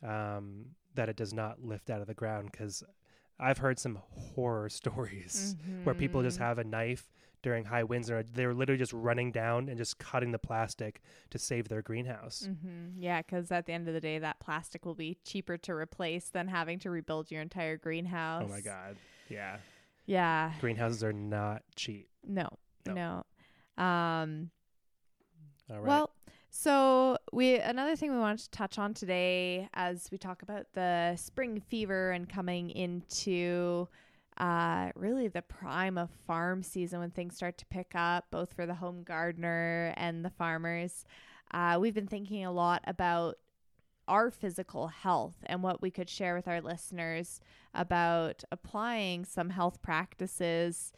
um, 0.03 0.67
that 0.95 1.09
it 1.09 1.17
does 1.17 1.33
not 1.33 1.63
lift 1.65 1.91
out 1.91 2.01
of 2.01 2.07
the 2.07 2.15
ground 2.15 2.51
because 2.53 2.83
I've 3.39 3.59
heard 3.59 3.79
some 3.79 3.99
horror 4.11 4.69
stories 4.81 5.57
where 5.85 5.95
people 5.95 6.23
just 6.23 6.39
Mhm. 6.39 6.43
have 6.43 6.59
a 6.59 6.65
knife 6.65 7.11
during 7.45 7.67
high 7.67 7.85
winds 7.85 8.09
and 8.09 8.25
they're 8.33 8.55
literally 8.55 8.79
just 8.79 8.95
running 8.95 9.31
down 9.31 9.69
and 9.69 9.77
just 9.77 9.99
cutting 9.99 10.33
the 10.33 10.39
plastic 10.39 11.03
to 11.29 11.39
save 11.39 11.69
their 11.69 11.83
greenhouse. 11.83 12.49
Mm-hmm. 12.49 12.99
Yeah, 13.01 13.21
because 13.21 13.53
at 13.53 13.67
the 13.67 13.75
end 13.75 13.87
of 13.87 13.93
the 13.93 14.01
day, 14.01 14.19
that 14.19 14.41
plastic 14.41 14.87
will 14.87 14.95
be 14.95 15.19
cheaper 15.25 15.59
to 15.59 15.75
replace 15.75 16.31
than 16.31 16.49
having 16.49 16.79
to 16.81 16.91
rebuild 16.91 17.31
your 17.31 17.43
entire 17.43 17.77
greenhouse. 17.77 18.45
Oh 18.47 18.49
my 18.49 18.63
god. 18.63 18.97
Yeah. 19.29 19.59
Yeah. 20.07 20.53
Greenhouses 20.59 21.05
are 21.05 21.13
not 21.13 21.63
cheap. 21.77 22.09
No. 22.27 22.49
No. 22.87 22.95
No. 23.77 23.83
Um. 23.85 24.51
All 25.71 25.77
right. 25.77 25.87
Well, 25.87 26.11
so 26.49 27.19
we 27.31 27.59
another 27.59 27.95
thing 27.95 28.11
we 28.11 28.19
wanted 28.19 28.45
to 28.45 28.51
touch 28.51 28.79
on 28.79 28.95
today, 28.95 29.69
as 29.75 30.09
we 30.11 30.17
talk 30.17 30.43
about 30.43 30.67
the 30.73 31.15
spring 31.17 31.61
fever 31.61 32.11
and 32.11 32.27
coming 32.27 32.71
into 32.71 33.87
uh, 34.39 34.91
really 34.97 35.29
the 35.29 35.43
prime 35.43 35.97
of 35.99 36.11
farm 36.27 36.63
season 36.63 37.01
when 37.01 37.11
things 37.11 37.37
start 37.37 37.57
to 37.59 37.67
pick 37.67 37.93
up, 37.95 38.27
both 38.31 38.53
for 38.53 38.67
the 38.67 38.75
home 38.75 39.03
gardener 39.03 39.93
and 39.97 40.25
the 40.25 40.31
farmers. 40.31 41.05
Uh, 41.53 41.79
we've 41.81 41.95
been 41.95 42.07
thinking 42.09 42.45
a 42.45 42.53
lot 42.53 42.83
about 42.87 43.37
our 44.09 44.31
physical 44.31 44.89
health 44.89 45.37
and 45.47 45.63
what 45.63 45.81
we 45.81 45.91
could 45.91 46.11
share 46.11 46.35
with 46.35 46.47
our 46.49 46.61
listeners 46.61 47.41
about 47.73 48.45
applying 48.53 49.25
some 49.25 49.51
health 49.51 49.81
practices 49.83 50.93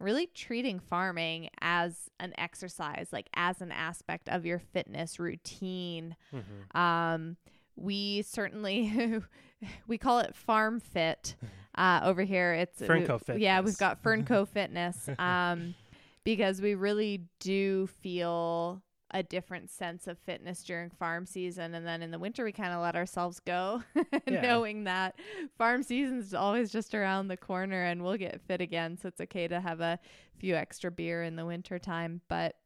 really 0.00 0.26
treating 0.26 0.80
farming 0.80 1.48
as 1.60 2.10
an 2.18 2.32
exercise 2.38 3.08
like 3.12 3.28
as 3.34 3.60
an 3.60 3.70
aspect 3.70 4.28
of 4.28 4.44
your 4.46 4.58
fitness 4.58 5.20
routine 5.20 6.16
Mhm. 6.32 6.74
um 6.76 7.36
we 7.76 8.22
certainly 8.22 9.20
we 9.86 9.98
call 9.98 10.18
it 10.20 10.34
farm 10.34 10.80
fit 10.80 11.36
uh 11.76 12.00
over 12.04 12.22
here. 12.22 12.52
It's 12.52 12.80
Fernco 12.80 13.20
we- 13.34 13.42
yeah 13.42 13.60
we've 13.60 13.74
Fitness. 13.74 13.76
got 13.76 14.02
fernco 14.04 14.46
fitness 14.48 15.08
um 15.18 15.74
because 16.24 16.60
we 16.60 16.74
really 16.74 17.24
do 17.40 17.86
feel 18.00 18.82
a 19.14 19.22
different 19.22 19.70
sense 19.70 20.06
of 20.06 20.16
fitness 20.20 20.62
during 20.62 20.88
farm 20.88 21.26
season. 21.26 21.74
And 21.74 21.86
then 21.86 22.00
in 22.00 22.10
the 22.10 22.18
winter 22.18 22.44
we 22.44 22.52
kind 22.52 22.72
of 22.72 22.80
let 22.80 22.96
ourselves 22.96 23.40
go 23.40 23.82
Yeah. 24.26 24.40
knowing 24.40 24.84
that 24.84 25.16
farm 25.58 25.82
season's 25.82 26.32
always 26.32 26.70
just 26.72 26.94
around 26.94 27.28
the 27.28 27.36
corner 27.36 27.82
and 27.84 28.02
we'll 28.02 28.16
get 28.16 28.40
fit 28.40 28.60
again. 28.62 28.96
So 28.96 29.08
it's 29.08 29.20
okay 29.20 29.48
to 29.48 29.60
have 29.60 29.80
a 29.80 29.98
few 30.38 30.54
extra 30.54 30.90
beer 30.90 31.22
in 31.24 31.36
the 31.36 31.44
winter 31.44 31.78
time. 31.78 32.22
But 32.28 32.56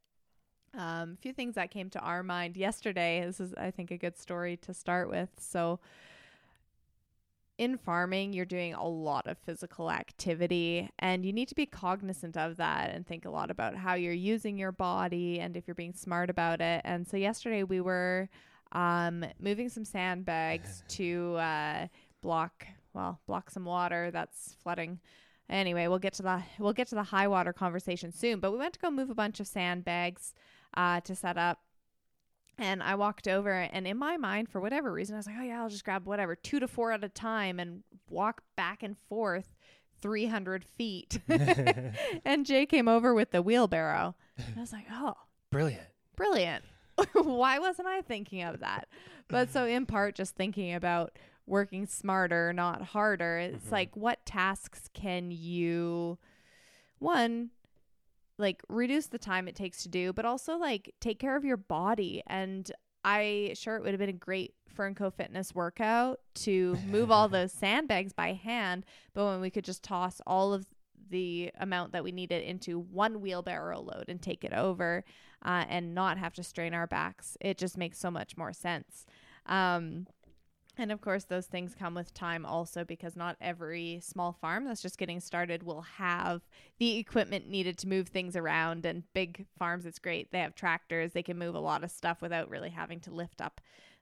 um, 0.75 1.15
a 1.19 1.23
few 1.23 1.33
things 1.33 1.55
that 1.57 1.71
came 1.73 1.91
to 1.91 1.99
our 2.01 2.23
mind 2.23 2.57
yesterday. 2.57 3.25
This 3.25 3.41
is 3.41 3.53
i 3.55 3.71
think 3.71 3.91
a 3.91 3.97
good 3.99 4.17
story 4.19 4.57
to 4.59 4.75
start 4.75 5.09
with. 5.11 5.31
So 5.41 5.81
in 7.59 7.79
farming, 7.79 8.33
you're 8.33 8.45
doing 8.45 8.75
a 8.75 8.87
lot 8.87 9.27
of 9.27 9.39
physical 9.39 9.91
activity, 9.91 10.91
and 10.99 11.25
you 11.25 11.33
need 11.33 11.49
to 11.49 11.55
be 11.55 11.67
cognizant 11.67 12.37
of 12.37 12.57
that 12.59 12.91
and 12.91 13.07
think 13.07 13.25
a 13.25 13.31
lot 13.31 13.51
about 13.51 13.77
how 13.77 13.95
you're 13.95 14.13
using 14.13 14.59
your 14.59 14.73
body 14.73 15.41
and 15.41 15.57
if 15.57 15.67
you're 15.67 15.75
being 15.75 15.95
smart 15.95 16.31
about 16.31 16.61
it. 16.61 16.83
And 16.85 17.07
so, 17.07 17.17
yesterday 17.17 17.63
we 17.63 17.81
were 17.81 18.29
um, 18.73 19.25
moving 19.41 19.69
some 19.69 19.85
sandbags 19.85 20.83
to 20.89 21.37
uh, 21.37 21.87
block, 22.23 22.67
well, 22.93 23.21
block 23.27 23.51
some 23.51 23.65
water 23.65 24.11
that's 24.11 24.57
flooding. 24.63 25.01
Anyway, 25.49 25.87
we'll 25.87 25.99
get 25.99 26.13
to 26.15 26.23
the 26.23 26.43
we'll 26.59 26.73
get 26.73 26.89
to 26.89 26.97
the 26.97 27.05
high 27.05 27.29
water 27.29 27.53
conversation 27.53 28.13
soon. 28.13 28.41
But 28.41 28.51
we 28.51 28.59
went 28.59 28.75
to 28.75 28.81
go 28.81 28.91
move 28.91 29.11
a 29.11 29.15
bunch 29.15 29.39
of 29.41 29.47
sandbags 29.47 30.35
uh, 30.77 31.01
to 31.01 31.15
set 31.15 31.39
up 31.39 31.61
and 32.59 32.83
I 32.83 32.95
walked 32.95 33.29
over, 33.29 33.51
and 33.53 33.87
in 33.87 33.97
my 33.99 34.17
mind, 34.17 34.49
for 34.49 34.61
whatever 34.61 34.93
reason, 34.93 35.15
I 35.15 35.19
was 35.19 35.27
like, 35.27 35.37
oh, 35.39 35.43
yeah, 35.43 35.63
I'll 35.63 35.69
just 35.69 35.85
grab 35.85 36.07
whatever, 36.07 36.35
two 36.35 36.59
to 36.61 36.69
four 36.69 36.93
at 36.93 37.05
a 37.05 37.09
time 37.09 37.59
and 37.61 37.83
walk 38.09 38.43
back 38.57 38.83
and 38.83 38.97
forth 39.09 39.55
300 40.01 40.65
feet. 40.65 41.21
and 42.25 42.47
Jay 42.47 42.67
came 42.67 42.89
over 42.89 43.15
with 43.15 43.31
the 43.31 43.43
wheelbarrow. 43.43 44.15
And 44.39 44.57
I 44.57 44.61
was 44.61 44.73
like, 44.73 44.87
oh, 44.91 45.15
Brilliant. 45.51 45.87
brilliant. 46.17 46.65
Why 47.13 47.59
wasn't 47.59 47.89
I 47.89 48.01
thinking 48.03 48.43
of 48.43 48.61
that? 48.61 48.89
But 49.29 49.51
so, 49.51 49.65
in 49.67 49.87
part, 49.87 50.15
just 50.15 50.35
thinking 50.35 50.73
about 50.75 51.19
working 51.47 51.87
smarter, 51.87 52.53
not 52.53 52.81
harder. 52.83 53.39
It's 53.39 53.67
Mhm. 53.67 53.73
like, 53.73 53.97
what 53.97 54.25
tasks 54.25 54.89
can 54.95 55.31
you, 55.31 56.19
one, 56.99 57.51
like 58.39 58.63
reduce 58.69 59.07
the 59.07 59.19
time 59.19 59.49
it 59.49 59.55
takes 59.57 59.83
to 59.83 59.89
do, 59.89 60.13
but 60.13 60.25
also 60.25 60.57
like 60.57 60.95
take 61.01 61.19
care 61.19 61.37
of 61.37 61.45
your 61.45 61.57
body. 61.57 62.23
And 62.27 62.71
I 63.05 63.53
sure 63.55 63.77
it 63.77 63.83
would 63.83 63.93
have 63.93 64.01
been 64.01 64.09
a 64.09 64.13
great 64.13 64.55
Fernco 64.77 65.13
Fitness 65.13 65.55
workout 65.55 66.21
to 66.35 66.77
move 66.87 67.11
all 67.11 67.29
those 67.31 67.53
sandbags 67.53 68.13
by 68.13 68.33
hand, 68.33 68.85
but 69.15 69.25
when 69.27 69.41
we 69.41 69.51
could 69.51 69.65
just 69.65 69.83
toss 69.83 70.21
all 70.27 70.53
of 70.53 70.67
the 71.09 71.51
amount 71.61 71.93
that 71.93 72.05
we 72.05 72.13
needed 72.13 72.43
into 72.43 72.81
one 72.81 73.21
wheelbarrow 73.21 73.81
load 73.81 74.07
and 74.09 74.21
take 74.21 74.45
it 74.45 74.53
over 74.53 75.05
uh, 75.45 75.65
and 75.69 75.95
not 75.95 76.19
have 76.19 76.35
to 76.35 76.43
strain 76.43 76.75
our 76.75 76.87
backs, 76.87 77.37
it 77.41 77.59
just 77.59 77.77
makes 77.77 77.99
so 77.99 78.11
much 78.11 78.37
more 78.37 78.53
sense. 78.53 79.07
Um, 79.47 80.07
and 80.79 80.93
of 80.93 81.01
course, 81.01 81.25
those 81.25 81.47
things 81.47 81.75
come 81.75 81.95
with 81.95 82.13
time 82.15 82.45
also 82.45 82.85
because 82.85 83.17
not 83.17 83.37
every 83.41 84.01
small 84.03 84.33
farm 84.33 84.65
that's 84.65 84.83
just 84.83 84.99
getting 84.99 85.21
started 85.21 85.63
will 85.63 85.83
have 85.83 86.43
the 86.79 86.99
equipment 86.99 87.49
needed 87.49 87.79
to 87.79 87.89
move 87.89 88.09
things 88.09 88.37
around. 88.37 88.85
And 88.85 89.03
big 89.15 89.47
farms, 89.59 89.87
it's 89.87 89.99
great. 89.99 90.31
They 90.33 90.41
have 90.41 90.55
tractors, 90.55 91.13
they 91.13 91.23
can 91.23 91.39
move 91.39 91.55
a 91.55 91.61
lot 91.61 91.85
of 91.85 91.91
stuff 91.91 92.21
without 92.21 92.51
really 92.51 92.71
having 92.71 93.01
to 93.01 93.11
lift 93.11 93.41
up, 93.41 93.61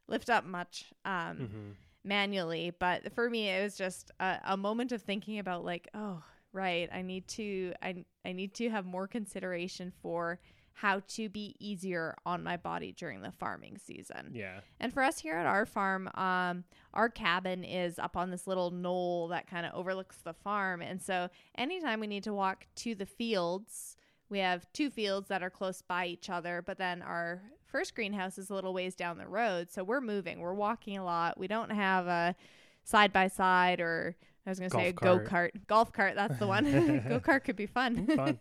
lift 0.09 0.29
up 0.31 0.45
much 0.45 0.93
um, 1.05 1.37
hmm 1.37 1.71
manually. 2.05 2.71
But 2.79 3.13
for 3.15 3.31
me, 3.31 3.49
it 3.49 3.63
was 3.63 3.77
just 3.77 4.11
a, 4.21 4.39
a 4.45 4.57
moment 4.57 4.93
of 4.93 5.03
thinking 5.03 5.39
about 5.39 5.65
like, 5.65 5.89
oh, 5.95 6.23
right, 6.53 6.89
I 6.93 7.03
need 7.03 7.27
to, 7.29 7.73
I, 7.83 8.05
I 8.25 8.33
need 8.33 8.55
to 8.55 8.69
have 8.69 8.85
more 8.85 9.09
consideration 9.09 9.93
for 10.03 10.39
how 10.75 11.01
to 11.07 11.29
be 11.29 11.55
easier 11.61 12.17
on 12.27 12.43
my 12.43 12.57
body 12.57 12.93
during 12.93 13.23
the 13.23 13.31
farming 13.31 13.79
season. 13.79 14.33
Yeah. 14.35 14.61
And 14.81 14.93
for 14.93 15.03
us 15.03 15.21
here 15.21 15.37
at 15.37 15.47
our 15.47 15.65
farm, 15.65 16.11
um, 16.15 16.65
our 16.93 17.09
cabin 17.09 17.63
is 17.63 17.99
up 17.99 18.17
on 18.17 18.31
this 18.31 18.49
little 18.49 18.73
knoll 18.73 19.29
that 19.29 19.49
kind 19.49 19.65
of 19.65 19.73
overlooks 19.75 20.17
the 20.25 20.35
farm. 20.35 20.83
And 20.83 21.01
so 21.01 21.29
anytime 21.57 22.01
we 22.01 22.09
need 22.09 22.25
to 22.25 22.35
walk 22.35 22.67
to 22.77 22.97
the 22.97 23.07
fields, 23.07 23.97
we 24.29 24.41
have 24.41 24.67
two 24.73 24.91
fields 24.91 25.29
that 25.29 25.45
are 25.45 25.51
close 25.51 25.81
by 25.81 26.07
each 26.07 26.29
other, 26.29 26.61
but 26.67 26.77
then 26.77 27.03
our 27.03 27.43
first 27.67 27.95
greenhouse 27.95 28.37
is 28.37 28.51
a 28.51 28.55
little 28.55 28.75
ways 28.75 28.97
down 28.97 29.17
the 29.17 29.29
road. 29.29 29.71
So 29.71 29.85
we're 29.85 30.01
moving, 30.01 30.41
we're 30.41 30.55
walking 30.55 30.99
a 30.99 31.05
lot. 31.05 31.39
We 31.39 31.47
don't 31.47 31.71
have 31.71 32.09
a 32.09 32.35
side 32.83 33.13
by 33.13 33.29
side 33.29 33.81
or 33.81 34.17
I 34.47 34.51
was 34.51 34.59
going 34.59 34.71
to 34.71 34.77
say 34.77 34.89
a 34.89 34.93
go 34.93 35.19
kart. 35.21 35.51
Golf 35.67 35.93
cart, 35.93 36.17
that's 36.17 36.39
the 36.39 36.47
one. 36.47 36.65
go 37.09 37.21
kart 37.21 37.45
could 37.45 37.57
be 37.57 37.67
fun. 37.67 38.07
Fun. 38.07 38.39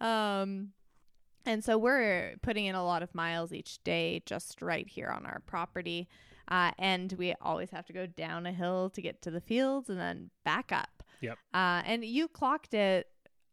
um, 0.00 0.68
and 1.46 1.62
so 1.64 1.78
we're 1.78 2.34
putting 2.42 2.66
in 2.66 2.74
a 2.74 2.84
lot 2.84 3.02
of 3.02 3.14
miles 3.14 3.52
each 3.52 3.82
day 3.84 4.22
just 4.26 4.60
right 4.62 4.88
here 4.88 5.08
on 5.08 5.26
our 5.26 5.40
property. 5.46 6.08
Uh, 6.48 6.72
and 6.78 7.12
we 7.12 7.34
always 7.40 7.70
have 7.70 7.86
to 7.86 7.92
go 7.92 8.06
down 8.06 8.44
a 8.44 8.52
hill 8.52 8.90
to 8.90 9.00
get 9.00 9.22
to 9.22 9.30
the 9.30 9.40
fields 9.40 9.88
and 9.88 9.98
then 10.00 10.30
back 10.44 10.72
up. 10.72 11.02
Yep. 11.20 11.38
Uh, 11.54 11.82
and 11.84 12.04
you 12.04 12.26
clocked 12.26 12.74
it 12.74 13.06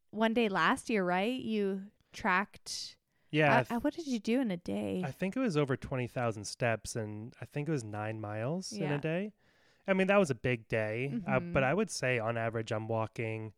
one 0.09 0.33
day 0.33 0.49
last 0.49 0.89
year, 0.89 1.03
right? 1.03 1.39
You 1.39 1.83
tracked. 2.11 2.95
Yeah. 3.29 3.65
Uh, 3.69 3.75
uh, 3.75 3.79
what 3.81 3.93
did 3.93 4.07
you 4.07 4.19
do 4.19 4.41
in 4.41 4.49
a 4.51 4.57
day? 4.57 5.03
I 5.05 5.11
think 5.11 5.35
it 5.35 5.39
was 5.39 5.57
over 5.57 5.77
20,000 5.77 6.45
steps 6.45 6.95
and 6.95 7.33
I 7.41 7.45
think 7.45 7.67
it 7.67 7.71
was 7.71 7.83
nine 7.83 8.19
miles 8.19 8.71
in 8.71 8.91
a 8.91 8.97
day. 8.97 9.33
I 9.88 9.93
mean, 9.93 10.07
that 10.07 10.17
was 10.17 10.29
a 10.31 10.35
big 10.35 10.67
day, 10.67 11.13
uh, 11.27 11.39
but 11.39 11.63
Mhm. 11.63 11.65
I 11.65 11.73
would 11.73 11.89
say 11.91 12.19
on 12.19 12.38
average, 12.38 12.71
I'm 12.71 12.88
walking 12.88 13.53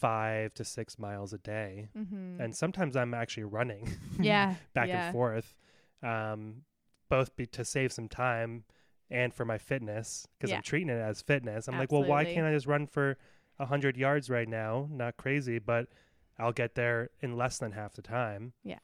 five 0.00 0.54
to 0.54 0.64
six 0.64 0.98
miles 0.98 1.32
a 1.32 1.38
day. 1.38 1.88
mm-hmm. 1.96 2.40
And 2.40 2.54
sometimes 2.54 2.96
I'm 2.96 3.14
actually 3.14 3.44
running 3.44 3.88
yeah, 4.20 4.54
back 4.74 4.88
yeah. 4.88 5.06
and 5.06 5.12
forth, 5.12 5.56
um, 6.02 6.62
both 7.08 7.36
be- 7.36 7.46
to 7.46 7.64
save 7.64 7.92
some 7.92 8.08
time 8.08 8.64
and 9.10 9.34
for 9.34 9.44
my 9.44 9.58
fitness 9.58 10.26
because 10.38 10.50
Yeah. 10.50 10.56
I'm 10.56 10.62
treating 10.62 10.88
it 10.88 11.00
as 11.00 11.20
fitness. 11.22 11.68
I'm 11.68 11.78
like, 11.78 11.92
well, 11.92 12.04
why 12.04 12.24
can't 12.24 12.46
I 12.46 12.52
just 12.52 12.66
run 12.66 12.86
for 12.86 13.18
100 13.56 13.96
yards 13.96 14.30
right 14.30 14.48
now? 14.48 14.88
Not 14.90 15.16
crazy, 15.16 15.58
but 15.58 15.88
I'll 16.38 16.52
get 16.52 16.74
there 16.74 17.10
in 17.20 17.36
less 17.36 17.58
than 17.58 17.72
half 17.72 17.94
the 17.94 18.02
time. 18.02 18.52
Yeah. 18.64 18.78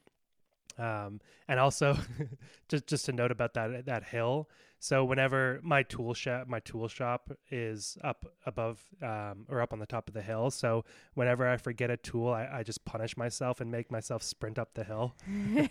Um, 0.79 1.21
and 1.49 1.59
also, 1.59 1.97
just 2.69 2.87
just 2.87 3.09
a 3.09 3.13
note 3.13 3.31
about 3.31 3.55
that 3.55 3.87
that 3.87 4.05
hill. 4.05 4.51
So 4.79 5.05
whenever 5.05 5.61
my 5.63 5.83
tool 5.83 6.15
shop 6.15 6.47
my 6.49 6.61
tool 6.61 6.89
shop 6.89 7.31
is 7.51 7.97
up 8.03 8.27
above 8.45 8.85
um, 9.03 9.47
or 9.49 9.61
up 9.61 9.73
on 9.73 9.79
the 9.79 9.87
top 9.87 10.09
of 10.09 10.15
the 10.15 10.23
hill, 10.23 10.51
so 10.51 10.85
whenever 11.15 11.49
I 11.49 11.57
forget 11.57 11.91
a 11.91 11.97
tool, 11.97 12.29
I, 12.29 12.49
I 12.53 12.63
just 12.63 12.85
punish 12.85 13.17
myself 13.17 13.61
and 13.61 13.71
make 13.71 13.91
myself 13.91 14.23
sprint 14.23 14.59
up 14.59 14.75
the 14.75 14.85
hill. 14.85 15.15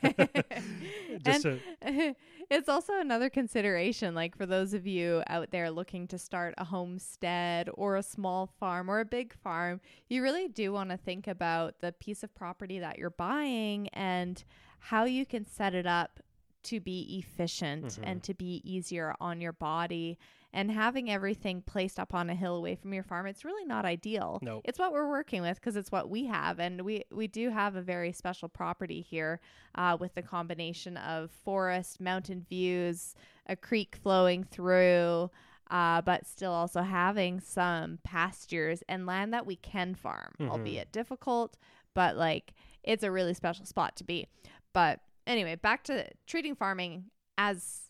Just 1.24 1.46
and 1.46 1.62
to, 1.82 2.16
it's 2.50 2.70
also 2.70 3.00
another 3.00 3.30
consideration 3.30 4.14
like 4.14 4.36
for 4.36 4.46
those 4.46 4.74
of 4.74 4.86
you 4.86 5.24
out 5.28 5.52
there 5.52 5.72
looking 5.72 6.08
to 6.08 6.18
start 6.18 6.54
a 6.58 6.66
homestead 6.66 7.70
or 7.74 7.96
a 7.96 8.04
small 8.04 8.48
farm 8.60 8.90
or 8.90 9.00
a 9.00 9.06
big 9.06 9.34
farm 9.34 9.80
you 10.10 10.22
really 10.22 10.48
do 10.48 10.74
want 10.74 10.90
to 10.90 10.98
think 10.98 11.28
about 11.28 11.80
the 11.80 11.92
piece 11.94 12.24
of 12.24 12.34
property 12.36 12.80
that 12.80 12.98
you're 12.98 13.10
buying 13.10 13.88
and 13.90 14.44
how 14.80 15.06
you 15.06 15.26
can 15.26 15.46
set 15.46 15.74
it 15.74 15.88
up 15.88 16.20
to 16.66 16.80
be 16.80 17.18
efficient 17.20 17.86
Mhm. 17.86 18.00
and 18.04 18.24
to 18.24 18.34
be 18.34 18.62
easier 18.64 19.16
on 19.20 19.40
your 19.42 19.54
body 19.54 20.18
and 20.54 20.72
having 20.72 21.10
everything 21.12 21.62
placed 21.62 22.00
up 22.00 22.14
on 22.14 22.30
a 22.30 22.36
hill 22.36 22.56
away 22.56 22.76
from 22.76 22.94
your 22.94 23.04
farm 23.04 23.26
it's 23.26 23.44
really 23.46 23.66
not 23.66 23.86
ideal 23.86 24.40
Nope. 24.42 24.62
it's 24.66 24.80
what 24.80 24.92
we're 24.94 25.08
working 25.10 25.42
with 25.42 25.56
because 25.60 25.76
it's 25.76 25.92
what 25.92 26.10
we 26.10 26.26
have 26.26 26.60
and 26.60 26.82
we 26.82 27.04
we 27.12 27.28
do 27.28 27.50
have 27.50 27.76
a 27.76 27.82
very 27.82 28.12
special 28.12 28.48
property 28.50 29.02
here 29.02 29.40
uh, 29.76 29.98
with 30.00 30.16
the 30.16 30.22
combination 30.22 30.98
of 30.98 31.32
forest 31.32 32.00
mountain 32.00 32.42
views 32.50 33.16
a 33.48 33.56
creek 33.56 33.96
flowing 34.02 34.44
through 34.44 35.30
uh, 35.72 36.00
but 36.02 36.26
still 36.28 36.52
also 36.52 36.84
having 36.84 37.40
some 37.40 37.98
pastures 38.04 38.84
and 38.88 39.06
land 39.08 39.34
that 39.34 39.46
we 39.46 39.56
can 39.56 39.94
farm 39.96 40.34
Mhm. 40.40 40.50
albeit 40.50 40.92
difficult 40.92 41.58
but 41.94 42.16
like 42.18 42.54
it's 42.84 43.04
a 43.04 43.12
really 43.12 43.34
special 43.34 43.66
spot 43.66 43.96
to 43.98 44.04
be 44.04 44.28
but 44.74 45.00
anyway 45.28 45.56
back 45.56 45.84
to 45.84 46.08
treating 46.28 46.56
farming 46.56 47.06
as 47.38 47.82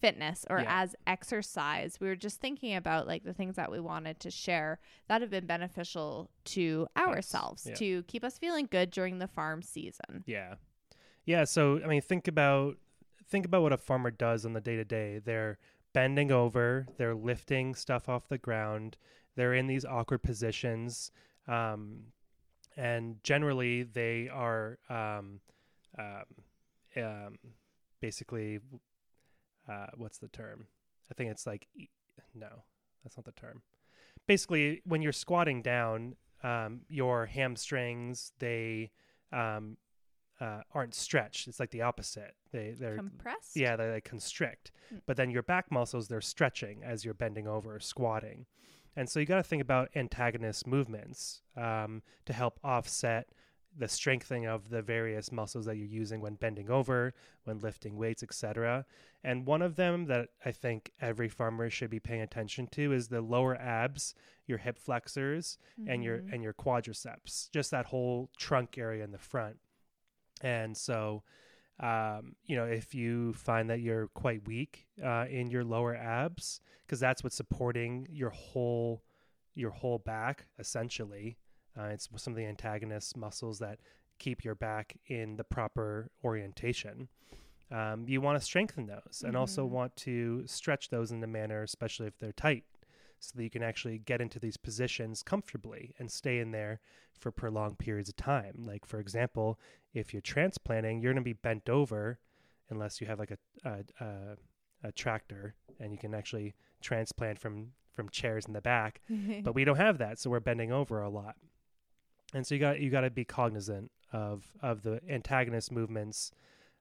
fitness 0.00 0.44
or 0.48 0.60
Yeah. 0.60 0.82
as 0.82 0.94
exercise 1.06 1.98
we 2.00 2.06
were 2.06 2.14
just 2.16 2.40
thinking 2.40 2.76
about 2.76 3.06
like 3.06 3.24
the 3.24 3.34
things 3.34 3.56
that 3.56 3.70
we 3.70 3.80
wanted 3.80 4.20
to 4.20 4.30
share 4.30 4.78
that 5.08 5.20
have 5.20 5.30
been 5.30 5.46
beneficial 5.46 6.30
to 6.44 6.86
ourselves 6.96 7.66
yeah. 7.68 7.74
to 7.74 8.02
keep 8.04 8.22
us 8.22 8.38
feeling 8.38 8.68
good 8.70 8.90
during 8.90 9.18
the 9.18 9.26
farm 9.28 9.62
season 9.62 10.22
Yeah. 10.26 10.54
Yeah, 11.24 11.44
so 11.44 11.80
I 11.84 11.86
mean 11.88 12.00
think 12.00 12.26
about 12.28 12.78
think 13.28 13.44
about 13.44 13.62
what 13.62 13.72
a 13.72 13.76
farmer 13.76 14.10
does 14.10 14.46
on 14.46 14.54
the 14.54 14.60
day 14.62 14.76
to 14.76 14.84
day. 14.84 15.18
They're 15.22 15.58
bending 15.92 16.32
over, 16.32 16.86
they're 16.96 17.14
lifting 17.14 17.74
stuff 17.74 18.08
off 18.08 18.28
the 18.28 18.38
ground, 18.38 18.96
they're 19.36 19.52
in 19.52 19.66
these 19.66 19.84
awkward 19.84 20.22
positions. 20.22 21.10
Um, 21.46 22.04
and 22.76 23.22
generally 23.22 23.82
they 23.82 24.30
are 24.32 24.78
um, 24.88 25.40
um, 25.98 26.24
um, 26.98 27.38
basically 28.00 28.60
uh, 29.68 29.86
what's 29.96 30.18
the 30.18 30.28
term? 30.28 30.66
I 31.10 31.14
think 31.14 31.30
it's 31.30 31.46
like 31.46 31.68
no, 32.34 32.62
that's 33.02 33.16
not 33.16 33.24
the 33.24 33.32
term. 33.32 33.62
Basically, 34.26 34.82
when 34.84 35.00
you're 35.02 35.12
squatting 35.12 35.62
down, 35.62 36.16
um, 36.42 36.80
your 36.88 37.26
hamstrings 37.26 38.32
they 38.38 38.90
um, 39.32 39.76
uh, 40.40 40.60
aren't 40.74 40.94
stretched. 40.94 41.48
It's 41.48 41.58
like 41.60 41.70
the 41.70 41.82
opposite. 41.82 42.34
They 42.52 42.74
they're 42.78 42.96
Compressed? 42.96 43.56
yeah 43.56 43.76
they, 43.76 43.88
they 43.90 44.00
constrict, 44.00 44.72
Mm. 44.92 45.02
but 45.06 45.18
then 45.18 45.30
your 45.30 45.42
back 45.42 45.70
muscles 45.70 46.08
they're 46.08 46.22
stretching 46.22 46.82
as 46.82 47.04
you're 47.04 47.12
bending 47.12 47.46
over 47.46 47.74
or 47.76 47.80
squatting, 47.80 48.46
and 48.96 49.06
so 49.08 49.20
you 49.20 49.26
got 49.26 49.36
to 49.36 49.42
think 49.42 49.60
about 49.60 49.90
antagonist 49.94 50.66
movements 50.66 51.42
um, 51.58 52.00
to 52.24 52.32
help 52.32 52.58
offset 52.64 53.28
the 53.78 53.88
strengthening 53.88 54.44
of 54.46 54.70
the 54.70 54.82
various 54.82 55.30
muscles 55.30 55.64
that 55.66 55.76
you're 55.76 55.86
using 55.86 56.20
when 56.20 56.34
bending 56.34 56.68
over, 56.68 57.14
when 57.44 57.60
lifting 57.60 57.96
weights, 57.96 58.22
etc. 58.24 58.84
And 59.22 59.46
one 59.46 59.62
of 59.62 59.76
them 59.76 60.06
that 60.06 60.30
I 60.44 60.50
think 60.52 60.92
every 61.00 61.28
farmer 61.28 61.70
should 61.70 61.88
be 61.90 62.00
paying 62.00 62.20
attention 62.22 62.66
to 62.72 62.92
is 62.92 63.08
the 63.08 63.20
lower 63.20 63.54
abs, 63.56 64.14
your 64.46 64.58
hip 64.58 64.78
flexors, 64.78 65.58
and 65.86 66.02
your 66.02 66.18
Mhm. 66.18 66.32
and 66.32 66.42
your 66.42 66.52
quadriceps, 66.54 67.50
just 67.52 67.70
that 67.70 67.86
whole 67.86 68.30
trunk 68.36 68.76
area 68.78 69.04
in 69.04 69.12
the 69.12 69.18
front. 69.18 69.58
And 70.42 70.76
so, 70.76 71.22
um, 71.80 72.34
you 72.44 72.56
know, 72.56 72.64
if 72.66 72.94
you 72.94 73.32
find 73.34 73.70
that 73.70 73.80
you're 73.80 74.08
quite 74.08 74.46
weak 74.46 74.88
uh, 75.02 75.26
in 75.30 75.50
your 75.50 75.64
lower 75.64 75.94
abs, 75.94 76.60
because 76.84 76.98
that's 77.00 77.22
what's 77.22 77.36
supporting 77.36 78.06
your 78.10 78.30
whole 78.30 79.04
your 79.54 79.70
whole 79.70 79.98
back 79.98 80.46
essentially. 80.58 81.36
Uh, 81.78 81.84
it's 81.86 82.08
some 82.16 82.32
of 82.32 82.36
the 82.36 82.46
antagonist 82.46 83.16
muscles 83.16 83.58
that 83.60 83.78
keep 84.18 84.44
your 84.44 84.54
back 84.54 84.96
in 85.06 85.36
the 85.36 85.44
proper 85.44 86.10
orientation. 86.24 87.08
Um, 87.70 88.06
you 88.08 88.20
want 88.20 88.38
to 88.38 88.44
strengthen 88.44 88.86
those 88.86 89.22
and 89.24 89.36
also 89.36 89.66
Mhm. 89.66 89.70
want 89.70 89.96
to 89.96 90.46
stretch 90.46 90.88
those 90.88 91.12
in 91.12 91.20
the 91.20 91.26
manner, 91.26 91.62
especially 91.62 92.06
if 92.06 92.18
they're 92.18 92.32
tight, 92.32 92.64
so 93.20 93.32
that 93.36 93.42
you 93.44 93.50
can 93.50 93.62
actually 93.62 93.98
get 93.98 94.20
into 94.20 94.38
these 94.40 94.56
positions 94.56 95.22
comfortably 95.22 95.94
and 95.98 96.10
stay 96.10 96.38
in 96.38 96.50
there 96.50 96.80
for 97.18 97.30
prolonged 97.30 97.78
periods 97.78 98.08
of 98.08 98.16
time. 98.16 98.62
Like, 98.64 98.86
for 98.86 98.98
example, 99.00 99.58
if 99.92 100.12
you're 100.12 100.22
transplanting, 100.22 101.00
you're 101.00 101.12
going 101.12 101.22
to 101.22 101.28
be 101.28 101.32
bent 101.34 101.68
over 101.68 102.18
unless 102.70 103.00
you 103.00 103.06
have 103.06 103.18
like 103.18 103.30
a, 103.32 103.38
a, 103.64 103.84
a, 104.04 104.36
a 104.88 104.92
tractor 104.92 105.54
and 105.78 105.92
you 105.92 105.98
can 105.98 106.14
actually 106.14 106.54
transplant 106.80 107.38
from, 107.38 107.72
from 107.92 108.08
chairs 108.08 108.46
in 108.46 108.52
the 108.52 108.60
back 108.60 109.00
but 109.42 109.54
we 109.54 109.64
don't 109.64 109.76
have 109.76 109.98
that 109.98 110.18
so 110.18 110.30
we're 110.30 110.38
bending 110.40 110.70
over 110.70 111.00
a 111.02 111.08
lot 111.08 111.36
and 112.34 112.46
so 112.46 112.54
you 112.54 112.60
got 112.60 112.80
you 112.80 112.90
got 112.90 113.02
to 113.02 113.10
be 113.10 113.24
cognizant 113.24 113.90
of 114.12 114.44
of 114.62 114.82
the 114.82 115.00
antagonist 115.08 115.72
movements 115.72 116.30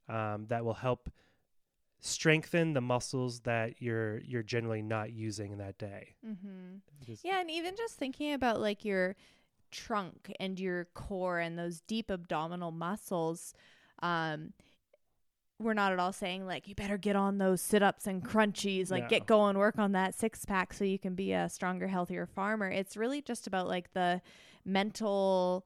um, 0.10 0.46
that 0.48 0.64
will 0.64 0.74
help 0.76 1.10
strengthen 2.00 2.74
the 2.74 2.82
muscles 2.82 3.42
that 3.42 3.82
you're 3.82 4.20
you're 4.20 4.44
generally 4.44 4.82
not 4.82 5.12
using 5.12 5.52
in 5.52 5.58
that 5.58 5.78
day 5.78 6.16
mm-hmm. 6.26 6.78
Just- 7.06 7.26
Yeah, 7.26 7.40
and 7.42 7.50
even 7.50 7.76
just 7.76 7.96
thinking 7.96 8.34
about 8.34 8.60
like 8.62 8.86
your 8.86 9.16
trunk 9.72 10.32
and 10.40 10.60
your 10.60 10.86
core 10.94 11.40
and 11.40 11.58
those 11.58 11.82
deep 11.82 12.10
abdominal 12.10 12.72
muscles, 12.72 13.54
um, 14.02 14.54
we're 15.60 15.74
not 15.74 15.92
at 15.92 16.00
all 16.00 16.14
saying 16.14 16.46
like 16.46 16.68
you 16.68 16.76
better 16.76 16.98
get 16.98 17.16
on 17.16 17.40
those 17.40 17.62
sit 17.62 17.82
ups 17.82 18.06
and 18.06 18.24
crunchies, 18.24 18.92
like 18.92 19.04
No. 19.04 19.10
get 19.10 19.26
going, 19.26 19.58
work 19.58 19.80
on 19.80 19.94
that 19.94 20.14
six 20.14 20.46
pack 20.46 20.74
so 20.74 20.84
you 20.86 21.00
can 21.00 21.16
be 21.16 21.34
a 21.34 21.50
stronger, 21.50 21.88
healthier 21.88 22.28
farmer. 22.28 22.70
It's 22.70 22.96
really 22.96 23.22
just 23.22 23.48
about 23.48 23.68
like 23.68 23.92
the 23.94 24.22
mental 24.68 25.66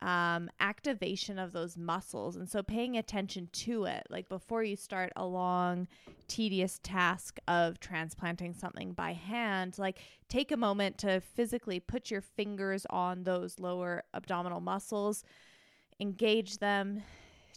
um 0.00 0.48
activation 0.60 1.38
of 1.38 1.52
those 1.52 1.76
muscles. 1.76 2.36
And 2.36 2.48
so 2.48 2.62
paying 2.62 2.96
attention 2.96 3.48
to 3.52 3.84
it 3.84 4.06
like 4.10 4.28
before 4.28 4.62
you 4.62 4.76
start 4.76 5.12
a 5.16 5.26
long 5.26 5.88
tedious 6.28 6.78
task 6.82 7.38
of 7.48 7.80
transplanting 7.80 8.54
something 8.54 8.92
by 8.92 9.12
hand 9.14 9.78
like 9.78 9.98
take 10.28 10.52
a 10.52 10.56
moment 10.56 10.98
to 10.98 11.20
physically 11.20 11.80
put 11.80 12.10
your 12.10 12.20
fingers 12.20 12.86
on 12.90 13.24
those 13.24 13.58
lower 13.58 14.04
abdominal 14.12 14.60
muscles 14.60 15.24
engage 16.00 16.58
them 16.58 17.02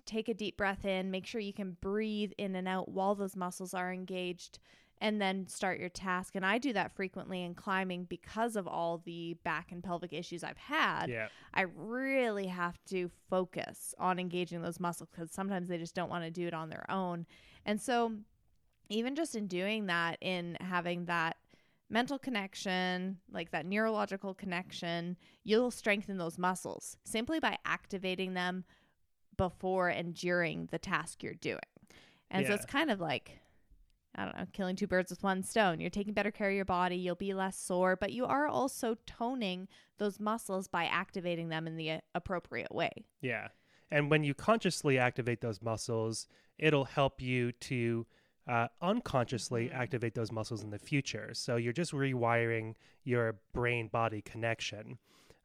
take 0.05 0.29
a 0.29 0.33
deep 0.33 0.55
breath 0.57 0.85
in 0.85 1.11
make 1.11 1.25
sure 1.25 1.41
you 1.41 1.53
can 1.53 1.75
breathe 1.81 2.31
in 2.37 2.55
and 2.55 2.67
out 2.67 2.89
while 2.89 3.13
those 3.13 3.35
muscles 3.35 3.73
are 3.73 3.91
engaged 3.91 4.57
and 5.01 5.19
then 5.19 5.45
start 5.47 5.79
your 5.79 5.89
task 5.89 6.35
and 6.35 6.45
i 6.45 6.57
do 6.57 6.71
that 6.71 6.95
frequently 6.95 7.43
in 7.43 7.53
climbing 7.53 8.05
because 8.05 8.55
of 8.55 8.67
all 8.67 9.01
the 9.03 9.35
back 9.43 9.71
and 9.71 9.83
pelvic 9.83 10.13
issues 10.13 10.43
i've 10.43 10.57
had 10.57 11.07
yeah 11.09 11.27
I 11.53 11.65
really 11.75 12.47
have 12.47 12.77
to 12.87 13.09
focus 13.29 13.93
on 13.99 14.19
engaging 14.19 14.61
those 14.61 14.79
muscles 14.79 15.09
because 15.11 15.31
sometimes 15.31 15.67
they 15.67 15.77
just 15.77 15.95
don't 15.95 16.09
want 16.09 16.23
to 16.23 16.31
do 16.31 16.47
it 16.47 16.53
on 16.53 16.69
their 16.69 16.89
own. 16.89 17.25
And 17.65 17.79
so, 17.79 18.13
even 18.89 19.15
just 19.15 19.35
in 19.35 19.47
doing 19.47 19.87
that, 19.87 20.17
in 20.21 20.57
having 20.61 21.05
that 21.05 21.37
mental 21.89 22.17
connection, 22.17 23.17
like 23.31 23.51
that 23.51 23.65
neurological 23.65 24.33
connection, 24.33 25.17
you'll 25.43 25.71
strengthen 25.71 26.17
those 26.17 26.37
muscles 26.37 26.97
simply 27.03 27.39
by 27.39 27.57
activating 27.65 28.33
them 28.33 28.63
before 29.37 29.89
and 29.89 30.13
during 30.13 30.67
the 30.71 30.79
task 30.79 31.21
you're 31.21 31.33
doing. 31.33 31.59
And 32.29 32.47
so 32.47 32.53
it's 32.53 32.65
kind 32.65 32.89
of 32.89 33.01
like 33.01 33.40
I 34.15 34.25
don't 34.25 34.37
know, 34.37 34.45
killing 34.51 34.75
two 34.75 34.87
birds 34.87 35.09
with 35.09 35.23
one 35.23 35.41
stone. 35.43 35.79
You're 35.79 35.89
taking 35.89 36.13
better 36.13 36.31
care 36.31 36.49
of 36.49 36.55
your 36.55 36.65
body, 36.65 36.97
you'll 36.97 37.15
be 37.15 37.33
less 37.33 37.57
sore, 37.57 37.95
but 37.95 38.11
you 38.11 38.25
are 38.25 38.47
also 38.47 38.97
toning 39.05 39.67
those 39.97 40.19
muscles 40.19 40.67
by 40.67 40.85
activating 40.85 41.49
them 41.49 41.67
in 41.67 41.77
the 41.77 41.91
uh, 41.91 41.99
appropriate 42.15 42.73
way. 42.73 42.91
yeah 43.21 43.47
and 43.93 44.09
when 44.09 44.23
you 44.23 44.33
consciously 44.33 44.97
activate 44.97 45.41
those 45.41 45.61
muscles 45.61 46.27
it'll 46.57 46.85
help 46.85 47.21
you 47.21 47.51
to 47.53 48.05
uh, 48.47 48.67
unconsciously 48.81 49.67
Mhm. 49.67 49.75
activate 49.75 50.15
those 50.15 50.31
muscles 50.31 50.63
in 50.63 50.71
the 50.71 50.79
future 50.79 51.33
so 51.33 51.55
you're 51.57 51.71
just 51.73 51.91
rewiring 51.91 52.73
your 53.03 53.39
brain 53.53 53.87
body 53.89 54.21
connection 54.21 54.97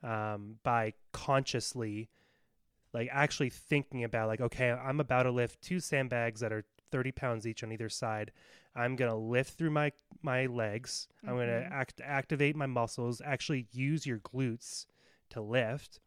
um, 0.03 0.57
by 0.63 0.93
consciously 1.13 2.09
like 2.95 3.09
actually 3.13 3.51
thinking 3.51 4.05
about 4.05 4.29
like 4.29 4.41
okay 4.41 4.71
i'm 4.71 5.01
about 5.01 5.25
to 5.25 5.31
lift 5.31 5.61
two 5.61 5.81
sandbags 5.81 6.41
that 6.41 6.53
are 6.53 6.65
30 6.91 7.13
pounds 7.13 7.47
each 7.47 7.63
on 7.63 7.73
either 7.73 7.89
side. 7.89 8.33
I'm 8.75 8.97
going 8.97 9.11
to 9.11 9.17
lift 9.17 9.57
through 9.57 9.71
my 9.71 9.93
my 10.23 10.47
legs. 10.47 11.09
I'm 11.27 11.35
going 11.35 11.49
to 11.49 11.55
mm-hmm. 11.55 11.73
act, 11.73 12.01
activate 12.05 12.57
my 12.57 12.67
muscles. 12.67 13.23
Actually 13.25 13.67
use 13.73 14.07
your 14.07 14.19
glutes 14.19 14.87
to 15.31 15.41
lift. 15.41 16.01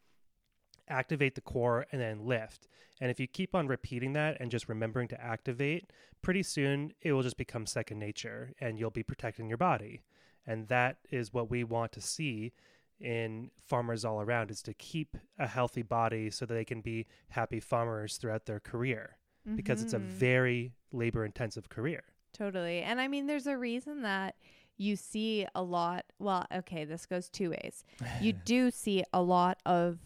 Activate 0.88 1.36
the 1.36 1.42
core 1.42 1.86
and 1.92 2.02
then 2.02 2.26
lift. 2.26 2.68
And 3.02 3.10
if 3.10 3.20
you 3.20 3.28
keep 3.28 3.56
on 3.56 3.68
repeating 3.68 4.14
that 4.14 4.38
and 4.40 4.52
just 4.52 4.68
remembering 4.68 5.08
to 5.10 5.22
activate 5.22 5.92
pretty 6.22 6.44
soon 6.44 6.92
it 7.02 7.14
will 7.14 7.24
just 7.24 7.38
become 7.38 7.66
second 7.66 7.98
nature 8.00 8.52
and 8.60 8.78
you'll 8.78 8.90
be 8.90 9.04
protecting 9.04 9.48
your 9.48 9.58
body. 9.58 10.02
And 10.46 10.68
that 10.68 10.98
is 11.10 11.34
what 11.34 11.50
we 11.50 11.64
want 11.64 11.92
to 11.94 12.02
see 12.02 12.54
in 13.00 13.52
farmers 13.66 14.04
all 14.04 14.20
around 14.20 14.52
is 14.52 14.62
to 14.64 14.74
keep 14.74 15.16
a 15.38 15.48
healthy 15.48 15.84
body 15.84 16.30
so 16.30 16.46
that 16.46 16.54
they 16.54 16.66
can 16.66 16.82
be 16.82 17.08
happy 17.30 17.60
farmers 17.60 18.18
throughout 18.18 18.46
their 18.46 18.60
career 18.60 19.19
because 19.56 19.82
it's 19.82 19.94
a 19.94 20.00
Mhm. 20.00 20.08
very 20.08 20.74
labor 20.92 21.26
intensive 21.26 21.70
career 21.70 22.04
Totally. 22.32 22.82
And 22.82 23.02
I 23.02 23.08
mean, 23.08 23.26
there's 23.26 23.48
a 23.48 23.58
reason 23.58 24.04
that 24.04 24.36
you 24.78 24.96
see 24.96 25.46
a 25.56 25.64
lot. 25.64 26.06
Well, 26.20 26.46
okay, 26.54 26.86
this 26.86 27.06
goes 27.08 27.28
two 27.28 27.50
ways. 27.50 27.84
You 28.22 28.34
do 28.46 28.70
see 28.72 29.04
a 29.12 29.22
lot 29.22 29.58
of 29.66 29.98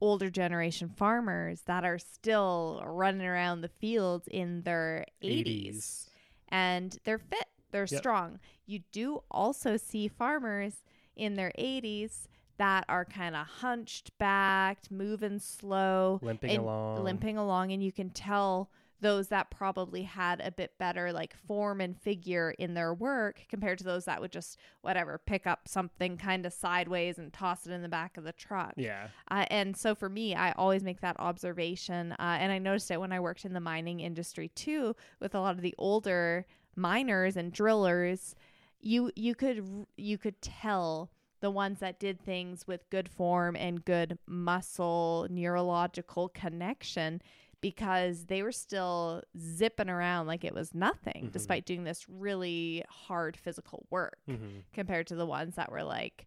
older 0.00 0.30
generation 0.30 0.88
farmers 0.88 1.62
that 1.62 1.84
are 1.84 1.98
still 1.98 2.82
running 2.86 3.26
around 3.26 3.60
the 3.62 3.68
fields 3.68 4.28
in 4.28 4.62
their 4.62 5.06
80s, 5.22 6.08
and 6.48 6.96
they're 7.04 7.18
fit, 7.18 7.46
they're 7.72 7.86
Yep. 7.88 8.00
strong. 8.00 8.40
You 8.64 8.80
do 8.92 9.22
also 9.30 9.76
see 9.76 10.06
farmers 10.08 10.82
in 11.16 11.34
their 11.34 11.50
80s 11.56 12.28
that 12.58 12.84
are 12.88 13.04
kind 13.04 13.36
of 13.36 13.46
hunched 13.46 14.16
backed, 14.18 14.90
moving 14.90 15.38
slow, 15.38 16.20
limping 16.22 16.50
and 16.50 16.60
along. 16.60 17.04
limping 17.04 17.36
along 17.36 17.72
and 17.72 17.82
you 17.82 17.92
can 17.92 18.10
tell 18.10 18.70
those 19.02 19.28
that 19.28 19.50
probably 19.50 20.04
had 20.04 20.40
a 20.40 20.50
bit 20.50 20.72
better 20.78 21.12
like 21.12 21.36
form 21.46 21.82
and 21.82 22.00
figure 22.00 22.54
in 22.58 22.72
their 22.72 22.94
work 22.94 23.42
compared 23.50 23.76
to 23.76 23.84
those 23.84 24.06
that 24.06 24.22
would 24.22 24.32
just 24.32 24.58
whatever 24.80 25.20
pick 25.26 25.46
up 25.46 25.68
something 25.68 26.16
kind 26.16 26.46
of 26.46 26.52
sideways 26.52 27.18
and 27.18 27.30
toss 27.30 27.66
it 27.66 27.72
in 27.72 27.82
the 27.82 27.90
back 27.90 28.16
of 28.16 28.24
the 28.24 28.32
truck. 28.32 28.72
Yeah. 28.76 29.08
Uh, 29.30 29.44
and 29.50 29.76
so 29.76 29.94
for 29.94 30.08
me 30.08 30.34
i 30.34 30.52
always 30.52 30.82
make 30.82 31.02
that 31.02 31.16
observation 31.18 32.12
uh, 32.12 32.38
and 32.40 32.50
i 32.50 32.58
noticed 32.58 32.90
it 32.90 32.98
when 32.98 33.12
i 33.12 33.20
worked 33.20 33.44
in 33.44 33.52
the 33.52 33.60
mining 33.60 34.00
industry 34.00 34.48
too 34.48 34.96
with 35.20 35.34
a 35.34 35.40
lot 35.40 35.54
of 35.54 35.60
the 35.60 35.74
older 35.76 36.46
miners 36.76 37.36
and 37.36 37.52
drillers. 37.52 38.36
You 38.80 39.10
you 39.16 39.34
could 39.34 39.86
you 39.96 40.18
could 40.18 40.40
tell 40.42 41.10
the 41.46 41.50
ones 41.52 41.78
that 41.78 42.00
did 42.00 42.20
things 42.20 42.66
with 42.66 42.90
good 42.90 43.08
form 43.08 43.54
and 43.54 43.84
good 43.84 44.18
muscle 44.26 45.28
neurological 45.30 46.28
connection 46.30 47.22
because 47.60 48.26
they 48.26 48.42
were 48.42 48.50
still 48.52 49.22
zipping 49.38 49.88
around 49.88 50.26
like 50.26 50.44
it 50.44 50.52
was 50.54 50.74
nothing 50.74 51.26
Mhm. 51.26 51.32
despite 51.32 51.64
doing 51.64 51.84
this 51.84 52.08
really 52.08 52.84
hard 52.88 53.36
physical 53.36 53.86
work 53.90 54.18
hmm 54.26 54.58
compared 54.72 55.06
to 55.06 55.14
the 55.14 55.24
ones 55.26 55.54
that 55.54 55.70
were 55.70 55.84
like 55.84 56.26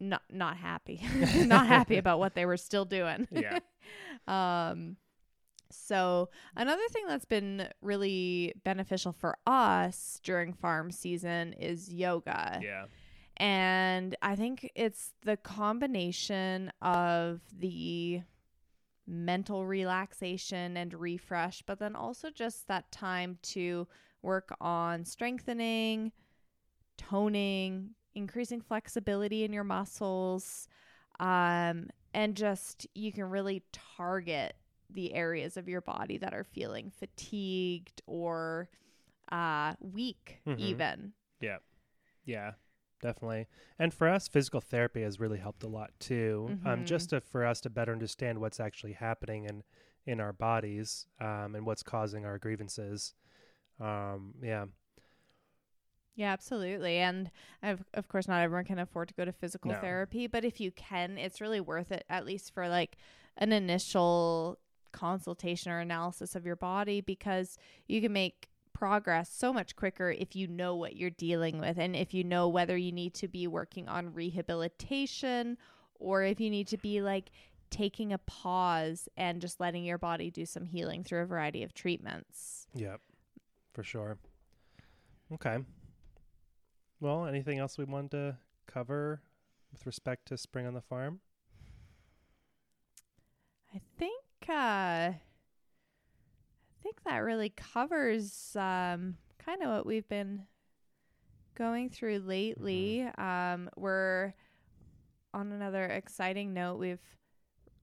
not 0.00 0.22
not 0.30 0.56
happy. 0.56 1.00
Not 1.54 1.66
happy 1.66 1.98
about 1.98 2.18
what 2.18 2.34
they 2.34 2.46
were 2.46 2.56
still 2.56 2.84
doing. 2.86 3.28
Yeah. 3.30 3.58
Um 4.26 4.96
so 5.70 6.28
another 6.56 6.86
thing 6.90 7.04
that's 7.08 7.24
been 7.26 7.68
really 7.80 8.52
beneficial 8.64 9.12
for 9.12 9.36
us 9.46 10.20
during 10.22 10.52
farm 10.54 10.90
season 10.90 11.52
is 11.54 11.92
yoga. 11.92 12.60
Yeah 12.62 12.86
and 13.42 14.16
i 14.22 14.36
think 14.36 14.70
it's 14.74 15.12
the 15.22 15.36
combination 15.36 16.72
of 16.80 17.40
the 17.58 18.22
mental 19.06 19.66
relaxation 19.66 20.76
and 20.76 20.94
refresh, 20.94 21.62
but 21.62 21.78
then 21.78 21.96
also 21.96 22.30
just 22.30 22.68
that 22.68 22.90
time 22.92 23.38
to 23.42 23.86
work 24.22 24.54
on 24.60 25.04
strengthening, 25.04 26.12
toning, 26.96 27.90
increasing 28.14 28.60
flexibility 28.60 29.44
in 29.44 29.52
your 29.52 29.64
muscles. 29.64 30.68
Um, 31.18 31.88
and 32.14 32.36
just 32.36 32.86
you 32.94 33.12
can 33.12 33.24
really 33.24 33.62
target 33.72 34.54
the 34.90 35.14
areas 35.14 35.56
of 35.56 35.68
your 35.68 35.80
body 35.80 36.18
that 36.18 36.34
are 36.34 36.44
feeling 36.44 36.90
fatigued 36.90 38.02
or 38.06 38.68
uh, 39.30 39.74
weak, 39.80 40.40
Mhm. 40.46 40.58
even. 40.60 41.12
Yeah. 41.40 41.58
Yeah, 42.24 42.52
definitely. 43.02 43.48
And 43.78 43.92
for 43.92 44.08
us, 44.08 44.28
physical 44.28 44.60
therapy 44.62 45.02
has 45.02 45.20
really 45.20 45.38
helped 45.38 45.62
a 45.62 45.68
lot 45.68 45.90
too. 46.00 46.56
Um, 46.64 46.80
Mhm. 46.80 46.86
just 46.86 47.10
to, 47.10 47.20
for 47.20 47.44
us 47.44 47.60
to 47.62 47.70
better 47.70 47.92
understand 47.92 48.40
what's 48.40 48.60
actually 48.60 48.94
happening 48.94 49.44
in 49.44 49.62
in 50.04 50.18
our 50.20 50.32
bodies 50.32 51.06
um, 51.20 51.54
and 51.54 51.64
what's 51.64 51.82
causing 51.84 52.24
our 52.24 52.36
grievances. 52.38 53.14
Um, 53.78 54.34
yeah, 54.42 54.64
Yeah, 56.14 56.32
absolutely. 56.32 56.98
And 56.98 57.30
of, 57.62 57.84
of 57.94 58.08
course, 58.08 58.28
not 58.28 58.42
everyone 58.42 58.64
can 58.64 58.78
afford 58.78 59.08
to 59.08 59.14
go 59.14 59.24
to 59.24 59.32
physical 59.32 59.70
No. 59.70 59.80
therapy, 59.80 60.26
but 60.26 60.44
if 60.44 60.60
you 60.60 60.70
can, 60.72 61.16
it's 61.18 61.40
really 61.40 61.60
worth 61.60 61.90
it, 61.90 62.04
at 62.10 62.26
least 62.26 62.52
for 62.52 62.68
like 62.68 62.96
an 63.38 63.52
initial 63.52 64.58
consultation 64.92 65.72
or 65.72 65.78
analysis 65.78 66.34
of 66.34 66.44
your 66.44 66.56
body, 66.56 67.00
because 67.00 67.56
you 67.86 68.02
can 68.02 68.12
make 68.12 68.50
progress 68.74 69.32
so 69.32 69.52
much 69.52 69.76
quicker 69.76 70.10
if 70.10 70.34
you 70.34 70.46
know 70.46 70.74
what 70.74 70.96
you're 70.96 71.10
dealing 71.10 71.58
with 71.58 71.78
and 71.78 71.94
if 71.94 72.12
you 72.12 72.24
know 72.24 72.48
whether 72.48 72.76
you 72.76 72.92
need 72.92 73.14
to 73.14 73.28
be 73.28 73.46
working 73.46 73.88
on 73.88 74.12
rehabilitation 74.12 75.56
or 75.94 76.22
if 76.22 76.40
you 76.40 76.50
need 76.50 76.66
to 76.66 76.76
be 76.76 77.00
like 77.00 77.30
taking 77.70 78.12
a 78.12 78.18
pause 78.18 79.08
and 79.16 79.40
just 79.40 79.58
letting 79.58 79.84
your 79.84 79.98
body 79.98 80.30
do 80.30 80.44
some 80.44 80.66
healing 80.66 81.02
through 81.02 81.22
a 81.22 81.26
variety 81.26 81.62
of 81.62 81.72
treatments. 81.72 82.66
yeah, 82.74 82.96
for 83.72 83.82
sure. 83.82 84.18
Okay. 85.32 85.58
Well, 87.00 87.26
anything 87.26 87.58
else 87.58 87.78
we 87.78 87.84
wanted 87.84 88.10
to 88.12 88.36
cover 88.66 89.22
with 89.72 89.86
respect 89.86 90.26
to 90.28 90.36
spring 90.36 90.66
on 90.66 90.74
the 90.74 90.82
farm? 90.82 91.20
I 93.74 93.80
think 93.98 94.22
uh 94.48 95.12
think 96.82 97.02
that 97.04 97.18
really 97.18 97.50
covers 97.50 98.56
um 98.56 99.16
kind 99.44 99.62
of 99.62 99.70
what 99.70 99.86
we've 99.86 100.08
been 100.08 100.42
going 101.56 101.90
through 101.90 102.18
lately. 102.18 103.02
Um 103.18 103.70
we're 103.76 104.34
on 105.34 105.52
another 105.52 105.84
exciting 105.84 106.52
note, 106.52 106.78
we've 106.78 107.00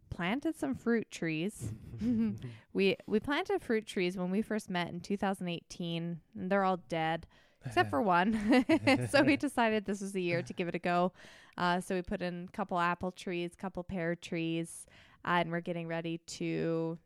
planted 0.09 0.57
some 0.57 0.75
fruit 0.75 1.09
trees. 1.11 1.71
we 2.73 2.97
we 3.07 3.19
planted 3.19 3.61
fruit 3.61 3.85
trees 3.85 4.17
when 4.17 4.31
we 4.31 4.41
first 4.41 4.69
met 4.69 4.89
in 4.89 4.99
2018 4.99 6.19
and 6.35 6.51
they're 6.51 6.63
all 6.63 6.77
dead 6.89 7.25
except 7.65 7.89
for 7.91 8.01
one. 8.01 8.65
so 9.09 9.21
we 9.21 9.37
decided 9.37 9.85
this 9.85 10.01
was 10.01 10.13
the 10.13 10.21
year 10.21 10.41
to 10.41 10.53
give 10.53 10.67
it 10.67 10.75
a 10.75 10.79
go. 10.79 11.11
Uh, 11.57 11.81
so 11.81 11.93
we 11.93 12.01
put 12.01 12.21
in 12.21 12.47
a 12.47 12.51
couple 12.55 12.79
apple 12.79 13.11
trees, 13.11 13.51
couple 13.57 13.83
pear 13.83 14.15
trees, 14.15 14.85
uh, 15.25 15.39
and 15.41 15.51
we're 15.51 15.59
getting 15.59 15.87
ready 15.87 16.19
to 16.25 16.97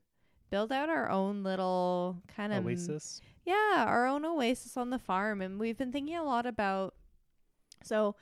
build 0.53 0.71
out 0.71 0.87
our 0.87 1.09
own 1.09 1.41
little 1.41 2.21
kind 2.27 2.53
of 2.53 2.63
Oasis. 2.63 3.19
yeah, 3.43 3.85
our 3.87 4.05
own 4.05 4.23
oasis 4.23 4.77
on 4.77 4.91
the 4.91 4.99
farm. 4.99 5.41
And 5.41 5.59
we've 5.59 5.79
been 5.79 5.91
thinking 5.91 6.15
a 6.15 6.23
lot 6.23 6.45
about 6.45 6.93
so 7.83 8.15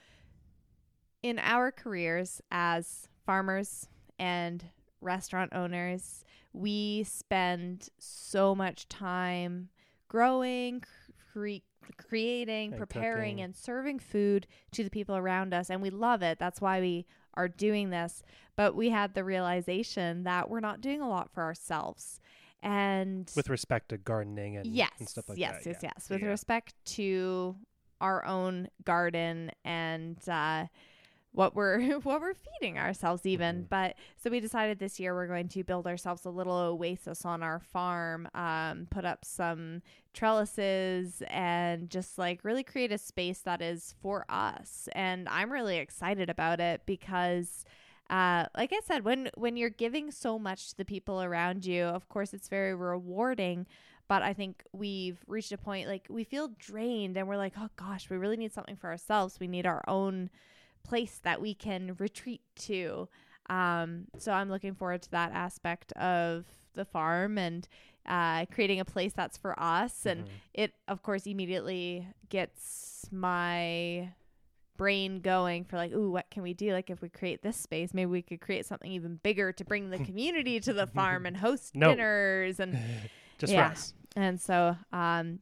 in 1.21 1.37
our 1.39 1.73
careers 1.73 2.41
as 2.49 3.09
farmers 3.25 3.89
and 4.17 4.63
restaurant 5.01 5.51
owners, 5.53 6.23
we 6.53 7.03
spend 7.03 7.89
so 7.99 8.55
much 8.55 8.87
time 8.87 9.67
growing, 10.07 10.83
cre- 11.33 11.65
creating, 11.97 12.71
And 12.71 12.79
preparing, 12.79 13.33
cooking. 13.35 13.41
and 13.41 13.53
serving 13.53 13.99
food 13.99 14.47
to 14.71 14.85
the 14.85 14.89
people 14.89 15.17
around 15.17 15.53
us. 15.53 15.69
And 15.69 15.81
we 15.81 15.89
love 15.89 16.21
it. 16.21 16.39
That's 16.39 16.61
why 16.61 16.79
we 16.79 17.05
are 17.33 17.47
doing 17.49 17.89
this. 17.89 18.23
But 18.55 18.75
we 18.75 18.89
had 18.89 19.13
the 19.15 19.23
realization 19.23 20.23
that 20.23 20.49
we're 20.49 20.59
not 20.59 20.81
doing 20.81 21.01
a 21.01 21.09
lot 21.09 21.29
for 21.33 21.43
ourselves. 21.43 22.19
And 22.63 23.31
With 23.35 23.49
respect 23.49 23.89
to 23.89 23.97
gardening 23.97 24.57
and, 24.57 24.67
yes, 24.67 24.91
and 24.99 25.09
stuff 25.09 25.29
like 25.29 25.37
yes, 25.37 25.63
that. 25.63 25.69
yes, 25.69 25.79
yeah. 25.83 25.91
yes. 25.95 26.09
With 26.09 26.21
Yeah. 26.21 26.27
respect 26.27 26.73
to 26.97 27.55
our 27.99 28.23
own 28.25 28.67
garden 28.83 29.51
and 29.65 30.17
uh, 30.29 30.65
what 31.33 31.55
we're 31.55 31.79
what 32.01 32.21
we're 32.21 32.33
feeding 32.33 32.77
ourselves, 32.77 33.25
even. 33.25 33.63
Mhm. 33.63 33.69
But 33.69 33.95
so 34.17 34.29
we 34.29 34.39
decided 34.39 34.79
this 34.79 34.99
year 34.99 35.13
we're 35.15 35.27
going 35.27 35.47
to 35.49 35.63
build 35.63 35.87
ourselves 35.87 36.25
a 36.25 36.29
little 36.29 36.53
oasis 36.57 37.25
on 37.25 37.41
our 37.41 37.59
farm, 37.59 38.27
um, 38.35 38.87
put 38.91 39.05
up 39.05 39.23
some 39.25 39.81
trellises, 40.13 41.21
and 41.27 41.89
just 41.89 42.17
like 42.17 42.43
really 42.43 42.63
create 42.63 42.91
a 42.91 42.97
space 42.97 43.39
that 43.39 43.61
is 43.61 43.95
for 44.01 44.25
us. 44.29 44.87
And 44.93 45.27
I'm 45.29 45.51
really 45.51 45.77
excited 45.77 46.29
about 46.29 46.59
it 46.59 46.81
because 46.85 47.65
uh, 48.11 48.45
like 48.55 48.73
I 48.73 48.81
said, 48.85 49.03
when 49.05 49.29
when 49.35 49.57
you're 49.57 49.69
giving 49.69 50.11
so 50.11 50.37
much 50.37 50.69
to 50.69 50.77
the 50.77 50.85
people 50.85 51.21
around 51.21 51.65
you, 51.65 51.85
of 51.85 52.07
course 52.09 52.33
it's 52.33 52.49
very 52.49 52.75
rewarding. 52.75 53.65
But 54.07 54.21
I 54.23 54.33
think 54.33 54.63
we've 54.73 55.23
reached 55.27 55.53
a 55.53 55.57
point 55.57 55.87
like 55.87 56.05
we 56.09 56.25
feel 56.25 56.49
drained, 56.59 57.15
and 57.17 57.27
we're 57.27 57.37
like, 57.37 57.53
oh 57.57 57.69
gosh, 57.77 58.09
we 58.09 58.17
really 58.17 58.37
need 58.37 58.53
something 58.53 58.75
for 58.75 58.89
ourselves. 58.89 59.39
We 59.39 59.47
need 59.47 59.65
our 59.65 59.83
own 59.87 60.29
place 60.83 61.19
that 61.23 61.41
we 61.41 61.53
can 61.53 61.95
retreat 61.99 62.41
to. 62.55 63.07
Um, 63.49 64.07
so 64.17 64.31
I'm 64.33 64.49
looking 64.49 64.75
forward 64.75 65.01
to 65.03 65.11
that 65.11 65.31
aspect 65.31 65.91
of 65.93 66.45
the 66.73 66.85
farm 66.85 67.37
and 67.37 67.67
uh, 68.05 68.45
creating 68.47 68.79
a 68.79 68.85
place 68.85 69.13
that's 69.13 69.37
for 69.37 69.57
us. 69.59 70.05
And 70.05 70.25
Mhm. 70.25 70.29
it, 70.53 70.73
of 70.87 71.03
course, 71.03 71.25
immediately 71.27 72.07
gets 72.29 73.07
my 73.11 74.13
brain 74.81 75.19
going 75.19 75.63
for 75.63 75.77
like, 75.77 75.91
ooh, 75.93 76.09
what 76.09 76.27
can 76.31 76.41
we 76.41 76.55
do? 76.55 76.73
Like, 76.73 76.89
if 76.89 77.03
we 77.03 77.09
create 77.09 77.43
this 77.43 77.55
space, 77.55 77.93
maybe 77.93 78.09
we 78.09 78.23
could 78.23 78.41
create 78.41 78.65
something 78.65 78.91
even 78.91 79.19
bigger 79.21 79.51
to 79.53 79.63
bring 79.63 79.91
the 79.91 79.99
community 80.05 80.59
to 80.59 80.73
the 80.73 80.87
farm 80.87 81.27
and 81.27 81.37
host 81.37 81.75
No. 81.75 81.91
dinners 81.91 82.59
and 82.59 82.75
Just 83.37 83.53
yeah. 83.53 83.67
for 83.67 83.71
us. 83.73 83.93
and 84.15 84.41
so, 84.41 84.75
um, 84.91 85.37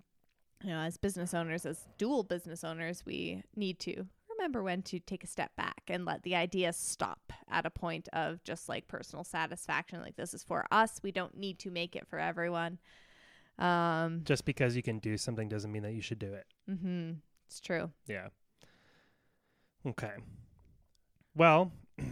you 0.61 0.71
know, 0.71 0.79
as 0.79 0.97
business 0.97 1.33
owners, 1.33 1.65
as 1.65 1.87
dual 1.97 2.23
business 2.23 2.65
owners, 2.65 3.05
we 3.05 3.41
need 3.55 3.79
to 3.79 4.05
remember 4.29 4.61
when 4.61 4.81
to 4.81 4.99
take 4.99 5.23
a 5.23 5.27
step 5.27 5.55
back 5.55 5.83
and 5.87 6.03
let 6.03 6.23
the 6.23 6.35
idea 6.35 6.73
stop 6.73 7.31
at 7.49 7.65
a 7.65 7.69
point 7.69 8.09
of 8.11 8.43
just 8.43 8.67
like 8.67 8.89
personal 8.89 9.23
satisfaction. 9.23 10.01
Like 10.01 10.17
this 10.17 10.33
is 10.33 10.43
for 10.43 10.65
us. 10.69 10.99
We 11.01 11.13
don't 11.13 11.37
need 11.37 11.59
to 11.59 11.71
make 11.71 11.95
it 11.95 12.05
for 12.09 12.19
everyone. 12.19 12.77
Um, 13.57 14.21
Just 14.25 14.43
because 14.43 14.75
you 14.75 14.83
can 14.83 14.99
do 14.99 15.17
something 15.17 15.47
doesn't 15.47 15.71
mean 15.71 15.83
that 15.83 15.93
you 15.93 16.01
should 16.01 16.19
do 16.19 16.33
it. 16.33 16.45
Mm-hmm. 16.69 17.11
It's 17.47 17.61
true. 17.61 17.91
Yeah. 18.05 18.27
Okay. 19.89 20.13
Well, 21.35 21.71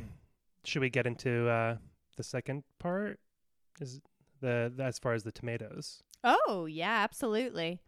should 0.64 0.82
we 0.82 0.90
get 0.90 1.06
into 1.06 1.48
uh, 1.48 1.78
the 2.16 2.24
second 2.24 2.64
part? 2.80 3.20
Is 3.80 4.02
the, 4.42 4.72
the 4.76 4.84
as 4.84 5.00
far 5.00 5.14
as 5.14 5.24
the 5.24 5.32
tomatoes? 5.32 6.04
Oh 6.24 6.66
yeah, 6.66 7.04
absolutely. 7.04 7.80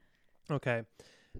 Okay. 0.51 0.83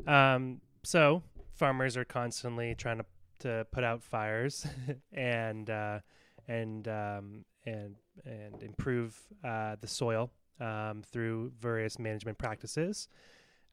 Um, 0.08 0.62
so 0.84 1.24
farmers 1.54 1.98
are 1.98 2.06
constantly 2.06 2.76
trying 2.76 2.98
to 3.00 3.06
to 3.40 3.66
put 3.72 3.84
out 3.84 4.04
fires 4.04 4.66
and 5.14 5.70
uh, 5.70 6.00
and 6.48 6.88
um, 6.88 7.46
and 7.66 7.96
and 8.26 8.62
improve 8.62 9.18
uh, 9.44 9.76
the 9.80 9.88
soil 9.88 10.32
um, 10.60 11.04
through 11.12 11.52
various 11.60 12.00
management 12.00 12.38
practices. 12.38 13.08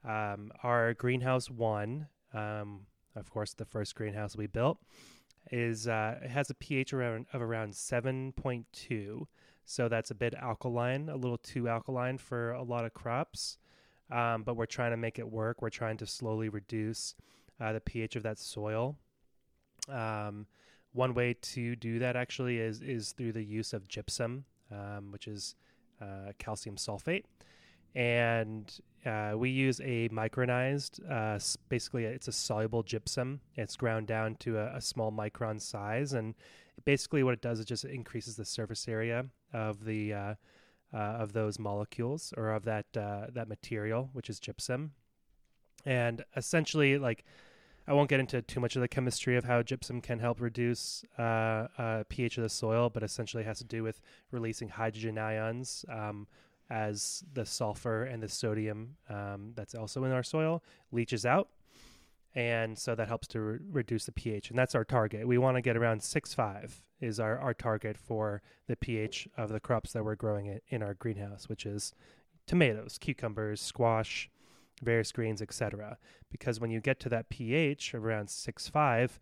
Um, 0.04 0.52
our 0.62 0.94
greenhouse 0.94 1.50
one, 1.50 2.06
um, 2.32 2.86
of 3.16 3.30
course, 3.30 3.54
the 3.54 3.64
first 3.64 3.94
greenhouse 3.94 4.36
we 4.36 4.46
built, 4.46 4.78
is 5.50 5.88
uh, 5.88 6.18
it 6.22 6.30
has 6.30 6.50
a 6.50 6.54
pH 6.54 6.92
around 6.92 7.26
of 7.32 7.42
around 7.42 7.74
seven 7.74 8.32
point 8.32 8.66
two. 8.72 9.26
So 9.64 9.88
that's 9.88 10.12
a 10.12 10.14
bit 10.14 10.34
alkaline, 10.34 11.08
a 11.08 11.16
little 11.16 11.38
too 11.38 11.68
alkaline 11.68 12.18
for 12.18 12.52
a 12.52 12.62
lot 12.62 12.84
of 12.84 12.94
crops 12.94 13.58
um, 14.10 14.42
but 14.42 14.56
we're 14.56 14.66
trying 14.66 14.92
to 14.92 14.96
make 14.96 15.18
it 15.18 15.30
work. 15.30 15.62
We're 15.62 15.70
trying 15.70 15.96
to 15.98 16.06
slowly 16.06 16.48
reduce 16.48 17.14
uh, 17.60 17.72
the 17.72 17.80
pH 17.80 18.16
of 18.16 18.22
that 18.22 18.38
soil. 18.38 18.96
Um, 19.88 20.46
one 20.92 21.14
way 21.14 21.34
to 21.34 21.76
do 21.76 21.98
that 21.98 22.16
actually 22.16 22.58
is 22.58 22.80
is 22.80 23.12
through 23.12 23.32
the 23.32 23.42
use 23.42 23.72
of 23.72 23.88
gypsum, 23.88 24.44
um, 24.70 25.10
which 25.10 25.28
is 25.28 25.54
uh, 26.00 26.32
calcium 26.38 26.76
sulfate, 26.76 27.24
and 27.96 28.78
uh, 29.06 29.32
we 29.34 29.48
use 29.48 29.80
a 29.80 30.08
micronized. 30.10 31.00
Uh, 31.10 31.38
basically, 31.70 32.04
it's 32.04 32.28
a 32.28 32.32
soluble 32.32 32.82
gypsum. 32.82 33.40
It's 33.54 33.74
ground 33.74 34.06
down 34.06 34.36
to 34.40 34.58
a, 34.58 34.76
a 34.76 34.80
small 34.82 35.10
micron 35.10 35.60
size, 35.60 36.12
and 36.12 36.34
basically 36.84 37.22
what 37.22 37.32
it 37.32 37.40
does 37.40 37.58
is 37.58 37.64
just 37.64 37.84
increases 37.86 38.36
the 38.36 38.44
surface 38.44 38.86
area 38.86 39.24
of 39.52 39.84
the 39.84 40.12
uh, 40.12 40.34
uh, 40.92 40.96
of 40.96 41.32
those 41.32 41.58
molecules 41.58 42.34
or 42.36 42.52
of 42.52 42.64
that 42.64 42.86
uh, 42.96 43.26
that 43.32 43.48
material, 43.48 44.10
which 44.12 44.28
is 44.28 44.38
gypsum. 44.38 44.92
And 45.86 46.22
essentially, 46.36 46.98
like 46.98 47.24
I 47.88 47.94
won't 47.94 48.10
get 48.10 48.20
into 48.20 48.42
too 48.42 48.60
much 48.60 48.76
of 48.76 48.82
the 48.82 48.88
chemistry 48.88 49.36
of 49.36 49.44
how 49.44 49.62
gypsum 49.62 50.02
can 50.02 50.18
help 50.18 50.40
reduce 50.40 51.02
uh, 51.18 51.68
uh, 51.78 52.04
pH 52.08 52.36
of 52.36 52.42
the 52.42 52.48
soil, 52.50 52.90
but 52.90 53.02
essentially 53.02 53.42
it 53.42 53.46
has 53.46 53.58
to 53.58 53.64
do 53.64 53.82
with 53.82 54.02
releasing 54.32 54.68
hydrogen 54.68 55.16
ions 55.16 55.84
um, 55.88 56.26
as 56.70 57.24
the 57.32 57.46
sulfur 57.46 58.04
and 58.04 58.22
the 58.22 58.28
sodium 58.28 58.96
um, 59.08 59.52
that's 59.54 59.74
also 59.74 60.04
in 60.04 60.12
our 60.12 60.22
soil 60.22 60.62
leaches 60.92 61.24
out. 61.24 61.48
And 62.34 62.78
so 62.78 62.94
that 62.94 63.08
helps 63.08 63.26
to 63.28 63.40
re- 63.40 63.58
reduce 63.70 64.04
the 64.04 64.12
pH. 64.12 64.50
And 64.50 64.58
that's 64.58 64.74
our 64.74 64.84
target. 64.84 65.26
We 65.26 65.38
want 65.38 65.56
to 65.56 65.62
get 65.62 65.76
around 65.76 66.00
6.5 66.00 66.82
is 67.00 67.20
our, 67.20 67.38
our 67.38 67.54
target 67.54 67.96
for 67.96 68.42
the 68.66 68.76
pH 68.76 69.28
of 69.36 69.50
the 69.50 69.60
crops 69.60 69.92
that 69.92 70.04
we're 70.04 70.16
growing 70.16 70.46
in, 70.46 70.60
in 70.68 70.82
our 70.82 70.94
greenhouse, 70.94 71.48
which 71.48 71.64
is 71.64 71.94
tomatoes, 72.46 72.98
cucumbers, 72.98 73.60
squash, 73.60 74.30
various 74.82 75.12
greens, 75.12 75.40
etc. 75.40 75.98
Because 76.30 76.60
when 76.60 76.70
you 76.70 76.80
get 76.80 77.00
to 77.00 77.08
that 77.08 77.28
pH 77.28 77.94
around 77.94 78.28
6.5, 78.28 79.18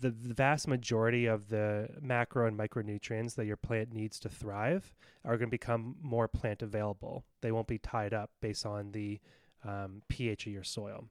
the, 0.00 0.10
vast 0.10 0.68
majority 0.68 1.26
of 1.26 1.48
the 1.48 1.88
macro 2.00 2.46
and 2.46 2.58
micronutrients 2.58 3.34
that 3.34 3.46
your 3.46 3.56
plant 3.56 3.92
needs 3.92 4.18
to 4.20 4.28
thrive 4.28 4.94
are 5.24 5.36
going 5.36 5.48
to 5.48 5.50
become 5.50 5.96
more 6.00 6.28
plant 6.28 6.62
available. 6.62 7.24
They 7.40 7.52
won't 7.52 7.66
be 7.66 7.78
tied 7.78 8.14
up 8.14 8.30
based 8.40 8.66
on 8.66 8.92
the 8.92 9.20
um, 9.64 10.02
pH 10.08 10.46
of 10.46 10.52
your 10.52 10.64
soil. 10.64 11.06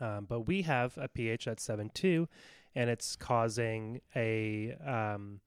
Um, 0.00 0.26
but 0.28 0.40
we 0.40 0.62
have 0.62 0.98
a 0.98 1.08
pH 1.08 1.44
that's 1.44 1.66
7.2, 1.66 2.26
and 2.74 2.90
it's 2.90 3.16
causing 3.16 4.00
a 4.16 4.74
um, 4.84 5.40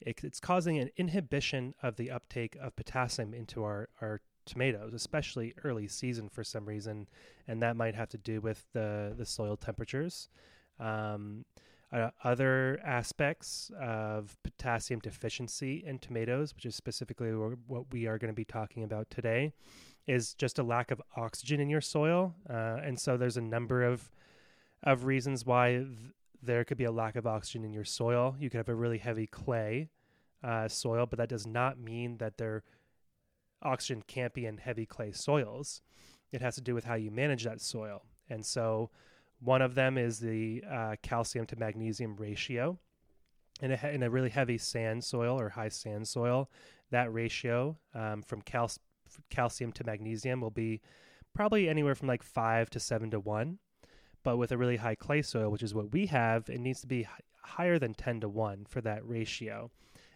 it, 0.00 0.24
it's 0.24 0.40
causing 0.40 0.78
an 0.78 0.90
inhibition 0.96 1.74
of 1.82 1.96
the 1.96 2.10
uptake 2.10 2.56
of 2.60 2.74
potassium 2.74 3.34
into 3.34 3.62
our, 3.62 3.88
our 4.00 4.20
tomatoes, 4.46 4.94
especially 4.94 5.54
early 5.62 5.86
season 5.86 6.28
for 6.28 6.42
some 6.42 6.66
reason, 6.66 7.06
and 7.46 7.62
that 7.62 7.76
might 7.76 7.94
have 7.94 8.08
to 8.08 8.18
do 8.18 8.40
with 8.40 8.64
the 8.72 9.14
the 9.16 9.26
soil 9.26 9.56
temperatures. 9.56 10.28
Um, 10.80 11.44
uh, 11.92 12.10
other 12.24 12.80
aspects 12.84 13.70
of 13.80 14.36
potassium 14.42 15.00
deficiency 15.00 15.84
in 15.86 15.98
tomatoes, 15.98 16.54
which 16.54 16.64
is 16.64 16.74
specifically 16.74 17.30
what 17.30 17.92
we 17.92 18.06
are 18.06 18.18
going 18.18 18.32
to 18.32 18.34
be 18.34 18.44
talking 18.44 18.82
about 18.82 19.10
today, 19.10 19.52
is 20.06 20.34
just 20.34 20.58
a 20.58 20.62
lack 20.62 20.90
of 20.90 21.02
oxygen 21.16 21.60
in 21.60 21.68
your 21.68 21.80
soil, 21.80 22.34
uh, 22.48 22.78
and 22.82 22.98
so 22.98 23.16
there's 23.16 23.36
a 23.36 23.42
number 23.42 23.82
of 23.82 24.10
of 24.84 25.04
reasons 25.04 25.46
why 25.46 25.74
th- 25.74 25.86
there 26.42 26.64
could 26.64 26.76
be 26.76 26.84
a 26.84 26.90
lack 26.90 27.14
of 27.14 27.24
oxygen 27.24 27.64
in 27.64 27.72
your 27.72 27.84
soil. 27.84 28.34
You 28.40 28.50
could 28.50 28.56
have 28.56 28.68
a 28.68 28.74
really 28.74 28.98
heavy 28.98 29.28
clay 29.28 29.90
uh, 30.42 30.66
soil, 30.66 31.06
but 31.06 31.18
that 31.18 31.28
does 31.28 31.46
not 31.46 31.78
mean 31.78 32.16
that 32.18 32.36
there 32.36 32.64
oxygen 33.62 34.02
can't 34.08 34.34
be 34.34 34.44
in 34.44 34.56
heavy 34.56 34.86
clay 34.86 35.12
soils. 35.12 35.82
It 36.32 36.40
has 36.40 36.56
to 36.56 36.60
do 36.60 36.74
with 36.74 36.84
how 36.84 36.94
you 36.94 37.12
manage 37.12 37.44
that 37.44 37.60
soil, 37.60 38.02
and 38.28 38.44
so 38.44 38.90
one 39.42 39.62
of 39.62 39.74
them 39.74 39.98
is 39.98 40.20
the 40.20 40.62
uh, 40.70 40.96
calcium 41.02 41.46
to 41.46 41.56
magnesium 41.56 42.16
ratio. 42.16 42.78
In 43.60 43.72
a, 43.72 43.88
in 43.88 44.02
a 44.02 44.10
really 44.10 44.30
heavy 44.30 44.58
sand 44.58 45.04
soil 45.04 45.38
or 45.38 45.50
high 45.50 45.68
sand 45.68 46.08
soil, 46.08 46.50
that 46.90 47.12
ratio 47.12 47.76
um, 47.94 48.22
from 48.22 48.40
cal- 48.42 48.70
calcium 49.30 49.72
to 49.72 49.84
magnesium 49.84 50.40
will 50.40 50.50
be 50.50 50.80
probably 51.34 51.68
anywhere 51.68 51.94
from 51.94 52.08
like 52.08 52.22
five 52.22 52.70
to 52.70 52.80
seven 52.80 53.10
to 53.10 53.20
one. 53.20 53.58
But 54.24 54.36
with 54.36 54.52
a 54.52 54.58
really 54.58 54.76
high 54.76 54.94
clay 54.94 55.22
soil, 55.22 55.50
which 55.50 55.62
is 55.62 55.74
what 55.74 55.92
we 55.92 56.06
have, 56.06 56.48
it 56.48 56.60
needs 56.60 56.80
to 56.82 56.86
be 56.86 57.00
h- 57.00 57.08
higher 57.42 57.78
than 57.78 57.94
10 57.94 58.20
to 58.20 58.28
1 58.28 58.66
for 58.68 58.80
that 58.80 59.06
ratio. 59.06 59.70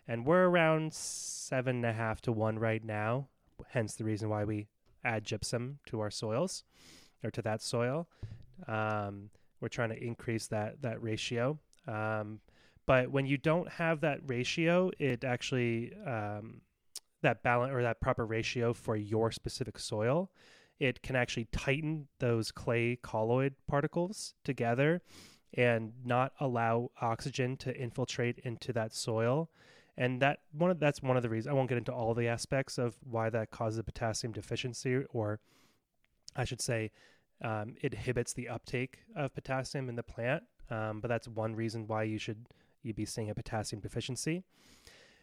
And 0.06 0.24
we're 0.24 0.46
around 0.46 0.94
seven 0.94 1.76
and 1.76 1.86
a 1.86 1.92
half 1.92 2.20
to 2.22 2.32
1 2.32 2.58
right 2.58 2.84
now, 2.84 3.28
hence 3.70 3.96
the 3.96 4.04
reason 4.04 4.28
why 4.28 4.44
we 4.44 4.68
add 5.04 5.24
gypsum 5.24 5.80
to 5.86 6.00
our 6.00 6.10
soils 6.10 6.62
or 7.24 7.30
to 7.32 7.42
that 7.42 7.62
soil. 7.62 8.08
Um, 8.66 9.30
we're 9.60 9.68
trying 9.68 9.90
to 9.90 10.02
increase 10.02 10.46
that 10.48 10.82
that 10.82 11.02
ratio. 11.02 11.58
Um, 11.86 12.40
but 12.86 13.10
when 13.10 13.26
you 13.26 13.36
don't 13.36 13.68
have 13.68 14.00
that 14.02 14.20
ratio, 14.26 14.90
it 14.98 15.24
actually 15.24 15.92
um, 16.06 16.60
that 17.22 17.42
balance 17.42 17.72
or 17.72 17.82
that 17.82 18.00
proper 18.00 18.24
ratio 18.24 18.72
for 18.72 18.96
your 18.96 19.32
specific 19.32 19.78
soil, 19.78 20.30
it 20.78 21.02
can 21.02 21.16
actually 21.16 21.46
tighten 21.52 22.06
those 22.20 22.52
clay 22.52 22.98
colloid 23.02 23.54
particles 23.66 24.34
together 24.44 25.02
and 25.54 25.92
not 26.04 26.32
allow 26.38 26.90
oxygen 27.00 27.56
to 27.56 27.76
infiltrate 27.76 28.38
into 28.40 28.72
that 28.72 28.94
soil. 28.94 29.50
And 29.96 30.20
that 30.20 30.40
one 30.52 30.70
of, 30.70 30.78
that's 30.78 31.02
one 31.02 31.16
of 31.16 31.22
the 31.22 31.30
reasons 31.30 31.50
I 31.50 31.54
won't 31.54 31.70
get 31.70 31.78
into 31.78 31.92
all 31.92 32.12
the 32.12 32.28
aspects 32.28 32.76
of 32.76 32.96
why 33.02 33.30
that 33.30 33.50
causes 33.50 33.78
a 33.78 33.82
potassium 33.82 34.32
deficiency, 34.32 35.04
or 35.10 35.40
I 36.36 36.44
should 36.44 36.60
say, 36.60 36.90
um, 37.42 37.74
it 37.82 37.92
inhibits 37.92 38.32
the 38.32 38.48
uptake 38.48 38.98
of 39.14 39.34
potassium 39.34 39.88
in 39.88 39.96
the 39.96 40.02
plant. 40.02 40.42
Um, 40.70 41.00
but 41.00 41.08
that's 41.08 41.28
one 41.28 41.54
reason 41.54 41.86
why 41.86 42.02
you 42.04 42.18
should 42.18 42.46
you 42.82 42.94
be 42.94 43.04
seeing 43.04 43.30
a 43.30 43.34
potassium 43.34 43.80
deficiency. 43.80 44.44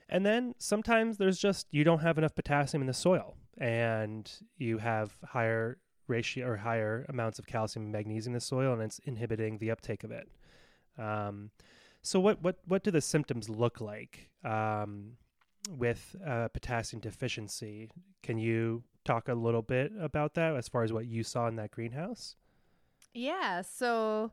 And 0.09 0.26
then 0.26 0.53
sometimes 0.57 1.18
there's 1.18 1.39
just 1.39 1.68
you 1.72 1.84
don't 1.84 1.99
have 1.99 2.18
enough 2.18 2.36
potassium 2.36 2.82
in 2.82 2.88
the 2.88 2.93
soil, 2.93 3.36
and 3.57 4.32
you 4.57 4.78
have 4.78 5.18
higher 5.24 5.78
ratio 6.07 6.47
or 6.47 6.57
higher 6.57 7.05
amounts 7.09 7.39
of 7.39 7.47
calcium 7.47 7.86
and 7.86 7.91
magnesium 7.91 8.32
in 8.32 8.36
the 8.36 8.41
soil, 8.41 8.74
and 8.74 8.82
it's 8.82 8.99
inhibiting 8.99 9.57
the 9.57 9.72
uptake 9.72 10.03
of 10.03 10.11
it. 10.11 10.28
Um, 10.97 11.51
so 12.01 12.20
what 12.20 12.41
what 12.41 12.57
what 12.66 12.84
do 12.84 12.91
the 12.91 13.01
symptoms 13.01 13.49
look 13.49 13.80
like 13.82 14.30
um, 14.43 15.14
with 15.70 16.16
uh, 16.26 16.47
potassium 16.49 16.99
deficiency? 16.99 17.89
Can 18.22 18.38
you 18.38 18.84
talk 19.05 19.28
a 19.28 19.34
little 19.34 19.61
bit 19.61 19.91
about 19.99 20.34
that 20.36 20.55
as 20.55 20.68
far 20.68 20.84
as 20.84 20.93
what 20.93 21.05
you 21.05 21.24
saw 21.24 21.47
in 21.47 21.55
that 21.57 21.72
greenhouse? 21.72 22.36
Yeah, 23.14 23.61
so 23.61 24.32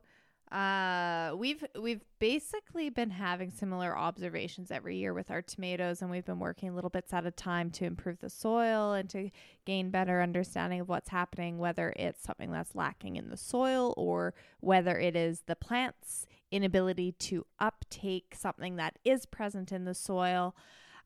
uh, 0.51 1.33
we've 1.37 1.63
we've 1.79 2.03
basically 2.19 2.89
been 2.89 3.09
having 3.09 3.51
similar 3.51 3.97
observations 3.97 4.69
every 4.69 4.97
year 4.97 5.13
with 5.13 5.31
our 5.31 5.41
tomatoes, 5.41 6.01
and 6.01 6.11
we've 6.11 6.25
been 6.25 6.39
working 6.39 6.75
little 6.75 6.89
bits 6.89 7.13
at 7.13 7.25
a 7.25 7.31
time 7.31 7.69
to 7.71 7.85
improve 7.85 8.19
the 8.19 8.29
soil 8.29 8.93
and 8.93 9.09
to 9.11 9.29
gain 9.65 9.91
better 9.91 10.21
understanding 10.21 10.81
of 10.81 10.89
what's 10.89 11.09
happening, 11.09 11.57
whether 11.57 11.93
it's 11.95 12.23
something 12.23 12.51
that's 12.51 12.75
lacking 12.75 13.15
in 13.15 13.29
the 13.29 13.37
soil 13.37 13.93
or 13.95 14.33
whether 14.59 14.99
it 14.99 15.15
is 15.15 15.43
the 15.45 15.55
plant's 15.55 16.25
inability 16.51 17.13
to 17.13 17.45
uptake 17.59 18.35
something 18.37 18.75
that 18.75 18.99
is 19.05 19.25
present 19.25 19.71
in 19.71 19.85
the 19.85 19.95
soil. 19.95 20.53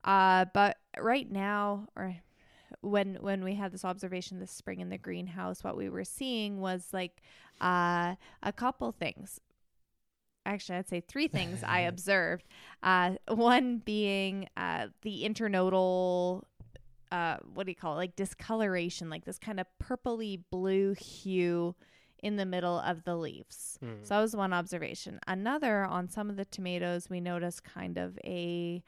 Uh, 0.05 0.45
but 0.53 0.77
right 0.97 1.29
now, 1.29 1.87
or 1.95 2.15
when 2.81 3.15
when 3.15 3.43
we 3.43 3.55
had 3.55 3.71
this 3.71 3.83
observation 3.83 4.39
this 4.39 4.51
spring 4.51 4.79
in 4.79 4.89
the 4.89 4.97
greenhouse, 4.97 5.63
what 5.63 5.75
we 5.75 5.89
were 5.89 6.05
seeing 6.05 6.61
was 6.61 6.87
like 6.93 7.21
uh, 7.59 8.15
a 8.43 8.53
couple 8.55 8.91
things. 8.91 9.41
Actually, 10.45 10.77
I'd 10.77 10.87
say 10.87 11.01
three 11.01 11.27
things 11.27 11.63
I 11.63 11.79
observed. 11.91 12.45
Uh, 12.83 13.15
one 13.27 13.79
being 13.79 14.47
uh, 14.55 14.87
the 15.01 15.23
internodal 15.27 16.43
uh, 17.11 17.37
what 17.53 17.65
do 17.65 17.71
you 17.71 17.75
call 17.75 17.93
it? 17.93 17.97
Like 17.97 18.15
discoloration, 18.15 19.09
like 19.09 19.25
this 19.25 19.39
kind 19.39 19.59
of 19.59 19.67
purpley 19.81 20.41
blue 20.51 20.93
hue 20.93 21.75
in 22.21 22.35
the 22.35 22.45
middle 22.45 22.79
of 22.79 23.03
the 23.03 23.15
leaves. 23.15 23.77
Hmm. 23.79 24.03
So 24.03 24.15
that 24.15 24.21
was 24.21 24.35
one 24.35 24.53
observation. 24.53 25.19
Another 25.27 25.85
on 25.85 26.09
some 26.09 26.29
of 26.29 26.37
the 26.37 26.45
tomatoes, 26.45 27.09
we 27.09 27.21
noticed 27.21 27.63
kind 27.63 27.97
of 27.97 28.17
a 28.23 28.83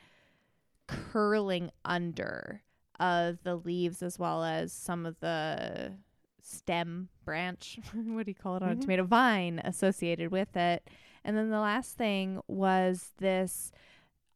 curling 0.87 1.71
under 1.85 2.61
of 2.99 3.43
the 3.43 3.55
leaves 3.55 4.01
as 4.01 4.17
well 4.17 4.43
as 4.43 4.73
some 4.73 5.05
of 5.05 5.19
the 5.19 5.93
stem 6.41 7.09
branch 7.25 7.77
what 7.93 8.25
do 8.25 8.31
you 8.31 8.35
call 8.35 8.55
it 8.57 8.63
on 8.63 8.69
Mhm. 8.69 8.77
a 8.77 8.81
tomato 8.81 9.03
vine 9.03 9.59
associated 9.63 10.31
with 10.31 10.55
it. 10.57 10.87
And 11.23 11.35
then 11.37 11.49
the 11.49 11.59
last 11.59 11.97
thing 11.97 12.39
was 12.47 13.11
this 13.17 13.71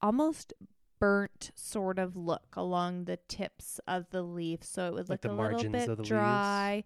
almost 0.01 0.53
burnt 0.99 1.51
sort 1.55 1.97
of 1.97 2.15
look 2.17 2.53
along 2.57 3.05
the 3.05 3.17
tips 3.27 3.79
of 3.87 4.09
the 4.11 4.21
leaf. 4.21 4.63
So 4.63 4.87
it 4.87 4.93
would 4.93 5.09
Like 5.09 5.23
look 5.23 5.31
a 5.31 5.35
little 5.35 5.71
bit 5.71 5.85
the 5.87 5.95
leaves? 5.95 6.07
dry. 6.09 6.83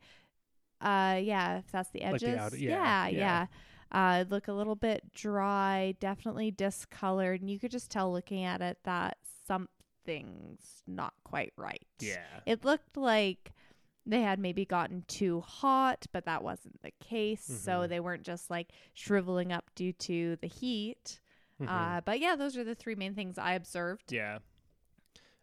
Uh 0.81 1.19
yeah 1.21 1.57
if 1.57 1.71
that's 1.71 1.89
the 1.89 2.01
Like 2.01 2.15
edges. 2.15 2.33
the 2.35 2.37
outer- 2.39 2.57
yeah 2.57 3.07
yeah, 3.07 3.17
yeah, 3.17 3.47
Uh, 3.91 4.25
look 4.29 4.47
a 4.47 4.53
little 4.53 4.75
bit 4.75 5.11
dry 5.13 5.95
definitely 5.99 6.51
discolored 6.51 7.41
and 7.41 7.49
you 7.49 7.57
could 7.59 7.71
just 7.71 7.89
tell 7.89 8.11
looking 8.11 8.43
at 8.43 8.61
it 8.61 8.77
that 8.83 9.17
something's 9.45 10.83
not 10.87 11.13
quite 11.23 11.53
right 11.57 11.85
Yeah. 11.99 12.25
it 12.45 12.63
looked 12.65 12.97
like 12.97 13.51
they 14.07 14.21
had 14.21 14.37
maybe 14.37 14.65
gotten 14.65 15.03
too 15.07 15.41
hot, 15.41 16.05
but 16.11 16.25
that 16.25 16.43
wasn't 16.43 16.79
the 16.83 16.91
case. 16.99 17.43
So 17.43 17.79
Mhm. 17.81 17.89
they 17.89 17.99
weren't 17.99 18.21
just 18.23 18.51
like 18.51 18.71
shriveling 18.93 19.51
up 19.51 19.73
due 19.73 19.93
to 19.93 20.35
the 20.35 20.47
heat. 20.47 21.19
Mhm. 21.59 21.67
Uh, 21.67 22.01
but 22.01 22.19
yeah, 22.19 22.35
those 22.35 22.55
are 22.55 22.63
the 22.63 22.75
three 22.75 22.93
main 22.93 23.15
things 23.15 23.39
I 23.39 23.53
observed. 23.53 24.11
Yeah. 24.11 24.39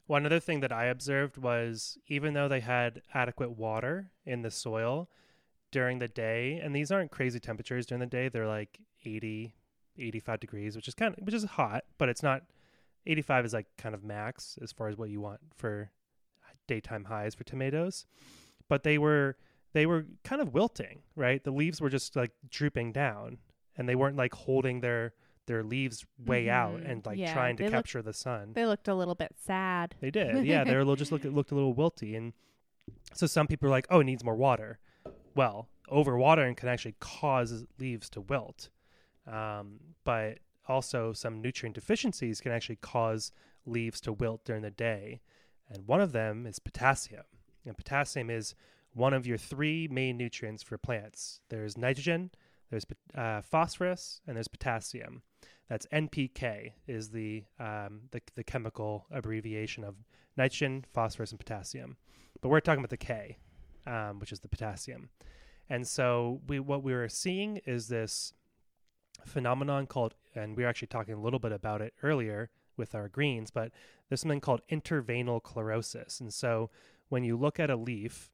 One 0.06 0.24
other 0.26 0.38
thing 0.38 0.60
that 0.60 0.70
I 0.70 0.84
observed 0.86 1.36
was 1.38 1.98
even 2.06 2.34
though 2.34 2.46
they 2.48 2.60
had 2.60 3.02
adequate 3.14 3.50
water 3.50 4.12
in 4.24 4.42
the 4.42 4.50
soil 4.50 5.10
during 5.72 5.98
the 5.98 6.06
day, 6.08 6.60
and 6.60 6.72
these 6.76 6.92
aren't 6.92 7.10
crazy 7.10 7.40
temperatures 7.40 7.86
during 7.86 8.00
the 8.00 8.06
day, 8.06 8.28
they're 8.28 8.46
like 8.46 8.78
80, 9.04 9.56
85 9.98 10.38
degrees, 10.38 10.76
which 10.76 10.86
is 10.86 10.94
kind 10.94 11.16
of 11.18 11.24
which 11.24 11.34
is 11.34 11.44
hot, 11.44 11.84
but 11.98 12.08
it's 12.08 12.22
not 12.22 12.44
85 13.06 13.44
is 13.46 13.52
like 13.52 13.66
kind 13.78 13.94
of 13.94 14.04
max 14.04 14.58
as 14.62 14.72
far 14.72 14.88
as 14.88 14.96
what 14.96 15.10
you 15.10 15.20
want 15.20 15.40
for 15.56 15.90
daytime 16.66 17.04
highs 17.04 17.34
for 17.34 17.44
tomatoes. 17.44 18.06
But 18.68 18.82
they 18.84 18.98
were 18.98 19.36
they 19.72 19.86
were 19.86 20.06
kind 20.24 20.40
of 20.42 20.52
wilting, 20.52 21.02
right? 21.16 21.42
The 21.42 21.50
leaves 21.50 21.80
were 21.80 21.88
just 21.90 22.14
like 22.16 22.32
drooping 22.50 22.92
down 22.92 23.38
and 23.76 23.88
they 23.88 23.94
weren't 23.94 24.16
like 24.16 24.34
holding 24.34 24.80
their 24.80 25.14
their 25.46 25.64
leaves 25.64 26.06
way 26.24 26.48
out 26.48 26.80
Mhm. 26.80 26.90
and 26.90 27.06
like 27.06 27.18
Yeah, 27.18 27.32
trying 27.32 27.56
to 27.56 27.64
look- 27.64 27.72
capture 27.72 28.00
the 28.02 28.12
sun. 28.12 28.52
They 28.52 28.64
looked 28.66 28.86
a 28.86 28.94
little 28.94 29.16
bit 29.16 29.34
sad. 29.38 29.96
They 30.00 30.10
did. 30.10 30.44
Yeah, 30.46 30.62
they 30.64 30.72
were 30.74 30.80
a 30.80 30.84
little, 30.84 30.94
just 30.96 31.10
looked 31.10 31.24
looked 31.24 31.50
a 31.50 31.54
little 31.54 31.74
wilty 31.74 32.16
and 32.16 32.32
so 33.14 33.26
some 33.26 33.46
people 33.46 33.68
are 33.68 33.70
like, 33.70 33.86
"Oh, 33.90 34.00
it 34.00 34.04
needs 34.04 34.24
more 34.24 34.34
water." 34.36 34.78
Well, 35.34 35.68
overwatering 35.88 36.56
can 36.56 36.68
actually 36.68 36.94
cause 37.00 37.64
leaves 37.78 38.08
to 38.10 38.20
wilt. 38.20 38.70
Um, 39.26 39.80
but 40.04 40.38
also 40.68 41.12
some 41.12 41.40
nutrient 41.40 41.74
deficiencies 41.74 42.40
can 42.40 42.52
actually 42.52 42.76
cause 42.76 43.32
leaves 43.66 44.00
to 44.02 44.12
wilt 44.12 44.44
during 44.44 44.62
the 44.62 44.70
day. 44.70 45.20
And 45.68 45.86
one 45.86 46.00
of 46.00 46.12
them 46.12 46.46
is 46.46 46.58
potassium. 46.58 47.24
And 47.64 47.76
potassium 47.76 48.30
is 48.30 48.54
one 48.92 49.14
of 49.14 49.26
your 49.26 49.38
three 49.38 49.88
main 49.88 50.16
nutrients 50.16 50.62
for 50.62 50.76
plants. 50.78 51.40
There's 51.48 51.78
nitrogen, 51.78 52.30
there's 52.70 52.84
uh, 53.14 53.42
phosphorus, 53.42 54.20
and 54.26 54.36
there's 54.36 54.48
potassium. 54.48 55.22
That's 55.68 55.86
NPK 55.86 56.72
is 56.86 57.10
the, 57.10 57.44
um, 57.58 58.02
the 58.10 58.20
the 58.34 58.44
chemical 58.44 59.06
abbreviation 59.10 59.84
of 59.84 59.94
nitrogen, 60.36 60.84
phosphorus, 60.92 61.30
and 61.30 61.38
potassium. 61.38 61.96
But 62.40 62.48
we're 62.48 62.60
talking 62.60 62.80
about 62.80 62.90
the 62.90 62.96
K, 62.96 63.38
um, 63.86 64.18
which 64.18 64.32
is 64.32 64.40
the 64.40 64.48
potassium. 64.48 65.08
And 65.70 65.86
so 65.86 66.40
we 66.46 66.60
what 66.60 66.82
we 66.82 66.92
were 66.92 67.08
seeing 67.08 67.58
is 67.64 67.88
this 67.88 68.34
phenomenon 69.26 69.86
called, 69.86 70.14
and 70.34 70.56
we 70.56 70.62
were 70.62 70.68
actually 70.68 70.88
talking 70.88 71.14
a 71.14 71.20
little 71.20 71.38
bit 71.38 71.52
about 71.52 71.82
it 71.82 71.94
earlier 72.02 72.50
with 72.76 72.94
our 72.94 73.08
greens, 73.08 73.50
but 73.50 73.70
there's 74.08 74.20
something 74.20 74.40
called 74.40 74.62
interveinal 74.70 75.42
chlorosis. 75.42 76.20
And 76.20 76.32
so 76.32 76.70
when 77.08 77.24
you 77.24 77.36
look 77.36 77.60
at 77.60 77.70
a 77.70 77.76
leaf, 77.76 78.30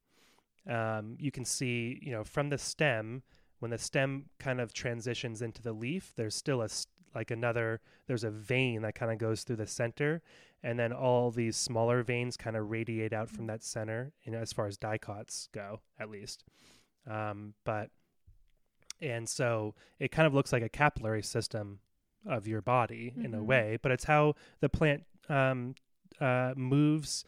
um, 0.69 1.17
you 1.19 1.31
can 1.31 1.45
see, 1.45 1.99
you 2.03 2.13
know, 2.13 2.25
from 2.25 2.51
the 2.51 2.59
stem, 2.59 3.23
when 3.59 3.71
the 3.71 3.79
stem 3.79 4.27
kind 4.39 4.61
of 4.61 4.73
transitions 4.73 5.43
into 5.43 5.63
the 5.63 5.73
leaf, 5.73 6.13
there's 6.17 6.35
still 6.35 6.63
a 6.63 6.69
like 7.15 7.31
another 7.31 7.81
there's 8.07 8.25
a 8.25 8.31
vein 8.31 8.83
that 8.83 8.95
kind 8.95 9.11
of 9.11 9.19
goes 9.19 9.43
through 9.43 9.57
the 9.57 9.67
center 9.67 10.23
and 10.63 10.79
then 10.79 10.93
all 10.93 11.31
these 11.31 11.57
smaller 11.57 12.03
veins 12.03 12.37
kind 12.37 12.57
of 12.57 12.71
radiate 12.71 13.13
out 13.13 13.31
from 13.31 13.47
that 13.47 13.63
center 13.63 14.13
you 14.23 14.33
know 14.33 14.39
as 14.39 14.53
far 14.53 14.67
as 14.67 14.77
dicots 14.77 15.49
go 15.53 15.81
at 15.99 16.11
least 16.11 16.45
um, 17.09 17.55
but 17.65 17.91
and 19.01 19.29
so 19.29 19.75
it 19.99 20.11
kind 20.11 20.27
of 20.27 20.35
looks 20.35 20.53
like 20.53 20.63
a 20.63 20.69
capillary 20.69 21.23
system 21.23 21.79
of 22.27 22.47
your 22.47 22.61
body 22.61 23.15
in 23.17 23.33
a 23.35 23.39
Mhm. 23.39 23.47
way 23.47 23.79
but 23.83 23.91
it's 23.93 24.05
how 24.05 24.35
the 24.61 24.69
plant 24.69 25.05
um, 25.29 25.75
uh, 26.21 26.53
moves 26.57 27.25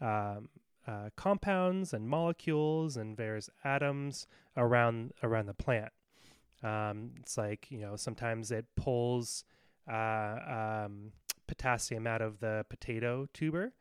um, 0.00 0.48
uh, 0.86 1.08
compounds 1.16 1.92
and 1.94 2.08
molecules 2.08 2.96
and 2.96 3.16
various 3.16 3.48
atoms 3.64 4.26
around 4.56 5.12
around 5.22 5.46
the 5.46 5.54
plant 5.54 5.92
um, 6.62 7.12
it's 7.20 7.36
like 7.36 7.70
you 7.70 7.78
know 7.78 7.96
sometimes 7.96 8.50
it 8.50 8.66
pulls 8.76 9.44
uh, 9.90 10.84
um, 10.84 11.12
potassium 11.46 12.06
out 12.06 12.22
of 12.22 12.40
the 12.40 12.64
potato 12.68 13.26
tuber 13.32 13.72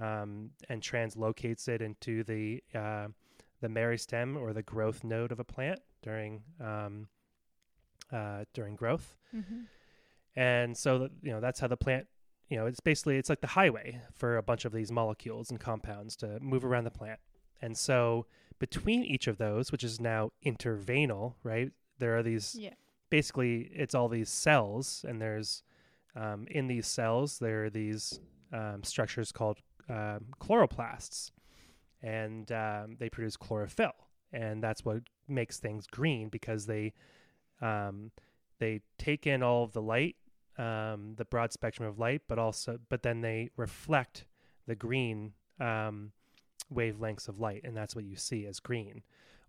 um, 0.00 0.50
and 0.68 0.82
translocates 0.82 1.68
it 1.68 1.80
into 1.80 2.24
the 2.24 2.62
uh, 2.74 3.06
the 3.60 3.68
meristem 3.68 4.36
or 4.36 4.52
the 4.52 4.62
growth 4.62 5.04
node 5.04 5.32
of 5.32 5.38
a 5.40 5.44
plant 5.44 5.80
during 6.04 6.42
um, 6.60 7.08
uh, 8.12 8.44
during 8.52 8.76
growth. 8.76 9.16
Mm-hmm. 9.34 9.62
And 10.36 10.76
so 10.76 10.98
that, 11.00 11.10
you 11.22 11.32
know 11.32 11.40
that's 11.40 11.60
how 11.60 11.66
the 11.68 11.76
plant 11.76 12.06
you 12.48 12.56
know 12.58 12.66
it's 12.66 12.80
basically 12.80 13.16
it's 13.16 13.28
like 13.30 13.40
the 13.40 13.46
highway 13.48 14.00
for 14.12 14.36
a 14.36 14.42
bunch 14.42 14.64
of 14.64 14.72
these 14.72 14.92
molecules 14.92 15.50
and 15.50 15.58
compounds 15.58 16.14
to 16.16 16.38
move 16.40 16.64
around 16.64 16.84
the 16.84 16.90
plant. 16.90 17.18
And 17.62 17.76
so 17.76 18.26
between 18.58 19.02
each 19.02 19.26
of 19.26 19.38
those, 19.38 19.72
which 19.72 19.82
is 19.82 20.00
now 20.00 20.30
interveinal, 20.44 21.34
right? 21.42 21.70
There 21.98 22.16
are 22.16 22.22
these 22.22 22.54
Yeah. 22.58 22.74
basically 23.10 23.70
it's 23.72 23.94
all 23.94 24.08
these 24.08 24.28
cells 24.28 25.04
and 25.08 25.20
there's 25.20 25.62
um, 26.16 26.46
in 26.50 26.66
these 26.68 26.86
cells 26.86 27.38
there 27.38 27.64
are 27.64 27.70
these 27.70 28.20
um, 28.52 28.82
structures 28.84 29.32
called 29.32 29.58
um, 29.88 30.26
chloroplasts 30.40 31.30
and 32.02 32.50
um, 32.52 32.96
they 32.98 33.08
produce 33.08 33.36
chlorophyll 33.36 34.03
and 34.34 34.62
that's 34.62 34.84
what 34.84 34.98
makes 35.28 35.58
things 35.58 35.86
green 35.86 36.28
because 36.28 36.66
they 36.66 36.92
um, 37.60 38.10
they 38.58 38.80
take 38.98 39.26
in 39.26 39.42
all 39.42 39.64
of 39.64 39.72
the 39.72 39.82
light 39.82 40.16
um, 40.58 41.14
the 41.16 41.24
broad 41.24 41.52
spectrum 41.52 41.88
of 41.88 41.98
light 41.98 42.22
but 42.28 42.38
also 42.38 42.78
but 42.88 43.02
then 43.02 43.20
they 43.20 43.50
reflect 43.56 44.26
the 44.66 44.74
green 44.74 45.32
um, 45.60 46.12
wavelengths 46.72 47.28
of 47.28 47.40
light 47.40 47.62
and 47.64 47.76
that's 47.76 47.94
what 47.94 48.04
you 48.04 48.16
see 48.16 48.46
as 48.46 48.60
green. 48.60 49.02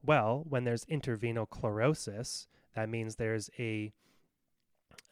Well 0.04 0.46
when 0.48 0.64
there's 0.64 0.86
interveinal 0.86 1.50
chlorosis 1.50 2.48
that 2.76 2.90
means 2.90 3.16
there's 3.16 3.50
a 3.58 3.92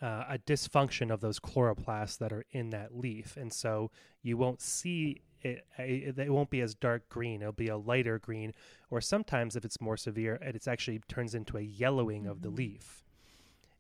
uh, 0.02 0.26
a 0.30 0.38
dysfunction 0.40 1.12
of 1.12 1.22
those 1.22 1.40
chloroplasts 1.40 2.18
that 2.18 2.34
are 2.34 2.46
in 2.52 2.72
that 2.72 2.94
leaf, 2.94 3.38
and 3.38 3.54
so 3.54 3.90
you 4.22 4.36
won't 4.36 4.62
see 4.62 5.22
it. 5.44 5.66
It 5.78 6.18
it 6.18 6.30
won't 6.32 6.50
be 6.50 6.62
as 6.62 6.74
dark 6.76 7.10
green. 7.10 7.42
It'll 7.42 7.52
be 7.54 7.68
a 7.68 7.78
lighter 7.78 8.20
green, 8.20 8.54
or 8.90 9.02
sometimes 9.02 9.56
if 9.56 9.66
it's 9.66 9.82
more 9.82 9.98
severe, 9.98 10.36
it 10.36 10.56
it's 10.56 10.68
actually 10.68 11.00
turns 11.08 11.36
into 11.36 11.58
a 11.58 11.62
yellowing 11.62 12.26
of 12.28 12.42
the 12.42 12.50
Mhm. 12.52 12.58
leaf. 12.58 13.04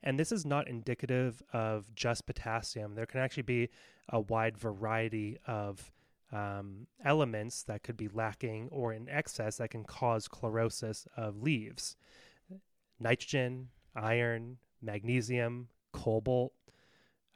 And 0.01 0.19
this 0.19 0.31
is 0.33 0.45
not 0.45 0.67
indicative 0.67 1.41
of 1.53 1.93
just 1.95 2.25
potassium. 2.25 2.95
There 2.95 3.05
can 3.05 3.21
actually 3.21 3.43
be 3.43 3.69
a 4.09 4.19
wide 4.19 4.57
variety 4.57 5.37
of 5.47 5.91
um, 6.31 6.87
elements 7.05 7.61
that 7.63 7.83
could 7.83 7.95
be 7.95 8.07
lacking 8.07 8.67
or 8.69 8.91
in 8.91 9.07
excess 9.07 9.57
that 9.57 9.69
can 9.69 9.83
cause 9.83 10.27
chlorosis 10.27 11.05
of 11.15 11.43
leaves. 11.43 11.95
Nitrogen, 12.99 13.69
iron, 13.95 14.57
magnesium, 14.81 15.69
cobalt, 15.91 16.53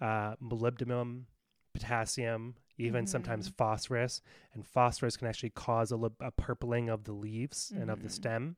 uh, 0.01 0.35
molybdenum, 0.37 1.25
potassium, 1.73 2.55
even 2.77 3.07
sometimes 3.07 3.49
Mhm. 3.49 3.55
phosphorus. 3.55 4.21
And 4.53 4.65
phosphorus 4.65 5.17
can 5.17 5.27
actually 5.27 5.49
cause 5.51 5.91
a, 5.91 5.97
li- 5.97 6.09
a 6.19 6.31
purpling 6.31 6.89
of 6.89 7.03
the 7.05 7.13
leaves 7.13 7.71
and 7.71 7.89
of 7.89 8.01
the 8.03 8.09
Mhm. 8.09 8.11
stem 8.11 8.55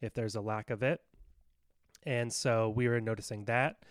if 0.00 0.14
there's 0.14 0.36
a 0.36 0.40
lack 0.40 0.70
of 0.70 0.82
it. 0.82 1.02
And 2.04 2.32
so 2.32 2.68
we 2.70 2.86
were 2.88 3.00
noticing 3.00 3.44
that. 3.46 3.82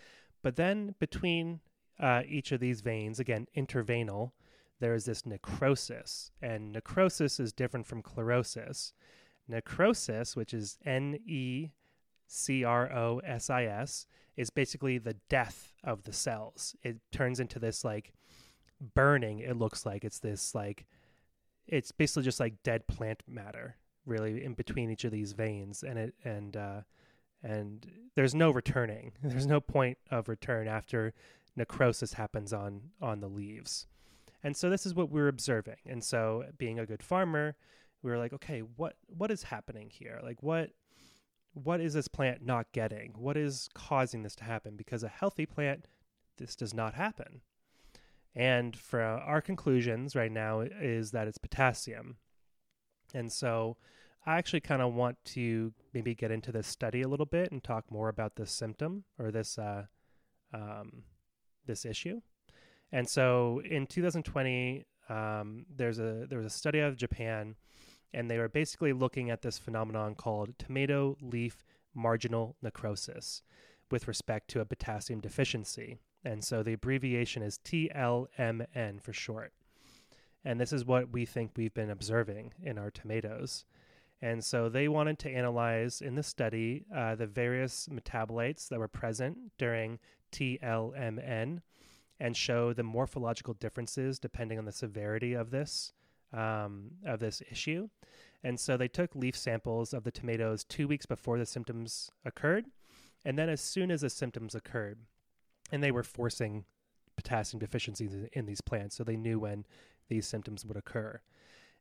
But 0.42 0.56
then 0.56 0.94
between 0.98 1.60
uh, 1.98 2.22
each 2.26 2.52
of 2.52 2.60
these 2.60 2.82
veins, 2.82 3.18
again, 3.18 3.46
interveinal, 3.56 4.32
there 4.80 4.92
is 4.92 5.06
this 5.06 5.24
necrosis. 5.24 6.30
And 6.42 6.70
necrosis 6.72 7.40
is 7.40 7.54
different 7.54 7.86
from 7.86 8.02
chlorosis. 8.02 8.92
Necrosis, 9.48 10.36
which 10.36 10.52
is 10.52 10.78
N 10.84 11.18
E 11.24 11.70
C 12.26 12.64
R 12.64 12.92
O 12.92 13.18
S 13.20 13.48
I 13.48 13.64
S, 13.64 14.06
is 14.36 14.50
basically 14.50 14.98
the 14.98 15.14
death 15.30 15.72
of 15.82 16.02
the 16.02 16.12
cells. 16.12 16.76
It 16.82 16.98
turns 17.10 17.40
into 17.40 17.58
this 17.58 17.82
like 17.84 18.12
burning, 18.80 19.40
it 19.40 19.56
looks 19.56 19.86
like. 19.86 20.04
It's 20.04 20.18
this 20.18 20.54
like, 20.54 20.86
it's 21.66 21.92
basically 21.92 22.22
just 22.22 22.40
like 22.40 22.62
dead 22.62 22.86
plant 22.86 23.22
matter, 23.26 23.76
really, 24.04 24.44
in 24.44 24.54
between 24.54 24.90
each 24.90 25.04
of 25.04 25.12
these 25.12 25.32
veins. 25.32 25.82
And 25.82 25.98
it, 25.98 26.14
and, 26.24 26.56
uh, 26.56 26.80
and 27.42 27.86
there's 28.14 28.34
no 28.34 28.50
returning. 28.50 29.12
There's 29.22 29.46
no 29.46 29.60
point 29.60 29.98
of 30.10 30.28
return 30.28 30.68
after 30.68 31.12
necrosis 31.54 32.14
happens 32.14 32.52
on 32.52 32.82
on 33.00 33.20
the 33.20 33.28
leaves. 33.28 33.86
And 34.42 34.56
so 34.56 34.70
this 34.70 34.86
is 34.86 34.94
what 34.94 35.10
we're 35.10 35.28
observing. 35.28 35.78
And 35.86 36.04
so 36.04 36.44
being 36.58 36.78
a 36.78 36.86
good 36.86 37.02
farmer, 37.02 37.56
we 38.02 38.10
were 38.10 38.18
like, 38.18 38.32
okay, 38.32 38.60
what 38.60 38.96
what 39.06 39.30
is 39.30 39.44
happening 39.44 39.90
here? 39.90 40.20
Like 40.22 40.42
what 40.42 40.70
what 41.54 41.80
is 41.80 41.94
this 41.94 42.08
plant 42.08 42.44
not 42.44 42.72
getting? 42.72 43.14
What 43.16 43.36
is 43.36 43.68
causing 43.74 44.22
this 44.22 44.36
to 44.36 44.44
happen? 44.44 44.76
Because 44.76 45.02
a 45.02 45.08
healthy 45.08 45.46
plant, 45.46 45.86
this 46.36 46.54
does 46.54 46.74
not 46.74 46.94
happen. 46.94 47.40
And 48.36 48.76
for 48.76 49.00
our 49.00 49.40
conclusions 49.40 50.14
right 50.14 50.30
now 50.30 50.60
is 50.60 51.10
that 51.12 51.26
it's 51.26 51.38
potassium. 51.38 52.18
And 53.14 53.32
so 53.32 53.78
I 54.26 54.36
actually 54.36 54.60
kind 54.60 54.82
of 54.82 54.92
want 54.92 55.16
to 55.26 55.72
maybe 55.94 56.14
get 56.14 56.30
into 56.30 56.52
this 56.52 56.66
study 56.66 57.00
a 57.00 57.08
little 57.08 57.26
bit 57.26 57.50
and 57.50 57.64
talk 57.64 57.90
more 57.90 58.10
about 58.10 58.36
this 58.36 58.52
symptom 58.52 59.04
or 59.18 59.30
this 59.30 59.56
uh, 59.56 59.84
um, 60.52 61.04
this 61.64 61.86
issue. 61.86 62.20
And 62.92 63.08
so 63.08 63.62
in 63.68 63.86
2020, 63.86 64.84
um, 65.08 65.64
there's 65.74 65.98
a 65.98 66.26
there 66.28 66.38
was 66.38 66.46
a 66.46 66.56
study 66.56 66.80
out 66.80 66.88
of 66.88 66.96
Japan, 66.96 67.54
and 68.12 68.30
they 68.30 68.38
were 68.38 68.48
basically 68.48 68.92
looking 68.92 69.30
at 69.30 69.42
this 69.42 69.58
phenomenon 69.58 70.14
called 70.14 70.58
tomato 70.58 71.16
leaf 71.22 71.64
marginal 71.94 72.56
necrosis, 72.60 73.42
with 73.90 74.06
respect 74.06 74.48
to 74.48 74.60
a 74.60 74.66
potassium 74.66 75.20
deficiency. 75.20 75.98
And 76.26 76.42
so 76.42 76.64
the 76.64 76.72
abbreviation 76.72 77.44
is 77.44 77.60
TLMN 77.64 79.00
for 79.00 79.12
short. 79.12 79.52
And 80.44 80.60
this 80.60 80.72
is 80.72 80.84
what 80.84 81.12
we 81.12 81.24
think 81.24 81.52
we've 81.54 81.72
been 81.72 81.90
observing 81.90 82.52
in 82.60 82.78
our 82.78 82.90
tomatoes. 82.90 83.64
And 84.20 84.44
so 84.44 84.68
they 84.68 84.88
wanted 84.88 85.20
to 85.20 85.30
analyze 85.30 86.02
in 86.02 86.16
the 86.16 86.24
study 86.24 86.84
uh, 86.92 87.14
the 87.14 87.28
various 87.28 87.88
metabolites 87.88 88.68
that 88.68 88.80
were 88.80 88.88
present 88.88 89.38
during 89.56 90.00
TLMN 90.32 91.62
and 92.18 92.36
show 92.36 92.72
the 92.72 92.82
morphological 92.82 93.54
differences 93.54 94.18
depending 94.18 94.58
on 94.58 94.64
the 94.64 94.72
severity 94.72 95.32
of 95.34 95.50
this 95.50 95.92
um, 96.32 96.90
of 97.04 97.20
this 97.20 97.40
issue. 97.52 97.88
And 98.42 98.58
so 98.58 98.76
they 98.76 98.88
took 98.88 99.14
leaf 99.14 99.36
samples 99.36 99.94
of 99.94 100.02
the 100.02 100.10
tomatoes 100.10 100.64
two 100.64 100.88
weeks 100.88 101.06
before 101.06 101.38
the 101.38 101.46
symptoms 101.46 102.10
occurred, 102.24 102.66
and 103.24 103.38
then 103.38 103.48
as 103.48 103.60
soon 103.60 103.92
as 103.92 104.00
the 104.00 104.10
symptoms 104.10 104.54
occurred, 104.54 104.98
and 105.72 105.82
they 105.82 105.90
were 105.90 106.02
forcing 106.02 106.64
potassium 107.16 107.58
deficiencies 107.58 108.14
in, 108.32 108.46
these 108.46 108.60
plants, 108.60 108.96
so 108.96 109.04
they 109.04 109.16
knew 109.16 109.38
when 109.38 109.64
these 110.08 110.26
symptoms 110.26 110.64
would 110.64 110.76
occur. 110.76 111.20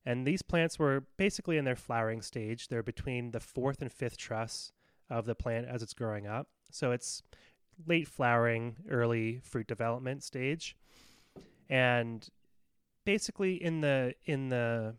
And 0.05 0.25
these 0.25 0.41
plants 0.41 0.79
were 0.79 1.05
basically 1.17 1.57
in 1.57 1.65
their 1.65 1.75
flowering 1.75 2.21
stage. 2.21 2.67
They're 2.67 2.83
between 2.83 3.31
the 3.31 3.39
fourth 3.39 3.81
and 3.81 3.91
fifth 3.91 4.17
truss 4.17 4.71
of 5.09 5.25
the 5.25 5.36
plant 5.36 5.67
as 5.67 5.81
it's 5.81 5.93
growing 5.93 6.27
up. 6.27 6.47
So 6.71 6.91
it's 6.91 7.23
late 7.86 8.07
flowering, 8.07 8.75
early 8.89 9.39
fruit 9.43 9.67
development 9.67 10.23
stage. 10.23 10.75
And 11.69 12.27
basically 13.05 13.63
in 13.63 13.81
the 13.81 14.13
in 14.25 14.49
the 14.49 14.95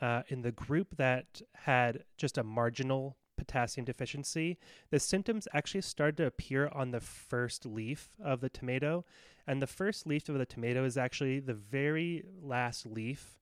uh, 0.00 0.22
in 0.28 0.42
the 0.42 0.52
group 0.52 0.96
that 0.96 1.42
had 1.54 2.04
just 2.16 2.38
a 2.38 2.44
marginal 2.44 3.16
potassium 3.48 3.84
deficiency, 3.84 4.58
the 4.90 5.00
symptoms 5.00 5.48
actually 5.52 5.80
started 5.80 6.16
to 6.18 6.26
appear 6.26 6.68
on 6.68 6.90
the 6.90 7.00
first 7.00 7.66
leaf 7.66 8.10
of 8.22 8.40
the 8.40 8.48
tomato. 8.48 9.04
And 9.46 9.62
the 9.62 9.66
first 9.66 10.06
leaf 10.06 10.28
of 10.28 10.38
the 10.38 10.46
tomato 10.46 10.84
is 10.84 10.98
actually 10.98 11.40
the 11.40 11.54
very 11.54 12.24
last 12.42 12.86
leaf. 12.86 13.38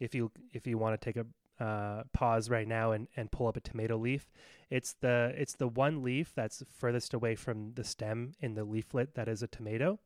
If 0.00 0.14
you 0.14 0.32
if 0.52 0.66
you 0.66 0.76
want 0.76 1.00
to 1.00 1.04
take 1.04 1.16
a 1.16 1.64
uh, 1.64 2.02
pause 2.12 2.50
right 2.50 2.66
now 2.66 2.90
and, 2.90 3.06
and 3.16 3.30
pull 3.30 3.46
up 3.46 3.56
a 3.56 3.60
tomato 3.60 3.96
leaf, 3.96 4.32
it's 4.70 4.94
the 4.94 5.32
it's 5.36 5.54
the 5.54 5.68
one 5.68 6.02
leaf 6.02 6.32
that's 6.34 6.64
furthest 6.76 7.14
away 7.14 7.36
from 7.36 7.72
the 7.74 7.84
stem 7.84 8.32
in 8.40 8.54
the 8.54 8.64
leaflet 8.64 9.14
that 9.14 9.28
is 9.28 9.42
a 9.42 9.46
tomato. 9.46 10.00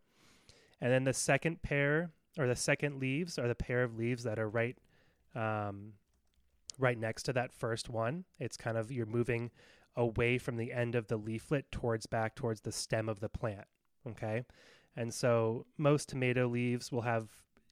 And 0.80 0.92
then 0.92 1.04
the 1.04 1.14
second 1.14 1.62
pair 1.62 2.10
or 2.38 2.46
the 2.46 2.54
second 2.54 3.00
leaves 3.00 3.38
are 3.38 3.48
the 3.48 3.54
pair 3.54 3.82
of 3.82 3.96
leaves 3.96 4.22
that 4.24 4.38
are 4.38 4.48
right 4.48 4.76
um, 5.34 5.94
right 6.78 6.98
next 6.98 7.24
to 7.24 7.32
that 7.34 7.52
first 7.52 7.88
one. 7.88 8.24
It's 8.38 8.56
kind 8.56 8.76
of 8.76 8.90
you're 8.92 9.06
moving 9.06 9.50
away 9.96 10.38
from 10.38 10.56
the 10.56 10.72
end 10.72 10.94
of 10.94 11.08
the 11.08 11.16
leaflet 11.16 11.70
towards 11.72 12.06
back 12.06 12.34
towards 12.34 12.60
the 12.60 12.72
stem 12.72 13.08
of 13.08 13.20
the 13.20 13.28
plant. 13.28 13.66
Okay. 14.06 14.44
And 14.96 15.12
so 15.12 15.66
most 15.76 16.08
tomato 16.08 16.46
leaves 16.48 16.90
will 16.90 17.02
have 17.02 17.28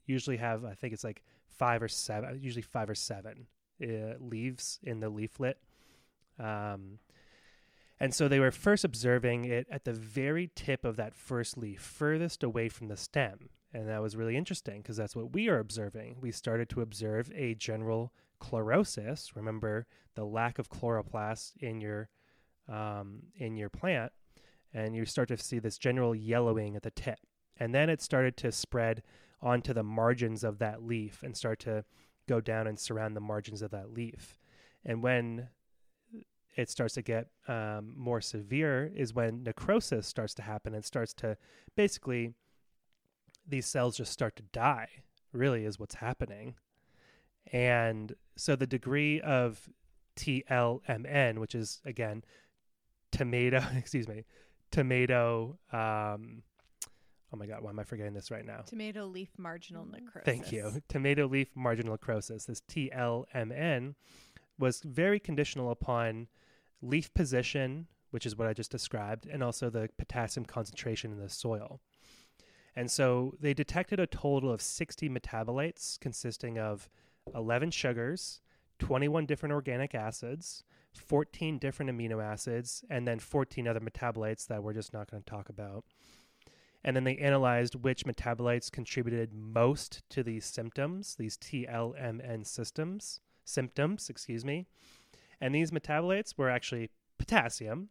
usually 0.06 0.36
have 0.36 0.64
I 0.64 0.74
think 0.74 0.92
it's 0.92 1.04
like 1.04 1.22
five 1.48 1.82
or 1.82 1.88
seven, 1.88 2.38
usually 2.40 2.62
five 2.62 2.90
or 2.90 2.94
seven 2.94 3.46
uh, 3.82 4.14
leaves 4.20 4.78
in 4.82 5.00
the 5.00 5.08
leaflet. 5.08 5.58
Um, 6.38 6.98
and 7.98 8.14
so 8.14 8.28
they 8.28 8.40
were 8.40 8.50
first 8.50 8.84
observing 8.84 9.46
it 9.46 9.66
at 9.70 9.84
the 9.84 9.92
very 9.92 10.50
tip 10.54 10.84
of 10.84 10.96
that 10.96 11.14
first 11.14 11.56
leaf, 11.56 11.80
furthest 11.80 12.42
away 12.42 12.68
from 12.68 12.88
the 12.88 12.96
stem. 12.96 13.48
And 13.72 13.88
that 13.88 14.02
was 14.02 14.16
really 14.16 14.36
interesting 14.36 14.82
because 14.82 14.96
that's 14.96 15.16
what 15.16 15.32
we 15.32 15.48
are 15.48 15.58
observing. 15.58 16.16
We 16.20 16.30
started 16.30 16.68
to 16.70 16.82
observe 16.82 17.30
a 17.34 17.54
general 17.54 18.12
chlorosis. 18.40 19.34
Remember 19.34 19.86
the 20.14 20.24
lack 20.24 20.58
of 20.58 20.70
chloroplast 20.70 21.52
in 21.60 21.80
your 21.80 22.08
um, 22.68 23.22
in 23.36 23.56
your 23.56 23.68
plant, 23.68 24.12
and 24.72 24.94
you 24.94 25.04
start 25.04 25.28
to 25.28 25.36
see 25.36 25.58
this 25.58 25.78
general 25.78 26.14
yellowing 26.14 26.76
at 26.76 26.82
the 26.82 26.90
tip. 26.90 27.18
And 27.58 27.74
then 27.74 27.88
it 27.88 28.02
started 28.02 28.36
to 28.38 28.52
spread 28.52 29.02
onto 29.40 29.72
the 29.72 29.82
margins 29.82 30.42
of 30.44 30.58
that 30.58 30.82
leaf 30.82 31.22
and 31.22 31.36
start 31.36 31.58
to 31.60 31.84
go 32.28 32.40
down 32.40 32.66
and 32.66 32.78
surround 32.78 33.16
the 33.16 33.20
margins 33.20 33.62
of 33.62 33.70
that 33.70 33.92
leaf. 33.92 34.38
And 34.84 35.02
when 35.02 35.48
it 36.56 36.70
starts 36.70 36.94
to 36.94 37.02
get 37.02 37.28
um, 37.48 37.92
more 37.96 38.20
severe 38.20 38.90
is 38.94 39.14
when 39.14 39.42
necrosis 39.42 40.06
starts 40.06 40.34
to 40.34 40.42
happen 40.42 40.74
and 40.74 40.84
starts 40.84 41.12
to 41.12 41.36
basically 41.76 42.32
these 43.46 43.66
cells 43.66 43.96
just 43.96 44.12
start 44.12 44.34
to 44.36 44.42
die 44.52 44.88
really 45.32 45.64
is 45.64 45.78
what's 45.78 45.96
happening 45.96 46.54
and 47.52 48.14
so 48.36 48.56
the 48.56 48.66
degree 48.66 49.20
of 49.20 49.68
tlmn 50.16 51.38
which 51.38 51.54
is 51.54 51.80
again 51.84 52.24
tomato 53.12 53.62
excuse 53.76 54.08
me 54.08 54.24
tomato 54.70 55.58
um 55.72 56.42
oh 57.32 57.36
my 57.36 57.46
god 57.46 57.62
why 57.62 57.70
am 57.70 57.78
i 57.78 57.84
forgetting 57.84 58.14
this 58.14 58.30
right 58.30 58.46
now? 58.46 58.60
Tomato 58.66 59.04
leaf 59.06 59.30
marginal 59.36 59.84
necrosis. 59.84 60.24
Thank 60.24 60.52
you. 60.52 60.80
Tomato 60.88 61.26
leaf 61.26 61.48
marginal 61.54 61.92
necrosis. 61.92 62.44
This 62.44 62.62
tlmn 62.62 63.94
was 64.58 64.80
very 64.80 65.20
conditional 65.20 65.70
upon 65.70 66.28
leaf 66.82 67.12
position 67.14 67.86
which 68.10 68.24
is 68.24 68.36
what 68.36 68.48
i 68.48 68.52
just 68.52 68.70
described 68.70 69.26
and 69.26 69.42
also 69.42 69.68
the 69.68 69.88
potassium 69.98 70.46
concentration 70.46 71.12
in 71.12 71.18
the 71.18 71.28
soil. 71.28 71.80
And 72.74 72.90
so 72.90 73.34
they 73.40 73.54
detected 73.54 73.98
a 73.98 74.06
total 74.06 74.52
of 74.52 74.60
60 74.60 75.08
metabolites 75.08 75.98
consisting 75.98 76.58
of 76.58 76.88
11 77.34 77.70
sugars, 77.70 78.40
21 78.78 79.26
different 79.26 79.52
organic 79.52 79.94
acids, 79.94 80.64
14 80.92 81.58
different 81.58 81.90
amino 81.90 82.22
acids, 82.22 82.84
and 82.88 83.06
then 83.06 83.18
14 83.18 83.68
other 83.68 83.80
metabolites 83.80 84.46
that 84.46 84.62
we're 84.62 84.72
just 84.72 84.92
not 84.92 85.10
going 85.10 85.22
to 85.22 85.30
talk 85.30 85.48
about. 85.48 85.84
And 86.84 86.94
then 86.94 87.04
they 87.04 87.16
analyzed 87.16 87.74
which 87.74 88.04
metabolites 88.04 88.70
contributed 88.70 89.34
most 89.34 90.08
to 90.10 90.22
these 90.22 90.44
symptoms, 90.44 91.16
these 91.16 91.36
TLMN 91.36 92.46
systems, 92.46 93.20
symptoms, 93.44 94.08
excuse 94.08 94.44
me. 94.44 94.66
And 95.40 95.54
these 95.54 95.72
metabolites 95.72 96.34
were 96.36 96.48
actually 96.48 96.90
potassium, 97.18 97.88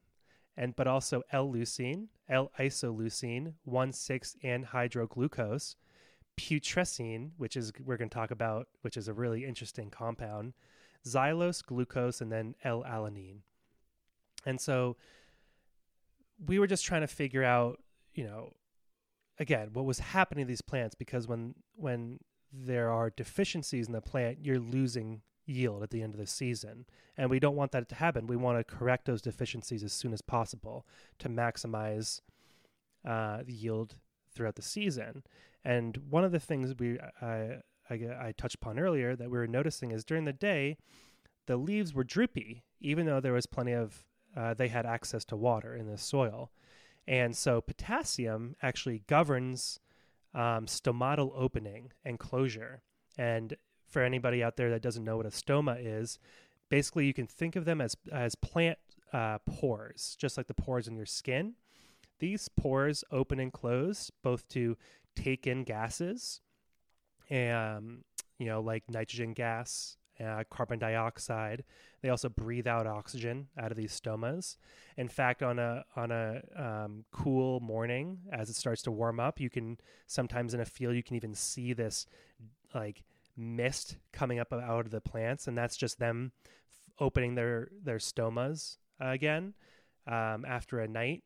and 0.56 0.76
but 0.76 0.88
also 0.88 1.24
L-leucine, 1.32 2.08
L-isoleucine, 2.30 3.54
1,6-anhydroglucose, 3.68 5.76
putrescine, 6.38 7.32
which 7.38 7.56
is 7.56 7.72
we're 7.84 7.98
going 7.98 8.10
to 8.10 8.14
talk 8.14 8.32
about, 8.32 8.68
which 8.82 8.98
is 8.98 9.08
a 9.08 9.14
really 9.14 9.46
interesting 9.46 9.90
compound, 9.90 10.54
xylose, 11.06 11.66
glucose, 11.66 12.22
and 12.22 12.32
then 12.32 12.56
L-alanine. 12.64 13.40
And 14.46 14.60
so 14.60 14.98
we 16.46 16.60
were 16.60 16.68
just 16.68 16.86
trying 16.86 17.02
to 17.02 17.08
figure 17.08 17.44
out, 17.44 17.82
you 18.14 18.24
know, 18.24 18.54
again, 19.40 19.70
what 19.74 19.86
was 19.86 20.00
happening 20.00 20.46
to 20.46 20.48
these 20.48 20.62
plants 20.62 20.96
because 20.96 21.28
when 21.28 21.56
when 21.76 22.20
there 22.52 22.90
are 22.90 23.10
deficiencies 23.10 23.88
in 23.88 23.94
the 23.94 24.02
plant, 24.02 24.40
you're 24.42 24.60
losing 24.60 25.22
yield 25.46 25.84
at 25.84 25.90
the 25.90 26.02
end 26.02 26.14
of 26.14 26.20
the 26.20 26.28
season. 26.28 26.86
And 27.18 27.30
we 27.30 27.40
don't 27.40 27.56
want 27.56 27.72
that 27.72 27.90
to 27.90 27.96
happen. 27.96 28.28
We 28.28 28.36
want 28.36 28.58
to 28.58 28.76
correct 28.76 29.06
those 29.06 29.22
deficiencies 29.22 29.84
as 29.84 29.94
soon 29.94 30.14
as 30.14 30.22
possible 30.22 30.86
to 31.20 31.30
maximize 31.30 32.22
uh, 33.06 33.44
the 33.44 33.54
yield 33.54 33.96
throughout 34.34 34.56
the 34.56 34.62
season. 34.62 35.24
And 35.66 35.98
one 36.10 36.24
of 36.24 36.32
the 36.32 36.40
things 36.40 36.76
we 36.78 37.00
I, 37.22 37.58
I, 37.90 37.94
I 37.94 38.34
touched 38.38 38.56
upon 38.56 38.80
earlier 38.80 39.16
that 39.16 39.32
we 39.32 39.38
were 39.38 39.48
noticing 39.48 39.92
is 39.92 40.06
during 40.06 40.26
the 40.26 40.34
day, 40.34 40.78
the 41.48 41.58
leaves 41.58 41.94
were 41.94 42.04
droopy, 42.04 42.64
even 42.80 43.08
though 43.08 43.20
there 43.20 43.34
was 43.34 43.48
plenty 43.48 43.74
of 43.74 44.06
uh, 44.38 44.54
they 44.54 44.68
had 44.68 44.86
access 44.86 45.26
to 45.26 45.36
water 45.36 45.76
in 45.76 45.88
the 45.88 45.98
soil. 45.98 46.52
And 47.08 47.36
so 47.36 47.62
potassium 47.62 48.56
actually 48.62 49.04
governs 49.08 49.80
um, 50.34 50.66
stomatal 50.66 51.32
opening 51.36 51.92
and 52.04 52.20
closure. 52.20 52.82
And 53.18 53.56
for 53.88 54.02
anybody 54.02 54.44
out 54.44 54.58
there 54.58 54.70
that 54.72 54.82
doesn't 54.82 55.04
know 55.04 55.18
what 55.18 55.26
a 55.26 55.30
stoma 55.30 55.78
is, 55.80 56.20
basically 56.70 57.06
you 57.06 57.14
can 57.14 57.28
think 57.28 57.56
of 57.56 57.66
them 57.66 57.82
as 57.82 57.96
as 58.12 58.36
plant 58.36 58.78
uh, 59.14 59.40
pores, 59.46 60.16
just 60.20 60.38
like 60.38 60.48
the 60.48 60.54
pores 60.54 60.88
in 60.88 60.96
your 60.96 61.06
skin. 61.06 61.54
These 62.20 62.50
pores 62.50 63.04
open 63.12 63.40
and 63.40 63.52
close 63.52 64.12
both 64.24 64.48
to 64.50 64.78
take 65.16 65.48
in 65.48 65.64
gases, 65.64 66.42
and 67.30 68.04
you 68.38 68.48
know, 68.48 68.62
like 68.62 68.84
nitrogen 68.90 69.34
gas, 69.34 69.98
uh, 70.24 70.44
carbon 70.50 70.80
dioxide. 70.80 71.64
They 72.02 72.10
also 72.10 72.30
breathe 72.30 72.68
out 72.68 72.88
oxygen 72.88 73.48
out 73.58 73.72
of 73.72 73.78
these 73.78 74.00
stomas. 74.00 74.58
In 74.98 75.08
fact, 75.08 75.42
on 75.42 75.60
a 75.60 75.86
on 75.96 76.12
a 76.12 76.42
um, 76.56 77.06
cool 77.12 77.60
morning, 77.60 78.20
as 78.32 78.50
it 78.50 78.56
starts 78.56 78.82
to 78.84 78.92
warm 78.92 79.20
up, 79.20 79.40
you 79.40 79.50
can 79.50 79.78
sometimes 80.08 80.54
in 80.54 80.60
a 80.60 80.66
field 80.66 80.96
you 80.96 81.04
can 81.04 81.16
even 81.16 81.34
see 81.34 81.74
this 81.74 82.06
like 82.74 83.04
mist 83.38 83.98
coming 84.14 84.40
up 84.40 84.54
out 84.54 84.86
of 84.86 84.92
the 84.92 85.02
plants, 85.02 85.48
and 85.48 85.58
that's 85.58 85.78
just 85.78 86.00
them 86.00 86.32
f- 86.46 86.52
opening 87.00 87.36
their 87.36 87.70
their 87.84 87.98
stomas 87.98 88.78
uh, 89.02 89.08
again 89.08 89.54
um, 90.08 90.46
after 90.48 90.80
a 90.80 90.88
night, 90.88 91.24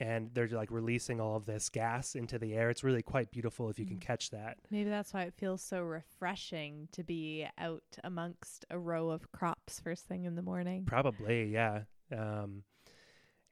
and 0.00 0.30
they're 0.34 0.48
like 0.48 0.70
releasing 0.70 1.20
all 1.20 1.36
of 1.36 1.46
this 1.46 1.68
gas 1.68 2.14
into 2.14 2.38
the 2.38 2.54
air. 2.54 2.70
It's 2.70 2.84
really 2.84 3.02
quite 3.02 3.30
beautiful 3.30 3.70
if 3.70 3.78
you 3.78 3.86
can 3.86 3.98
mm. 3.98 4.00
catch 4.00 4.30
that. 4.30 4.58
Maybe 4.70 4.90
that's 4.90 5.12
why 5.12 5.22
it 5.22 5.34
feels 5.36 5.62
so 5.62 5.82
refreshing 5.82 6.88
to 6.92 7.02
be 7.02 7.46
out 7.58 7.82
amongst 8.02 8.64
a 8.70 8.78
row 8.78 9.10
of 9.10 9.30
crops 9.32 9.80
first 9.80 10.06
thing 10.06 10.24
in 10.24 10.34
the 10.34 10.42
morning. 10.42 10.84
Probably, 10.86 11.52
yeah. 11.52 11.82
Um, 12.16 12.64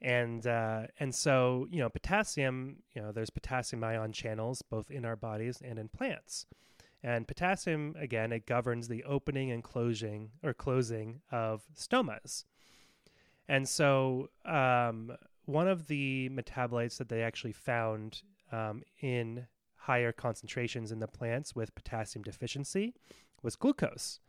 and 0.01 0.45
uh, 0.47 0.87
and 0.99 1.13
so 1.13 1.67
you 1.69 1.79
know 1.79 1.89
potassium 1.89 2.77
you 2.95 3.01
know 3.01 3.11
there's 3.11 3.29
potassium 3.29 3.83
ion 3.83 4.11
channels 4.11 4.63
both 4.63 4.89
in 4.89 5.05
our 5.05 5.15
bodies 5.15 5.61
and 5.63 5.77
in 5.77 5.89
plants 5.89 6.47
and 7.03 7.27
potassium, 7.27 7.95
again, 7.97 8.31
it 8.31 8.45
governs 8.45 8.87
the 8.87 9.03
opening 9.03 9.51
and 9.51 9.63
closing 9.63 10.31
or 10.43 10.53
closing 10.53 11.21
of 11.31 11.63
stomas. 11.75 12.45
And 13.47 13.67
so, 13.67 14.29
um, 14.45 15.11
one 15.45 15.67
of 15.67 15.87
the 15.87 16.29
metabolites 16.29 16.97
that 16.97 17.09
they 17.09 17.23
actually 17.23 17.53
found 17.53 18.21
um, 18.51 18.83
in 19.01 19.47
higher 19.75 20.11
concentrations 20.11 20.91
in 20.91 20.99
the 20.99 21.07
plants 21.07 21.55
with 21.55 21.73
potassium 21.73 22.23
deficiency 22.23 22.93
was 23.41 23.55
glucose. 23.55 24.19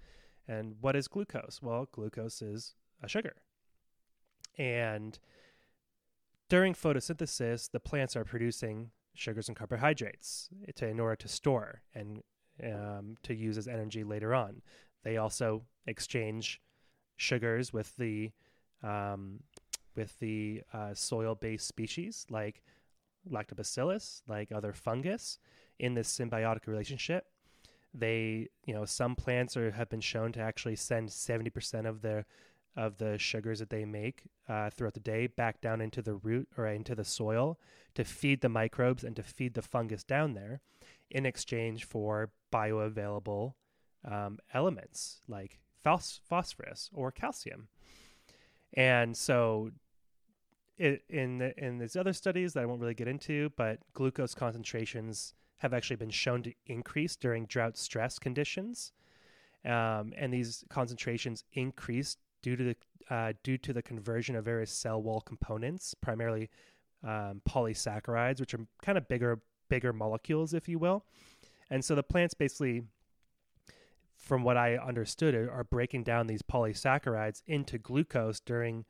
And 0.49 0.77
what 0.81 0.97
is 0.97 1.09
glucose? 1.09 1.61
Well, 1.63 1.89
glucose 1.93 2.41
is 2.41 2.75
a 3.03 3.09
sugar. 3.09 3.37
And 4.59 5.19
during 6.49 6.75
photosynthesis, 6.75 7.71
the 7.71 7.81
plants 7.81 8.17
are 8.17 8.25
producing 8.25 8.91
sugars 9.15 9.49
and 9.49 9.57
carbohydrates 9.57 10.49
to, 10.77 10.87
in 10.87 11.01
order 11.01 11.17
to 11.17 11.29
store 11.29 11.83
and 11.95 12.23
um, 12.63 13.17
to 13.23 13.35
use 13.35 13.59
as 13.59 13.69
energy 13.69 14.05
later 14.05 14.35
on. 14.35 14.63
They 15.05 15.17
also 15.17 15.65
exchange 15.87 16.61
sugars 17.17 17.73
with 17.73 17.97
the 17.97 18.33
um, 18.83 19.41
with 19.97 20.19
the 20.19 20.63
uh, 20.73 20.95
soil-based 20.95 21.67
species 21.67 22.27
like 22.31 22.63
lactobacillus, 23.31 24.23
like 24.27 24.51
other 24.51 24.73
fungus, 24.73 25.39
in 25.79 25.95
this 25.95 26.17
symbiotic 26.17 26.67
relationship. 26.67 27.27
They, 27.95 28.49
you 28.65 28.73
know, 28.75 28.85
some 28.85 29.15
plants 29.15 29.57
are 29.57 29.73
have 29.73 29.91
been 29.91 30.01
shown 30.01 30.33
to 30.33 30.41
actually 30.41 30.77
send 30.77 31.11
seventy 31.11 31.51
percent 31.51 31.87
of 31.87 32.01
their 32.03 32.25
of 32.75 32.97
the 32.97 33.19
sugars 33.19 33.59
that 33.59 33.69
they 33.69 33.85
make 33.85 34.23
uh, 34.49 34.71
throughout 34.71 34.95
the 34.95 35.01
day 35.01 35.27
back 35.27 35.61
down 35.61 35.83
into 35.83 36.01
the 36.01 36.15
root 36.15 36.49
or 36.57 36.67
into 36.67 36.95
the 36.95 37.05
soil 37.05 37.59
to 37.95 38.03
feed 38.03 38.41
the 38.41 38.49
microbes 38.49 39.05
and 39.05 39.15
to 39.17 39.23
feed 39.23 39.53
the 39.53 39.61
fungus 39.61 40.03
down 40.03 40.33
there 40.33 40.61
in 41.11 41.27
exchange 41.27 41.85
for 41.85 42.31
bioavailable 42.51 43.53
um, 44.11 44.39
elements 44.55 45.21
like 45.29 45.59
phos- 45.85 46.21
phosphorus 46.27 46.89
or 46.95 47.13
calcium. 47.13 47.69
And 48.75 49.17
so 49.17 49.71
it, 50.79 51.03
in 51.09 51.39
the, 51.39 51.57
in 51.63 51.79
these 51.79 51.97
other 51.97 52.13
studies 52.13 52.55
that 52.55 52.63
I 52.63 52.67
won't 52.67 52.81
really 52.81 52.95
get 52.95 53.09
into, 53.09 53.51
but 53.57 53.79
glucose 53.93 54.35
concentrations 54.35 55.35
have 55.59 55.73
actually 55.73 55.97
been 55.97 56.11
shown 56.11 56.43
to 56.43 56.53
increase 56.67 57.15
during 57.17 57.47
drought 57.47 57.77
stress 57.77 58.19
conditions. 58.19 58.93
Um, 59.65 60.13
and 60.17 60.33
these 60.33 60.65
concentrations 60.69 61.45
increase 61.53 62.17
due 62.43 62.57
to 62.57 62.65
the 62.65 62.77
uh, 63.11 63.33
due 63.43 63.59
to 63.59 63.73
the 63.73 63.83
conversion 63.83 64.35
of 64.37 64.45
various 64.45 64.71
cell 64.71 65.03
wall 65.03 65.21
components, 65.21 65.95
primarily 65.95 66.51
um, 67.05 67.41
polysaccharides, 67.49 68.41
which 68.41 68.55
are 68.55 68.67
kind 68.83 68.99
of 68.99 69.07
bigger 69.07 69.41
bigger 69.69 69.93
molecules, 69.93 70.53
if 70.53 70.69
you 70.69 70.79
will. 70.79 71.05
And 71.71 71.85
so 71.85 71.95
the 71.95 72.03
plants 72.03 72.35
basically, 72.35 72.83
from 74.23 74.45
what 74.45 74.57
I 74.57 74.77
understood, 74.77 75.35
are 75.35 75.65
breaking 75.65 76.05
down 76.05 76.29
these 76.29 76.43
polysaccharides 76.43 77.43
into 77.47 77.77
glucose 77.77 78.39
during 78.39 78.85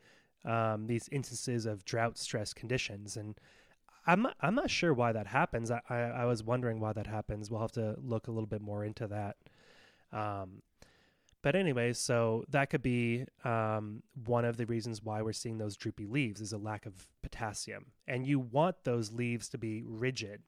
um, 0.44 0.86
these 0.86 1.08
instances 1.10 1.64
of 1.64 1.84
drought 1.86 2.18
stress 2.18 2.52
conditions. 2.52 3.16
And 3.16 3.38
I'm 4.06 4.22
not, 4.22 4.36
I'm 4.40 4.54
not 4.54 4.70
sure 4.70 4.92
why 4.92 5.12
that 5.12 5.26
happens. 5.28 5.70
I, 5.70 5.80
I, 5.88 5.96
I, 5.96 6.24
was 6.26 6.44
wondering 6.44 6.80
why 6.80 6.92
that 6.92 7.06
happens. 7.06 7.50
We'll 7.50 7.60
have 7.60 7.72
to 7.72 7.96
look 8.02 8.26
a 8.26 8.30
little 8.30 8.46
bit 8.46 8.60
more 8.60 8.84
into 8.84 9.06
that. 9.06 9.36
Um, 10.12 10.60
but 11.40 11.56
anyway, 11.56 11.94
so 11.94 12.44
that 12.50 12.68
could 12.68 12.82
be 12.82 13.24
um, 13.42 14.02
one 14.26 14.44
of 14.44 14.58
the 14.58 14.66
reasons 14.66 15.02
why 15.02 15.22
we're 15.22 15.32
seeing 15.32 15.58
those 15.58 15.76
droopy 15.76 16.06
leaves 16.06 16.40
is 16.40 16.52
a 16.52 16.58
lack 16.58 16.84
of 16.84 17.08
potassium, 17.22 17.86
and 18.06 18.26
you 18.26 18.38
want 18.38 18.84
those 18.84 19.12
leaves 19.12 19.48
to 19.48 19.58
be 19.58 19.82
rigid. 19.84 20.42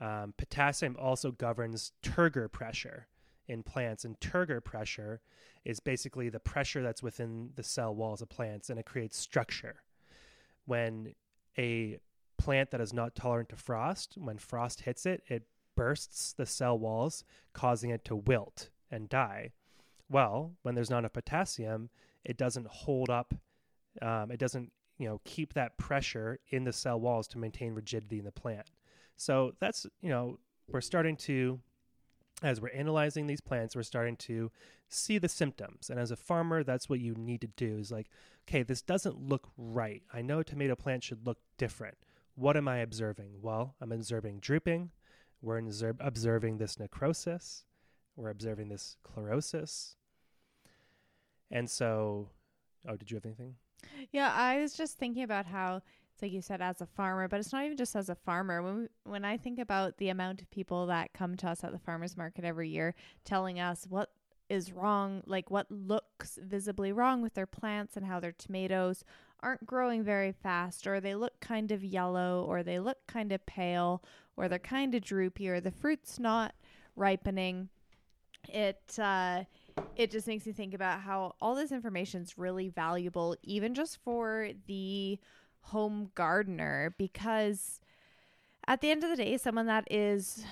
Um, 0.00 0.34
potassium 0.36 0.96
also 0.98 1.30
governs 1.30 1.92
turgor 2.02 2.50
pressure 2.50 3.06
in 3.48 3.62
plants, 3.62 4.04
and 4.04 4.18
turgor 4.20 4.62
pressure 4.62 5.20
is 5.64 5.80
basically 5.80 6.28
the 6.28 6.40
pressure 6.40 6.82
that's 6.82 7.02
within 7.02 7.50
the 7.56 7.62
cell 7.62 7.94
walls 7.94 8.22
of 8.22 8.28
plants, 8.28 8.70
and 8.70 8.78
it 8.78 8.86
creates 8.86 9.16
structure. 9.16 9.76
When 10.64 11.14
a 11.58 11.98
plant 12.38 12.70
that 12.70 12.80
is 12.80 12.92
not 12.92 13.14
tolerant 13.14 13.48
to 13.50 13.56
frost, 13.56 14.16
when 14.16 14.38
frost 14.38 14.82
hits 14.82 15.06
it, 15.06 15.22
it 15.28 15.44
bursts 15.74 16.32
the 16.32 16.46
cell 16.46 16.78
walls, 16.78 17.24
causing 17.52 17.90
it 17.90 18.04
to 18.04 18.16
wilt 18.16 18.70
and 18.90 19.08
die. 19.08 19.52
Well, 20.08 20.52
when 20.62 20.74
there's 20.74 20.90
not 20.90 21.00
enough 21.00 21.12
potassium, 21.12 21.90
it 22.24 22.36
doesn't 22.36 22.66
hold 22.66 23.10
up, 23.10 23.34
um, 24.02 24.30
it 24.30 24.38
doesn't 24.38 24.72
you 24.98 25.08
know 25.08 25.20
keep 25.24 25.54
that 25.54 25.76
pressure 25.76 26.38
in 26.48 26.64
the 26.64 26.72
cell 26.72 26.98
walls 26.98 27.28
to 27.28 27.38
maintain 27.38 27.74
rigidity 27.74 28.18
in 28.18 28.24
the 28.24 28.32
plant. 28.32 28.70
So 29.16 29.52
that's 29.60 29.86
you 30.00 30.10
know 30.10 30.38
we're 30.68 30.80
starting 30.80 31.16
to 31.16 31.60
as 32.42 32.60
we're 32.60 32.68
analyzing 32.70 33.26
these 33.26 33.40
plants, 33.40 33.74
we're 33.74 33.82
starting 33.82 34.16
to 34.16 34.50
see 34.88 35.18
the 35.18 35.28
symptoms. 35.28 35.88
And 35.88 35.98
as 35.98 36.10
a 36.10 36.16
farmer, 36.16 36.62
that's 36.62 36.88
what 36.88 37.00
you 37.00 37.14
need 37.14 37.40
to 37.40 37.46
do 37.46 37.78
is 37.78 37.90
like, 37.90 38.08
okay, 38.46 38.62
this 38.62 38.82
doesn't 38.82 39.20
look 39.20 39.48
right. 39.56 40.02
I 40.12 40.22
know 40.22 40.40
a 40.40 40.44
tomato 40.44 40.74
plant 40.74 41.04
should 41.04 41.26
look 41.26 41.38
different. 41.56 41.96
What 42.34 42.56
am 42.56 42.68
I 42.68 42.78
observing? 42.78 43.40
Well, 43.40 43.74
I'm 43.80 43.92
observing 43.92 44.40
drooping. 44.40 44.90
We're 45.40 45.62
observing 46.00 46.58
this 46.58 46.78
necrosis. 46.78 47.64
We're 48.16 48.30
observing 48.30 48.68
this 48.68 48.96
chlorosis. 49.04 49.94
And 51.50 51.70
so, 51.70 52.28
oh, 52.88 52.96
did 52.96 53.10
you 53.10 53.16
have 53.16 53.24
anything? 53.24 53.54
Yeah, 54.10 54.32
I 54.34 54.58
was 54.58 54.74
just 54.74 54.98
thinking 54.98 55.22
about 55.22 55.46
how 55.46 55.82
it's 56.16 56.22
like 56.22 56.32
you 56.32 56.40
said 56.40 56.62
as 56.62 56.80
a 56.80 56.86
farmer, 56.86 57.28
but 57.28 57.40
it's 57.40 57.52
not 57.52 57.66
even 57.66 57.76
just 57.76 57.94
as 57.94 58.08
a 58.08 58.14
farmer. 58.14 58.62
When 58.62 58.76
we, 58.76 58.86
when 59.04 59.24
I 59.26 59.36
think 59.36 59.58
about 59.58 59.98
the 59.98 60.08
amount 60.08 60.40
of 60.40 60.50
people 60.50 60.86
that 60.86 61.12
come 61.12 61.36
to 61.36 61.48
us 61.48 61.62
at 61.62 61.72
the 61.72 61.78
farmers 61.78 62.16
market 62.16 62.42
every 62.42 62.70
year 62.70 62.94
telling 63.26 63.60
us 63.60 63.86
what 63.86 64.08
is 64.48 64.72
wrong, 64.72 65.22
like 65.26 65.50
what 65.50 65.70
looks 65.70 66.38
visibly 66.42 66.90
wrong 66.90 67.20
with 67.20 67.34
their 67.34 67.46
plants 67.46 67.98
and 67.98 68.06
how 68.06 68.18
their 68.18 68.32
tomatoes 68.32 69.04
aren't 69.40 69.66
growing 69.66 70.02
very 70.02 70.32
fast 70.32 70.86
or 70.86 71.00
they 71.00 71.14
look 71.14 71.38
kind 71.40 71.70
of 71.70 71.84
yellow 71.84 72.46
or 72.48 72.62
they 72.62 72.78
look 72.78 73.06
kind 73.06 73.30
of 73.30 73.44
pale 73.44 74.02
or 74.38 74.48
they're 74.48 74.58
kind 74.58 74.94
of 74.94 75.02
droopy 75.02 75.50
or 75.50 75.60
the 75.60 75.70
fruit's 75.70 76.18
not 76.18 76.54
ripening. 76.96 77.68
It 78.48 78.98
uh 78.98 79.44
it 79.96 80.10
just 80.10 80.26
makes 80.26 80.46
me 80.46 80.52
think 80.52 80.72
about 80.72 81.00
how 81.00 81.34
all 81.42 81.54
this 81.54 81.72
information 81.72 82.22
is 82.22 82.38
really 82.38 82.70
valuable 82.70 83.36
even 83.42 83.74
just 83.74 83.98
for 84.02 84.48
the 84.66 85.18
home 85.66 86.10
gardener 86.14 86.94
because 86.96 87.80
at 88.66 88.80
the 88.80 88.90
end 88.90 89.04
of 89.04 89.10
the 89.10 89.16
day, 89.16 89.36
someone 89.36 89.66
that 89.66 89.86
is 89.90 90.44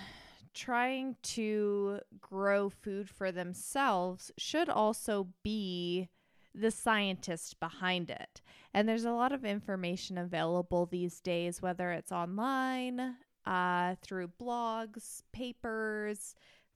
trying 0.54 1.16
to 1.22 1.98
grow 2.20 2.68
food 2.70 3.10
for 3.10 3.32
themselves 3.32 4.30
should 4.38 4.68
also 4.68 5.28
be 5.42 6.08
the 6.54 6.70
scientist 6.70 7.58
behind 7.58 8.08
it. 8.10 8.40
And 8.72 8.88
there's 8.88 9.04
a 9.04 9.12
lot 9.12 9.32
of 9.32 9.44
information 9.44 10.16
available 10.16 10.86
these 10.86 11.20
days, 11.20 11.60
whether 11.60 11.90
it's 11.90 12.12
online, 12.12 13.16
uh, 13.44 13.96
through 14.00 14.28
blogs, 14.40 15.22
papers, 15.32 16.34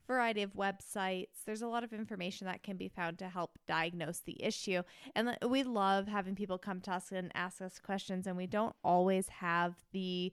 variety 0.09 0.43
of 0.43 0.55
websites. 0.55 1.45
There's 1.47 1.63
a 1.63 1.69
lot 1.69 1.85
of 1.85 1.93
information 1.93 2.47
that 2.47 2.65
can 2.65 2.77
be 2.77 2.89
found 2.89 3.19
to 3.19 3.29
help 3.29 3.59
diagnose 3.69 4.21
the 4.21 4.43
issue. 4.43 4.83
And 5.15 5.37
we 5.47 5.63
love 5.63 6.09
having 6.09 6.35
people 6.35 6.59
come 6.59 6.81
to 6.81 6.93
us 6.93 7.13
and 7.13 7.31
ask 7.35 7.63
us 7.63 7.79
questions, 7.79 8.27
and 8.27 8.37
we 8.37 8.49
don't 8.49 8.75
always 8.83 9.29
have 9.29 9.75
the 9.93 10.33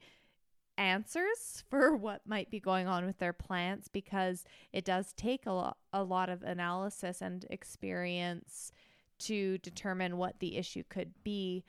answers 0.77 1.64
for 1.69 1.95
what 1.95 2.22
might 2.26 2.49
be 2.49 2.60
going 2.60 2.88
on 2.88 3.06
with 3.06 3.19
their 3.19 3.34
plants 3.34 3.88
because 3.88 4.43
it 4.73 4.85
does 4.85 5.14
take 5.14 5.45
a 5.45 5.52
lot, 5.52 5.77
a 5.93 6.03
lot 6.03 6.30
of 6.30 6.41
analysis 6.41 7.22
and 7.22 7.45
experience 7.49 8.72
to 9.18 9.57
determine 9.60 10.18
what 10.18 10.39
the 10.39 10.57
issue 10.57 10.84
could 10.89 11.14
be 11.23 11.64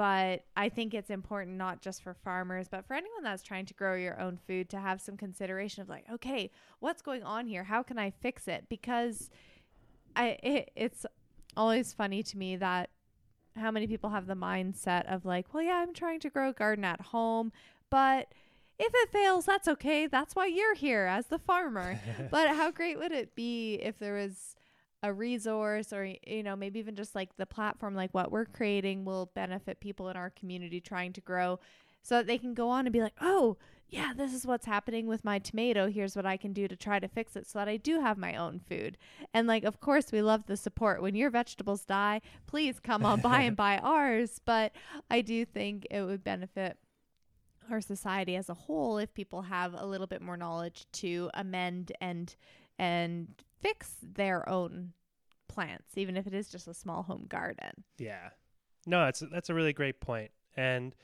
but 0.00 0.44
I 0.56 0.70
think 0.70 0.94
it's 0.94 1.10
important 1.10 1.58
not 1.58 1.82
just 1.82 2.02
for 2.02 2.14
farmers, 2.14 2.68
but 2.70 2.86
for 2.86 2.94
anyone 2.94 3.22
that's 3.22 3.42
trying 3.42 3.66
to 3.66 3.74
grow 3.74 3.96
your 3.96 4.18
own 4.18 4.38
food 4.46 4.70
to 4.70 4.80
have 4.80 4.98
some 4.98 5.18
consideration 5.18 5.82
of 5.82 5.90
like, 5.90 6.06
okay, 6.10 6.50
what's 6.78 7.02
going 7.02 7.22
on 7.22 7.46
here? 7.46 7.64
How 7.64 7.82
can 7.82 7.98
I 7.98 8.08
fix 8.08 8.48
it? 8.48 8.64
Because 8.70 9.28
I 10.16 10.38
it, 10.42 10.70
it's 10.74 11.04
always 11.54 11.92
funny 11.92 12.22
to 12.22 12.38
me 12.38 12.56
that 12.56 12.88
how 13.56 13.70
many 13.70 13.86
people 13.86 14.08
have 14.08 14.26
the 14.26 14.32
mindset 14.32 15.04
of 15.04 15.26
like, 15.26 15.52
well, 15.52 15.62
yeah, 15.62 15.84
I'm 15.86 15.92
trying 15.92 16.20
to 16.20 16.30
grow 16.30 16.48
a 16.48 16.54
garden 16.54 16.86
at 16.86 17.02
home, 17.02 17.52
but 17.90 18.28
if 18.78 18.92
it 18.94 19.12
fails, 19.12 19.44
that's 19.44 19.68
okay. 19.68 20.06
That's 20.06 20.34
why 20.34 20.46
you're 20.46 20.76
here 20.76 21.04
as 21.04 21.26
the 21.26 21.38
farmer. 21.38 22.00
but 22.30 22.48
how 22.56 22.70
great 22.70 22.98
would 22.98 23.12
it 23.12 23.34
be 23.34 23.74
if 23.74 23.98
there 23.98 24.14
was 24.14 24.56
a 25.02 25.12
resource 25.12 25.92
or 25.92 26.04
you 26.26 26.42
know 26.42 26.54
maybe 26.54 26.78
even 26.78 26.94
just 26.94 27.14
like 27.14 27.34
the 27.36 27.46
platform 27.46 27.94
like 27.94 28.12
what 28.12 28.30
we're 28.30 28.44
creating 28.44 29.04
will 29.04 29.30
benefit 29.34 29.80
people 29.80 30.08
in 30.08 30.16
our 30.16 30.30
community 30.30 30.80
trying 30.80 31.12
to 31.12 31.20
grow 31.20 31.58
so 32.02 32.16
that 32.16 32.26
they 32.26 32.38
can 32.38 32.54
go 32.54 32.68
on 32.68 32.86
and 32.86 32.92
be 32.92 33.00
like 33.00 33.14
oh 33.20 33.56
yeah 33.88 34.12
this 34.14 34.32
is 34.32 34.46
what's 34.46 34.66
happening 34.66 35.06
with 35.06 35.24
my 35.24 35.38
tomato. 35.38 35.88
Here's 35.88 36.14
what 36.14 36.26
i 36.26 36.36
can 36.36 36.52
do 36.52 36.68
to 36.68 36.76
try 36.76 36.98
to 36.98 37.08
fix 37.08 37.34
it 37.34 37.46
so 37.46 37.58
that 37.58 37.68
i 37.68 37.76
do 37.76 38.00
have 38.00 38.18
my 38.18 38.36
own 38.36 38.60
food. 38.60 38.98
And 39.32 39.46
like 39.46 39.64
of 39.64 39.80
course 39.80 40.12
we 40.12 40.22
love 40.22 40.46
the 40.46 40.56
support. 40.56 41.02
When 41.02 41.14
your 41.14 41.30
vegetables 41.30 41.84
die 41.84 42.20
please 42.46 42.78
come 42.78 43.04
on 43.04 43.20
by 43.20 43.42
and 43.42 43.56
buy 43.56 43.78
ours. 43.78 44.40
But 44.44 44.72
i 45.10 45.22
do 45.22 45.44
think 45.44 45.86
it 45.90 46.02
would 46.02 46.22
benefit 46.22 46.76
our 47.70 47.80
society 47.80 48.36
as 48.36 48.48
a 48.48 48.54
whole 48.54 48.98
if 48.98 49.14
people 49.14 49.42
have 49.42 49.74
a 49.74 49.86
little 49.86 50.06
bit 50.06 50.20
more 50.20 50.36
knowledge 50.36 50.86
to 50.92 51.30
amend 51.34 51.92
and 52.00 52.34
and 52.78 53.28
fix 53.60 53.94
their 54.02 54.48
own 54.48 54.92
plants, 55.48 55.96
even 55.96 56.16
if 56.16 56.26
it 56.26 56.34
is 56.34 56.48
just 56.48 56.68
a 56.68 56.74
small 56.74 57.02
home 57.02 57.26
garden. 57.28 57.84
Yeah. 57.98 58.30
No, 58.86 59.04
that's 59.04 59.22
that's 59.32 59.50
a 59.50 59.54
really 59.54 59.72
great 59.72 60.00
point. 60.00 60.30
And 60.56 60.94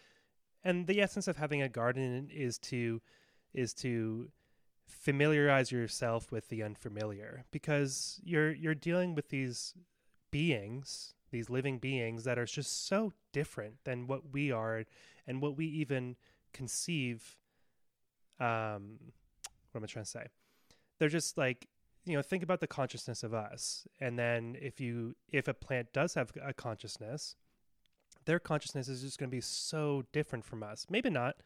and 0.64 0.86
the 0.86 1.00
essence 1.00 1.28
of 1.28 1.36
having 1.36 1.62
a 1.62 1.68
garden 1.68 2.28
is 2.32 2.58
to 2.58 3.00
is 3.52 3.74
to 3.74 4.30
familiarize 4.86 5.72
yourself 5.72 6.30
with 6.30 6.48
the 6.48 6.62
unfamiliar 6.62 7.44
because 7.50 8.20
you're 8.24 8.52
you're 8.52 8.74
dealing 8.74 9.14
with 9.14 9.28
these 9.30 9.74
beings 10.30 11.14
these 11.32 11.50
living 11.50 11.78
beings 11.78 12.24
that 12.24 12.38
are 12.38 12.46
just 12.46 12.86
so 12.86 13.12
different 13.32 13.74
than 13.84 14.06
what 14.06 14.32
we 14.32 14.52
are 14.52 14.84
and 15.26 15.42
what 15.42 15.56
we 15.56 15.66
even 15.66 16.16
conceive 16.52 17.36
um 18.38 18.98
what 19.72 19.80
am 19.80 19.84
i 19.84 19.86
trying 19.86 20.04
to 20.04 20.10
say 20.10 20.26
they're 20.98 21.08
just 21.08 21.36
like 21.36 21.68
you 22.06 22.16
know 22.16 22.22
think 22.22 22.42
about 22.42 22.60
the 22.60 22.66
consciousness 22.66 23.22
of 23.22 23.34
us. 23.34 23.86
And 24.00 24.18
then 24.18 24.56
if 24.60 24.80
you 24.80 25.16
if 25.30 25.48
a 25.48 25.54
plant 25.54 25.92
does 25.92 26.14
have 26.14 26.32
a 26.42 26.54
consciousness 26.54 27.36
their 28.24 28.40
consciousness 28.40 28.88
is 28.88 29.02
just 29.02 29.20
going 29.20 29.30
to 29.30 29.36
be 29.36 29.40
so 29.40 30.02
different 30.12 30.44
from 30.44 30.62
us. 30.62 30.86
Maybe 30.90 31.10
not 31.10 31.36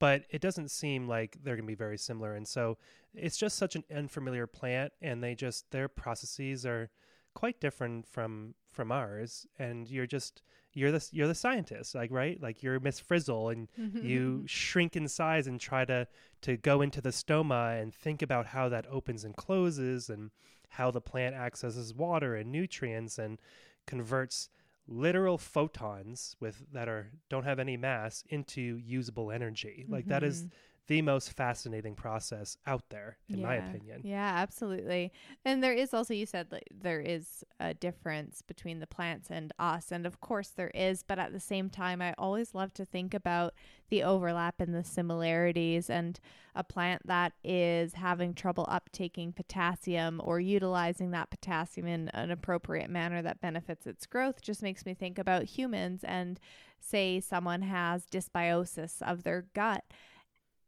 but 0.00 0.24
it 0.30 0.40
doesn't 0.40 0.70
seem 0.70 1.06
like 1.06 1.36
they're 1.44 1.54
going 1.54 1.66
to 1.66 1.70
be 1.70 1.74
very 1.74 1.98
similar. 1.98 2.34
And 2.34 2.48
so 2.48 2.78
it's 3.14 3.36
just 3.36 3.56
such 3.56 3.76
an 3.76 3.84
unfamiliar 3.94 4.46
plant 4.48 4.92
and 5.00 5.22
they 5.22 5.36
just 5.36 5.70
their 5.70 5.88
processes 5.88 6.66
are 6.66 6.90
quite 7.34 7.60
different 7.60 8.08
from 8.08 8.54
from 8.70 8.92
ours 8.92 9.46
and 9.58 9.88
you're 9.88 10.06
just 10.06 10.42
you're 10.72 10.92
the 10.92 11.04
you're 11.12 11.26
the 11.26 11.34
scientist 11.34 11.94
like 11.94 12.10
right? 12.10 12.40
Like 12.40 12.62
you're 12.62 12.78
miss 12.80 13.00
Frizzle 13.00 13.48
and 13.48 13.68
you 14.04 14.44
shrink 14.46 14.94
in 14.96 15.08
size 15.08 15.46
and 15.46 15.60
try 15.60 15.84
to 15.84 16.06
to 16.42 16.56
go 16.56 16.80
into 16.80 17.00
the 17.00 17.10
stoma 17.10 17.80
and 17.80 17.92
think 17.94 18.22
about 18.22 18.46
how 18.46 18.68
that 18.68 18.86
opens 18.88 19.24
and 19.24 19.34
closes 19.36 20.08
and 20.08 20.30
how 20.68 20.90
the 20.92 21.00
plant 21.00 21.34
accesses 21.34 21.92
water 21.92 22.36
and 22.36 22.52
nutrients 22.52 23.18
and 23.18 23.38
converts 23.86 24.48
literal 24.86 25.38
photons 25.38 26.36
with 26.40 26.64
that 26.72 26.88
are 26.88 27.10
don't 27.28 27.44
have 27.44 27.58
any 27.58 27.76
mass 27.76 28.24
into 28.28 28.60
usable 28.78 29.30
energy. 29.30 29.86
Like 29.88 30.06
that 30.06 30.22
is 30.22 30.44
Mhm. 30.44 30.50
The 30.90 31.02
most 31.02 31.36
fascinating 31.36 31.94
process 31.94 32.56
out 32.66 32.82
there 32.90 33.16
in 33.28 33.40
my 33.40 33.54
opinion. 33.54 34.00
Yeah, 34.02 34.32
absolutely. 34.34 35.12
And 35.44 35.62
there 35.62 35.72
is 35.72 35.94
also 35.94 36.12
you 36.12 36.26
said 36.26 36.48
like 36.50 36.66
there 36.76 37.00
is 37.00 37.44
a 37.60 37.72
difference 37.74 38.42
between 38.42 38.80
the 38.80 38.88
plants 38.88 39.28
and 39.30 39.52
us 39.56 39.92
and 39.92 40.04
of 40.04 40.20
course 40.20 40.48
there 40.48 40.72
is, 40.74 41.04
but 41.04 41.20
at 41.20 41.32
the 41.32 41.38
same 41.38 41.70
time 41.70 42.02
I 42.02 42.12
always 42.18 42.56
love 42.56 42.74
to 42.74 42.84
think 42.84 43.14
about 43.14 43.54
the 43.88 44.02
overlap 44.02 44.60
and 44.60 44.74
the 44.74 44.82
similarities 44.82 45.88
and 45.88 46.18
a 46.56 46.64
plant 46.64 47.06
that 47.06 47.34
is 47.44 47.94
having 47.94 48.34
trouble 48.34 48.66
uptaking 48.66 49.32
potassium 49.32 50.20
or 50.24 50.40
utilizing 50.40 51.12
that 51.12 51.30
potassium 51.30 51.86
in 51.86 52.08
an 52.08 52.32
appropriate 52.32 52.90
manner 52.90 53.22
that 53.22 53.40
benefits 53.40 53.86
its 53.86 54.06
growth 54.06 54.42
just 54.42 54.60
makes 54.60 54.84
me 54.84 54.94
think 54.94 55.20
about 55.20 55.44
humans 55.44 56.02
and 56.02 56.40
say 56.80 57.20
someone 57.20 57.62
has 57.62 58.06
dysbiosis 58.06 59.00
of 59.02 59.22
their 59.22 59.46
gut 59.54 59.84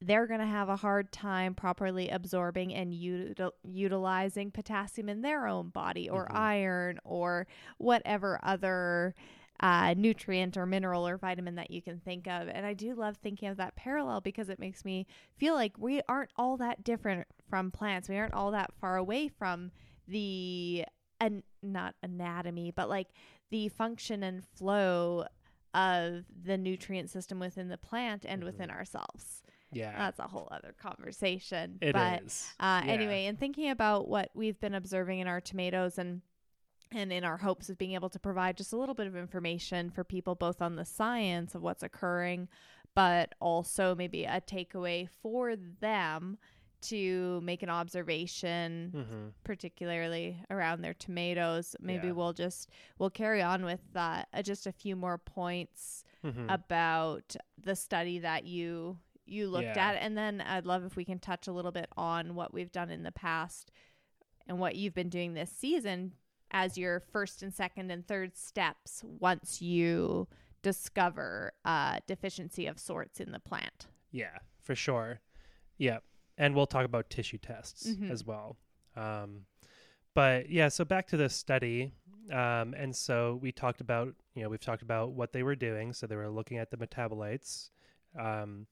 they're 0.02 0.26
going 0.26 0.40
to 0.40 0.46
have 0.46 0.68
a 0.68 0.76
hard 0.76 1.12
time 1.12 1.54
properly 1.54 2.08
absorbing 2.08 2.74
and 2.74 2.92
util- 2.92 3.52
utilizing 3.62 4.50
potassium 4.50 5.08
in 5.08 5.22
their 5.22 5.46
own 5.46 5.68
body 5.68 6.08
or 6.10 6.26
Mhm. 6.26 6.34
iron 6.36 6.98
or 7.04 7.46
whatever 7.78 8.38
other 8.42 9.14
uh, 9.60 9.94
nutrient 9.96 10.56
or 10.56 10.66
mineral 10.66 11.06
or 11.06 11.16
vitamin 11.16 11.54
that 11.54 11.70
you 11.70 11.80
can 11.80 12.00
think 12.00 12.26
of. 12.26 12.48
And 12.48 12.66
I 12.66 12.74
do 12.74 12.94
love 12.94 13.16
thinking 13.18 13.48
of 13.48 13.58
that 13.58 13.76
parallel 13.76 14.20
because 14.20 14.48
it 14.48 14.58
makes 14.58 14.84
me 14.84 15.06
feel 15.36 15.54
like 15.54 15.78
we 15.78 16.02
aren't 16.08 16.32
all 16.34 16.56
that 16.56 16.82
different 16.82 17.28
from 17.48 17.70
plants. 17.70 18.08
We 18.08 18.16
aren't 18.18 18.34
all 18.34 18.50
that 18.50 18.72
far 18.80 18.96
away 18.96 19.28
from 19.28 19.70
the, 20.08 20.84
an- 21.20 21.44
not 21.62 21.94
anatomy, 22.02 22.72
but 22.72 22.88
like 22.88 23.10
the 23.50 23.68
function 23.68 24.24
and 24.24 24.44
flow 24.44 25.26
of 25.74 26.24
the 26.44 26.58
nutrient 26.58 27.08
system 27.10 27.38
within 27.38 27.68
the 27.68 27.78
plant 27.78 28.24
and 28.26 28.42
Mhm. 28.42 28.46
within 28.46 28.70
ourselves 28.70 29.41
yeah 29.72 29.96
that's 29.98 30.18
a 30.18 30.28
whole 30.28 30.48
other 30.50 30.74
conversation. 30.80 31.78
It 31.80 31.96
is. 31.96 32.48
but 32.58 32.64
uh, 32.64 32.82
Yeah. 32.84 32.92
anyway, 32.92 33.26
and 33.26 33.38
thinking 33.38 33.70
about 33.70 34.08
what 34.08 34.30
we've 34.34 34.60
been 34.60 34.74
observing 34.74 35.18
in 35.20 35.26
our 35.28 35.40
tomatoes 35.40 35.98
and 35.98 36.22
and 36.94 37.10
in 37.12 37.24
our 37.24 37.38
hopes 37.38 37.70
of 37.70 37.78
being 37.78 37.92
able 37.94 38.10
to 38.10 38.18
provide 38.18 38.56
just 38.58 38.72
a 38.72 38.76
little 38.76 38.94
bit 38.94 39.06
of 39.06 39.16
information 39.16 39.88
for 39.90 40.04
people 40.04 40.34
both 40.34 40.60
on 40.60 40.76
the 40.76 40.84
science 40.84 41.54
of 41.54 41.62
what's 41.62 41.82
occurring, 41.82 42.48
but 42.94 43.34
also 43.40 43.94
maybe 43.94 44.24
a 44.24 44.42
takeaway 44.42 45.08
for 45.22 45.56
them 45.56 46.36
to 46.82 47.40
make 47.42 47.62
an 47.62 47.70
observation 47.70 48.90
hmm 48.92 49.28
particularly 49.44 50.42
around 50.50 50.82
their 50.82 50.94
tomatoes 50.94 51.74
maybe 51.80 52.08
Yeah. 52.08 52.12
we'll 52.12 52.32
just 52.32 52.68
we'll 52.98 53.10
carry 53.10 53.40
on 53.42 53.64
with 53.64 53.80
uh, 53.96 54.24
uh, 54.32 54.42
just 54.42 54.66
a 54.66 54.72
few 54.72 54.96
more 54.96 55.18
points 55.18 56.04
hmm 56.22 56.46
about 56.48 57.34
the 57.62 57.74
study 57.76 58.18
that 58.20 58.44
you 58.44 58.98
you 59.24 59.48
looked 59.48 59.64
Yeah. 59.76 59.90
at 59.90 59.96
and 59.96 60.16
then 60.16 60.40
I'd 60.40 60.66
love 60.66 60.84
if 60.84 60.96
we 60.96 61.04
can 61.04 61.18
touch 61.18 61.46
a 61.46 61.52
little 61.52 61.72
bit 61.72 61.88
on 61.96 62.34
what 62.34 62.52
we've 62.52 62.72
done 62.72 62.90
in 62.90 63.02
the 63.02 63.12
past 63.12 63.70
and 64.46 64.58
what 64.58 64.74
you've 64.76 64.94
been 64.94 65.08
doing 65.08 65.34
this 65.34 65.50
season 65.50 66.12
as 66.50 66.76
your 66.76 67.00
first 67.00 67.42
and 67.42 67.54
second 67.54 67.90
and 67.90 68.06
third 68.06 68.36
steps 68.36 69.02
once 69.04 69.62
you 69.62 70.28
discover 70.62 71.52
a 71.64 72.00
deficiency 72.06 72.66
of 72.66 72.78
sorts 72.78 73.20
in 73.20 73.32
the 73.32 73.40
plant. 73.40 73.86
Yeah, 74.10 74.38
for 74.60 74.74
sure. 74.74 75.20
Yeah. 75.78 75.98
And 76.38 76.54
we'll 76.54 76.66
talk 76.66 76.84
about 76.84 77.10
tissue 77.10 77.38
tests 77.38 77.88
Mhm. 77.88 78.10
as 78.10 78.24
well. 78.24 78.56
Um, 78.96 79.46
but 80.14 80.50
yeah, 80.50 80.68
so 80.68 80.84
back 80.84 81.06
to 81.08 81.16
the 81.16 81.28
study. 81.28 81.92
Um, 82.30 82.74
and 82.74 82.94
so 82.94 83.36
we 83.42 83.50
talked 83.52 83.80
about, 83.80 84.14
you 84.34 84.42
know, 84.42 84.48
we've 84.48 84.60
talked 84.60 84.82
about 84.82 85.12
what 85.12 85.32
they 85.32 85.42
were 85.42 85.56
doing. 85.56 85.92
So 85.92 86.06
they 86.06 86.16
were 86.16 86.30
looking 86.30 86.58
at 86.58 86.70
the 86.70 86.76
metabolites 86.76 87.70
um, 88.18 88.66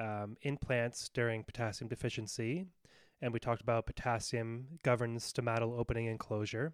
um, 0.00 0.36
in 0.42 0.56
plants 0.56 1.10
during 1.12 1.44
potassium 1.44 1.88
deficiency. 1.88 2.66
And 3.22 3.32
we 3.32 3.38
talked 3.38 3.60
about 3.60 3.86
potassium 3.86 4.66
governs 4.82 5.30
stomatal 5.30 5.78
opening 5.78 6.08
and 6.08 6.18
closure. 6.18 6.72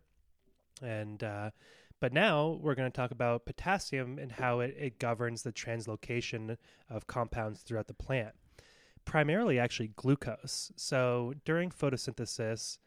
And, 0.80 1.22
uh, 1.24 1.50
but 2.00 2.12
now 2.12 2.58
we're 2.62 2.76
going 2.76 2.90
to 2.90 2.96
talk 2.96 3.10
about 3.10 3.46
potassium 3.46 4.18
and 4.18 4.30
how 4.30 4.60
it, 4.60 4.76
it 4.78 4.98
governs 4.98 5.42
the 5.42 5.52
translocation 5.52 6.56
of 6.88 7.06
compounds 7.08 7.62
throughout 7.62 7.88
the 7.88 7.94
plant, 7.94 8.34
primarily 9.04 9.58
actually 9.58 9.92
glucose. 9.96 10.70
So 10.76 11.34
during 11.44 11.70
photosynthesis, 11.70 12.78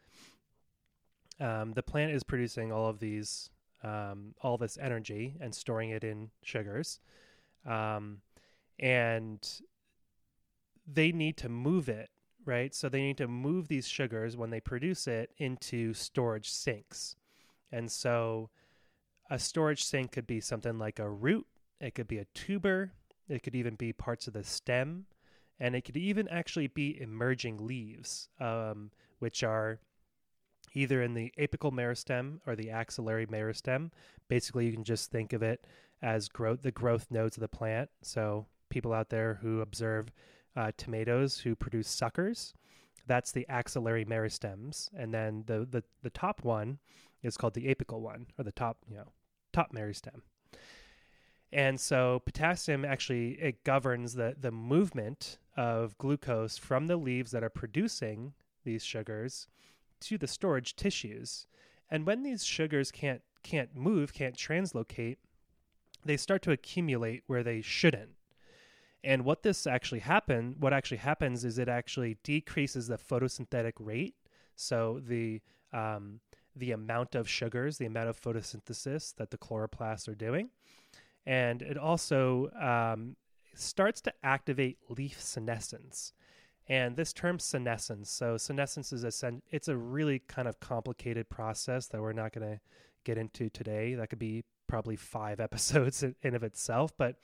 um, 1.38 1.72
the 1.72 1.82
plant 1.82 2.12
is 2.12 2.22
producing 2.22 2.72
all 2.72 2.88
of 2.88 2.98
these, 2.98 3.50
um, 3.82 4.34
all 4.40 4.56
this 4.56 4.78
energy 4.80 5.36
and 5.40 5.54
storing 5.54 5.90
it 5.90 6.04
in 6.04 6.30
sugars, 6.42 7.00
um, 7.66 8.18
and 8.78 9.46
they 10.86 11.12
need 11.12 11.36
to 11.38 11.48
move 11.48 11.88
it, 11.88 12.10
right? 12.44 12.74
So 12.74 12.88
they 12.88 13.02
need 13.02 13.18
to 13.18 13.28
move 13.28 13.68
these 13.68 13.88
sugars 13.88 14.36
when 14.36 14.50
they 14.50 14.60
produce 14.60 15.06
it 15.06 15.30
into 15.38 15.94
storage 15.94 16.50
sinks, 16.50 17.16
and 17.72 17.90
so 17.90 18.50
a 19.30 19.38
storage 19.38 19.84
sink 19.84 20.12
could 20.12 20.26
be 20.26 20.40
something 20.40 20.78
like 20.78 20.98
a 20.98 21.08
root, 21.08 21.46
it 21.80 21.94
could 21.94 22.08
be 22.08 22.18
a 22.18 22.26
tuber, 22.34 22.92
it 23.28 23.42
could 23.42 23.54
even 23.54 23.76
be 23.76 23.92
parts 23.92 24.26
of 24.26 24.32
the 24.32 24.42
stem, 24.42 25.06
and 25.60 25.76
it 25.76 25.84
could 25.84 25.96
even 25.96 26.26
actually 26.28 26.66
be 26.66 27.00
emerging 27.00 27.64
leaves, 27.64 28.28
um, 28.40 28.90
which 29.20 29.44
are 29.44 29.78
either 30.74 31.02
in 31.02 31.14
the 31.14 31.32
apical 31.38 31.72
meristem 31.72 32.40
or 32.46 32.56
the 32.56 32.70
axillary 32.70 33.26
meristem. 33.26 33.90
Basically, 34.28 34.66
you 34.66 34.72
can 34.72 34.84
just 34.84 35.10
think 35.10 35.32
of 35.32 35.42
it 35.42 35.64
as 36.02 36.28
growth, 36.28 36.62
the 36.62 36.70
growth 36.70 37.06
nodes 37.10 37.36
of 37.36 37.40
the 37.40 37.48
plant. 37.48 37.90
So, 38.02 38.46
people 38.68 38.92
out 38.92 39.10
there 39.10 39.38
who 39.42 39.60
observe 39.60 40.12
uh, 40.56 40.72
tomatoes 40.76 41.38
who 41.38 41.54
produce 41.54 41.88
suckers, 41.88 42.54
that's 43.06 43.32
the 43.32 43.46
axillary 43.48 44.04
meristems, 44.04 44.90
and 44.96 45.12
then 45.12 45.44
the, 45.46 45.66
the 45.68 45.82
the 46.02 46.10
top 46.10 46.44
one 46.44 46.78
is 47.22 47.36
called 47.36 47.54
the 47.54 47.74
apical 47.74 48.00
one, 48.00 48.26
or 48.38 48.44
the 48.44 48.52
top, 48.52 48.78
you 48.88 48.96
know, 48.96 49.12
top 49.52 49.72
meristem. 49.74 50.22
And 51.52 51.80
so 51.80 52.22
potassium 52.24 52.84
actually 52.84 53.32
it 53.40 53.64
governs 53.64 54.14
the 54.14 54.36
the 54.38 54.52
movement 54.52 55.38
of 55.56 55.98
glucose 55.98 56.56
from 56.56 56.86
the 56.86 56.96
leaves 56.96 57.32
that 57.32 57.42
are 57.42 57.50
producing 57.50 58.34
these 58.64 58.84
sugars 58.84 59.48
to 60.00 60.16
the 60.16 60.28
storage 60.28 60.76
tissues. 60.76 61.46
And 61.90 62.06
when 62.06 62.22
these 62.22 62.44
sugars 62.44 62.92
can't 62.92 63.22
can't 63.42 63.74
move, 63.74 64.12
can't 64.12 64.36
translocate, 64.36 65.16
they 66.04 66.16
start 66.16 66.42
to 66.42 66.52
accumulate 66.52 67.24
where 67.26 67.42
they 67.42 67.60
shouldn't. 67.60 68.10
And 69.02 69.24
what 69.24 69.42
this 69.42 69.66
actually 69.66 70.00
happen, 70.00 70.56
what 70.58 70.72
actually 70.72 70.98
happens 70.98 71.44
is 71.44 71.58
it 71.58 71.68
actually 71.68 72.18
decreases 72.22 72.86
the 72.86 72.98
photosynthetic 72.98 73.72
rate. 73.78 74.14
So 74.56 75.00
the 75.06 75.40
um, 75.72 76.20
the 76.56 76.72
amount 76.72 77.14
of 77.14 77.28
sugars, 77.28 77.78
the 77.78 77.86
amount 77.86 78.08
of 78.08 78.20
photosynthesis 78.20 79.14
that 79.16 79.30
the 79.30 79.38
chloroplasts 79.38 80.08
are 80.08 80.14
doing, 80.14 80.50
and 81.24 81.62
it 81.62 81.78
also 81.78 82.50
um, 82.60 83.16
starts 83.54 84.00
to 84.02 84.12
activate 84.22 84.78
leaf 84.88 85.20
senescence. 85.20 86.12
And 86.68 86.96
this 86.96 87.12
term 87.12 87.38
senescence, 87.38 88.10
so 88.10 88.36
senescence 88.36 88.92
is 88.92 89.04
a 89.04 89.10
sen- 89.10 89.42
it's 89.50 89.68
a 89.68 89.76
really 89.76 90.20
kind 90.20 90.46
of 90.46 90.60
complicated 90.60 91.28
process 91.28 91.86
that 91.88 92.00
we're 92.00 92.12
not 92.12 92.32
going 92.32 92.48
to 92.48 92.60
get 93.04 93.18
into 93.18 93.48
today. 93.48 93.94
That 93.94 94.10
could 94.10 94.18
be 94.18 94.44
probably 94.66 94.96
five 94.96 95.40
episodes 95.48 96.02
in, 96.02 96.14
in 96.22 96.34
of 96.34 96.42
itself, 96.42 96.92
but 96.96 97.16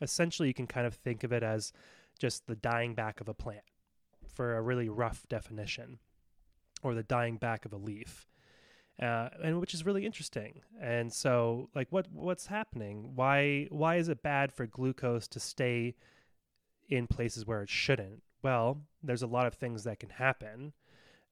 essentially 0.00 0.48
you 0.48 0.54
can 0.54 0.66
kind 0.66 0.86
of 0.86 0.94
think 0.94 1.24
of 1.24 1.32
it 1.32 1.42
as 1.42 1.72
just 2.18 2.46
the 2.46 2.56
dying 2.56 2.94
back 2.94 3.20
of 3.20 3.28
a 3.28 3.34
plant 3.34 3.64
for 4.26 4.56
a 4.56 4.62
really 4.62 4.88
rough 4.88 5.26
definition, 5.28 5.98
or 6.82 6.94
the 6.94 7.02
dying 7.02 7.36
back 7.36 7.64
of 7.64 7.72
a 7.72 7.76
leaf, 7.76 8.26
uh, 9.00 9.28
and 9.42 9.60
which 9.60 9.74
is 9.74 9.86
really 9.86 10.04
interesting. 10.04 10.60
And 10.80 11.12
so, 11.12 11.70
like, 11.74 11.88
what 11.90 12.08
what's 12.12 12.46
happening? 12.46 13.12
Why 13.14 13.66
why 13.70 13.96
is 13.96 14.08
it 14.08 14.22
bad 14.22 14.52
for 14.52 14.66
glucose 14.66 15.28
to 15.28 15.40
stay 15.40 15.94
in 16.88 17.06
places 17.06 17.46
where 17.46 17.62
it 17.62 17.70
shouldn't? 17.70 18.22
Well, 18.42 18.82
there's 19.02 19.22
a 19.22 19.26
lot 19.26 19.46
of 19.46 19.54
things 19.54 19.84
that 19.84 20.00
can 20.00 20.10
happen 20.10 20.72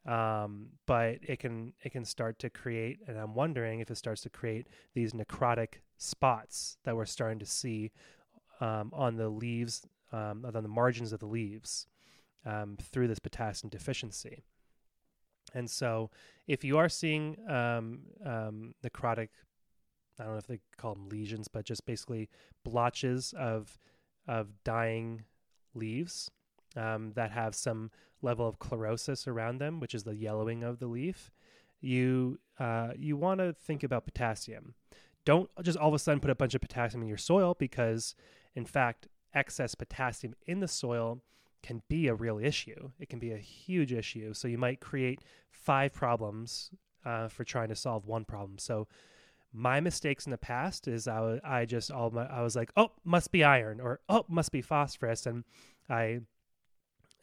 um, 0.06 0.68
but 0.86 1.18
it 1.22 1.38
can 1.38 1.72
it 1.82 1.92
can 1.92 2.04
start 2.04 2.38
to 2.40 2.50
create 2.50 2.98
and 3.06 3.16
i'm 3.16 3.34
wondering 3.34 3.80
if 3.80 3.90
it 3.90 3.96
starts 3.96 4.22
to 4.22 4.30
create 4.30 4.66
these 4.94 5.12
necrotic 5.12 5.74
spots 5.96 6.76
that 6.84 6.96
we're 6.96 7.04
starting 7.04 7.38
to 7.38 7.46
see 7.46 7.92
um, 8.60 8.90
on 8.94 9.16
the 9.16 9.28
leaves 9.28 9.82
um, 10.12 10.44
on 10.44 10.62
the 10.62 10.68
margins 10.68 11.12
of 11.12 11.20
the 11.20 11.26
leaves 11.26 11.86
um, 12.44 12.76
through 12.80 13.08
this 13.08 13.18
potassium 13.18 13.70
deficiency 13.70 14.42
and 15.54 15.70
so 15.70 16.10
if 16.46 16.64
you 16.64 16.78
are 16.78 16.88
seeing 16.88 17.36
um, 17.48 18.00
um, 18.24 18.74
necrotic 18.84 19.28
i 20.18 20.24
don't 20.24 20.32
know 20.32 20.38
if 20.38 20.46
they 20.46 20.60
call 20.76 20.94
them 20.94 21.08
lesions 21.08 21.48
but 21.48 21.64
just 21.64 21.86
basically 21.86 22.28
blotches 22.64 23.34
of 23.38 23.78
of 24.28 24.48
dying 24.64 25.24
leaves 25.74 26.30
um, 26.76 27.12
that 27.14 27.30
have 27.30 27.54
some 27.54 27.90
level 28.22 28.46
of 28.46 28.58
chlorosis 28.58 29.26
around 29.26 29.58
them, 29.58 29.80
which 29.80 29.94
is 29.94 30.04
the 30.04 30.14
yellowing 30.14 30.62
of 30.62 30.78
the 30.78 30.86
leaf, 30.86 31.30
you 31.80 32.38
uh, 32.58 32.92
you 32.96 33.16
want 33.16 33.40
to 33.40 33.52
think 33.52 33.82
about 33.82 34.04
potassium. 34.04 34.74
Don't 35.24 35.50
just 35.62 35.78
all 35.78 35.88
of 35.88 35.94
a 35.94 35.98
sudden 35.98 36.20
put 36.20 36.30
a 36.30 36.34
bunch 36.34 36.54
of 36.54 36.60
potassium 36.60 37.02
in 37.02 37.08
your 37.08 37.16
soil 37.16 37.56
because, 37.58 38.14
in 38.54 38.64
fact, 38.64 39.08
excess 39.34 39.74
potassium 39.74 40.34
in 40.46 40.60
the 40.60 40.68
soil 40.68 41.22
can 41.62 41.82
be 41.88 42.08
a 42.08 42.14
real 42.14 42.38
issue. 42.38 42.90
It 42.98 43.08
can 43.08 43.18
be 43.18 43.32
a 43.32 43.38
huge 43.38 43.92
issue. 43.92 44.34
So 44.34 44.48
you 44.48 44.58
might 44.58 44.80
create 44.80 45.20
five 45.50 45.92
problems 45.92 46.70
uh, 47.04 47.28
for 47.28 47.44
trying 47.44 47.68
to 47.68 47.76
solve 47.76 48.06
one 48.06 48.24
problem. 48.24 48.58
So 48.58 48.88
my 49.52 49.80
mistakes 49.80 50.26
in 50.26 50.30
the 50.30 50.38
past 50.38 50.88
is 50.88 51.06
I, 51.06 51.66
just 51.66 51.90
all 51.90 52.10
my, 52.10 52.26
I 52.26 52.42
was 52.42 52.56
like, 52.56 52.72
oh, 52.76 52.92
must 53.04 53.30
be 53.32 53.44
iron 53.44 53.80
or 53.80 54.00
oh, 54.08 54.24
must 54.28 54.50
be 54.50 54.62
phosphorus, 54.62 55.26
and 55.26 55.44
I 55.90 56.20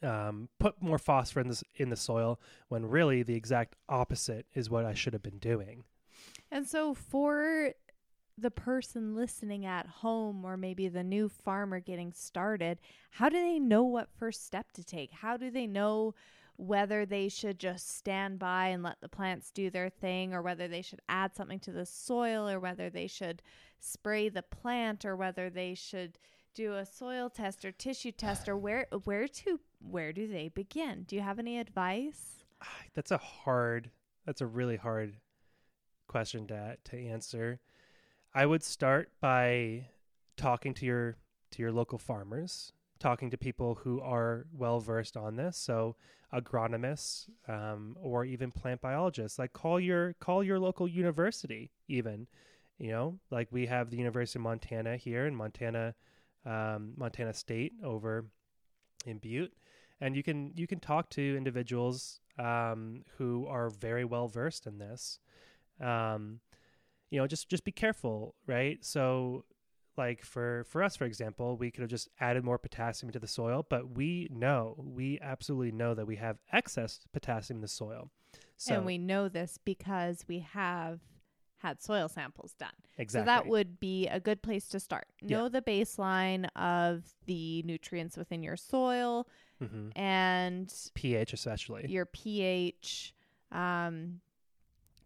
um, 0.02 0.48
put 0.58 0.80
more 0.80 0.98
phosphorus 0.98 1.44
in 1.44 1.50
the, 1.50 1.82
in 1.82 1.90
the 1.90 1.96
soil 1.96 2.40
when 2.68 2.86
really 2.86 3.22
the 3.22 3.34
exact 3.34 3.74
opposite 3.88 4.46
is 4.54 4.70
what 4.70 4.84
I 4.84 4.94
should 4.94 5.12
have 5.12 5.22
been 5.22 5.38
doing. 5.38 5.84
And 6.52 6.66
so, 6.66 6.94
for 6.94 7.72
the 8.40 8.50
person 8.50 9.14
listening 9.14 9.66
at 9.66 9.86
home 9.86 10.44
or 10.44 10.56
maybe 10.56 10.88
the 10.88 11.04
new 11.04 11.28
farmer 11.28 11.80
getting 11.80 12.12
started, 12.12 12.78
how 13.10 13.28
do 13.28 13.36
they 13.36 13.58
know 13.58 13.82
what 13.82 14.08
first 14.18 14.44
step 14.44 14.72
to 14.72 14.84
take? 14.84 15.12
How 15.12 15.36
do 15.36 15.50
they 15.50 15.66
know 15.66 16.14
whether 16.56 17.06
they 17.06 17.28
should 17.28 17.58
just 17.58 17.96
stand 17.96 18.38
by 18.38 18.68
and 18.68 18.82
let 18.82 19.00
the 19.00 19.08
plants 19.08 19.50
do 19.50 19.70
their 19.70 19.88
thing 19.88 20.34
or 20.34 20.42
whether 20.42 20.68
they 20.68 20.82
should 20.82 21.00
add 21.08 21.34
something 21.34 21.58
to 21.58 21.72
the 21.72 21.86
soil 21.86 22.48
or 22.48 22.60
whether 22.60 22.90
they 22.90 23.06
should 23.06 23.40
spray 23.78 24.28
the 24.28 24.42
plant 24.42 25.04
or 25.04 25.16
whether 25.16 25.48
they 25.48 25.74
should 25.74 26.18
do 26.54 26.74
a 26.74 26.84
soil 26.84 27.30
test 27.30 27.64
or 27.64 27.72
tissue 27.72 28.12
test 28.12 28.48
or 28.48 28.56
where 28.56 28.86
where 29.04 29.26
to 29.26 29.58
where 29.80 30.12
do 30.12 30.28
they 30.28 30.48
begin? 30.48 31.04
Do 31.04 31.16
you 31.16 31.22
have 31.22 31.38
any 31.38 31.58
advice? 31.58 32.44
That's 32.94 33.10
a 33.10 33.18
hard 33.18 33.90
that's 34.26 34.42
a 34.42 34.46
really 34.46 34.76
hard 34.76 35.16
question 36.08 36.46
to 36.48 36.76
to 36.84 36.98
answer. 36.98 37.60
I 38.34 38.46
would 38.46 38.62
start 38.62 39.10
by 39.20 39.88
talking 40.36 40.74
to 40.74 40.86
your 40.86 41.16
to 41.52 41.62
your 41.62 41.72
local 41.72 41.98
farmers, 41.98 42.72
talking 42.98 43.30
to 43.30 43.36
people 43.36 43.76
who 43.82 44.00
are 44.00 44.46
well 44.52 44.78
versed 44.80 45.16
on 45.16 45.36
this. 45.36 45.56
So 45.56 45.96
agronomists 46.32 47.28
um, 47.48 47.96
or 48.00 48.24
even 48.24 48.52
plant 48.52 48.80
biologists. 48.80 49.38
Like 49.38 49.52
call 49.52 49.80
your 49.80 50.14
call 50.14 50.44
your 50.44 50.58
local 50.58 50.86
university. 50.86 51.70
Even 51.88 52.26
you 52.78 52.90
know, 52.90 53.18
like 53.30 53.48
we 53.50 53.66
have 53.66 53.90
the 53.90 53.96
University 53.96 54.38
of 54.38 54.44
Montana 54.44 54.96
here 54.96 55.26
in 55.26 55.34
Montana 55.34 55.94
um, 56.46 56.94
Montana 56.96 57.34
State 57.34 57.72
over 57.84 58.26
in 59.04 59.18
Butte, 59.18 59.52
and 60.00 60.16
you 60.16 60.22
can 60.22 60.52
you 60.56 60.66
can 60.66 60.80
talk 60.80 61.10
to 61.10 61.36
individuals 61.36 62.20
um, 62.38 63.04
who 63.18 63.46
are 63.48 63.68
very 63.68 64.04
well 64.04 64.28
versed 64.28 64.66
in 64.66 64.78
this. 64.78 65.18
Um, 65.80 66.40
you 67.10 67.18
know, 67.18 67.26
just 67.26 67.48
just 67.48 67.64
be 67.64 67.72
careful, 67.72 68.34
right? 68.46 68.78
So, 68.84 69.44
like 69.96 70.24
for 70.24 70.64
for 70.68 70.82
us, 70.82 70.96
for 70.96 71.04
example, 71.04 71.56
we 71.56 71.70
could 71.70 71.82
have 71.82 71.90
just 71.90 72.08
added 72.20 72.44
more 72.44 72.58
potassium 72.58 73.08
into 73.08 73.18
the 73.18 73.26
soil, 73.26 73.66
but 73.68 73.96
we 73.96 74.28
know 74.30 74.76
we 74.78 75.18
absolutely 75.20 75.72
know 75.72 75.94
that 75.94 76.06
we 76.06 76.16
have 76.16 76.38
excess 76.52 77.00
potassium 77.12 77.58
in 77.58 77.62
the 77.62 77.68
soil. 77.68 78.10
So, 78.56 78.74
and 78.74 78.86
we 78.86 78.98
know 78.98 79.28
this 79.28 79.58
because 79.64 80.24
we 80.28 80.40
have 80.40 81.00
had 81.58 81.82
soil 81.82 82.08
samples 82.08 82.54
done. 82.58 82.70
Exactly. 82.96 83.22
So 83.22 83.26
that 83.26 83.46
would 83.46 83.80
be 83.80 84.06
a 84.06 84.20
good 84.20 84.42
place 84.42 84.68
to 84.68 84.80
start. 84.80 85.06
Know 85.22 85.44
yeah. 85.44 85.48
the 85.48 85.62
baseline 85.62 86.48
of 86.56 87.02
the 87.26 87.62
nutrients 87.64 88.16
within 88.16 88.42
your 88.42 88.56
soil 88.56 89.26
mm-hmm. 89.62 89.88
and 89.98 90.72
pH, 90.94 91.32
especially 91.32 91.86
your 91.88 92.06
pH. 92.06 93.14
Um, 93.52 94.20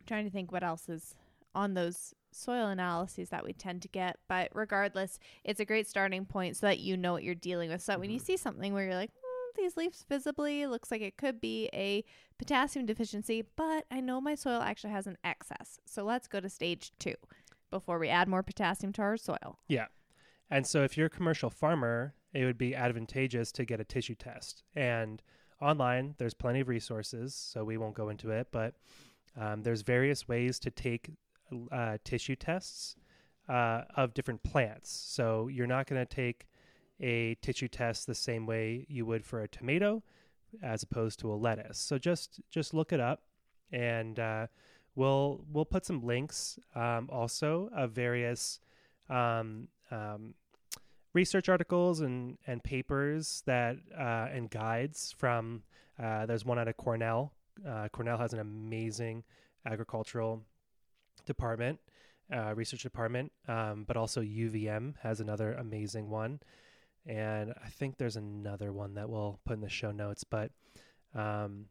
trying 0.06 0.24
to 0.24 0.30
think 0.30 0.52
what 0.52 0.62
else 0.62 0.88
is 0.88 1.14
on 1.54 1.74
those 1.74 2.14
soil 2.30 2.66
analyses 2.66 3.28
that 3.30 3.44
we 3.44 3.52
tend 3.52 3.82
to 3.82 3.88
get. 3.88 4.18
But 4.28 4.50
regardless, 4.54 5.18
it's 5.44 5.60
a 5.60 5.64
great 5.64 5.86
starting 5.86 6.24
point 6.24 6.56
so 6.56 6.66
that 6.66 6.80
you 6.80 6.96
know 6.96 7.12
what 7.12 7.24
you're 7.24 7.34
dealing 7.34 7.70
with. 7.70 7.82
So 7.82 7.92
mm-hmm. 7.92 8.00
when 8.00 8.10
you 8.10 8.18
mm-hmm. 8.18 8.24
see 8.24 8.36
something 8.36 8.72
where 8.72 8.84
you're 8.84 8.94
like, 8.94 9.10
these 9.56 9.76
leaves 9.76 10.04
visibly. 10.08 10.66
looks 10.66 10.90
like 10.90 11.00
it 11.00 11.16
could 11.16 11.40
be 11.40 11.68
a 11.72 12.04
potassium 12.38 12.86
deficiency, 12.86 13.44
but 13.56 13.86
I 13.90 14.00
know 14.00 14.20
my 14.20 14.34
soil 14.34 14.60
actually 14.60 14.92
has 14.92 15.06
an 15.06 15.18
excess. 15.24 15.78
So 15.84 16.04
let's 16.04 16.26
go 16.26 16.40
to 16.40 16.48
stage 16.48 16.92
two 16.98 17.14
before 17.70 17.98
we 17.98 18.08
add 18.08 18.28
more 18.28 18.42
potassium 18.42 18.92
to 18.94 19.02
our 19.02 19.16
soil. 19.16 19.58
Yeah. 19.68 19.86
And 20.50 20.66
so 20.66 20.82
if 20.82 20.96
you're 20.96 21.06
a 21.06 21.10
commercial 21.10 21.50
farmer, 21.50 22.14
it 22.32 22.44
would 22.44 22.58
be 22.58 22.74
advantageous 22.74 23.52
to 23.52 23.64
get 23.64 23.80
a 23.80 23.84
tissue 23.84 24.14
test. 24.14 24.62
And 24.74 25.22
online, 25.60 26.14
there's 26.18 26.34
plenty 26.34 26.60
of 26.60 26.68
resources, 26.68 27.34
so 27.34 27.64
we 27.64 27.76
won't 27.76 27.94
go 27.94 28.08
into 28.08 28.30
it, 28.30 28.48
but 28.52 28.74
um, 29.36 29.62
there's 29.62 29.82
various 29.82 30.28
ways 30.28 30.58
to 30.60 30.70
take 30.70 31.10
uh, 31.70 31.98
tissue 32.04 32.36
tests 32.36 32.96
uh, 33.48 33.82
of 33.96 34.14
different 34.14 34.42
plants. 34.42 34.90
So 34.90 35.48
you're 35.48 35.66
not 35.66 35.86
going 35.86 36.04
to 36.04 36.14
take 36.14 36.46
a 37.00 37.34
tissue 37.42 37.68
test 37.68 38.06
the 38.06 38.14
same 38.14 38.46
way 38.46 38.86
you 38.88 39.04
would 39.06 39.24
for 39.24 39.42
a 39.42 39.48
tomato 39.48 40.02
as 40.62 40.82
opposed 40.82 41.18
to 41.20 41.32
a 41.32 41.34
lettuce. 41.34 41.78
So 41.78 41.98
just 41.98 42.40
just 42.50 42.74
look 42.74 42.92
it 42.92 43.00
up, 43.00 43.22
and 43.72 44.18
uh, 44.18 44.46
we'll 44.94 45.44
we'll 45.52 45.64
put 45.64 45.84
some 45.84 46.02
links 46.04 46.58
um, 46.74 47.08
also 47.10 47.68
of 47.74 47.92
various 47.92 48.60
um, 49.10 49.68
um, 49.90 50.34
research 51.12 51.48
articles 51.48 52.00
and 52.00 52.38
and 52.46 52.62
papers 52.62 53.42
that 53.46 53.76
uh, 53.98 54.28
and 54.32 54.50
guides 54.50 55.14
from. 55.16 55.62
Uh, 56.02 56.26
there's 56.26 56.44
one 56.44 56.58
out 56.58 56.66
of 56.66 56.76
Cornell. 56.76 57.32
Uh, 57.68 57.88
Cornell 57.92 58.18
has 58.18 58.32
an 58.32 58.40
amazing 58.40 59.22
agricultural 59.64 60.42
department, 61.26 61.80
uh, 62.34 62.54
research 62.54 62.82
department, 62.82 63.32
um, 63.48 63.84
but 63.86 63.96
also 63.96 64.20
UVM 64.20 64.94
has 65.02 65.20
another 65.20 65.52
amazing 65.54 66.10
one 66.10 66.40
and 67.06 67.52
I 67.62 67.68
think 67.68 67.98
there's 67.98 68.16
another 68.16 68.72
one 68.72 68.94
that 68.94 69.08
we'll 69.08 69.38
put 69.44 69.54
in 69.54 69.60
the 69.60 69.68
show 69.68 69.90
notes. 69.90 70.24
But, 70.24 70.50
um, 71.14 71.66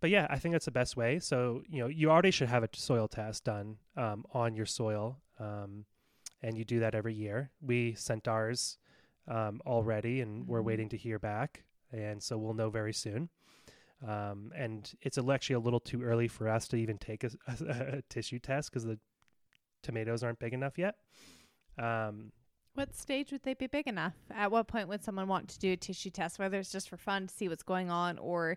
but 0.00 0.10
yeah, 0.10 0.26
I 0.28 0.38
think 0.38 0.52
that's 0.54 0.64
the 0.64 0.72
best 0.72 0.96
way. 0.96 1.20
So 1.20 1.62
you 1.68 1.80
know, 1.80 1.86
you 1.86 2.10
already 2.10 2.30
should 2.30 2.48
have 2.48 2.64
a 2.64 2.68
soil 2.72 3.06
test 3.08 3.44
done 3.44 3.76
um, 3.96 4.24
on 4.32 4.56
your 4.56 4.66
soil, 4.66 5.18
um, 5.38 5.84
and 6.42 6.58
you 6.58 6.64
do 6.64 6.80
that 6.80 6.94
every 6.94 7.14
year. 7.14 7.50
We 7.60 7.94
sent 7.94 8.26
ours 8.26 8.78
um, 9.28 9.62
already, 9.64 10.20
and 10.20 10.46
we're 10.48 10.58
mm-hmm. 10.58 10.66
waiting 10.66 10.88
to 10.90 10.96
hear 10.96 11.20
back, 11.20 11.62
and 11.92 12.20
so 12.20 12.36
we'll 12.36 12.54
know 12.54 12.70
very 12.70 12.92
soon. 12.92 13.28
Um, 14.06 14.52
and 14.56 14.92
it's 15.00 15.18
actually 15.18 15.54
a 15.54 15.60
little 15.60 15.80
too 15.80 16.02
early 16.02 16.28
for 16.28 16.48
us 16.48 16.66
to 16.68 16.76
even 16.76 16.98
take 16.98 17.24
a, 17.24 17.30
a, 17.48 17.98
a 17.98 18.02
tissue 18.08 18.38
test 18.38 18.70
because 18.70 18.84
the 18.84 18.98
tomatoes 19.82 20.22
aren't 20.22 20.38
big 20.38 20.52
enough 20.52 20.78
yet. 20.78 20.96
Um, 21.78 22.32
what 22.74 22.94
stage 22.94 23.32
would 23.32 23.42
they 23.42 23.54
be 23.54 23.66
big 23.66 23.86
enough? 23.86 24.14
At 24.30 24.50
what 24.50 24.66
point 24.66 24.88
would 24.88 25.04
someone 25.04 25.28
want 25.28 25.48
to 25.48 25.58
do 25.58 25.72
a 25.72 25.76
tissue 25.76 26.10
test, 26.10 26.38
whether 26.38 26.58
it's 26.58 26.72
just 26.72 26.88
for 26.88 26.96
fun 26.96 27.26
to 27.26 27.34
see 27.34 27.48
what's 27.48 27.62
going 27.62 27.90
on 27.90 28.18
or 28.18 28.56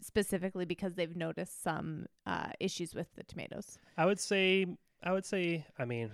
specifically 0.00 0.64
because 0.64 0.94
they've 0.94 1.16
noticed 1.16 1.62
some 1.62 2.06
uh, 2.24 2.50
issues 2.60 2.94
with 2.94 3.08
the 3.16 3.24
tomatoes? 3.24 3.78
I 3.96 4.06
would 4.06 4.20
say, 4.20 4.66
I 5.02 5.12
would 5.12 5.26
say, 5.26 5.66
I 5.76 5.84
mean, 5.84 6.12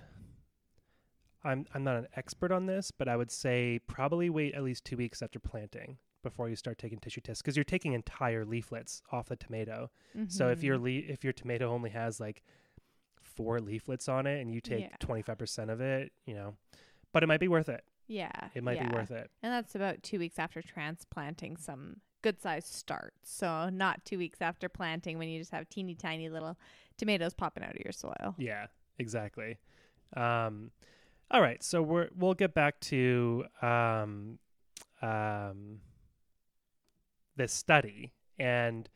I'm 1.44 1.66
I'm 1.74 1.84
not 1.84 1.96
an 1.96 2.08
expert 2.16 2.50
on 2.50 2.64
this, 2.64 2.90
but 2.90 3.08
I 3.08 3.16
would 3.16 3.30
say 3.30 3.78
probably 3.86 4.30
wait 4.30 4.54
at 4.54 4.62
least 4.62 4.86
two 4.86 4.96
weeks 4.96 5.20
after 5.20 5.38
planting 5.38 5.98
before 6.24 6.48
you 6.48 6.56
start 6.56 6.78
taking 6.78 6.98
tissue 6.98 7.20
tests 7.20 7.40
because 7.40 7.56
you're 7.56 7.62
taking 7.62 7.92
entire 7.92 8.44
leaflets 8.44 9.02
off 9.12 9.28
the 9.28 9.36
tomato. 9.36 9.90
Mm-hmm. 10.16 10.28
So 10.28 10.48
if 10.48 10.64
your 10.64 10.76
mm-hmm. 10.76 11.06
le- 11.06 11.12
if 11.12 11.22
your 11.22 11.32
tomato 11.32 11.70
only 11.70 11.90
has 11.90 12.18
like 12.18 12.42
four 13.22 13.60
leaflets 13.60 14.08
on 14.08 14.26
it 14.26 14.40
and 14.40 14.52
you 14.52 14.60
take 14.60 14.98
twenty 14.98 15.22
five 15.22 15.38
percent 15.38 15.70
of 15.70 15.80
it, 15.80 16.10
you 16.26 16.34
know, 16.34 16.54
but 17.12 17.22
it 17.22 17.26
might 17.26 17.40
be 17.40 17.48
worth 17.48 17.68
it. 17.68 17.84
Yeah. 18.08 18.48
It 18.54 18.64
might 18.64 18.76
yeah. 18.76 18.88
be 18.88 18.94
worth 18.94 19.12
it. 19.12 19.30
And 19.42 19.52
that's 19.52 19.74
about 19.74 20.02
two 20.02 20.18
weeks 20.18 20.38
after 20.38 20.60
transplanting 20.60 21.56
some 21.56 22.00
good 22.22 22.40
sized 22.40 22.72
start. 22.72 23.14
So 23.22 23.68
not 23.70 24.04
two 24.04 24.18
weeks 24.18 24.40
after 24.40 24.68
planting 24.68 25.18
when 25.18 25.28
you 25.28 25.38
just 25.38 25.52
have 25.52 25.68
teeny 25.68 25.94
tiny 25.94 26.28
little 26.28 26.58
tomatoes 26.98 27.34
popping 27.34 27.62
out 27.62 27.70
of 27.76 27.80
your 27.84 27.92
soil. 27.92 28.34
Yeah, 28.38 28.66
exactly. 28.98 29.58
Um, 30.16 30.70
all 31.30 31.40
right, 31.40 31.62
so 31.62 31.82
we're 31.82 32.08
we'll 32.16 32.34
get 32.34 32.54
back 32.54 32.78
to 32.80 33.44
um, 33.62 34.38
um, 35.02 35.80
this 37.36 37.52
study, 37.52 38.12
and 38.38 38.88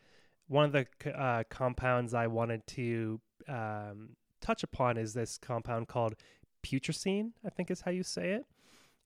one 0.47 0.65
of 0.65 0.71
the 0.71 1.19
uh, 1.19 1.43
compounds 1.49 2.13
I 2.13 2.27
wanted 2.27 2.65
to 2.67 3.19
um, 3.47 4.09
touch 4.41 4.63
upon 4.63 4.97
is 4.97 5.13
this 5.13 5.37
compound 5.37 5.87
called 5.87 6.15
putrescine. 6.63 7.31
I 7.45 7.49
think 7.49 7.71
is 7.71 7.81
how 7.81 7.91
you 7.91 8.03
say 8.03 8.31
it, 8.31 8.45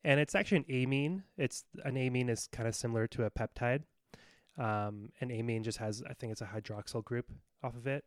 and 0.03 0.19
it's 0.19 0.35
actually 0.35 0.65
an 0.67 0.83
amine. 0.83 1.23
It's 1.37 1.65
an 1.83 1.97
amine 1.97 2.29
is 2.29 2.47
kind 2.51 2.67
of 2.67 2.75
similar 2.75 3.07
to 3.07 3.25
a 3.25 3.31
peptide. 3.31 3.83
Um, 4.57 5.09
an 5.19 5.31
amine 5.31 5.63
just 5.63 5.79
has, 5.79 6.03
I 6.07 6.13
think 6.13 6.31
it's 6.31 6.41
a 6.41 6.45
hydroxyl 6.45 7.03
group 7.03 7.31
off 7.63 7.75
of 7.75 7.87
it, 7.87 8.05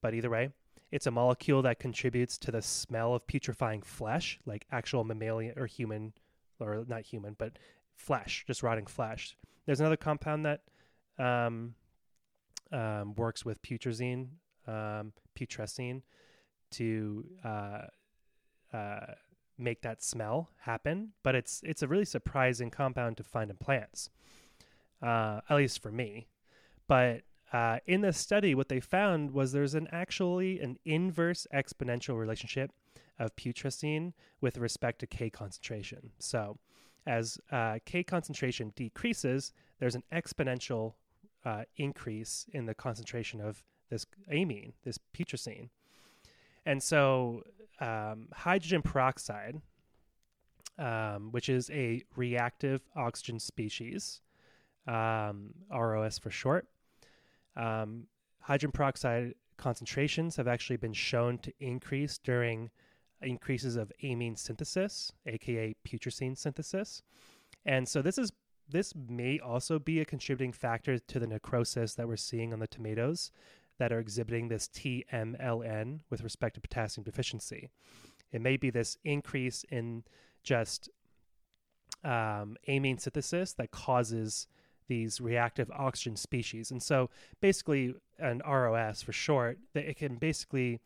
but 0.00 0.14
either 0.14 0.30
way, 0.30 0.50
it's 0.90 1.06
a 1.06 1.10
molecule 1.10 1.60
that 1.62 1.80
contributes 1.80 2.38
to 2.38 2.52
the 2.52 2.62
smell 2.62 3.14
of 3.14 3.26
putrefying 3.26 3.82
flesh, 3.82 4.38
like 4.46 4.64
actual 4.70 5.04
mammalian 5.04 5.58
or 5.58 5.66
human, 5.66 6.12
or 6.60 6.84
not 6.86 7.02
human, 7.02 7.34
but 7.36 7.58
flesh, 7.94 8.44
just 8.46 8.62
rotting 8.62 8.86
flesh. 8.86 9.36
There's 9.68 9.80
another 9.80 9.98
compound 9.98 10.46
that 10.46 10.62
um, 11.18 11.74
um, 12.72 13.14
works 13.16 13.44
with 13.44 13.60
putrescine, 13.60 14.28
um, 14.66 15.12
putrescine, 15.38 16.00
to 16.70 17.26
uh, 17.44 17.82
uh, 18.72 19.06
make 19.58 19.82
that 19.82 20.02
smell 20.02 20.48
happen. 20.60 21.10
But 21.22 21.34
it's 21.34 21.60
it's 21.64 21.82
a 21.82 21.86
really 21.86 22.06
surprising 22.06 22.70
compound 22.70 23.18
to 23.18 23.22
find 23.22 23.50
in 23.50 23.58
plants, 23.58 24.08
uh, 25.02 25.42
at 25.50 25.56
least 25.56 25.82
for 25.82 25.92
me. 25.92 26.28
But 26.86 27.24
uh, 27.52 27.80
in 27.84 28.00
this 28.00 28.16
study, 28.16 28.54
what 28.54 28.70
they 28.70 28.80
found 28.80 29.32
was 29.32 29.52
there's 29.52 29.74
an 29.74 29.86
actually 29.92 30.60
an 30.60 30.78
inverse 30.86 31.46
exponential 31.52 32.18
relationship 32.18 32.72
of 33.18 33.36
putrescine 33.36 34.14
with 34.40 34.56
respect 34.56 35.00
to 35.00 35.06
K 35.06 35.28
concentration. 35.28 36.12
So, 36.18 36.56
as 37.08 37.38
uh, 37.50 37.78
K 37.86 38.04
concentration 38.04 38.72
decreases, 38.76 39.52
there's 39.80 39.94
an 39.94 40.04
exponential 40.12 40.92
uh, 41.44 41.62
increase 41.76 42.46
in 42.52 42.66
the 42.66 42.74
concentration 42.74 43.40
of 43.40 43.64
this 43.88 44.04
amine, 44.30 44.74
this 44.84 44.98
putrescine. 45.14 45.70
And 46.66 46.82
so, 46.82 47.42
um, 47.80 48.28
hydrogen 48.34 48.82
peroxide, 48.82 49.60
um, 50.78 51.32
which 51.32 51.48
is 51.48 51.70
a 51.70 52.02
reactive 52.14 52.82
oxygen 52.94 53.40
species, 53.40 54.20
um, 54.86 55.54
ROS 55.70 56.18
for 56.18 56.30
short, 56.30 56.66
um, 57.56 58.06
hydrogen 58.40 58.72
peroxide 58.72 59.34
concentrations 59.56 60.36
have 60.36 60.46
actually 60.46 60.76
been 60.76 60.92
shown 60.92 61.38
to 61.38 61.52
increase 61.58 62.18
during 62.18 62.70
increases 63.22 63.76
of 63.76 63.92
amine 64.02 64.36
synthesis, 64.36 65.12
aka 65.26 65.74
putrescine 65.84 66.36
synthesis. 66.36 67.02
And 67.64 67.88
so 67.88 68.02
this 68.02 68.18
is 68.18 68.32
this 68.70 68.92
may 68.94 69.38
also 69.38 69.78
be 69.78 70.00
a 70.00 70.04
contributing 70.04 70.52
factor 70.52 70.98
to 70.98 71.18
the 71.18 71.26
necrosis 71.26 71.94
that 71.94 72.06
we're 72.06 72.16
seeing 72.16 72.52
on 72.52 72.58
the 72.58 72.66
tomatoes 72.66 73.30
that 73.78 73.92
are 73.92 73.98
exhibiting 73.98 74.48
this 74.48 74.68
TMLN 74.68 76.00
with 76.10 76.22
respect 76.22 76.56
to 76.56 76.60
potassium 76.60 77.04
deficiency. 77.04 77.70
It 78.30 78.42
may 78.42 78.56
be 78.56 78.70
this 78.70 78.98
increase 79.04 79.64
in 79.70 80.04
just 80.42 80.90
um, 82.04 82.56
amine 82.66 82.98
synthesis 82.98 83.54
that 83.54 83.70
causes 83.70 84.46
these 84.88 85.20
reactive 85.20 85.70
oxygen 85.70 86.16
species. 86.16 86.70
And 86.70 86.82
so 86.82 87.10
basically 87.40 87.94
an 88.18 88.42
ROS 88.46 89.02
for 89.02 89.12
short, 89.12 89.58
that 89.74 89.88
it 89.88 89.96
can 89.96 90.16
basically 90.16 90.80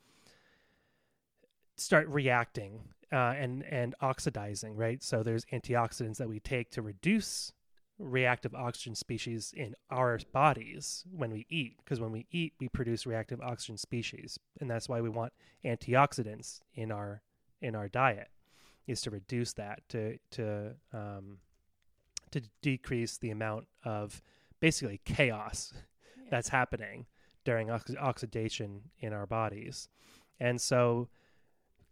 start 1.76 2.08
reacting 2.08 2.80
uh, 3.12 3.34
and 3.36 3.64
and 3.64 3.94
oxidizing, 4.00 4.76
right? 4.76 5.02
So 5.02 5.22
there's 5.22 5.44
antioxidants 5.46 6.16
that 6.16 6.28
we 6.28 6.40
take 6.40 6.70
to 6.70 6.82
reduce 6.82 7.52
reactive 7.98 8.54
oxygen 8.54 8.94
species 8.94 9.52
in 9.56 9.74
our 9.90 10.18
bodies 10.32 11.04
when 11.12 11.30
we 11.30 11.46
eat 11.48 11.76
because 11.84 12.00
when 12.00 12.10
we 12.10 12.26
eat 12.32 12.52
we 12.58 12.68
produce 12.68 13.06
reactive 13.06 13.40
oxygen 13.40 13.76
species 13.76 14.38
and 14.60 14.68
that's 14.68 14.88
why 14.88 15.00
we 15.00 15.08
want 15.08 15.32
antioxidants 15.64 16.60
in 16.74 16.90
our 16.90 17.22
in 17.60 17.76
our 17.76 17.88
diet 17.88 18.28
is 18.88 19.00
to 19.00 19.10
reduce 19.10 19.52
that 19.52 19.80
to 19.88 20.18
to 20.30 20.72
um, 20.92 21.38
to 22.32 22.42
decrease 22.60 23.18
the 23.18 23.30
amount 23.30 23.66
of 23.84 24.20
basically 24.58 25.00
chaos 25.04 25.72
yeah. 26.16 26.24
that's 26.30 26.48
happening 26.48 27.06
during 27.44 27.70
ox- 27.70 27.94
oxidation 28.00 28.80
in 28.98 29.12
our 29.12 29.26
bodies 29.26 29.88
and 30.40 30.60
so 30.60 31.08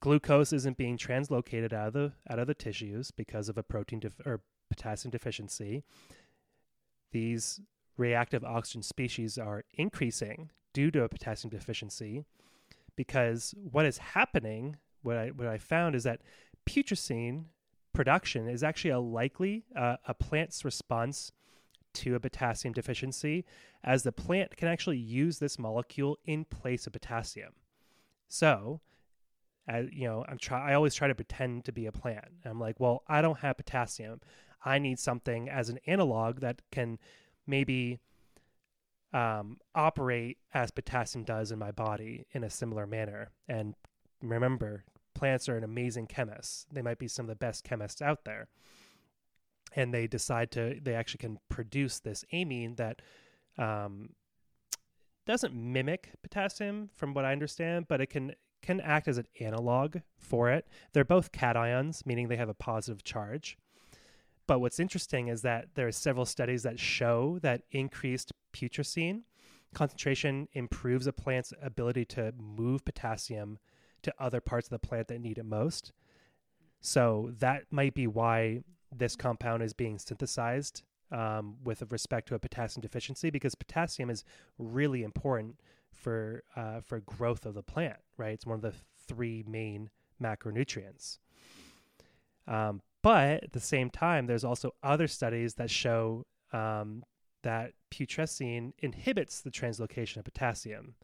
glucose 0.01 0.52
isn't 0.52 0.77
being 0.77 0.97
translocated 0.97 1.72
out 1.72 1.89
of 1.89 1.93
the 1.93 2.12
out 2.28 2.39
of 2.39 2.47
the 2.47 2.55
tissues 2.55 3.10
because 3.10 3.48
of 3.48 3.59
a 3.59 3.62
protein 3.62 4.01
def- 4.01 4.20
or 4.24 4.40
potassium 4.68 5.10
deficiency, 5.10 5.82
these 7.12 7.60
reactive 7.97 8.44
oxygen 8.44 8.82
species 8.82 9.36
are 9.36 9.64
increasing 9.74 10.51
due 10.72 10.90
to 10.90 11.02
a 11.02 11.09
potassium 11.09 11.51
deficiency 11.51 12.24
because 12.97 13.55
what 13.70 13.86
is 13.86 13.98
happening, 13.98 14.77
what 15.02 15.16
I, 15.16 15.28
what 15.28 15.48
I 15.48 15.59
found 15.59 15.94
is 15.94 16.05
that 16.05 16.20
putrescine 16.66 17.47
production 17.93 18.48
is 18.48 18.62
actually 18.62 18.90
a 18.90 19.01
likely 19.01 19.64
uh, 19.77 19.97
a 20.06 20.14
plant's 20.14 20.64
response 20.64 21.32
to 21.93 22.14
a 22.14 22.20
potassium 22.20 22.72
deficiency 22.72 23.44
as 23.82 24.02
the 24.02 24.12
plant 24.12 24.56
can 24.56 24.68
actually 24.68 24.98
use 24.98 25.39
this 25.39 25.59
molecule 25.59 26.18
in 26.24 26.44
place 26.44 26.86
of 26.86 26.93
potassium. 26.93 27.52
So, 28.28 28.81
as 29.66 29.86
you 29.92 30.06
know, 30.06 30.24
I'm 30.28 30.38
try 30.38 30.70
I 30.70 30.74
always 30.74 30.94
try 30.94 31.08
to 31.08 31.14
pretend 31.14 31.64
to 31.66 31.72
be 31.72 31.86
a 31.86 31.92
plant. 31.92 32.26
I'm 32.44 32.60
like, 32.60 32.80
well, 32.80 33.02
I 33.06 33.22
don't 33.22 33.38
have 33.40 33.56
potassium. 33.56 34.20
I 34.64 34.78
need 34.78 34.98
something 34.98 35.48
as 35.48 35.68
an 35.68 35.78
analog 35.86 36.40
that 36.40 36.62
can 36.70 36.98
maybe 37.46 38.00
um, 39.12 39.58
operate 39.74 40.38
as 40.54 40.70
potassium 40.70 41.24
does 41.24 41.50
in 41.50 41.58
my 41.58 41.70
body 41.70 42.26
in 42.32 42.44
a 42.44 42.50
similar 42.50 42.86
manner. 42.86 43.30
And 43.48 43.74
remember, 44.22 44.84
plants 45.14 45.48
are 45.48 45.56
an 45.56 45.64
amazing 45.64 46.06
chemist. 46.06 46.66
They 46.72 46.82
might 46.82 46.98
be 46.98 47.08
some 47.08 47.24
of 47.24 47.28
the 47.28 47.36
best 47.36 47.64
chemists 47.64 48.02
out 48.02 48.24
there. 48.24 48.48
And 49.74 49.94
they 49.94 50.06
decide 50.06 50.50
to, 50.52 50.78
they 50.82 50.94
actually 50.94 51.18
can 51.18 51.38
produce 51.48 52.00
this 52.00 52.24
amine 52.32 52.74
that 52.76 53.02
um, 53.56 54.10
doesn't 55.26 55.54
mimic 55.54 56.10
potassium 56.22 56.90
from 56.94 57.14
what 57.14 57.24
I 57.24 57.32
understand, 57.32 57.86
but 57.88 58.00
it 58.00 58.10
can 58.10 58.34
can 58.62 58.80
act 58.80 59.08
as 59.08 59.18
an 59.18 59.26
analog 59.40 59.96
for 60.18 60.50
it. 60.50 60.66
They're 60.92 61.04
both 61.04 61.32
cations, 61.32 62.04
meaning 62.04 62.28
they 62.28 62.36
have 62.36 62.48
a 62.48 62.54
positive 62.54 63.04
charge. 63.04 63.58
But 64.46 64.60
what's 64.60 64.80
interesting 64.80 65.28
is 65.28 65.42
that 65.42 65.68
there 65.74 65.86
are 65.86 65.92
several 65.92 66.26
studies 66.26 66.62
that 66.64 66.78
show 66.80 67.38
that 67.42 67.62
increased 67.70 68.32
putrescine 68.52 69.22
concentration 69.74 70.48
improves 70.52 71.06
a 71.06 71.12
plant's 71.12 71.52
ability 71.62 72.04
to 72.04 72.32
move 72.36 72.84
potassium 72.84 73.58
to 74.02 74.12
other 74.18 74.40
parts 74.40 74.66
of 74.66 74.70
the 74.70 74.78
plant 74.78 75.08
that 75.08 75.20
need 75.20 75.38
it 75.38 75.44
most. 75.44 75.92
So 76.80 77.32
that 77.38 77.64
might 77.70 77.94
be 77.94 78.06
why 78.06 78.62
this 78.90 79.14
compound 79.14 79.62
is 79.62 79.72
being 79.72 79.98
synthesized 79.98 80.82
um, 81.12 81.56
with 81.62 81.84
respect 81.90 82.28
to 82.28 82.34
a 82.34 82.38
potassium 82.38 82.80
deficiency, 82.80 83.30
because 83.30 83.54
potassium 83.54 84.10
is 84.10 84.24
really 84.58 85.02
important 85.02 85.60
for 85.92 86.42
uh, 86.56 86.80
for 86.80 87.00
growth 87.00 87.46
of 87.46 87.54
the 87.54 87.62
plant. 87.62 87.98
Right, 88.16 88.32
it's 88.32 88.46
one 88.46 88.56
of 88.56 88.62
the 88.62 88.74
three 89.06 89.44
main 89.46 89.90
macronutrients. 90.22 91.18
Um, 92.46 92.82
but 93.02 93.44
at 93.44 93.52
the 93.52 93.60
same 93.60 93.90
time, 93.90 94.26
there's 94.26 94.44
also 94.44 94.74
other 94.82 95.06
studies 95.06 95.54
that 95.54 95.70
show 95.70 96.26
um, 96.52 97.04
that 97.42 97.72
putrescine 97.90 98.72
inhibits 98.78 99.40
the 99.40 99.50
translocation 99.50 100.18
of 100.18 100.24
potassium. 100.24 100.94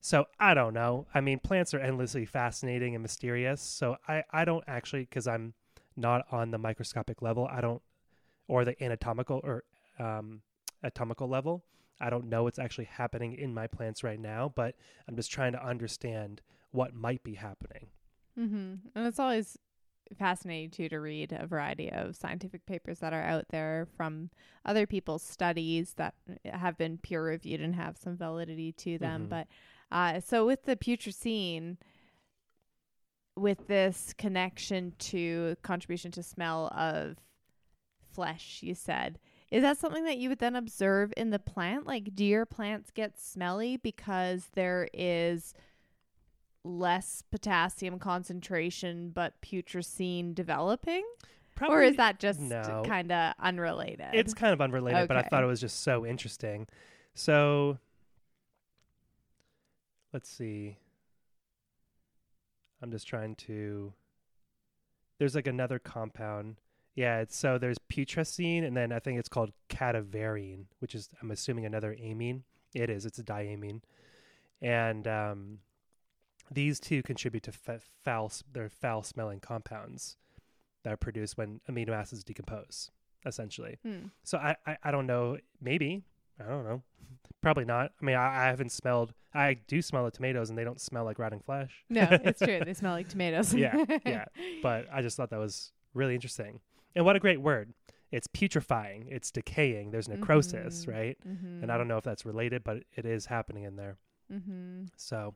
So 0.00 0.26
I 0.38 0.54
don't 0.54 0.74
know. 0.74 1.06
I 1.14 1.20
mean, 1.20 1.38
plants 1.38 1.72
are 1.74 1.78
endlessly 1.78 2.26
fascinating 2.26 2.94
and 2.94 3.02
mysterious. 3.02 3.62
So 3.62 3.96
I, 4.08 4.24
I 4.30 4.44
don't 4.44 4.64
actually, 4.66 5.02
because 5.02 5.28
I'm 5.28 5.54
not 5.96 6.26
on 6.30 6.50
the 6.50 6.58
microscopic 6.58 7.22
level, 7.22 7.48
I 7.50 7.60
don't, 7.60 7.80
or 8.48 8.64
the 8.64 8.82
anatomical 8.82 9.40
or 9.44 9.62
um, 9.98 10.42
atomical 10.82 11.28
level, 11.28 11.64
I 12.02 12.10
don't 12.10 12.28
know 12.28 12.42
what's 12.42 12.58
actually 12.58 12.86
happening 12.86 13.34
in 13.34 13.54
my 13.54 13.66
plants 13.66 14.02
right 14.02 14.20
now, 14.20 14.52
but 14.54 14.74
I'm 15.08 15.16
just 15.16 15.30
trying 15.30 15.52
to 15.52 15.64
understand 15.64 16.42
what 16.72 16.94
might 16.94 17.22
be 17.22 17.34
happening. 17.34 17.86
Mm-hmm. 18.38 18.74
And 18.94 19.06
it's 19.06 19.18
always 19.18 19.56
fascinating 20.18 20.70
too 20.70 20.88
to 20.88 20.98
read 20.98 21.32
a 21.32 21.46
variety 21.46 21.90
of 21.90 22.16
scientific 22.16 22.66
papers 22.66 22.98
that 22.98 23.12
are 23.12 23.22
out 23.22 23.46
there 23.50 23.86
from 23.96 24.30
other 24.64 24.86
people's 24.86 25.22
studies 25.22 25.94
that 25.94 26.14
have 26.44 26.76
been 26.76 26.98
peer 26.98 27.24
reviewed 27.24 27.60
and 27.60 27.74
have 27.74 27.96
some 27.96 28.16
validity 28.16 28.72
to 28.72 28.98
them. 28.98 29.22
Mm-hmm. 29.22 29.30
But 29.30 29.46
uh, 29.90 30.20
so 30.20 30.44
with 30.44 30.64
the 30.64 30.76
putrescine, 30.76 31.76
with 33.36 33.66
this 33.68 34.14
connection 34.18 34.92
to 34.98 35.56
contribution 35.62 36.10
to 36.12 36.22
smell 36.22 36.66
of 36.76 37.16
flesh, 38.12 38.60
you 38.62 38.74
said, 38.74 39.18
Is 39.52 39.60
that 39.60 39.76
something 39.76 40.04
that 40.04 40.16
you 40.16 40.30
would 40.30 40.38
then 40.38 40.56
observe 40.56 41.12
in 41.14 41.28
the 41.28 41.38
plant? 41.38 41.86
Like, 41.86 42.14
do 42.14 42.24
your 42.24 42.46
plants 42.46 42.90
get 42.90 43.20
smelly 43.20 43.76
because 43.76 44.48
there 44.54 44.88
is 44.94 45.52
less 46.64 47.22
potassium 47.30 47.98
concentration 47.98 49.10
but 49.10 49.34
putrescine 49.42 50.34
developing? 50.34 51.04
Probably, 51.54 51.76
or 51.76 51.82
is 51.82 51.96
that 51.96 52.18
just 52.18 52.40
no. 52.40 52.82
kind 52.86 53.12
of 53.12 53.34
unrelated? 53.38 54.06
It's 54.14 54.32
kind 54.32 54.54
of 54.54 54.62
unrelated, 54.62 55.06
but 55.06 55.18
I 55.18 55.22
thought 55.24 55.44
it 55.44 55.48
was 55.48 55.60
just 55.60 55.82
so 55.82 56.06
interesting. 56.06 56.66
So 57.14 57.76
let's 60.14 60.30
see. 60.30 60.78
I'm 62.82 62.90
just 62.90 63.06
trying 63.06 63.34
to. 63.36 63.92
There's 65.18 65.34
like 65.34 65.46
another 65.46 65.78
compound. 65.78 66.56
Yeah, 66.94 67.20
it's 67.20 67.36
so 67.36 67.58
there's 67.58 67.78
putrescine, 67.90 68.64
and 68.64 68.76
then 68.76 68.92
I 68.92 68.98
think 68.98 69.18
it's 69.18 69.28
called 69.28 69.52
cadaverine, 69.70 70.66
which 70.80 70.94
is 70.94 71.08
I'm 71.22 71.30
assuming 71.30 71.64
another 71.64 71.92
amine. 71.92 72.42
It 72.74 72.90
is. 72.90 73.06
It's 73.06 73.18
a 73.18 73.24
diamine, 73.24 73.80
and 74.60 75.06
um, 75.08 75.58
these 76.50 76.78
two 76.80 77.02
contribute 77.02 77.44
to 77.44 77.52
fa- 77.52 77.80
foul. 78.04 78.30
They're 78.52 78.68
foul 78.68 79.02
smelling 79.02 79.40
compounds 79.40 80.16
that 80.82 80.92
are 80.92 80.98
produced 80.98 81.38
when 81.38 81.60
amino 81.70 81.90
acids 81.90 82.24
decompose, 82.24 82.90
essentially. 83.24 83.78
Hmm. 83.84 84.06
So 84.24 84.38
I, 84.38 84.56
I, 84.66 84.76
I 84.84 84.90
don't 84.90 85.06
know. 85.06 85.38
Maybe 85.60 86.02
I 86.40 86.48
don't 86.48 86.64
know. 86.64 86.82
Probably 87.40 87.64
not. 87.64 87.92
I 88.00 88.04
mean, 88.04 88.16
I, 88.16 88.44
I 88.44 88.46
haven't 88.46 88.72
smelled. 88.72 89.12
I 89.34 89.54
do 89.66 89.82
smell 89.82 90.04
the 90.04 90.10
tomatoes, 90.10 90.50
and 90.50 90.58
they 90.58 90.64
don't 90.64 90.80
smell 90.80 91.04
like 91.04 91.18
rotting 91.18 91.40
flesh. 91.40 91.84
No, 91.88 92.06
it's 92.10 92.40
true. 92.40 92.60
They 92.64 92.74
smell 92.74 92.92
like 92.92 93.08
tomatoes. 93.08 93.54
Yeah, 93.54 93.82
yeah. 94.04 94.26
But 94.62 94.86
I 94.92 95.02
just 95.02 95.16
thought 95.16 95.30
that 95.30 95.38
was 95.38 95.72
really 95.94 96.14
interesting. 96.14 96.60
And 96.94 97.04
what 97.04 97.16
a 97.16 97.20
great 97.20 97.40
word! 97.40 97.72
It's 98.10 98.26
putrefying. 98.26 99.06
It's 99.08 99.30
decaying. 99.30 99.90
There's 99.90 100.08
necrosis, 100.08 100.84
Mhm. 100.84 100.92
right? 100.92 101.18
Mm-hmm. 101.26 101.62
And 101.62 101.72
I 101.72 101.78
don't 101.78 101.88
know 101.88 101.96
if 101.96 102.04
that's 102.04 102.26
related, 102.26 102.62
but 102.62 102.84
it 102.94 103.06
is 103.06 103.26
happening 103.26 103.64
in 103.64 103.76
there. 103.76 103.96
Mm-hmm. 104.30 104.84
So 104.96 105.34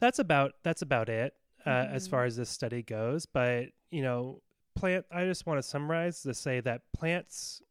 that's 0.00 0.18
about 0.18 0.52
that's 0.62 0.82
about 0.82 1.08
it 1.08 1.34
uh, 1.64 1.70
as 1.90 2.06
far 2.06 2.24
as 2.24 2.36
this 2.36 2.50
study 2.50 2.82
goes. 2.82 3.26
But 3.26 3.68
you 3.90 4.02
know, 4.02 4.42
plant. 4.74 5.06
I 5.10 5.24
just 5.24 5.46
want 5.46 5.58
to 5.58 5.62
summarize 5.62 6.22
to 6.22 6.34
say 6.34 6.60
that 6.60 6.82
plants 6.92 7.62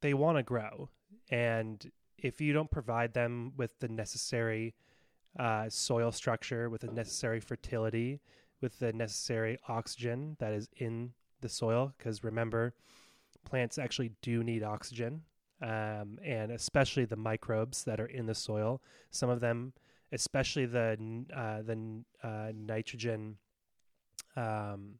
they 0.00 0.14
want 0.14 0.38
to 0.38 0.42
grow, 0.42 0.90
and 1.30 1.90
if 2.18 2.40
you 2.40 2.52
don't 2.52 2.70
provide 2.70 3.14
them 3.14 3.52
with 3.56 3.78
the 3.80 3.88
necessary 3.88 4.74
uh, 5.38 5.68
soil 5.68 6.12
structure, 6.12 6.70
with 6.70 6.82
the 6.82 6.92
necessary 6.92 7.40
fertility, 7.40 8.20
with 8.60 8.78
the 8.78 8.92
necessary 8.92 9.58
oxygen 9.68 10.36
that 10.38 10.52
is 10.52 10.68
in 10.76 11.12
the 11.40 11.48
soil, 11.48 11.92
because 11.96 12.24
remember, 12.24 12.74
plants 13.44 13.78
actually 13.78 14.12
do 14.22 14.42
need 14.42 14.62
oxygen, 14.62 15.22
um, 15.62 16.18
and 16.24 16.50
especially 16.50 17.04
the 17.04 17.16
microbes 17.16 17.84
that 17.84 18.00
are 18.00 18.06
in 18.06 18.26
the 18.26 18.34
soil. 18.34 18.80
Some 19.10 19.30
of 19.30 19.40
them 19.40 19.72
especially 20.14 20.64
the 20.64 20.96
uh, 21.34 21.62
the 21.62 22.02
uh, 22.22 22.52
nitrogen. 22.54 23.36
Um, 24.36 24.94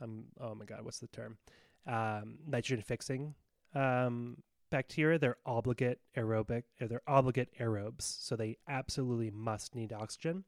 um, 0.00 0.24
oh 0.40 0.54
my 0.54 0.64
God, 0.64 0.84
what's 0.84 1.00
the 1.00 1.08
term? 1.08 1.36
Um, 1.86 2.38
nitrogen 2.46 2.82
fixing 2.82 3.34
um, 3.74 4.38
bacteria. 4.70 5.18
They're 5.18 5.38
obligate 5.44 6.00
aerobic. 6.16 6.64
uh, 6.80 6.86
They're 6.86 7.02
obligate 7.06 7.50
aerobes, 7.58 8.02
so 8.02 8.36
they 8.36 8.58
absolutely 8.68 9.30
must 9.30 9.74
need 9.74 9.92
oxygen. 9.92 10.44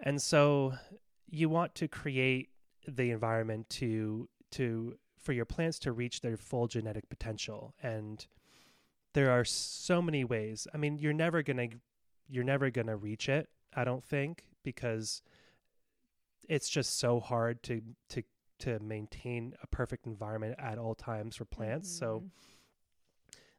And 0.00 0.22
so, 0.22 0.74
you 1.28 1.48
want 1.48 1.74
to 1.76 1.88
create 1.88 2.50
the 2.86 3.10
environment 3.10 3.68
to 3.70 4.28
to 4.52 4.96
for 5.20 5.32
your 5.32 5.44
plants 5.44 5.78
to 5.80 5.92
reach 5.92 6.20
their 6.20 6.36
full 6.36 6.66
genetic 6.68 7.08
potential. 7.08 7.74
And 7.82 8.24
there 9.14 9.30
are 9.30 9.44
so 9.44 10.00
many 10.00 10.24
ways. 10.24 10.66
I 10.72 10.76
mean 10.78 10.98
you're 10.98 11.12
never 11.12 11.42
going 11.42 11.70
to 11.70 11.76
you're 12.28 12.44
never 12.44 12.70
going 12.70 12.86
to 12.88 12.96
reach 12.96 13.26
it 13.28 13.48
i 13.74 13.82
don't 13.84 14.04
think 14.04 14.44
because 14.62 15.22
it's 16.48 16.68
just 16.68 16.98
so 16.98 17.20
hard 17.20 17.62
to 17.62 17.82
to 18.10 18.22
to 18.60 18.78
maintain 18.80 19.54
a 19.62 19.66
perfect 19.66 20.06
environment 20.06 20.54
at 20.58 20.78
all 20.78 20.94
times 20.94 21.36
for 21.36 21.44
plants. 21.44 21.88
So 21.90 22.20
Mhm. 22.24 22.30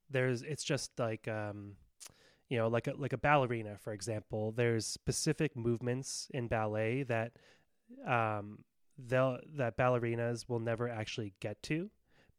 there's 0.09 0.41
it's 0.41 0.63
just 0.63 0.91
like 0.99 1.27
um 1.27 1.75
you 2.49 2.57
know 2.57 2.67
like 2.67 2.87
a 2.87 2.93
like 2.97 3.13
a 3.13 3.17
ballerina 3.17 3.77
for 3.77 3.93
example. 3.93 4.51
There's 4.51 4.85
specific 4.85 5.55
movements 5.55 6.27
in 6.33 6.47
ballet 6.47 7.03
that 7.03 7.33
um 8.05 8.59
they'll 9.07 9.39
that 9.55 9.77
ballerinas 9.77 10.47
will 10.49 10.59
never 10.59 10.89
actually 10.89 11.33
get 11.39 11.61
to 11.63 11.89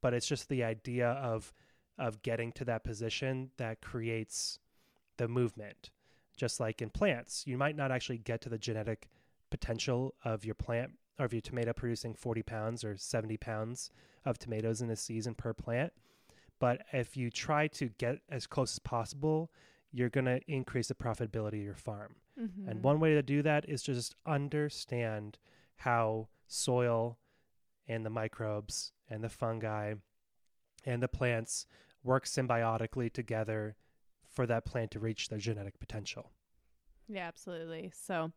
but 0.00 0.14
it's 0.14 0.26
just 0.26 0.48
the 0.48 0.64
idea 0.64 1.08
of 1.08 1.52
of 1.98 2.22
getting 2.22 2.50
to 2.52 2.64
that 2.64 2.82
position 2.82 3.50
that 3.58 3.82
creates 3.82 4.58
the 5.18 5.28
movement. 5.28 5.90
Just 6.36 6.58
like 6.58 6.80
in 6.80 6.88
plants 6.90 7.44
you 7.46 7.58
might 7.58 7.76
not 7.76 7.92
actually 7.92 8.18
get 8.18 8.40
to 8.42 8.48
the 8.48 8.58
genetic 8.58 9.08
potential 9.50 10.14
of 10.24 10.44
your 10.44 10.54
plant 10.54 10.92
or 11.18 11.26
of 11.26 11.32
your 11.34 11.42
tomato 11.42 11.72
producing 11.74 12.14
40 12.14 12.42
pounds 12.42 12.84
or 12.84 12.96
70 12.96 13.36
pounds 13.36 13.90
of 14.24 14.38
tomatoes 14.38 14.80
in 14.80 14.88
a 14.90 14.96
season 14.96 15.34
per 15.34 15.52
plant. 15.52 15.92
But 16.58 16.82
if 16.92 17.16
you 17.16 17.30
try 17.30 17.66
to 17.68 17.88
get 17.98 18.20
as 18.30 18.46
close 18.46 18.72
as 18.72 18.78
possible 18.78 19.50
you're 19.92 20.08
going 20.08 20.26
to 20.26 20.40
increase 20.46 20.86
the 20.88 20.94
profitability 20.94 21.58
of 21.58 21.64
your 21.64 21.74
farm. 21.74 22.14
Mhm. 22.38 22.68
and 22.68 22.82
one 22.82 23.00
way 23.00 23.12
to 23.12 23.22
do 23.22 23.42
that 23.42 23.68
is 23.68 23.82
to 23.82 23.92
just 23.92 24.14
understand 24.24 25.36
how 25.74 26.28
soil 26.52 27.16
and 27.86 28.04
the 28.04 28.10
microbes 28.10 28.92
and 29.08 29.22
the 29.22 29.28
fungi 29.28 29.94
and 30.84 31.02
the 31.02 31.08
plants 31.08 31.64
work 32.02 32.24
symbiotically 32.24 33.12
together 33.12 33.76
for 34.28 34.46
that 34.46 34.64
plant 34.64 34.90
to 34.90 34.98
reach 34.98 35.28
their 35.28 35.38
genetic 35.38 35.78
potential. 35.78 36.32
Yeah, 37.08 37.26
absolutely. 37.28 37.92
So 37.94 38.32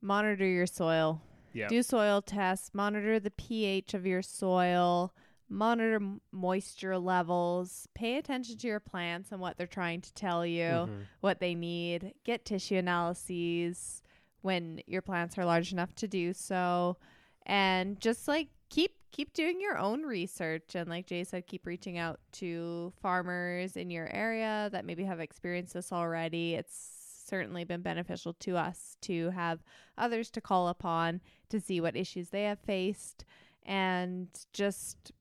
monitor 0.00 0.46
your 0.46 0.66
soil. 0.66 1.20
Yeah. 1.52 1.68
Do 1.68 1.82
soil 1.82 2.22
tests, 2.22 2.70
monitor 2.74 3.18
the 3.18 3.30
pH 3.30 3.94
of 3.94 4.06
your 4.06 4.22
soil, 4.22 5.14
monitor 5.48 6.00
moisture 6.32 6.98
levels, 6.98 7.88
pay 7.94 8.18
attention 8.18 8.58
to 8.58 8.66
your 8.66 8.80
plants 8.80 9.32
and 9.32 9.40
what 9.40 9.56
they're 9.56 9.66
trying 9.66 10.00
to 10.02 10.12
tell 10.14 10.44
you, 10.46 10.62
Mm-hmm. 10.64 11.00
what 11.20 11.40
they 11.40 11.54
need, 11.54 12.12
get 12.24 12.44
tissue 12.44 12.76
analyses 12.76 14.02
when 14.46 14.80
your 14.86 15.02
plants 15.02 15.36
are 15.36 15.44
large 15.44 15.72
enough 15.72 15.94
to 15.96 16.08
do 16.08 16.32
so 16.32 16.96
and 17.44 18.00
just 18.00 18.26
like 18.26 18.48
keep 18.70 18.92
keep 19.12 19.32
doing 19.32 19.60
your 19.60 19.78
own 19.78 20.02
research 20.02 20.74
and 20.74 20.88
like 20.88 21.06
Jay 21.06 21.24
said 21.24 21.46
keep 21.46 21.66
reaching 21.66 21.98
out 21.98 22.20
to 22.32 22.92
farmers 23.02 23.76
in 23.76 23.90
your 23.90 24.08
area 24.12 24.68
that 24.72 24.84
maybe 24.84 25.04
have 25.04 25.20
experienced 25.20 25.74
this 25.74 25.92
already. 25.92 26.54
It's 26.54 27.24
certainly 27.26 27.64
been 27.64 27.82
beneficial 27.82 28.34
to 28.34 28.56
us 28.56 28.96
to 29.02 29.30
have 29.30 29.60
others 29.98 30.30
to 30.30 30.40
call 30.40 30.68
upon 30.68 31.20
to 31.48 31.60
see 31.60 31.80
what 31.80 31.96
issues 31.96 32.30
they 32.30 32.44
have 32.44 32.60
faced 32.60 33.24
and 33.64 34.28
just 34.52 35.12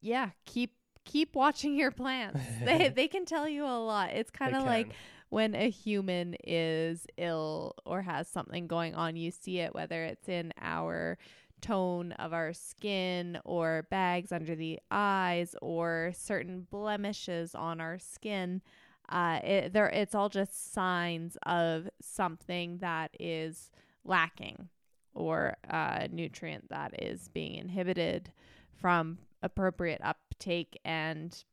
yeah, 0.00 0.30
keep 0.44 0.74
keep 1.04 1.34
watching 1.34 1.74
your 1.74 1.90
plants. 1.90 2.40
they 2.64 2.88
they 2.88 3.08
can 3.08 3.24
tell 3.24 3.48
you 3.48 3.64
a 3.64 3.78
lot. 3.78 4.10
It's 4.10 4.30
kind 4.30 4.56
of 4.56 4.64
like 4.64 4.90
when 5.30 5.54
a 5.54 5.70
human 5.70 6.36
is 6.44 7.06
ill 7.16 7.74
or 7.86 8.02
has 8.02 8.28
something 8.28 8.66
going 8.66 8.94
on, 8.94 9.16
you 9.16 9.30
see 9.30 9.60
it, 9.60 9.74
whether 9.74 10.04
it's 10.04 10.28
in 10.28 10.52
our 10.60 11.16
tone 11.60 12.12
of 12.12 12.32
our 12.32 12.52
skin 12.52 13.38
or 13.44 13.86
bags 13.90 14.32
under 14.32 14.54
the 14.54 14.78
eyes 14.90 15.54
or 15.62 16.12
certain 16.16 16.66
blemishes 16.70 17.54
on 17.54 17.80
our 17.80 17.98
skin. 17.98 18.60
Uh, 19.08 19.40
it, 19.42 19.72
there, 19.72 19.88
it's 19.88 20.14
all 20.14 20.28
just 20.28 20.72
signs 20.72 21.36
of 21.46 21.88
something 22.00 22.78
that 22.78 23.10
is 23.18 23.70
lacking 24.04 24.68
or 25.14 25.56
a 25.68 26.08
nutrient 26.10 26.68
that 26.70 27.02
is 27.02 27.28
being 27.28 27.54
inhibited 27.54 28.32
from 28.80 29.18
appropriate 29.42 30.00
uptake 30.02 30.78
and 30.84 31.44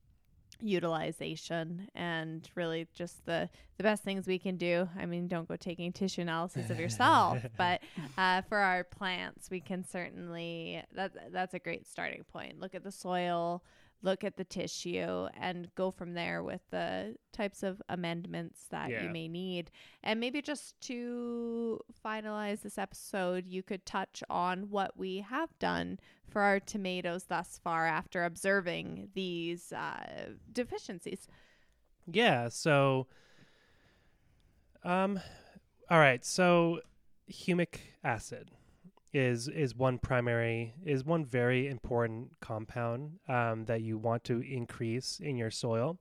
utilization 0.61 1.89
and 1.95 2.49
really 2.55 2.87
just 2.93 3.25
the 3.25 3.49
the 3.77 3.83
best 3.83 4.03
things 4.03 4.25
we 4.25 4.39
can 4.39 4.57
do. 4.57 4.87
I 4.97 5.05
mean 5.05 5.27
don't 5.27 5.47
go 5.47 5.55
taking 5.55 5.91
tissue 5.91 6.21
analysis 6.21 6.69
of 6.69 6.79
yourself 6.79 7.39
but 7.57 7.81
uh, 8.17 8.41
for 8.43 8.57
our 8.57 8.83
plants 8.83 9.49
we 9.49 9.59
can 9.59 9.83
certainly 9.83 10.83
that 10.95 11.31
that's 11.31 11.53
a 11.53 11.59
great 11.59 11.87
starting 11.87 12.23
point. 12.31 12.59
Look 12.59 12.75
at 12.75 12.83
the 12.83 12.91
soil 12.91 13.63
look 14.03 14.23
at 14.23 14.37
the 14.37 14.43
tissue 14.43 15.27
and 15.39 15.73
go 15.75 15.89
from 15.91 16.13
there 16.13 16.43
with 16.43 16.61
the 16.69 17.15
types 17.33 17.63
of 17.63 17.81
amendments 17.89 18.65
that 18.69 18.89
Yeah. 18.89 19.03
you 19.03 19.09
may 19.09 19.27
need 19.27 19.71
and 20.03 20.19
maybe 20.19 20.41
just 20.41 20.79
to 20.81 21.79
finalize 22.05 22.61
this 22.61 22.77
episode 22.77 23.47
you 23.47 23.63
could 23.63 23.85
touch 23.85 24.23
on 24.29 24.69
what 24.69 24.95
we 24.97 25.19
have 25.21 25.49
done 25.59 25.99
for 26.29 26.41
our 26.41 26.59
tomatoes 26.59 27.23
thus 27.25 27.59
far 27.63 27.87
after 27.87 28.23
observing 28.23 29.09
these 29.15 29.71
uh, 29.73 30.33
deficiencies. 30.53 31.27
Yeah, 32.05 32.49
so 32.49 33.07
um 34.83 35.19
all 35.89 35.99
right, 35.99 36.23
so 36.25 36.81
humic 37.31 37.79
acid. 38.03 38.51
Is 39.13 39.47
is 39.47 39.75
one 39.75 39.97
primary 39.97 40.73
is 40.85 41.05
one 41.05 41.25
very 41.25 41.67
important 41.67 42.31
compound 42.41 43.19
um, 43.27 43.65
that 43.65 43.81
you 43.81 43.97
want 43.97 44.23
to 44.25 44.41
increase 44.41 45.19
in 45.21 45.37
your 45.37 45.51
soil, 45.51 45.97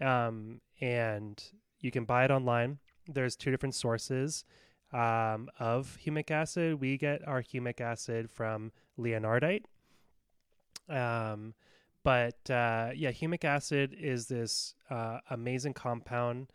um, 0.00 0.60
and 0.80 1.42
you 1.80 1.90
can 1.90 2.04
buy 2.04 2.24
it 2.24 2.30
online. 2.30 2.78
There's 3.06 3.36
two 3.36 3.50
different 3.50 3.74
sources 3.74 4.44
um, 4.92 5.48
of 5.58 5.98
humic 6.04 6.30
acid. 6.30 6.80
We 6.80 6.96
get 6.96 7.26
our 7.26 7.42
humic 7.42 7.80
acid 7.80 8.30
from 8.30 8.72
Leonardite. 8.98 9.64
Um, 10.88 11.54
but 12.02 12.50
uh, 12.50 12.90
yeah, 12.94 13.10
humic 13.10 13.44
acid 13.44 13.96
is 13.98 14.28
this 14.28 14.74
uh, 14.90 15.18
amazing 15.30 15.72
compound. 15.72 16.48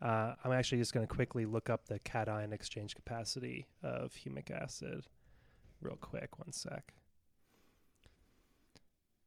Uh, 0.00 0.34
I'm 0.44 0.52
actually 0.52 0.78
just 0.78 0.92
going 0.92 1.06
to 1.06 1.12
quickly 1.12 1.44
look 1.44 1.70
up 1.70 1.86
the 1.86 1.98
cation 2.00 2.52
exchange 2.52 2.94
capacity 2.94 3.68
of 3.82 4.12
humic 4.12 4.50
acid 4.50 5.06
real 5.82 5.96
quick. 6.00 6.38
One 6.38 6.52
sec. 6.52 6.94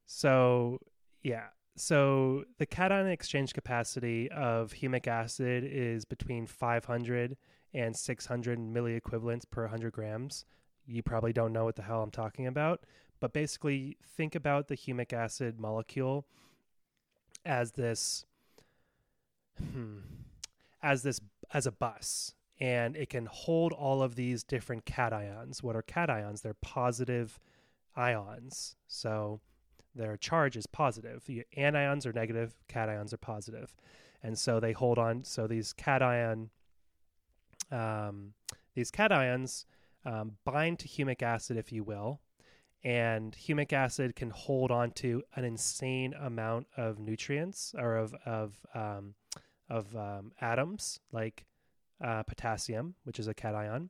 So, 0.05 0.79
yeah. 1.23 1.47
So, 1.77 2.45
the 2.57 2.65
cation 2.65 3.07
exchange 3.07 3.53
capacity 3.53 4.31
of 4.31 4.71
humic 4.71 5.07
acid 5.07 5.65
is 5.69 6.05
between 6.05 6.45
500 6.45 7.35
and 7.73 7.95
600 7.95 8.59
milliequivalents 8.59 9.43
per 9.49 9.63
100 9.63 9.91
grams. 9.91 10.45
You 10.85 11.03
probably 11.03 11.33
don't 11.33 11.51
know 11.51 11.65
what 11.65 11.75
the 11.75 11.81
hell 11.81 12.01
I'm 12.01 12.11
talking 12.11 12.47
about, 12.47 12.85
but 13.19 13.33
basically, 13.33 13.97
think 14.15 14.35
about 14.35 14.69
the 14.69 14.77
humic 14.77 15.11
acid 15.11 15.59
molecule 15.59 16.25
as 17.45 17.71
this, 17.73 18.25
hmm, 19.57 19.97
as 20.81 21.03
this, 21.03 21.19
as 21.53 21.67
a 21.67 21.71
bus, 21.71 22.35
and 22.59 22.95
it 22.95 23.09
can 23.09 23.25
hold 23.25 23.73
all 23.73 24.01
of 24.01 24.15
these 24.15 24.43
different 24.43 24.85
cations. 24.85 25.61
What 25.61 25.75
are 25.75 25.83
cations? 25.83 26.41
They're 26.41 26.53
positive 26.53 27.39
ions. 27.95 28.75
So 28.87 29.41
their 29.93 30.17
charge 30.17 30.57
is 30.57 30.67
positive. 30.67 31.23
The 31.25 31.45
anions 31.57 32.05
are 32.05 32.13
negative, 32.13 32.55
cations 32.69 33.13
are 33.13 33.17
positive. 33.17 33.75
and 34.23 34.37
so 34.37 34.59
they 34.59 34.71
hold 34.71 34.97
on. 34.97 35.23
So 35.23 35.47
these 35.47 35.73
cation, 35.73 36.49
um, 37.71 38.33
these 38.73 38.91
cations 38.91 39.65
um, 40.05 40.33
bind 40.43 40.79
to 40.79 40.87
humic 40.87 41.21
acid, 41.21 41.57
if 41.57 41.71
you 41.71 41.83
will, 41.83 42.21
and 42.83 43.35
humic 43.35 43.73
acid 43.73 44.15
can 44.15 44.29
hold 44.29 44.71
on 44.71 44.91
to 44.91 45.23
an 45.35 45.43
insane 45.43 46.13
amount 46.13 46.67
of 46.77 46.99
nutrients 46.99 47.73
or 47.77 47.95
of 47.95 48.15
of 48.25 48.65
um, 48.73 49.15
of 49.69 49.95
um, 49.95 50.31
atoms 50.41 50.99
like 51.11 51.45
uh, 52.03 52.23
potassium, 52.23 52.95
which 53.03 53.19
is 53.19 53.27
a 53.27 53.33
cation, 53.33 53.89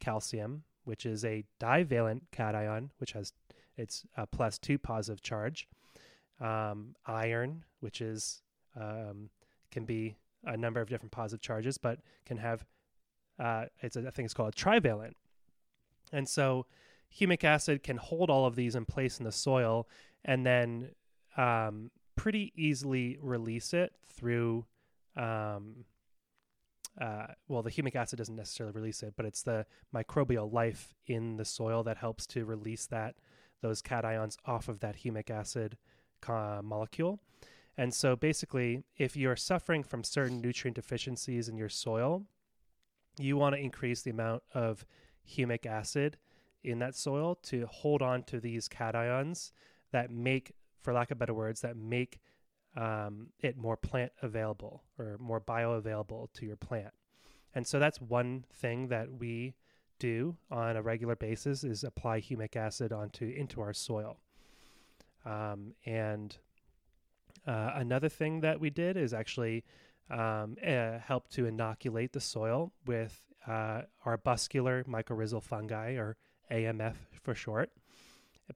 calcium, 0.00 0.64
which 0.84 1.06
is 1.06 1.24
a 1.24 1.44
divalent 1.58 2.24
cation, 2.32 2.90
which 2.98 3.12
has 3.12 3.32
its 3.76 4.04
plus 4.30 4.58
two 4.58 4.78
positive 4.78 5.22
charge, 5.22 5.68
um, 6.40 6.94
iron, 7.06 7.64
which 7.80 8.00
is 8.00 8.42
um, 8.78 9.30
can 9.70 9.84
be 9.84 10.16
a 10.44 10.56
number 10.56 10.80
of 10.80 10.88
different 10.88 11.12
positive 11.12 11.40
charges, 11.40 11.78
but 11.78 12.00
can 12.26 12.36
have 12.36 12.64
uh, 13.38 13.64
it's 13.80 13.96
a, 13.96 14.00
I 14.00 14.10
think 14.10 14.26
it's 14.26 14.34
called 14.34 14.50
a 14.50 14.56
trivalent, 14.56 15.16
and 16.12 16.28
so 16.28 16.66
humic 17.14 17.44
acid 17.44 17.82
can 17.82 17.96
hold 17.96 18.30
all 18.30 18.46
of 18.46 18.56
these 18.56 18.74
in 18.74 18.84
place 18.84 19.18
in 19.18 19.24
the 19.24 19.32
soil 19.32 19.88
and 20.24 20.44
then 20.44 20.90
um, 21.36 21.90
pretty 22.16 22.52
easily 22.56 23.18
release 23.20 23.72
it 23.72 23.92
through 24.06 24.64
um, 25.16 25.84
uh, 27.00 27.26
well 27.48 27.62
the 27.62 27.70
humic 27.70 27.96
acid 27.96 28.18
doesn't 28.18 28.36
necessarily 28.36 28.74
release 28.74 29.02
it 29.02 29.14
but 29.16 29.26
it's 29.26 29.42
the 29.42 29.66
microbial 29.94 30.52
life 30.52 30.94
in 31.06 31.36
the 31.36 31.44
soil 31.44 31.82
that 31.82 31.96
helps 31.96 32.26
to 32.26 32.44
release 32.44 32.86
that 32.86 33.14
those 33.62 33.82
cations 33.82 34.36
off 34.44 34.68
of 34.68 34.80
that 34.80 34.96
humic 34.98 35.30
acid 35.30 35.78
uh, 36.28 36.60
molecule. 36.62 37.18
And 37.76 37.92
so 37.92 38.14
basically 38.14 38.84
if 38.96 39.16
you're 39.16 39.36
suffering 39.36 39.82
from 39.82 40.04
certain 40.04 40.40
nutrient 40.40 40.76
deficiencies 40.76 41.48
in 41.48 41.56
your 41.56 41.68
soil 41.68 42.26
you 43.18 43.36
want 43.36 43.54
to 43.54 43.60
increase 43.60 44.02
the 44.02 44.10
amount 44.10 44.42
of 44.54 44.84
humic 45.28 45.66
acid 45.66 46.16
in 46.62 46.78
that 46.80 46.94
soil 46.94 47.36
to 47.42 47.66
hold 47.66 48.02
on 48.02 48.22
to 48.24 48.40
these 48.40 48.68
cations 48.68 49.52
that 49.92 50.10
make, 50.10 50.52
for 50.80 50.92
lack 50.92 51.10
of 51.10 51.18
better 51.18 51.34
words, 51.34 51.60
that 51.60 51.76
make 51.76 52.20
um, 52.76 53.28
it 53.40 53.56
more 53.56 53.76
plant 53.76 54.12
available 54.22 54.82
or 54.98 55.16
more 55.18 55.40
bioavailable 55.40 56.32
to 56.34 56.46
your 56.46 56.56
plant. 56.56 56.92
And 57.54 57.66
so 57.66 57.78
that's 57.78 58.00
one 58.00 58.44
thing 58.52 58.88
that 58.88 59.12
we 59.12 59.54
do 59.98 60.36
on 60.50 60.76
a 60.76 60.82
regular 60.82 61.14
basis 61.14 61.62
is 61.62 61.84
apply 61.84 62.20
humic 62.20 62.56
acid 62.56 62.92
onto 62.92 63.26
into 63.26 63.60
our 63.60 63.72
soil. 63.72 64.18
Um, 65.24 65.74
and 65.86 66.36
uh, 67.46 67.70
another 67.76 68.08
thing 68.08 68.40
that 68.40 68.60
we 68.60 68.70
did 68.70 68.96
is 68.96 69.14
actually 69.14 69.64
um, 70.10 70.56
uh, 70.66 70.98
help 70.98 71.28
to 71.30 71.46
inoculate 71.46 72.12
the 72.12 72.20
soil 72.20 72.72
with 72.86 73.20
uh, 73.46 73.82
arbuscular 74.04 74.84
mycorrhizal 74.84 75.42
fungi 75.42 75.92
or 75.92 76.16
AMF 76.50 76.94
for 77.22 77.34
short, 77.34 77.70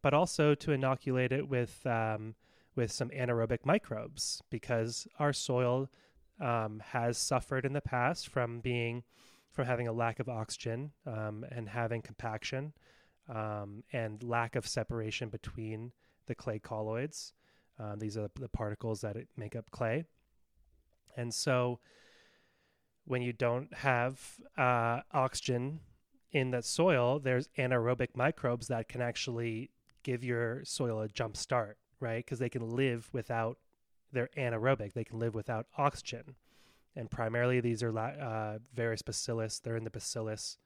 but 0.02 0.12
also 0.12 0.54
to 0.54 0.72
inoculate 0.72 1.32
it 1.32 1.48
with 1.48 1.86
um, 1.86 2.34
with 2.78 2.92
some 2.92 3.08
anaerobic 3.10 3.58
microbes 3.64 4.40
because 4.50 5.08
our 5.18 5.32
soil 5.32 5.90
um, 6.40 6.80
has 6.92 7.18
suffered 7.18 7.64
in 7.64 7.72
the 7.72 7.80
past 7.80 8.28
from 8.28 8.60
being 8.60 9.02
from 9.50 9.66
having 9.66 9.88
a 9.88 9.92
lack 9.92 10.20
of 10.20 10.28
oxygen 10.28 10.92
um, 11.04 11.44
and 11.50 11.68
having 11.68 12.00
compaction 12.00 12.72
um, 13.28 13.82
and 13.92 14.22
lack 14.22 14.54
of 14.54 14.64
separation 14.64 15.28
between 15.28 15.90
the 16.26 16.36
clay 16.36 16.60
colloids. 16.60 17.32
Uh, 17.80 17.96
these 17.96 18.16
are 18.16 18.30
the 18.38 18.48
particles 18.48 19.00
that 19.00 19.16
make 19.36 19.56
up 19.56 19.68
clay, 19.72 20.04
and 21.16 21.34
so 21.34 21.80
when 23.06 23.22
you 23.22 23.32
don't 23.32 23.74
have 23.74 24.20
uh, 24.56 25.00
oxygen 25.12 25.80
in 26.30 26.52
that 26.52 26.64
soil, 26.64 27.18
there's 27.18 27.48
anaerobic 27.58 28.14
microbes 28.14 28.68
that 28.68 28.88
can 28.88 29.00
actually 29.00 29.70
give 30.04 30.22
your 30.22 30.64
soil 30.64 31.00
a 31.00 31.08
jump 31.08 31.36
start, 31.36 31.76
right? 32.00 32.24
Because 32.24 32.38
they 32.38 32.48
can 32.48 32.70
live 32.70 33.08
without, 33.12 33.58
they're 34.12 34.30
anaerobic, 34.36 34.92
they 34.92 35.04
can 35.04 35.18
live 35.18 35.34
without 35.34 35.66
oxygen. 35.76 36.34
And 36.96 37.10
primarily, 37.10 37.60
these 37.60 37.82
are 37.82 37.96
uh, 37.96 38.58
various 38.74 39.02
bacillus. 39.02 39.60
They're 39.60 39.76
in 39.76 39.84
the 39.84 39.90
bacillus, 39.90 40.58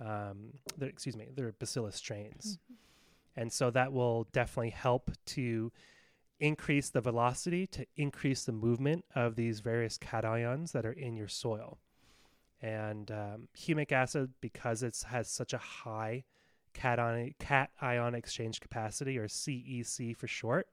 um, 0.00 0.54
they're, 0.78 0.88
excuse 0.88 1.16
me, 1.16 1.28
they're 1.34 1.52
bacillus 1.52 1.96
strains. 1.96 2.58
Mm-hmm. 2.64 3.40
And 3.40 3.52
so 3.52 3.70
that 3.70 3.92
will 3.92 4.28
definitely 4.32 4.70
help 4.70 5.10
to 5.26 5.72
increase 6.38 6.90
the 6.90 7.00
velocity, 7.00 7.66
to 7.68 7.86
increase 7.96 8.44
the 8.44 8.52
movement 8.52 9.04
of 9.14 9.36
these 9.36 9.60
various 9.60 9.96
cations 9.96 10.72
that 10.72 10.84
are 10.84 10.92
in 10.92 11.16
your 11.16 11.28
soil. 11.28 11.78
And 12.60 13.10
um, 13.10 13.48
humic 13.56 13.90
acid, 13.90 14.30
because 14.40 14.82
it 14.82 15.02
has 15.08 15.28
such 15.28 15.52
a 15.52 15.58
high 15.58 16.24
cation, 16.72 17.34
cation 17.38 18.14
exchange 18.14 18.60
capacity, 18.60 19.18
or 19.18 19.28
CEC 19.28 20.16
for 20.16 20.26
short, 20.26 20.68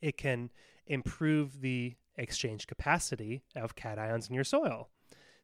it 0.00 0.16
can 0.16 0.50
improve 0.86 1.60
the 1.60 1.96
exchange 2.16 2.66
capacity 2.66 3.42
of 3.54 3.76
cations 3.76 4.28
in 4.28 4.34
your 4.34 4.44
soil. 4.44 4.88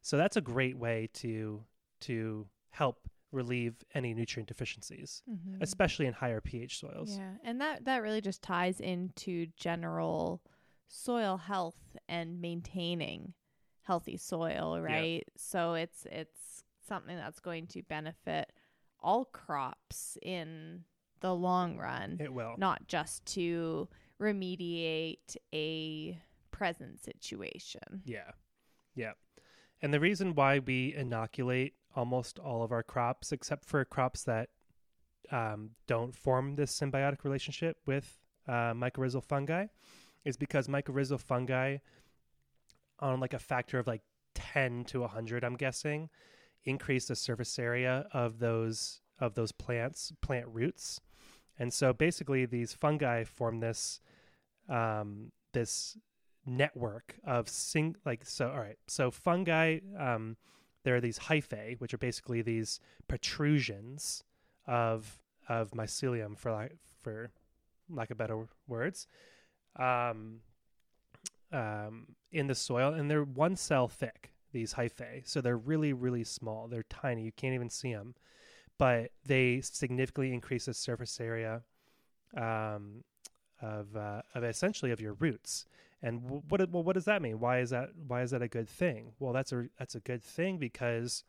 So 0.01 0.17
that's 0.17 0.37
a 0.37 0.41
great 0.41 0.77
way 0.77 1.09
to 1.15 1.63
to 2.01 2.47
help 2.71 3.07
relieve 3.31 3.75
any 3.95 4.13
nutrient 4.13 4.47
deficiencies, 4.47 5.23
mm-hmm. 5.29 5.61
especially 5.61 6.05
in 6.05 6.13
higher 6.13 6.41
pH 6.41 6.79
soils. 6.79 7.17
Yeah, 7.17 7.31
and 7.43 7.61
that 7.61 7.85
that 7.85 8.01
really 8.01 8.21
just 8.21 8.41
ties 8.41 8.79
into 8.79 9.47
general 9.57 10.41
soil 10.87 11.37
health 11.37 11.97
and 12.07 12.41
maintaining 12.41 13.33
healthy 13.81 14.17
soil, 14.17 14.79
right? 14.81 15.23
Yeah. 15.25 15.33
So 15.37 15.73
it's 15.73 16.05
it's 16.11 16.63
something 16.87 17.15
that's 17.15 17.39
going 17.39 17.67
to 17.67 17.81
benefit 17.83 18.51
all 19.03 19.25
crops 19.25 20.17
in 20.21 20.83
the 21.19 21.33
long 21.33 21.77
run. 21.77 22.17
It 22.19 22.33
will. 22.33 22.55
Not 22.57 22.87
just 22.87 23.25
to 23.27 23.87
remediate 24.21 25.37
a 25.53 26.19
present 26.51 27.03
situation. 27.03 28.01
Yeah. 28.05 28.31
Yeah. 28.95 29.13
And 29.81 29.93
the 29.93 29.99
reason 29.99 30.35
why 30.35 30.59
we 30.59 30.93
inoculate 30.95 31.73
almost 31.95 32.39
all 32.39 32.63
of 32.63 32.71
our 32.71 32.83
crops, 32.83 33.31
except 33.31 33.65
for 33.65 33.83
crops 33.85 34.23
that 34.23 34.49
um, 35.31 35.71
don't 35.87 36.15
form 36.15 36.55
this 36.55 36.77
symbiotic 36.77 37.23
relationship 37.23 37.77
with 37.85 38.19
uh, 38.47 38.73
mycorrhizal 38.73 39.23
fungi, 39.23 39.67
is 40.23 40.37
because 40.37 40.67
mycorrhizal 40.67 41.19
fungi 41.19 41.77
on 42.99 43.19
like 43.19 43.33
a 43.33 43.39
factor 43.39 43.79
of 43.79 43.87
like 43.87 44.01
10 44.35 44.85
to 44.85 45.01
100 45.01 45.43
i'm 45.43 45.55
guessing 45.55 46.09
increase 46.65 47.07
the 47.07 47.15
surface 47.15 47.57
area 47.59 48.07
of 48.13 48.39
those 48.39 49.01
of 49.19 49.35
those 49.35 49.51
plants 49.51 50.11
plant 50.21 50.47
roots. 50.47 50.99
And 51.59 51.71
so 51.71 51.93
basically 51.93 52.45
these 52.45 52.73
fungi 52.73 53.23
form 53.23 53.59
this 53.59 53.99
um, 54.69 55.31
this 55.53 55.97
network 56.45 57.15
of 57.25 57.47
sing 57.47 57.95
like 58.05 58.25
so 58.25 58.49
all 58.49 58.59
right 58.59 58.77
so 58.87 59.09
fungi 59.09 59.79
um, 59.97 60.35
there 60.83 60.95
are 60.95 61.01
these 61.01 61.19
hyphae 61.19 61.79
which 61.79 61.93
are 61.93 61.97
basically 61.97 62.41
these 62.41 62.81
protrusions 63.07 64.23
of 64.67 65.19
of 65.47 65.71
mycelium 65.71 66.37
for 66.37 66.51
like 66.51 66.75
for 67.01 67.31
lack 67.89 68.11
of 68.11 68.17
better 68.17 68.45
words 68.67 69.07
um, 69.77 70.39
um, 71.53 72.07
in 72.31 72.47
the 72.47 72.55
soil 72.55 72.93
and 72.93 73.09
they're 73.09 73.23
one 73.23 73.55
cell 73.55 73.87
thick 73.87 74.32
these 74.53 74.73
hyphae. 74.73 75.27
So 75.27 75.41
they're 75.41 75.57
really 75.57 75.91
really 75.93 76.23
small. 76.23 76.67
They're 76.67 76.83
tiny. 76.83 77.23
You 77.23 77.31
can't 77.33 77.53
even 77.53 77.69
see 77.69 77.93
them 77.93 78.15
but 78.77 79.11
they 79.25 79.61
significantly 79.61 80.33
increase 80.33 80.65
the 80.65 80.73
surface 80.73 81.19
area 81.19 81.61
um, 82.35 83.03
of 83.61 83.95
uh, 83.95 84.21
of 84.33 84.43
essentially 84.43 84.91
of 84.91 84.99
your 84.99 85.13
roots. 85.13 85.65
And 86.01 86.21
what 86.49 86.69
well 86.69 86.83
what 86.83 86.93
does 86.93 87.05
that 87.05 87.21
mean? 87.21 87.39
Why 87.39 87.59
is 87.59 87.69
that 87.69 87.89
why 88.07 88.21
is 88.21 88.31
that 88.31 88.41
a 88.41 88.47
good 88.47 88.67
thing? 88.67 89.13
Well 89.19 89.33
that's 89.33 89.51
a 89.51 89.67
that's 89.77 89.95
a 89.95 89.99
good 89.99 90.23
thing 90.23 90.57
because 90.57 91.23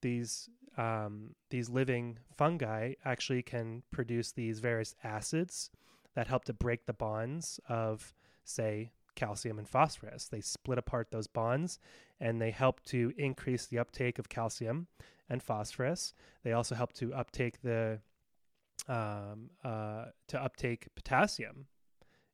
these 0.00 0.48
um, 0.76 1.34
these 1.50 1.68
living 1.68 2.18
fungi 2.36 2.94
actually 3.04 3.42
can 3.42 3.82
produce 3.90 4.32
these 4.32 4.60
various 4.60 4.94
acids 5.04 5.70
that 6.14 6.26
help 6.26 6.44
to 6.46 6.52
break 6.52 6.86
the 6.86 6.92
bonds 6.92 7.60
of, 7.68 8.14
say, 8.44 8.90
calcium 9.20 9.58
and 9.58 9.68
phosphorus. 9.68 10.28
They 10.28 10.40
split 10.40 10.78
apart 10.78 11.10
those 11.10 11.26
bonds 11.26 11.78
and 12.18 12.40
they 12.40 12.50
help 12.50 12.82
to 12.84 13.12
increase 13.18 13.66
the 13.66 13.78
uptake 13.78 14.18
of 14.18 14.30
calcium 14.30 14.86
and 15.28 15.42
phosphorus. 15.42 16.14
They 16.42 16.52
also 16.52 16.74
help 16.74 16.94
to 16.94 17.12
uptake 17.12 17.60
the 17.60 18.00
um, 18.88 19.50
uh, 19.62 20.06
to 20.28 20.42
uptake 20.42 20.88
potassium 20.94 21.66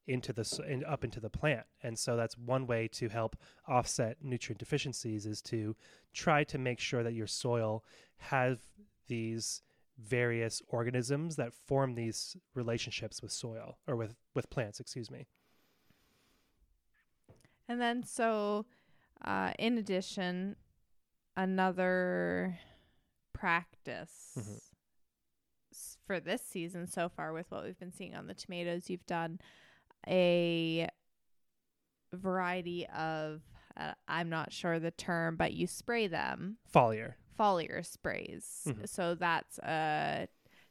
into 0.06 0.32
the 0.32 0.64
in, 0.68 0.84
up 0.84 1.02
into 1.02 1.18
the 1.18 1.28
plant, 1.28 1.66
and 1.82 1.98
so 1.98 2.16
that's 2.16 2.38
one 2.38 2.68
way 2.68 2.86
to 2.86 3.08
help 3.08 3.34
offset 3.66 4.18
nutrient 4.22 4.60
deficiencies 4.60 5.26
is 5.26 5.42
to 5.42 5.74
try 6.14 6.44
to 6.44 6.56
make 6.56 6.78
sure 6.78 7.02
that 7.02 7.14
your 7.14 7.26
soil 7.26 7.82
have 8.18 8.60
these 9.08 9.62
various 9.98 10.62
organisms 10.68 11.34
that 11.34 11.52
form 11.52 11.96
these 11.96 12.36
relationships 12.54 13.20
with 13.20 13.32
soil 13.32 13.78
or 13.88 13.96
with 13.96 14.14
with 14.34 14.48
plants 14.50 14.78
excuse 14.78 15.10
me 15.10 15.26
and 17.68 17.80
then 17.80 18.02
so 18.02 18.66
uh, 19.24 19.52
in 19.58 19.78
addition 19.78 20.56
another 21.36 22.58
practice 23.32 24.32
mm-hmm. 24.38 24.54
s- 25.72 25.98
for 26.06 26.20
this 26.20 26.42
season 26.42 26.86
so 26.86 27.08
far 27.08 27.32
with 27.32 27.50
what 27.50 27.64
we've 27.64 27.78
been 27.78 27.92
seeing 27.92 28.14
on 28.14 28.26
the 28.26 28.34
tomatoes 28.34 28.88
you've 28.88 29.06
done 29.06 29.38
a 30.08 30.88
variety 32.12 32.86
of 32.96 33.42
uh, 33.76 33.92
i'm 34.08 34.28
not 34.28 34.52
sure 34.52 34.78
the 34.78 34.90
term 34.90 35.36
but 35.36 35.52
you 35.52 35.66
spray 35.66 36.06
them 36.06 36.56
foliar 36.72 37.14
foliar 37.38 37.84
sprays. 37.84 38.62
Mm-hmm. 38.66 38.84
So 38.86 39.14
that's 39.14 39.58
a 39.58 40.28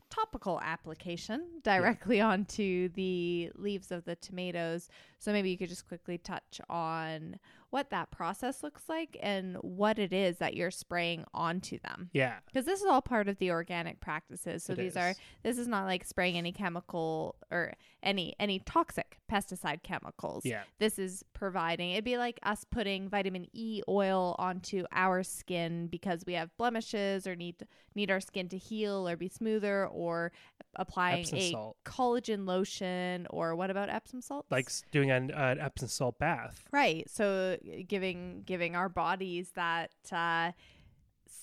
topical 0.09 0.59
application 0.61 1.45
directly 1.63 2.17
yeah. 2.17 2.27
onto 2.31 2.89
the 2.89 3.51
leaves 3.55 3.91
of 3.91 4.05
the 4.05 4.15
tomatoes. 4.15 4.89
So 5.19 5.31
maybe 5.31 5.49
you 5.49 5.57
could 5.57 5.69
just 5.69 5.87
quickly 5.87 6.17
touch 6.17 6.61
on 6.69 7.39
what 7.75 7.89
that 7.89 8.09
process 8.09 8.63
looks 8.63 8.83
like 8.87 9.17
and 9.21 9.57
what 9.57 9.99
it 9.99 10.13
is 10.13 10.37
that 10.37 10.53
you're 10.53 10.71
spraying 10.71 11.25
onto 11.33 11.77
them. 11.79 12.09
Yeah. 12.13 12.35
Because 12.45 12.65
this 12.65 12.79
is 12.79 12.85
all 12.85 13.01
part 13.01 13.27
of 13.27 13.37
the 13.37 13.51
organic 13.51 13.99
practices. 13.99 14.63
So 14.63 14.71
it 14.71 14.77
these 14.77 14.93
is. 14.93 14.97
are 14.97 15.13
this 15.43 15.57
is 15.57 15.67
not 15.67 15.83
like 15.83 16.05
spraying 16.05 16.37
any 16.37 16.53
chemical 16.53 17.35
or 17.51 17.73
any 18.01 18.33
any 18.39 18.59
toxic 18.59 19.19
pesticide 19.29 19.83
chemicals. 19.83 20.45
Yeah. 20.45 20.61
This 20.79 20.97
is 20.97 21.25
providing 21.33 21.91
it'd 21.91 22.05
be 22.05 22.17
like 22.17 22.39
us 22.43 22.63
putting 22.63 23.09
vitamin 23.09 23.45
E 23.51 23.81
oil 23.89 24.37
onto 24.39 24.85
our 24.93 25.21
skin 25.21 25.87
because 25.87 26.23
we 26.25 26.31
have 26.31 26.55
blemishes 26.55 27.27
or 27.27 27.35
need 27.35 27.55
need 27.93 28.09
our 28.09 28.21
skin 28.21 28.47
to 28.49 28.57
heal 28.57 29.05
or 29.05 29.17
be 29.17 29.27
smoother 29.27 29.85
or 29.87 30.31
applying 30.77 31.23
Epsom 31.23 31.37
a 31.39 31.51
salt. 31.51 31.77
collagen 31.83 32.47
lotion 32.47 33.27
or 33.31 33.53
what 33.53 33.69
about 33.69 33.89
Epsom 33.89 34.21
salts? 34.21 34.49
Like 34.49 34.69
doing 34.91 35.11
an, 35.11 35.31
an 35.31 35.59
Epsom 35.59 35.89
salt 35.89 36.19
bath. 36.19 36.63
Right. 36.71 37.09
So 37.09 37.57
giving 37.87 38.43
giving 38.45 38.75
our 38.75 38.89
bodies 38.89 39.51
that 39.55 39.91
uh, 40.11 40.51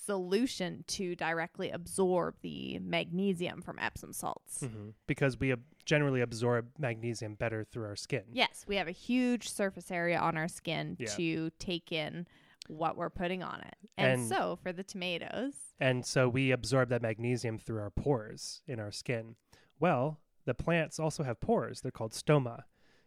solution 0.05 0.83
to 0.87 1.15
directly 1.15 1.69
absorb 1.71 2.35
the 2.41 2.79
magnesium 2.79 3.61
from 3.61 3.77
Epsom 3.79 4.13
salts. 4.13 4.61
Mm-hmm. 4.61 4.89
Because 5.07 5.39
we 5.39 5.51
ab- 5.51 5.63
generally 5.85 6.21
absorb 6.21 6.67
magnesium 6.77 7.35
better 7.35 7.63
through 7.63 7.85
our 7.85 7.95
skin. 7.95 8.23
Yes, 8.31 8.65
we 8.67 8.75
have 8.77 8.87
a 8.87 8.91
huge 8.91 9.49
surface 9.49 9.91
area 9.91 10.17
on 10.17 10.37
our 10.37 10.47
skin 10.47 10.97
Yeah. 10.99 11.07
to 11.15 11.49
take 11.59 11.91
in 11.91 12.27
what 12.67 12.95
we're 12.97 13.09
putting 13.09 13.43
on 13.43 13.61
it. 13.61 13.75
And, 13.97 14.21
And- 14.21 14.29
so 14.29 14.57
for 14.61 14.71
the 14.73 14.83
tomatoes, 14.83 15.53
And 15.79 16.05
so 16.05 16.29
we 16.29 16.51
absorb 16.51 16.89
that 16.89 17.01
magnesium 17.01 17.57
through 17.57 17.79
our 17.81 17.89
pores 17.91 18.61
in 18.67 18.79
our 18.79 18.91
skin. 18.91 19.35
Well, 19.79 20.19
the 20.45 20.53
plants 20.53 20.99
also 20.99 21.23
have 21.23 21.39
pores. 21.41 21.81
They're 21.81 21.91
called 21.91 22.11
stoma. 22.13 22.63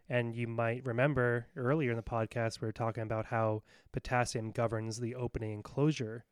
And 0.09 0.35
you 0.35 0.47
might 0.47 0.87
remember 0.87 1.47
earlier 1.57 1.91
in 1.91 1.97
the 1.97 2.03
podcast, 2.03 2.61
we 2.61 2.67
were 2.67 2.73
talking 2.73 3.03
about 3.03 3.27
how 3.27 3.63
potassium 3.93 4.51
governs 4.51 5.01
the 5.01 5.15
opening 5.15 5.53
and 5.53 5.65
closure 5.65 6.25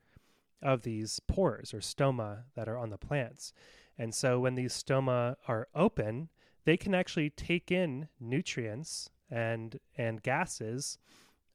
of 0.62 0.82
these 0.82 1.20
pores 1.26 1.74
or 1.74 1.78
stoma 1.78 2.44
that 2.54 2.68
are 2.68 2.78
on 2.78 2.90
the 2.90 2.98
plants. 2.98 3.52
And 3.98 4.14
so 4.14 4.40
when 4.40 4.54
these 4.54 4.72
stoma 4.72 5.36
are 5.48 5.68
open, 5.74 6.28
they 6.64 6.76
can 6.76 6.94
actually 6.94 7.30
take 7.30 7.70
in 7.70 8.08
nutrients 8.18 9.10
and 9.30 9.78
and 9.96 10.22
gases 10.22 10.98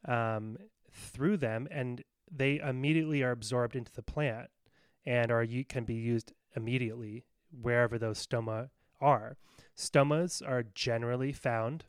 um, 0.06 0.58
through 0.92 1.38
them, 1.38 1.68
and 1.72 2.04
they 2.32 2.60
immediately 2.60 3.24
are 3.24 3.32
absorbed 3.32 3.76
into 3.76 3.92
the 3.92 4.02
plant 4.02 4.50
and 5.06 5.32
are 5.32 5.46
can 5.68 5.86
be 5.86 5.96
used 5.96 6.34
immediately 6.56 7.26
wherever 7.52 7.98
those 7.98 8.26
stoma 8.26 8.70
are. 9.02 9.38
Stomas 9.76 10.42
are 10.48 10.64
generally 10.64 11.32
found 11.32 11.86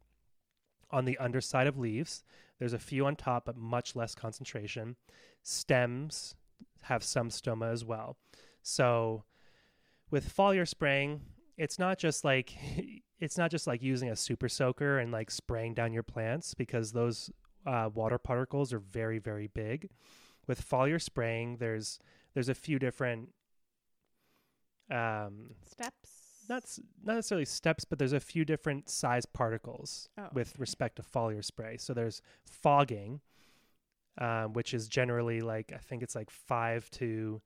on 0.91 1.05
the 1.05 1.19
underside 1.19 1.67
of 1.67 1.79
leaves. 1.79 2.25
There's 2.59 2.73
a 2.73 2.79
few 2.79 3.07
on 3.07 3.17
top, 3.17 3.47
but 3.47 3.57
much 3.57 3.97
less 3.97 4.15
concentration. 4.15 4.97
Stems 5.43 6.35
have 6.83 7.03
some 7.03 7.29
stoma 7.31 7.73
as 7.73 7.85
well. 7.85 8.17
So 8.63 9.25
with 10.11 10.35
foliar 10.35 10.67
spraying, 10.67 11.23
it's 11.57 11.79
not 11.79 11.99
just 11.99 12.25
like 12.25 12.55
it's 13.21 13.39
not 13.39 13.51
just 13.51 13.67
like 13.67 13.83
using 13.83 14.11
a 14.11 14.17
super 14.17 14.49
soaker 14.49 14.99
and 14.99 15.13
like 15.13 15.31
spraying 15.31 15.75
down 15.75 15.93
your 15.93 16.03
plants 16.03 16.55
because 16.55 16.93
those 16.93 17.31
uh, 17.67 17.91
water 17.93 18.19
particles 18.19 18.73
are 18.73 18.79
very 18.79 19.19
very 19.19 19.47
big. 19.47 19.91
With 20.47 20.67
foliar 20.67 21.01
spraying, 21.01 21.59
there's 21.59 21.99
there's 22.35 22.49
a 22.49 22.55
few 22.55 22.79
different 22.79 23.31
um, 24.91 25.51
steps. 25.65 26.20
Not 26.51 26.65
not 27.03 27.15
necessarily 27.15 27.47
steps, 27.47 27.85
but 27.87 27.99
there's 27.99 28.13
a 28.13 28.21
few 28.21 28.45
different 28.45 28.89
size 28.91 29.25
particles 29.25 30.09
Oh, 30.19 30.29
with 30.35 30.51
okay. 30.51 30.57
respect 30.59 30.97
to 30.97 31.03
foliar 31.03 31.43
spray. 31.45 31.79
So 31.79 31.95
there's 31.95 32.21
fogging, 32.45 33.21
um, 34.19 34.53
which 34.53 34.75
is 34.75 34.89
generally 34.89 35.41
like 35.41 35.73
I 35.73 35.79
think 35.79 36.03
it's 36.03 36.15
like 36.15 36.29
five 36.31 36.91
to 36.93 37.41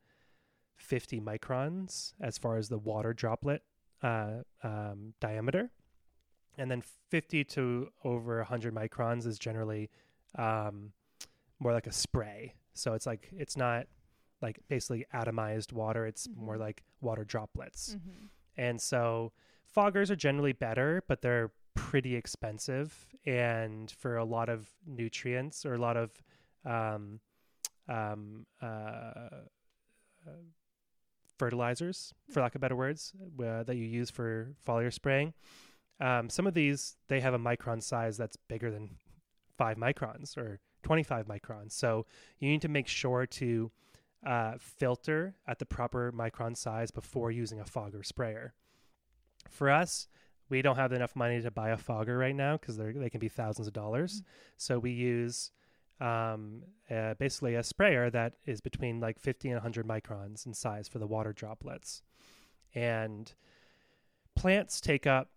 fifty 0.77 1.21
microns 1.21 2.15
as 2.21 2.39
far 2.39 2.57
as 2.57 2.69
the 2.69 2.79
water 2.79 3.13
droplet 3.13 3.63
uh, 4.03 4.39
um, 4.63 5.15
diameter, 5.21 5.71
and 6.59 6.71
then 6.71 6.83
fifty 7.11 7.45
to 7.45 7.91
over 8.05 8.43
hundred 8.43 8.75
microns 8.75 9.27
is 9.27 9.39
generally 9.39 9.91
um, 10.37 10.93
more 11.61 11.73
like 11.73 11.87
a 11.87 11.93
spray. 11.93 12.55
So 12.73 12.95
it's 12.95 13.07
like 13.07 13.29
it's 13.33 13.57
not 13.57 13.87
like 14.43 14.59
basically 14.69 15.07
atomized 15.15 15.73
water. 15.73 16.07
It's 16.07 16.29
more 16.35 16.57
Mhm. 16.57 16.61
like 16.67 16.83
water 17.01 17.25
droplets. 17.25 17.95
Mhm. 17.97 18.29
And 18.57 18.81
so 18.81 19.33
foggers 19.75 20.11
are 20.11 20.17
generally 20.17 20.53
better, 20.53 21.03
but 21.09 21.23
they're 21.23 21.51
pretty 21.75 22.15
expensive. 22.15 23.07
And 23.27 23.91
for 23.91 24.17
a 24.17 24.25
lot 24.25 24.49
of 24.49 24.69
nutrients 24.87 25.65
or 25.67 25.75
a 25.75 25.79
lot 25.79 25.97
of 25.97 26.11
um, 26.65 27.21
um, 27.89 28.47
uh, 28.63 28.67
uh, 30.27 30.43
fertilizers, 31.39 32.15
for 32.31 32.41
lack 32.41 32.55
of 32.55 32.61
better 32.61 32.77
words, 32.77 33.13
uh, 33.41 33.63
that 33.65 33.77
you 33.77 33.85
use 33.85 34.11
for 34.11 34.55
foliar 34.67 34.93
spraying, 34.93 35.35
um, 36.01 36.29
some 36.29 36.47
of 36.47 36.55
these 36.55 36.97
they 37.09 37.21
have 37.21 37.35
a 37.35 37.39
micron 37.39 37.83
size 37.83 38.17
that's 38.17 38.37
bigger 38.37 38.71
than 38.71 38.91
five 39.57 39.77
microns 39.77 40.37
or 40.37 40.59
25 40.83 41.27
microns. 41.27 41.73
So 41.73 42.07
you 42.39 42.49
need 42.49 42.63
to 42.63 42.69
make 42.69 42.89
sure 42.89 43.27
to 43.27 43.71
uh, 44.25 44.55
filter 44.59 45.35
at 45.47 45.59
the 45.59 45.67
proper 45.67 46.13
micron 46.13 46.57
size 46.57 46.91
before 46.91 47.31
using 47.31 47.61
a 47.61 47.65
fogger 47.65 48.03
sprayer. 48.03 48.55
For 49.51 49.71
us, 49.71 50.09
we 50.49 50.63
don't 50.63 50.77
have 50.77 50.93
enough 50.93 51.17
money 51.17 51.41
to 51.41 51.51
buy 51.51 51.71
a 51.71 51.77
fogger 51.77 52.19
right 52.19 52.35
now 52.35 52.57
because 52.57 52.77
they 52.77 53.11
can 53.11 53.21
be 53.21 53.29
thousands 53.29 53.67
of 53.67 53.73
dollars. 53.73 54.23
So 54.57 54.79
we 54.79 54.91
use 54.91 55.51
um, 56.01 56.63
uh, 56.91 57.15
basically 57.15 57.55
a 57.55 57.63
sprayer 57.63 58.11
that 58.11 58.35
is 58.47 58.61
between 58.61 59.01
like 59.01 59.19
50 59.19 59.49
and 59.49 59.57
100 59.57 59.87
microns 59.87 60.47
in 60.47 60.55
size 60.55 60.89
for 60.89 60.99
the 60.99 61.07
water 61.07 61.33
droplets. 61.33 62.03
And 62.75 63.33
plants 64.35 64.81
take 64.81 65.07
up 65.07 65.31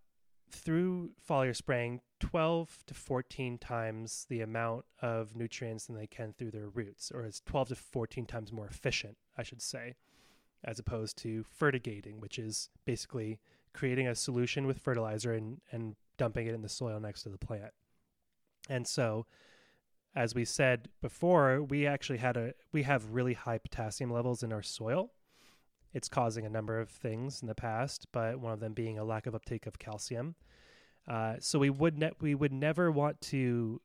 through 0.50 1.12
foliar 1.28 1.56
spraying 1.56 2.02
12 2.20 2.84
to 2.88 2.94
14 2.94 3.58
times 3.58 4.26
the 4.30 4.42
amount 4.42 4.86
of 5.02 5.36
nutrients 5.36 5.86
than 5.86 5.96
they 5.96 6.08
can 6.08 6.34
through 6.34 6.52
their 6.52 6.70
roots, 6.70 7.12
or 7.14 7.24
it's 7.24 7.42
12 7.42 7.70
to 7.70 7.76
14 7.76 8.26
times 8.26 8.52
more 8.52 8.68
efficient, 8.68 9.18
I 9.38 9.44
should 9.44 9.62
say. 9.62 9.96
as 10.64 10.80
opposed 10.80 11.18
to 11.20 11.44
fertigating, 11.44 12.20
which 12.20 12.40
is 12.40 12.70
basically 12.84 13.40
creating 13.74 14.08
a 14.08 14.16
solution 14.16 14.66
with 14.66 14.80
fertilizer 14.80 15.34
and, 15.34 15.62
and 15.72 15.96
dumping 16.18 16.48
it 16.48 16.56
in 16.56 16.64
the 16.64 16.70
soil 16.70 17.00
next 17.00 17.24
to 17.24 17.30
the 17.30 17.38
plant. 17.38 17.72
And 18.70 18.88
so, 18.88 19.28
as 20.16 20.34
we 20.34 20.46
said 20.46 20.90
before, 21.00 21.62
we 21.62 21.86
actually 21.86 22.18
had 22.18 22.38
a 22.38 22.54
we 22.72 22.84
have 22.84 23.12
really 23.12 23.34
high 23.34 23.60
potassium 23.60 24.12
levels 24.12 24.42
in 24.42 24.52
our 24.52 24.64
soil. 24.64 25.12
It's 25.98 26.08
causing 26.10 26.46
a 26.46 26.50
number 26.50 26.80
of 26.80 26.90
things 26.90 27.42
in 27.42 27.48
the 27.48 27.56
past, 27.56 28.06
but 28.12 28.40
one 28.40 28.54
of 28.54 28.60
them 28.60 28.74
being 28.74 29.00
a 29.00 29.04
lack 29.04 29.26
of 29.26 29.34
uptake 29.34 29.66
of 29.66 29.80
calcium. 29.80 30.36
Uh, 31.08 31.38
so 31.40 31.58
we 31.58 31.72
would 31.72 31.98
ne- 31.98 32.12
we 32.22 32.36
would 32.36 32.54
never 32.54 32.92
want 32.92 33.20
to, 33.22 33.82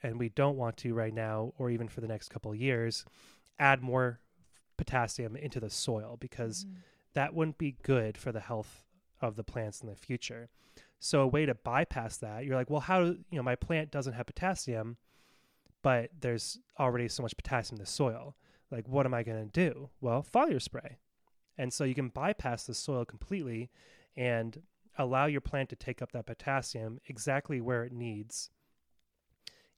and 0.00 0.16
we 0.16 0.28
don't 0.28 0.56
want 0.56 0.76
to 0.76 0.94
right 0.94 1.12
now, 1.12 1.52
or 1.58 1.68
even 1.68 1.88
for 1.88 2.00
the 2.00 2.06
next 2.06 2.28
couple 2.28 2.52
of 2.52 2.56
years, 2.56 3.04
add 3.58 3.82
more 3.82 4.20
potassium 4.76 5.34
into 5.34 5.58
the 5.58 5.70
soil 5.70 6.16
because 6.20 6.64
Mhm. 6.64 6.76
that 7.14 7.34
wouldn't 7.34 7.58
be 7.58 7.72
good 7.82 8.16
for 8.16 8.30
the 8.30 8.40
health 8.40 8.84
of 9.20 9.34
the 9.34 9.42
plants 9.42 9.80
in 9.80 9.88
the 9.88 9.96
future. 9.96 10.50
So 11.00 11.22
a 11.22 11.26
way 11.26 11.46
to 11.46 11.54
bypass 11.54 12.16
that, 12.18 12.44
you're 12.44 12.54
like, 12.54 12.70
well, 12.70 12.80
how 12.80 13.02
do 13.04 13.24
you 13.30 13.36
know 13.38 13.42
my 13.42 13.56
plant 13.56 13.90
doesn't 13.90 14.12
have 14.12 14.26
potassium, 14.26 14.98
but 15.82 16.10
there's 16.20 16.60
already 16.78 17.08
so 17.08 17.24
much 17.24 17.36
potassium 17.36 17.78
in 17.78 17.80
the 17.84 17.90
soil. 17.90 18.36
Like, 18.70 18.86
what 18.86 19.04
am 19.04 19.14
I 19.14 19.24
going 19.24 19.50
to 19.50 19.50
do? 19.68 19.90
Well, 20.00 20.22
foliar 20.22 20.62
spray. 20.62 20.98
And 21.60 21.74
so 21.74 21.84
you 21.84 21.94
can 21.94 22.08
bypass 22.08 22.64
the 22.64 22.72
soil 22.72 23.04
completely 23.04 23.68
and 24.16 24.62
allow 24.96 25.26
your 25.26 25.42
plant 25.42 25.68
to 25.68 25.76
take 25.76 26.00
up 26.00 26.10
that 26.12 26.24
potassium 26.24 27.00
exactly 27.06 27.60
where 27.60 27.84
it 27.84 27.92
needs 27.92 28.48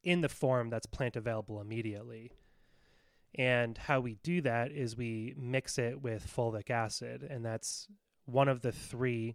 in 0.05 0.21
the 0.21 0.29
form 0.29 0.71
that's 0.71 0.87
plant 0.87 1.17
available 1.17 1.61
immediately. 1.61 2.31
And 3.35 3.77
how 3.77 3.99
we 3.99 4.15
do 4.23 4.41
that 4.43 4.71
is 4.71 4.97
we 4.97 5.35
mix 5.37 5.77
it 5.77 6.01
with 6.01 6.33
fulvic 6.33 6.71
acid, 6.71 7.27
and 7.29 7.45
that's 7.45 7.89
one 8.27 8.49
of 8.49 8.61
the 8.61 8.71
three 8.71 9.35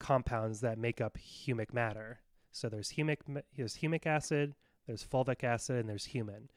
compounds 0.00 0.60
that 0.62 0.76
make 0.76 1.00
up 1.00 1.18
humic 1.18 1.72
matter. 1.72 2.18
So 2.50 2.68
there's 2.68 2.90
humic, 2.90 3.18
there's 3.56 3.76
humic 3.76 4.06
acid, 4.06 4.56
there's 4.88 5.04
fulvic 5.04 5.44
acid, 5.44 5.76
and 5.76 5.88
there's 5.88 6.08
humin. 6.08 6.48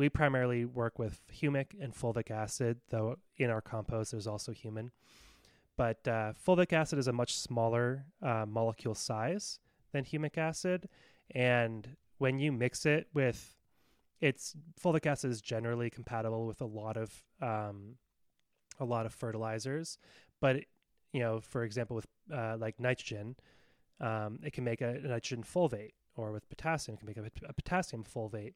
We 0.00 0.08
primarily 0.08 0.64
work 0.64 0.98
with 0.98 1.20
humic 1.30 1.78
and 1.78 1.92
fulvic 1.92 2.30
acid, 2.30 2.78
though 2.88 3.18
in 3.36 3.50
our 3.50 3.60
compost 3.60 4.12
there's 4.12 4.26
also 4.26 4.50
humin. 4.50 4.92
But 5.76 6.08
uh, 6.08 6.32
fulvic 6.42 6.72
acid 6.72 6.98
is 6.98 7.06
a 7.06 7.12
much 7.12 7.36
smaller 7.36 8.06
uh, 8.22 8.46
molecule 8.48 8.94
size 8.94 9.58
than 9.92 10.06
humic 10.06 10.38
acid, 10.38 10.88
and 11.34 11.86
when 12.16 12.38
you 12.38 12.50
mix 12.50 12.86
it 12.86 13.08
with, 13.12 13.54
it's 14.22 14.56
fulvic 14.82 15.04
acid 15.04 15.32
is 15.32 15.42
generally 15.42 15.90
compatible 15.90 16.46
with 16.46 16.62
a 16.62 16.66
lot 16.80 16.96
of 16.96 17.22
um, 17.42 17.96
a 18.78 18.86
lot 18.86 19.04
of 19.04 19.12
fertilizers, 19.12 19.98
but 20.40 20.62
you 21.12 21.20
know, 21.20 21.40
for 21.40 21.62
example, 21.62 21.96
with 21.96 22.06
uh, 22.32 22.56
like 22.58 22.80
nitrogen, 22.80 23.36
um, 24.00 24.38
it 24.42 24.54
can 24.54 24.64
make 24.64 24.80
a, 24.80 24.92
a 24.92 25.08
nitrogen 25.08 25.44
fulvate, 25.44 25.92
or 26.16 26.32
with 26.32 26.48
potassium, 26.48 26.96
it 26.96 27.12
can 27.12 27.22
make 27.22 27.42
a, 27.42 27.50
a 27.50 27.52
potassium 27.52 28.02
fulvate. 28.02 28.54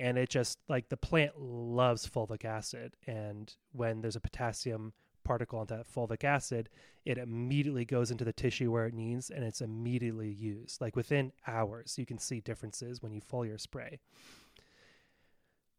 And 0.00 0.16
it 0.16 0.30
just 0.30 0.58
like 0.66 0.88
the 0.88 0.96
plant 0.96 1.38
loves 1.38 2.08
fulvic 2.08 2.46
acid, 2.46 2.96
and 3.06 3.54
when 3.72 4.00
there's 4.00 4.16
a 4.16 4.20
potassium 4.20 4.94
particle 5.24 5.58
on 5.58 5.66
that 5.66 5.86
fulvic 5.86 6.24
acid, 6.24 6.70
it 7.04 7.18
immediately 7.18 7.84
goes 7.84 8.10
into 8.10 8.24
the 8.24 8.32
tissue 8.32 8.72
where 8.72 8.86
it 8.86 8.94
needs, 8.94 9.28
and 9.28 9.44
it's 9.44 9.60
immediately 9.60 10.30
used. 10.30 10.80
Like 10.80 10.96
within 10.96 11.32
hours, 11.46 11.98
you 11.98 12.06
can 12.06 12.18
see 12.18 12.40
differences 12.40 13.02
when 13.02 13.12
you 13.12 13.20
foliar 13.20 13.60
spray. 13.60 14.00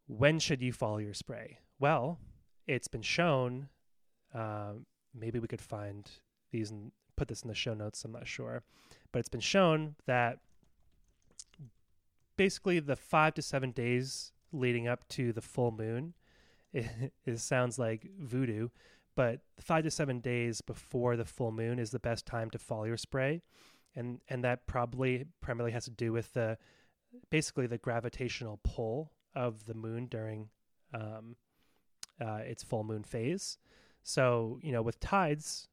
When 0.06 0.38
should 0.38 0.61
you 0.61 0.72
foliar 0.72 1.15
spray? 1.15 1.57
Well, 1.80 2.19
it's 2.68 2.88
been 2.88 3.02
shown. 3.02 3.69
Um, 4.35 4.85
maybe 5.15 5.39
we 5.39 5.48
could 5.48 5.61
find 5.61 6.10
these 6.52 6.69
and 6.69 6.91
put 7.18 7.27
this 7.27 7.41
in 7.41 7.48
the 7.48 7.56
show 7.56 7.73
notes. 7.73 8.06
I'm 8.06 8.11
not 8.11 8.27
sure, 8.27 8.61
but 9.11 9.19
it's 9.19 9.30
been 9.30 9.41
shown 9.41 9.95
that 10.06 10.38
basically 12.37 12.79
the 12.79 12.95
five 12.95 13.33
to 13.35 13.41
seven 13.41 13.71
days 13.71 14.31
leading 14.51 14.87
up 14.87 15.07
to 15.09 15.31
the 15.33 15.41
full 15.41 15.71
moon, 15.71 16.13
it, 16.73 17.13
it 17.25 17.39
sounds 17.39 17.77
like 17.77 18.09
voodoo, 18.19 18.69
but 19.15 19.41
five 19.59 19.83
to 19.83 19.91
seven 19.91 20.19
days 20.19 20.61
before 20.61 21.17
the 21.17 21.25
full 21.25 21.51
moon 21.51 21.79
is 21.79 21.91
the 21.91 21.99
best 21.99 22.25
time 22.25 22.49
to 22.51 22.57
foliar 22.57 22.99
spray, 22.99 23.41
and 23.95 24.21
and 24.29 24.43
that 24.43 24.67
probably 24.67 25.25
primarily 25.41 25.71
has 25.71 25.85
to 25.85 25.91
do 25.91 26.13
with 26.13 26.33
the 26.33 26.57
basically 27.29 27.67
the 27.67 27.77
gravitational 27.77 28.59
pull 28.63 29.11
of 29.35 29.65
the 29.65 29.73
moon 29.73 30.07
during 30.07 30.49
um, 30.93 31.35
uh, 32.19 32.39
its 32.45 32.63
full 32.63 32.83
moon 32.83 33.03
phase. 33.03 33.57
So, 34.03 34.59
you 34.61 34.71
know, 34.71 34.81
with 34.81 34.99
tides, 34.99 35.67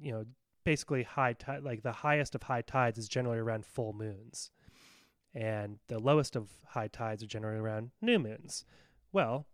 you 0.00 0.12
know, 0.12 0.24
basically 0.64 1.02
high 1.02 1.34
tide, 1.34 1.62
like 1.62 1.82
the 1.82 1.92
highest 1.92 2.34
of 2.34 2.42
high 2.42 2.62
tides 2.62 2.98
is 2.98 3.08
generally 3.08 3.38
around 3.38 3.64
full 3.64 3.92
moons. 3.92 4.50
And 5.34 5.78
the 5.88 5.98
lowest 5.98 6.34
of 6.36 6.48
high 6.66 6.88
tides 6.88 7.22
are 7.22 7.26
generally 7.26 7.60
around 7.60 7.90
new 8.00 8.18
moons. 8.18 8.64
Well, 9.12 9.46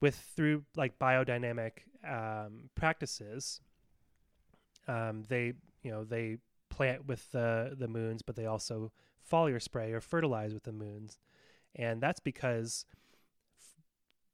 with 0.00 0.16
through 0.16 0.64
like 0.76 0.98
biodynamic 0.98 1.72
um, 2.08 2.70
practices, 2.74 3.60
um, 4.86 5.24
they, 5.28 5.54
you 5.82 5.90
know, 5.90 6.04
they 6.04 6.38
plant 6.70 7.06
with 7.06 7.30
the, 7.32 7.74
the 7.78 7.88
moons, 7.88 8.22
but 8.22 8.36
they 8.36 8.46
also 8.46 8.92
foliar 9.30 9.60
spray 9.60 9.92
or 9.92 10.00
fertilize 10.00 10.52
with 10.52 10.64
the 10.64 10.72
moons. 10.72 11.18
And 11.74 12.00
that's 12.02 12.20
because 12.20 12.84
f- 13.60 13.84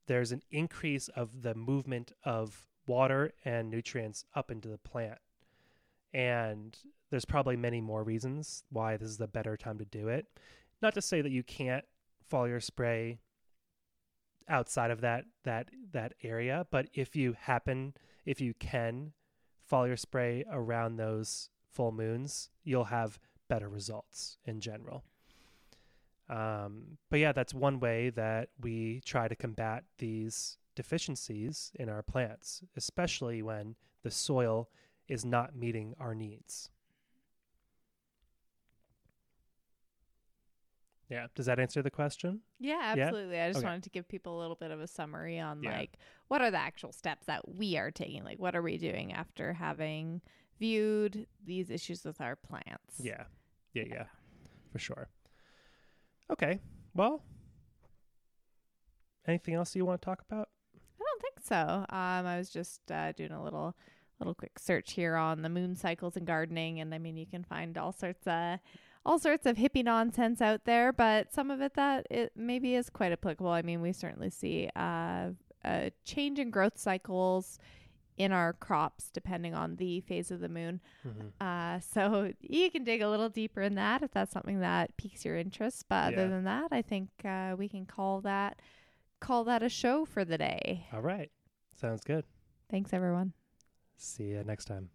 there's 0.07 0.31
an 0.31 0.41
increase 0.51 1.07
of 1.09 1.41
the 1.41 1.55
movement 1.55 2.11
of 2.23 2.67
water 2.87 3.31
and 3.45 3.69
nutrients 3.69 4.25
up 4.35 4.51
into 4.51 4.67
the 4.67 4.77
plant. 4.77 5.19
And 6.13 6.77
there's 7.11 7.25
probably 7.25 7.55
many 7.55 7.81
more 7.81 8.03
reasons 8.03 8.63
why 8.71 8.97
this 8.97 9.09
is 9.09 9.17
the 9.17 9.27
better 9.27 9.55
time 9.55 9.77
to 9.77 9.85
do 9.85 10.07
it. 10.07 10.25
Not 10.81 10.93
to 10.93 11.01
say 11.01 11.21
that 11.21 11.31
you 11.31 11.43
can't 11.43 11.85
foliar 12.31 12.61
spray 12.61 13.19
outside 14.47 14.91
of 14.91 15.01
that 15.01 15.25
that 15.43 15.69
that 15.91 16.13
area, 16.23 16.65
but 16.71 16.87
if 16.93 17.15
you 17.15 17.35
happen 17.39 17.93
if 18.25 18.41
you 18.41 18.53
can 18.53 19.13
foliar 19.69 19.97
spray 19.97 20.43
around 20.51 20.95
those 20.95 21.49
full 21.71 21.91
moons, 21.91 22.49
you'll 22.63 22.85
have 22.85 23.19
better 23.47 23.69
results 23.69 24.37
in 24.45 24.59
general. 24.59 25.03
Um, 26.29 26.97
but 27.09 27.19
yeah, 27.19 27.31
that's 27.31 27.53
one 27.53 27.79
way 27.79 28.11
that 28.11 28.49
we 28.61 29.01
try 29.03 29.27
to 29.27 29.35
combat 29.35 29.83
these 29.97 30.57
deficiencies 30.75 31.71
in 31.75 31.89
our 31.89 32.03
plants, 32.03 32.61
especially 32.77 33.41
when 33.41 33.75
the 34.03 34.11
soil 34.11 34.69
is 35.07 35.25
not 35.25 35.55
meeting 35.55 35.95
our 35.99 36.13
needs. 36.13 36.69
Yeah, 41.09 41.25
does 41.33 41.47
that 41.47 41.59
answer 41.59 41.81
the 41.81 41.89
question? 41.89 42.41
Yeah, 42.59 42.93
Yeah? 42.95 43.05
absolutely. 43.07 43.39
I 43.39 43.47
just 43.49 43.59
Okay. 43.59 43.67
wanted 43.67 43.83
to 43.83 43.89
give 43.89 44.07
people 44.07 44.37
a 44.37 44.39
little 44.39 44.55
bit 44.55 44.69
of 44.71 44.79
a 44.79 44.87
summary 44.87 45.39
on 45.39 45.63
Yeah. 45.63 45.77
like 45.77 45.97
what 46.27 46.41
are 46.41 46.51
the 46.51 46.57
actual 46.59 46.91
steps 46.91 47.25
that 47.25 47.47
we 47.49 47.77
are 47.77 47.89
taking? 47.91 48.23
Like 48.23 48.37
what 48.39 48.55
are 48.55 48.61
we 48.61 48.77
doing 48.77 49.11
after 49.11 49.53
having 49.53 50.21
viewed 50.59 51.25
these 51.43 51.69
issues 51.71 52.05
with 52.05 52.21
our 52.21 52.35
plants? 52.35 52.99
Yeah. 52.99 53.23
Yeah, 53.73 53.85
yeah. 53.87 54.05
For 54.71 54.77
sure. 54.79 55.09
Okay. 56.31 56.59
Well, 56.93 57.23
anything 59.27 59.55
else 59.55 59.75
you 59.75 59.85
want 59.85 60.01
to 60.01 60.05
talk 60.05 60.21
about? 60.29 60.49
I 60.75 61.03
don't 61.03 61.21
think 61.21 61.39
so. 61.41 61.55
Um, 61.89 62.25
I 62.25 62.37
was 62.37 62.49
just 62.49 62.91
uh, 62.91 63.11
doing 63.13 63.31
a 63.31 63.43
little 63.43 63.75
little 64.19 64.35
quick 64.35 64.59
search 64.59 64.91
here 64.93 65.15
on 65.15 65.41
the 65.43 65.49
moon 65.49 65.75
cycles 65.77 66.17
and 66.17 66.27
gardening, 66.27 66.81
and 66.81 66.93
I 66.93 66.97
mean 66.99 67.15
you 67.15 67.25
can 67.25 67.43
find 67.45 67.77
all 67.77 67.93
sorts 67.93 68.27
of 68.27 68.59
all 69.05 69.17
sorts 69.19 69.45
of 69.45 69.57
hippie 69.57 69.83
nonsense 69.83 70.41
out 70.41 70.65
there, 70.65 70.91
but 70.91 71.33
some 71.33 71.49
of 71.51 71.61
it 71.61 71.73
that 71.75 72.05
it 72.09 72.31
maybe 72.35 72.75
is 72.75 72.89
quite 72.89 73.11
applicable. 73.11 73.49
I 73.51 73.61
mean, 73.61 73.81
we 73.81 73.93
certainly 73.93 74.29
see 74.29 74.69
uh, 74.75 75.29
a 75.65 75.91
change 76.05 76.39
in 76.39 76.51
growth 76.51 76.77
cycles 76.77 77.57
in 78.17 78.33
our 78.33 78.51
crops 78.51 79.09
depending 79.13 79.55
on 79.55 79.77
the 79.77 80.01
phase 80.01 80.29
of 80.29 80.41
the 80.41 80.49
moon. 80.49 80.81
Mm-hmm. 81.07 81.27
Uh, 81.39 81.79
so 81.79 82.33
you 82.41 82.69
can 82.69 82.83
dig 82.83 83.01
a 83.01 83.09
little 83.09 83.29
deeper 83.29 83.61
in 83.61 83.75
that 83.75 84.03
if 84.03 84.11
that's 84.11 84.33
something 84.33 84.59
that 84.59 84.95
piques 84.97 85.23
your 85.23 85.37
interest. 85.37 85.85
But 85.87 86.11
Yeah. 86.11 86.19
other 86.19 86.29
than 86.29 86.43
that, 86.43 86.67
I 86.71 86.81
think 86.81 87.09
uh, 87.23 87.55
we 87.57 87.69
can 87.69 87.85
call 87.85 88.19
that 88.21 88.61
call 89.21 89.43
that 89.45 89.63
a 89.63 89.69
show 89.69 90.05
for 90.05 90.23
the 90.25 90.37
day. 90.37 90.87
All 90.93 91.01
right. 91.01 91.31
Sounds 91.79 92.03
good. 92.03 92.25
Thanks, 92.69 92.93
everyone. 92.93 93.33
See 93.97 94.25
you 94.25 94.43
next 94.43 94.65
time. 94.65 94.89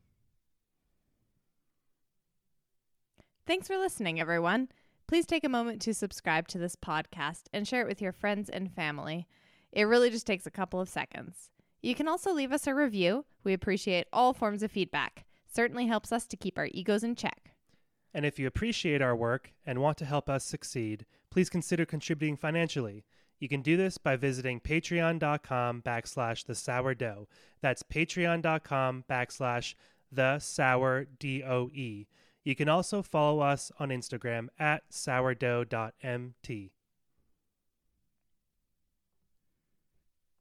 Thanks 3.47 3.67
for 3.67 3.77
listening, 3.77 4.19
everyone. 4.19 4.69
Please 5.07 5.27
take 5.27 5.45
a 5.45 5.51
moment 5.51 5.83
to 5.83 5.93
subscribe 5.93 6.49
to 6.49 6.59
this 6.59 6.77
podcast 6.77 7.43
and 7.53 7.69
share 7.69 7.83
it 7.83 7.87
with 7.87 8.01
your 8.01 8.13
friends 8.13 8.49
and 8.49 8.73
family. 8.73 9.27
It 9.71 9.85
really 9.85 10.09
just 10.09 10.27
takes 10.27 10.47
a 10.47 10.51
couple 10.51 10.81
of 10.81 10.89
seconds. 10.89 11.51
You 11.83 11.95
can 11.95 12.09
also 12.09 12.33
leave 12.33 12.53
us 12.53 12.67
a 12.67 12.75
review. 12.75 13.27
We 13.43 13.53
appreciate 13.53 14.07
all 14.15 14.33
forms 14.33 14.63
of 14.63 14.73
feedback. 14.73 15.27
Certainly 15.53 15.89
helps 15.89 16.11
us 16.11 16.27
to 16.29 16.39
keep 16.39 16.57
our 16.57 16.71
egos 16.73 17.05
in 17.05 17.17
check. 17.17 17.51
And 18.15 18.25
if 18.25 18.39
you 18.39 18.47
appreciate 18.47 19.03
our 19.03 19.15
work 19.15 19.53
and 19.67 19.79
want 19.79 19.99
to 19.99 20.07
help 20.07 20.31
us 20.31 20.43
succeed, 20.43 21.05
please 21.31 21.51
consider 21.51 21.85
contributing 21.85 22.39
financially. 22.39 23.05
You 23.41 23.49
can 23.51 23.61
do 23.61 23.77
this 23.77 23.99
by 23.99 24.17
visiting 24.17 24.59
patreon.com 24.59 25.83
backslash 25.83 26.47
the 26.47 26.55
sourdough. 26.55 27.29
That's 27.61 27.83
patreon.com 27.83 29.05
backslash 29.11 29.75
the 30.11 30.39
sour 30.39 31.05
D-O-E. 31.19 32.07
You 32.45 32.55
can 32.55 32.69
also 32.69 33.03
follow 33.03 33.41
us 33.41 33.73
on 33.79 33.89
Instagram 33.89 34.49
at 34.59 34.83
sourdough.mt. 34.91 36.73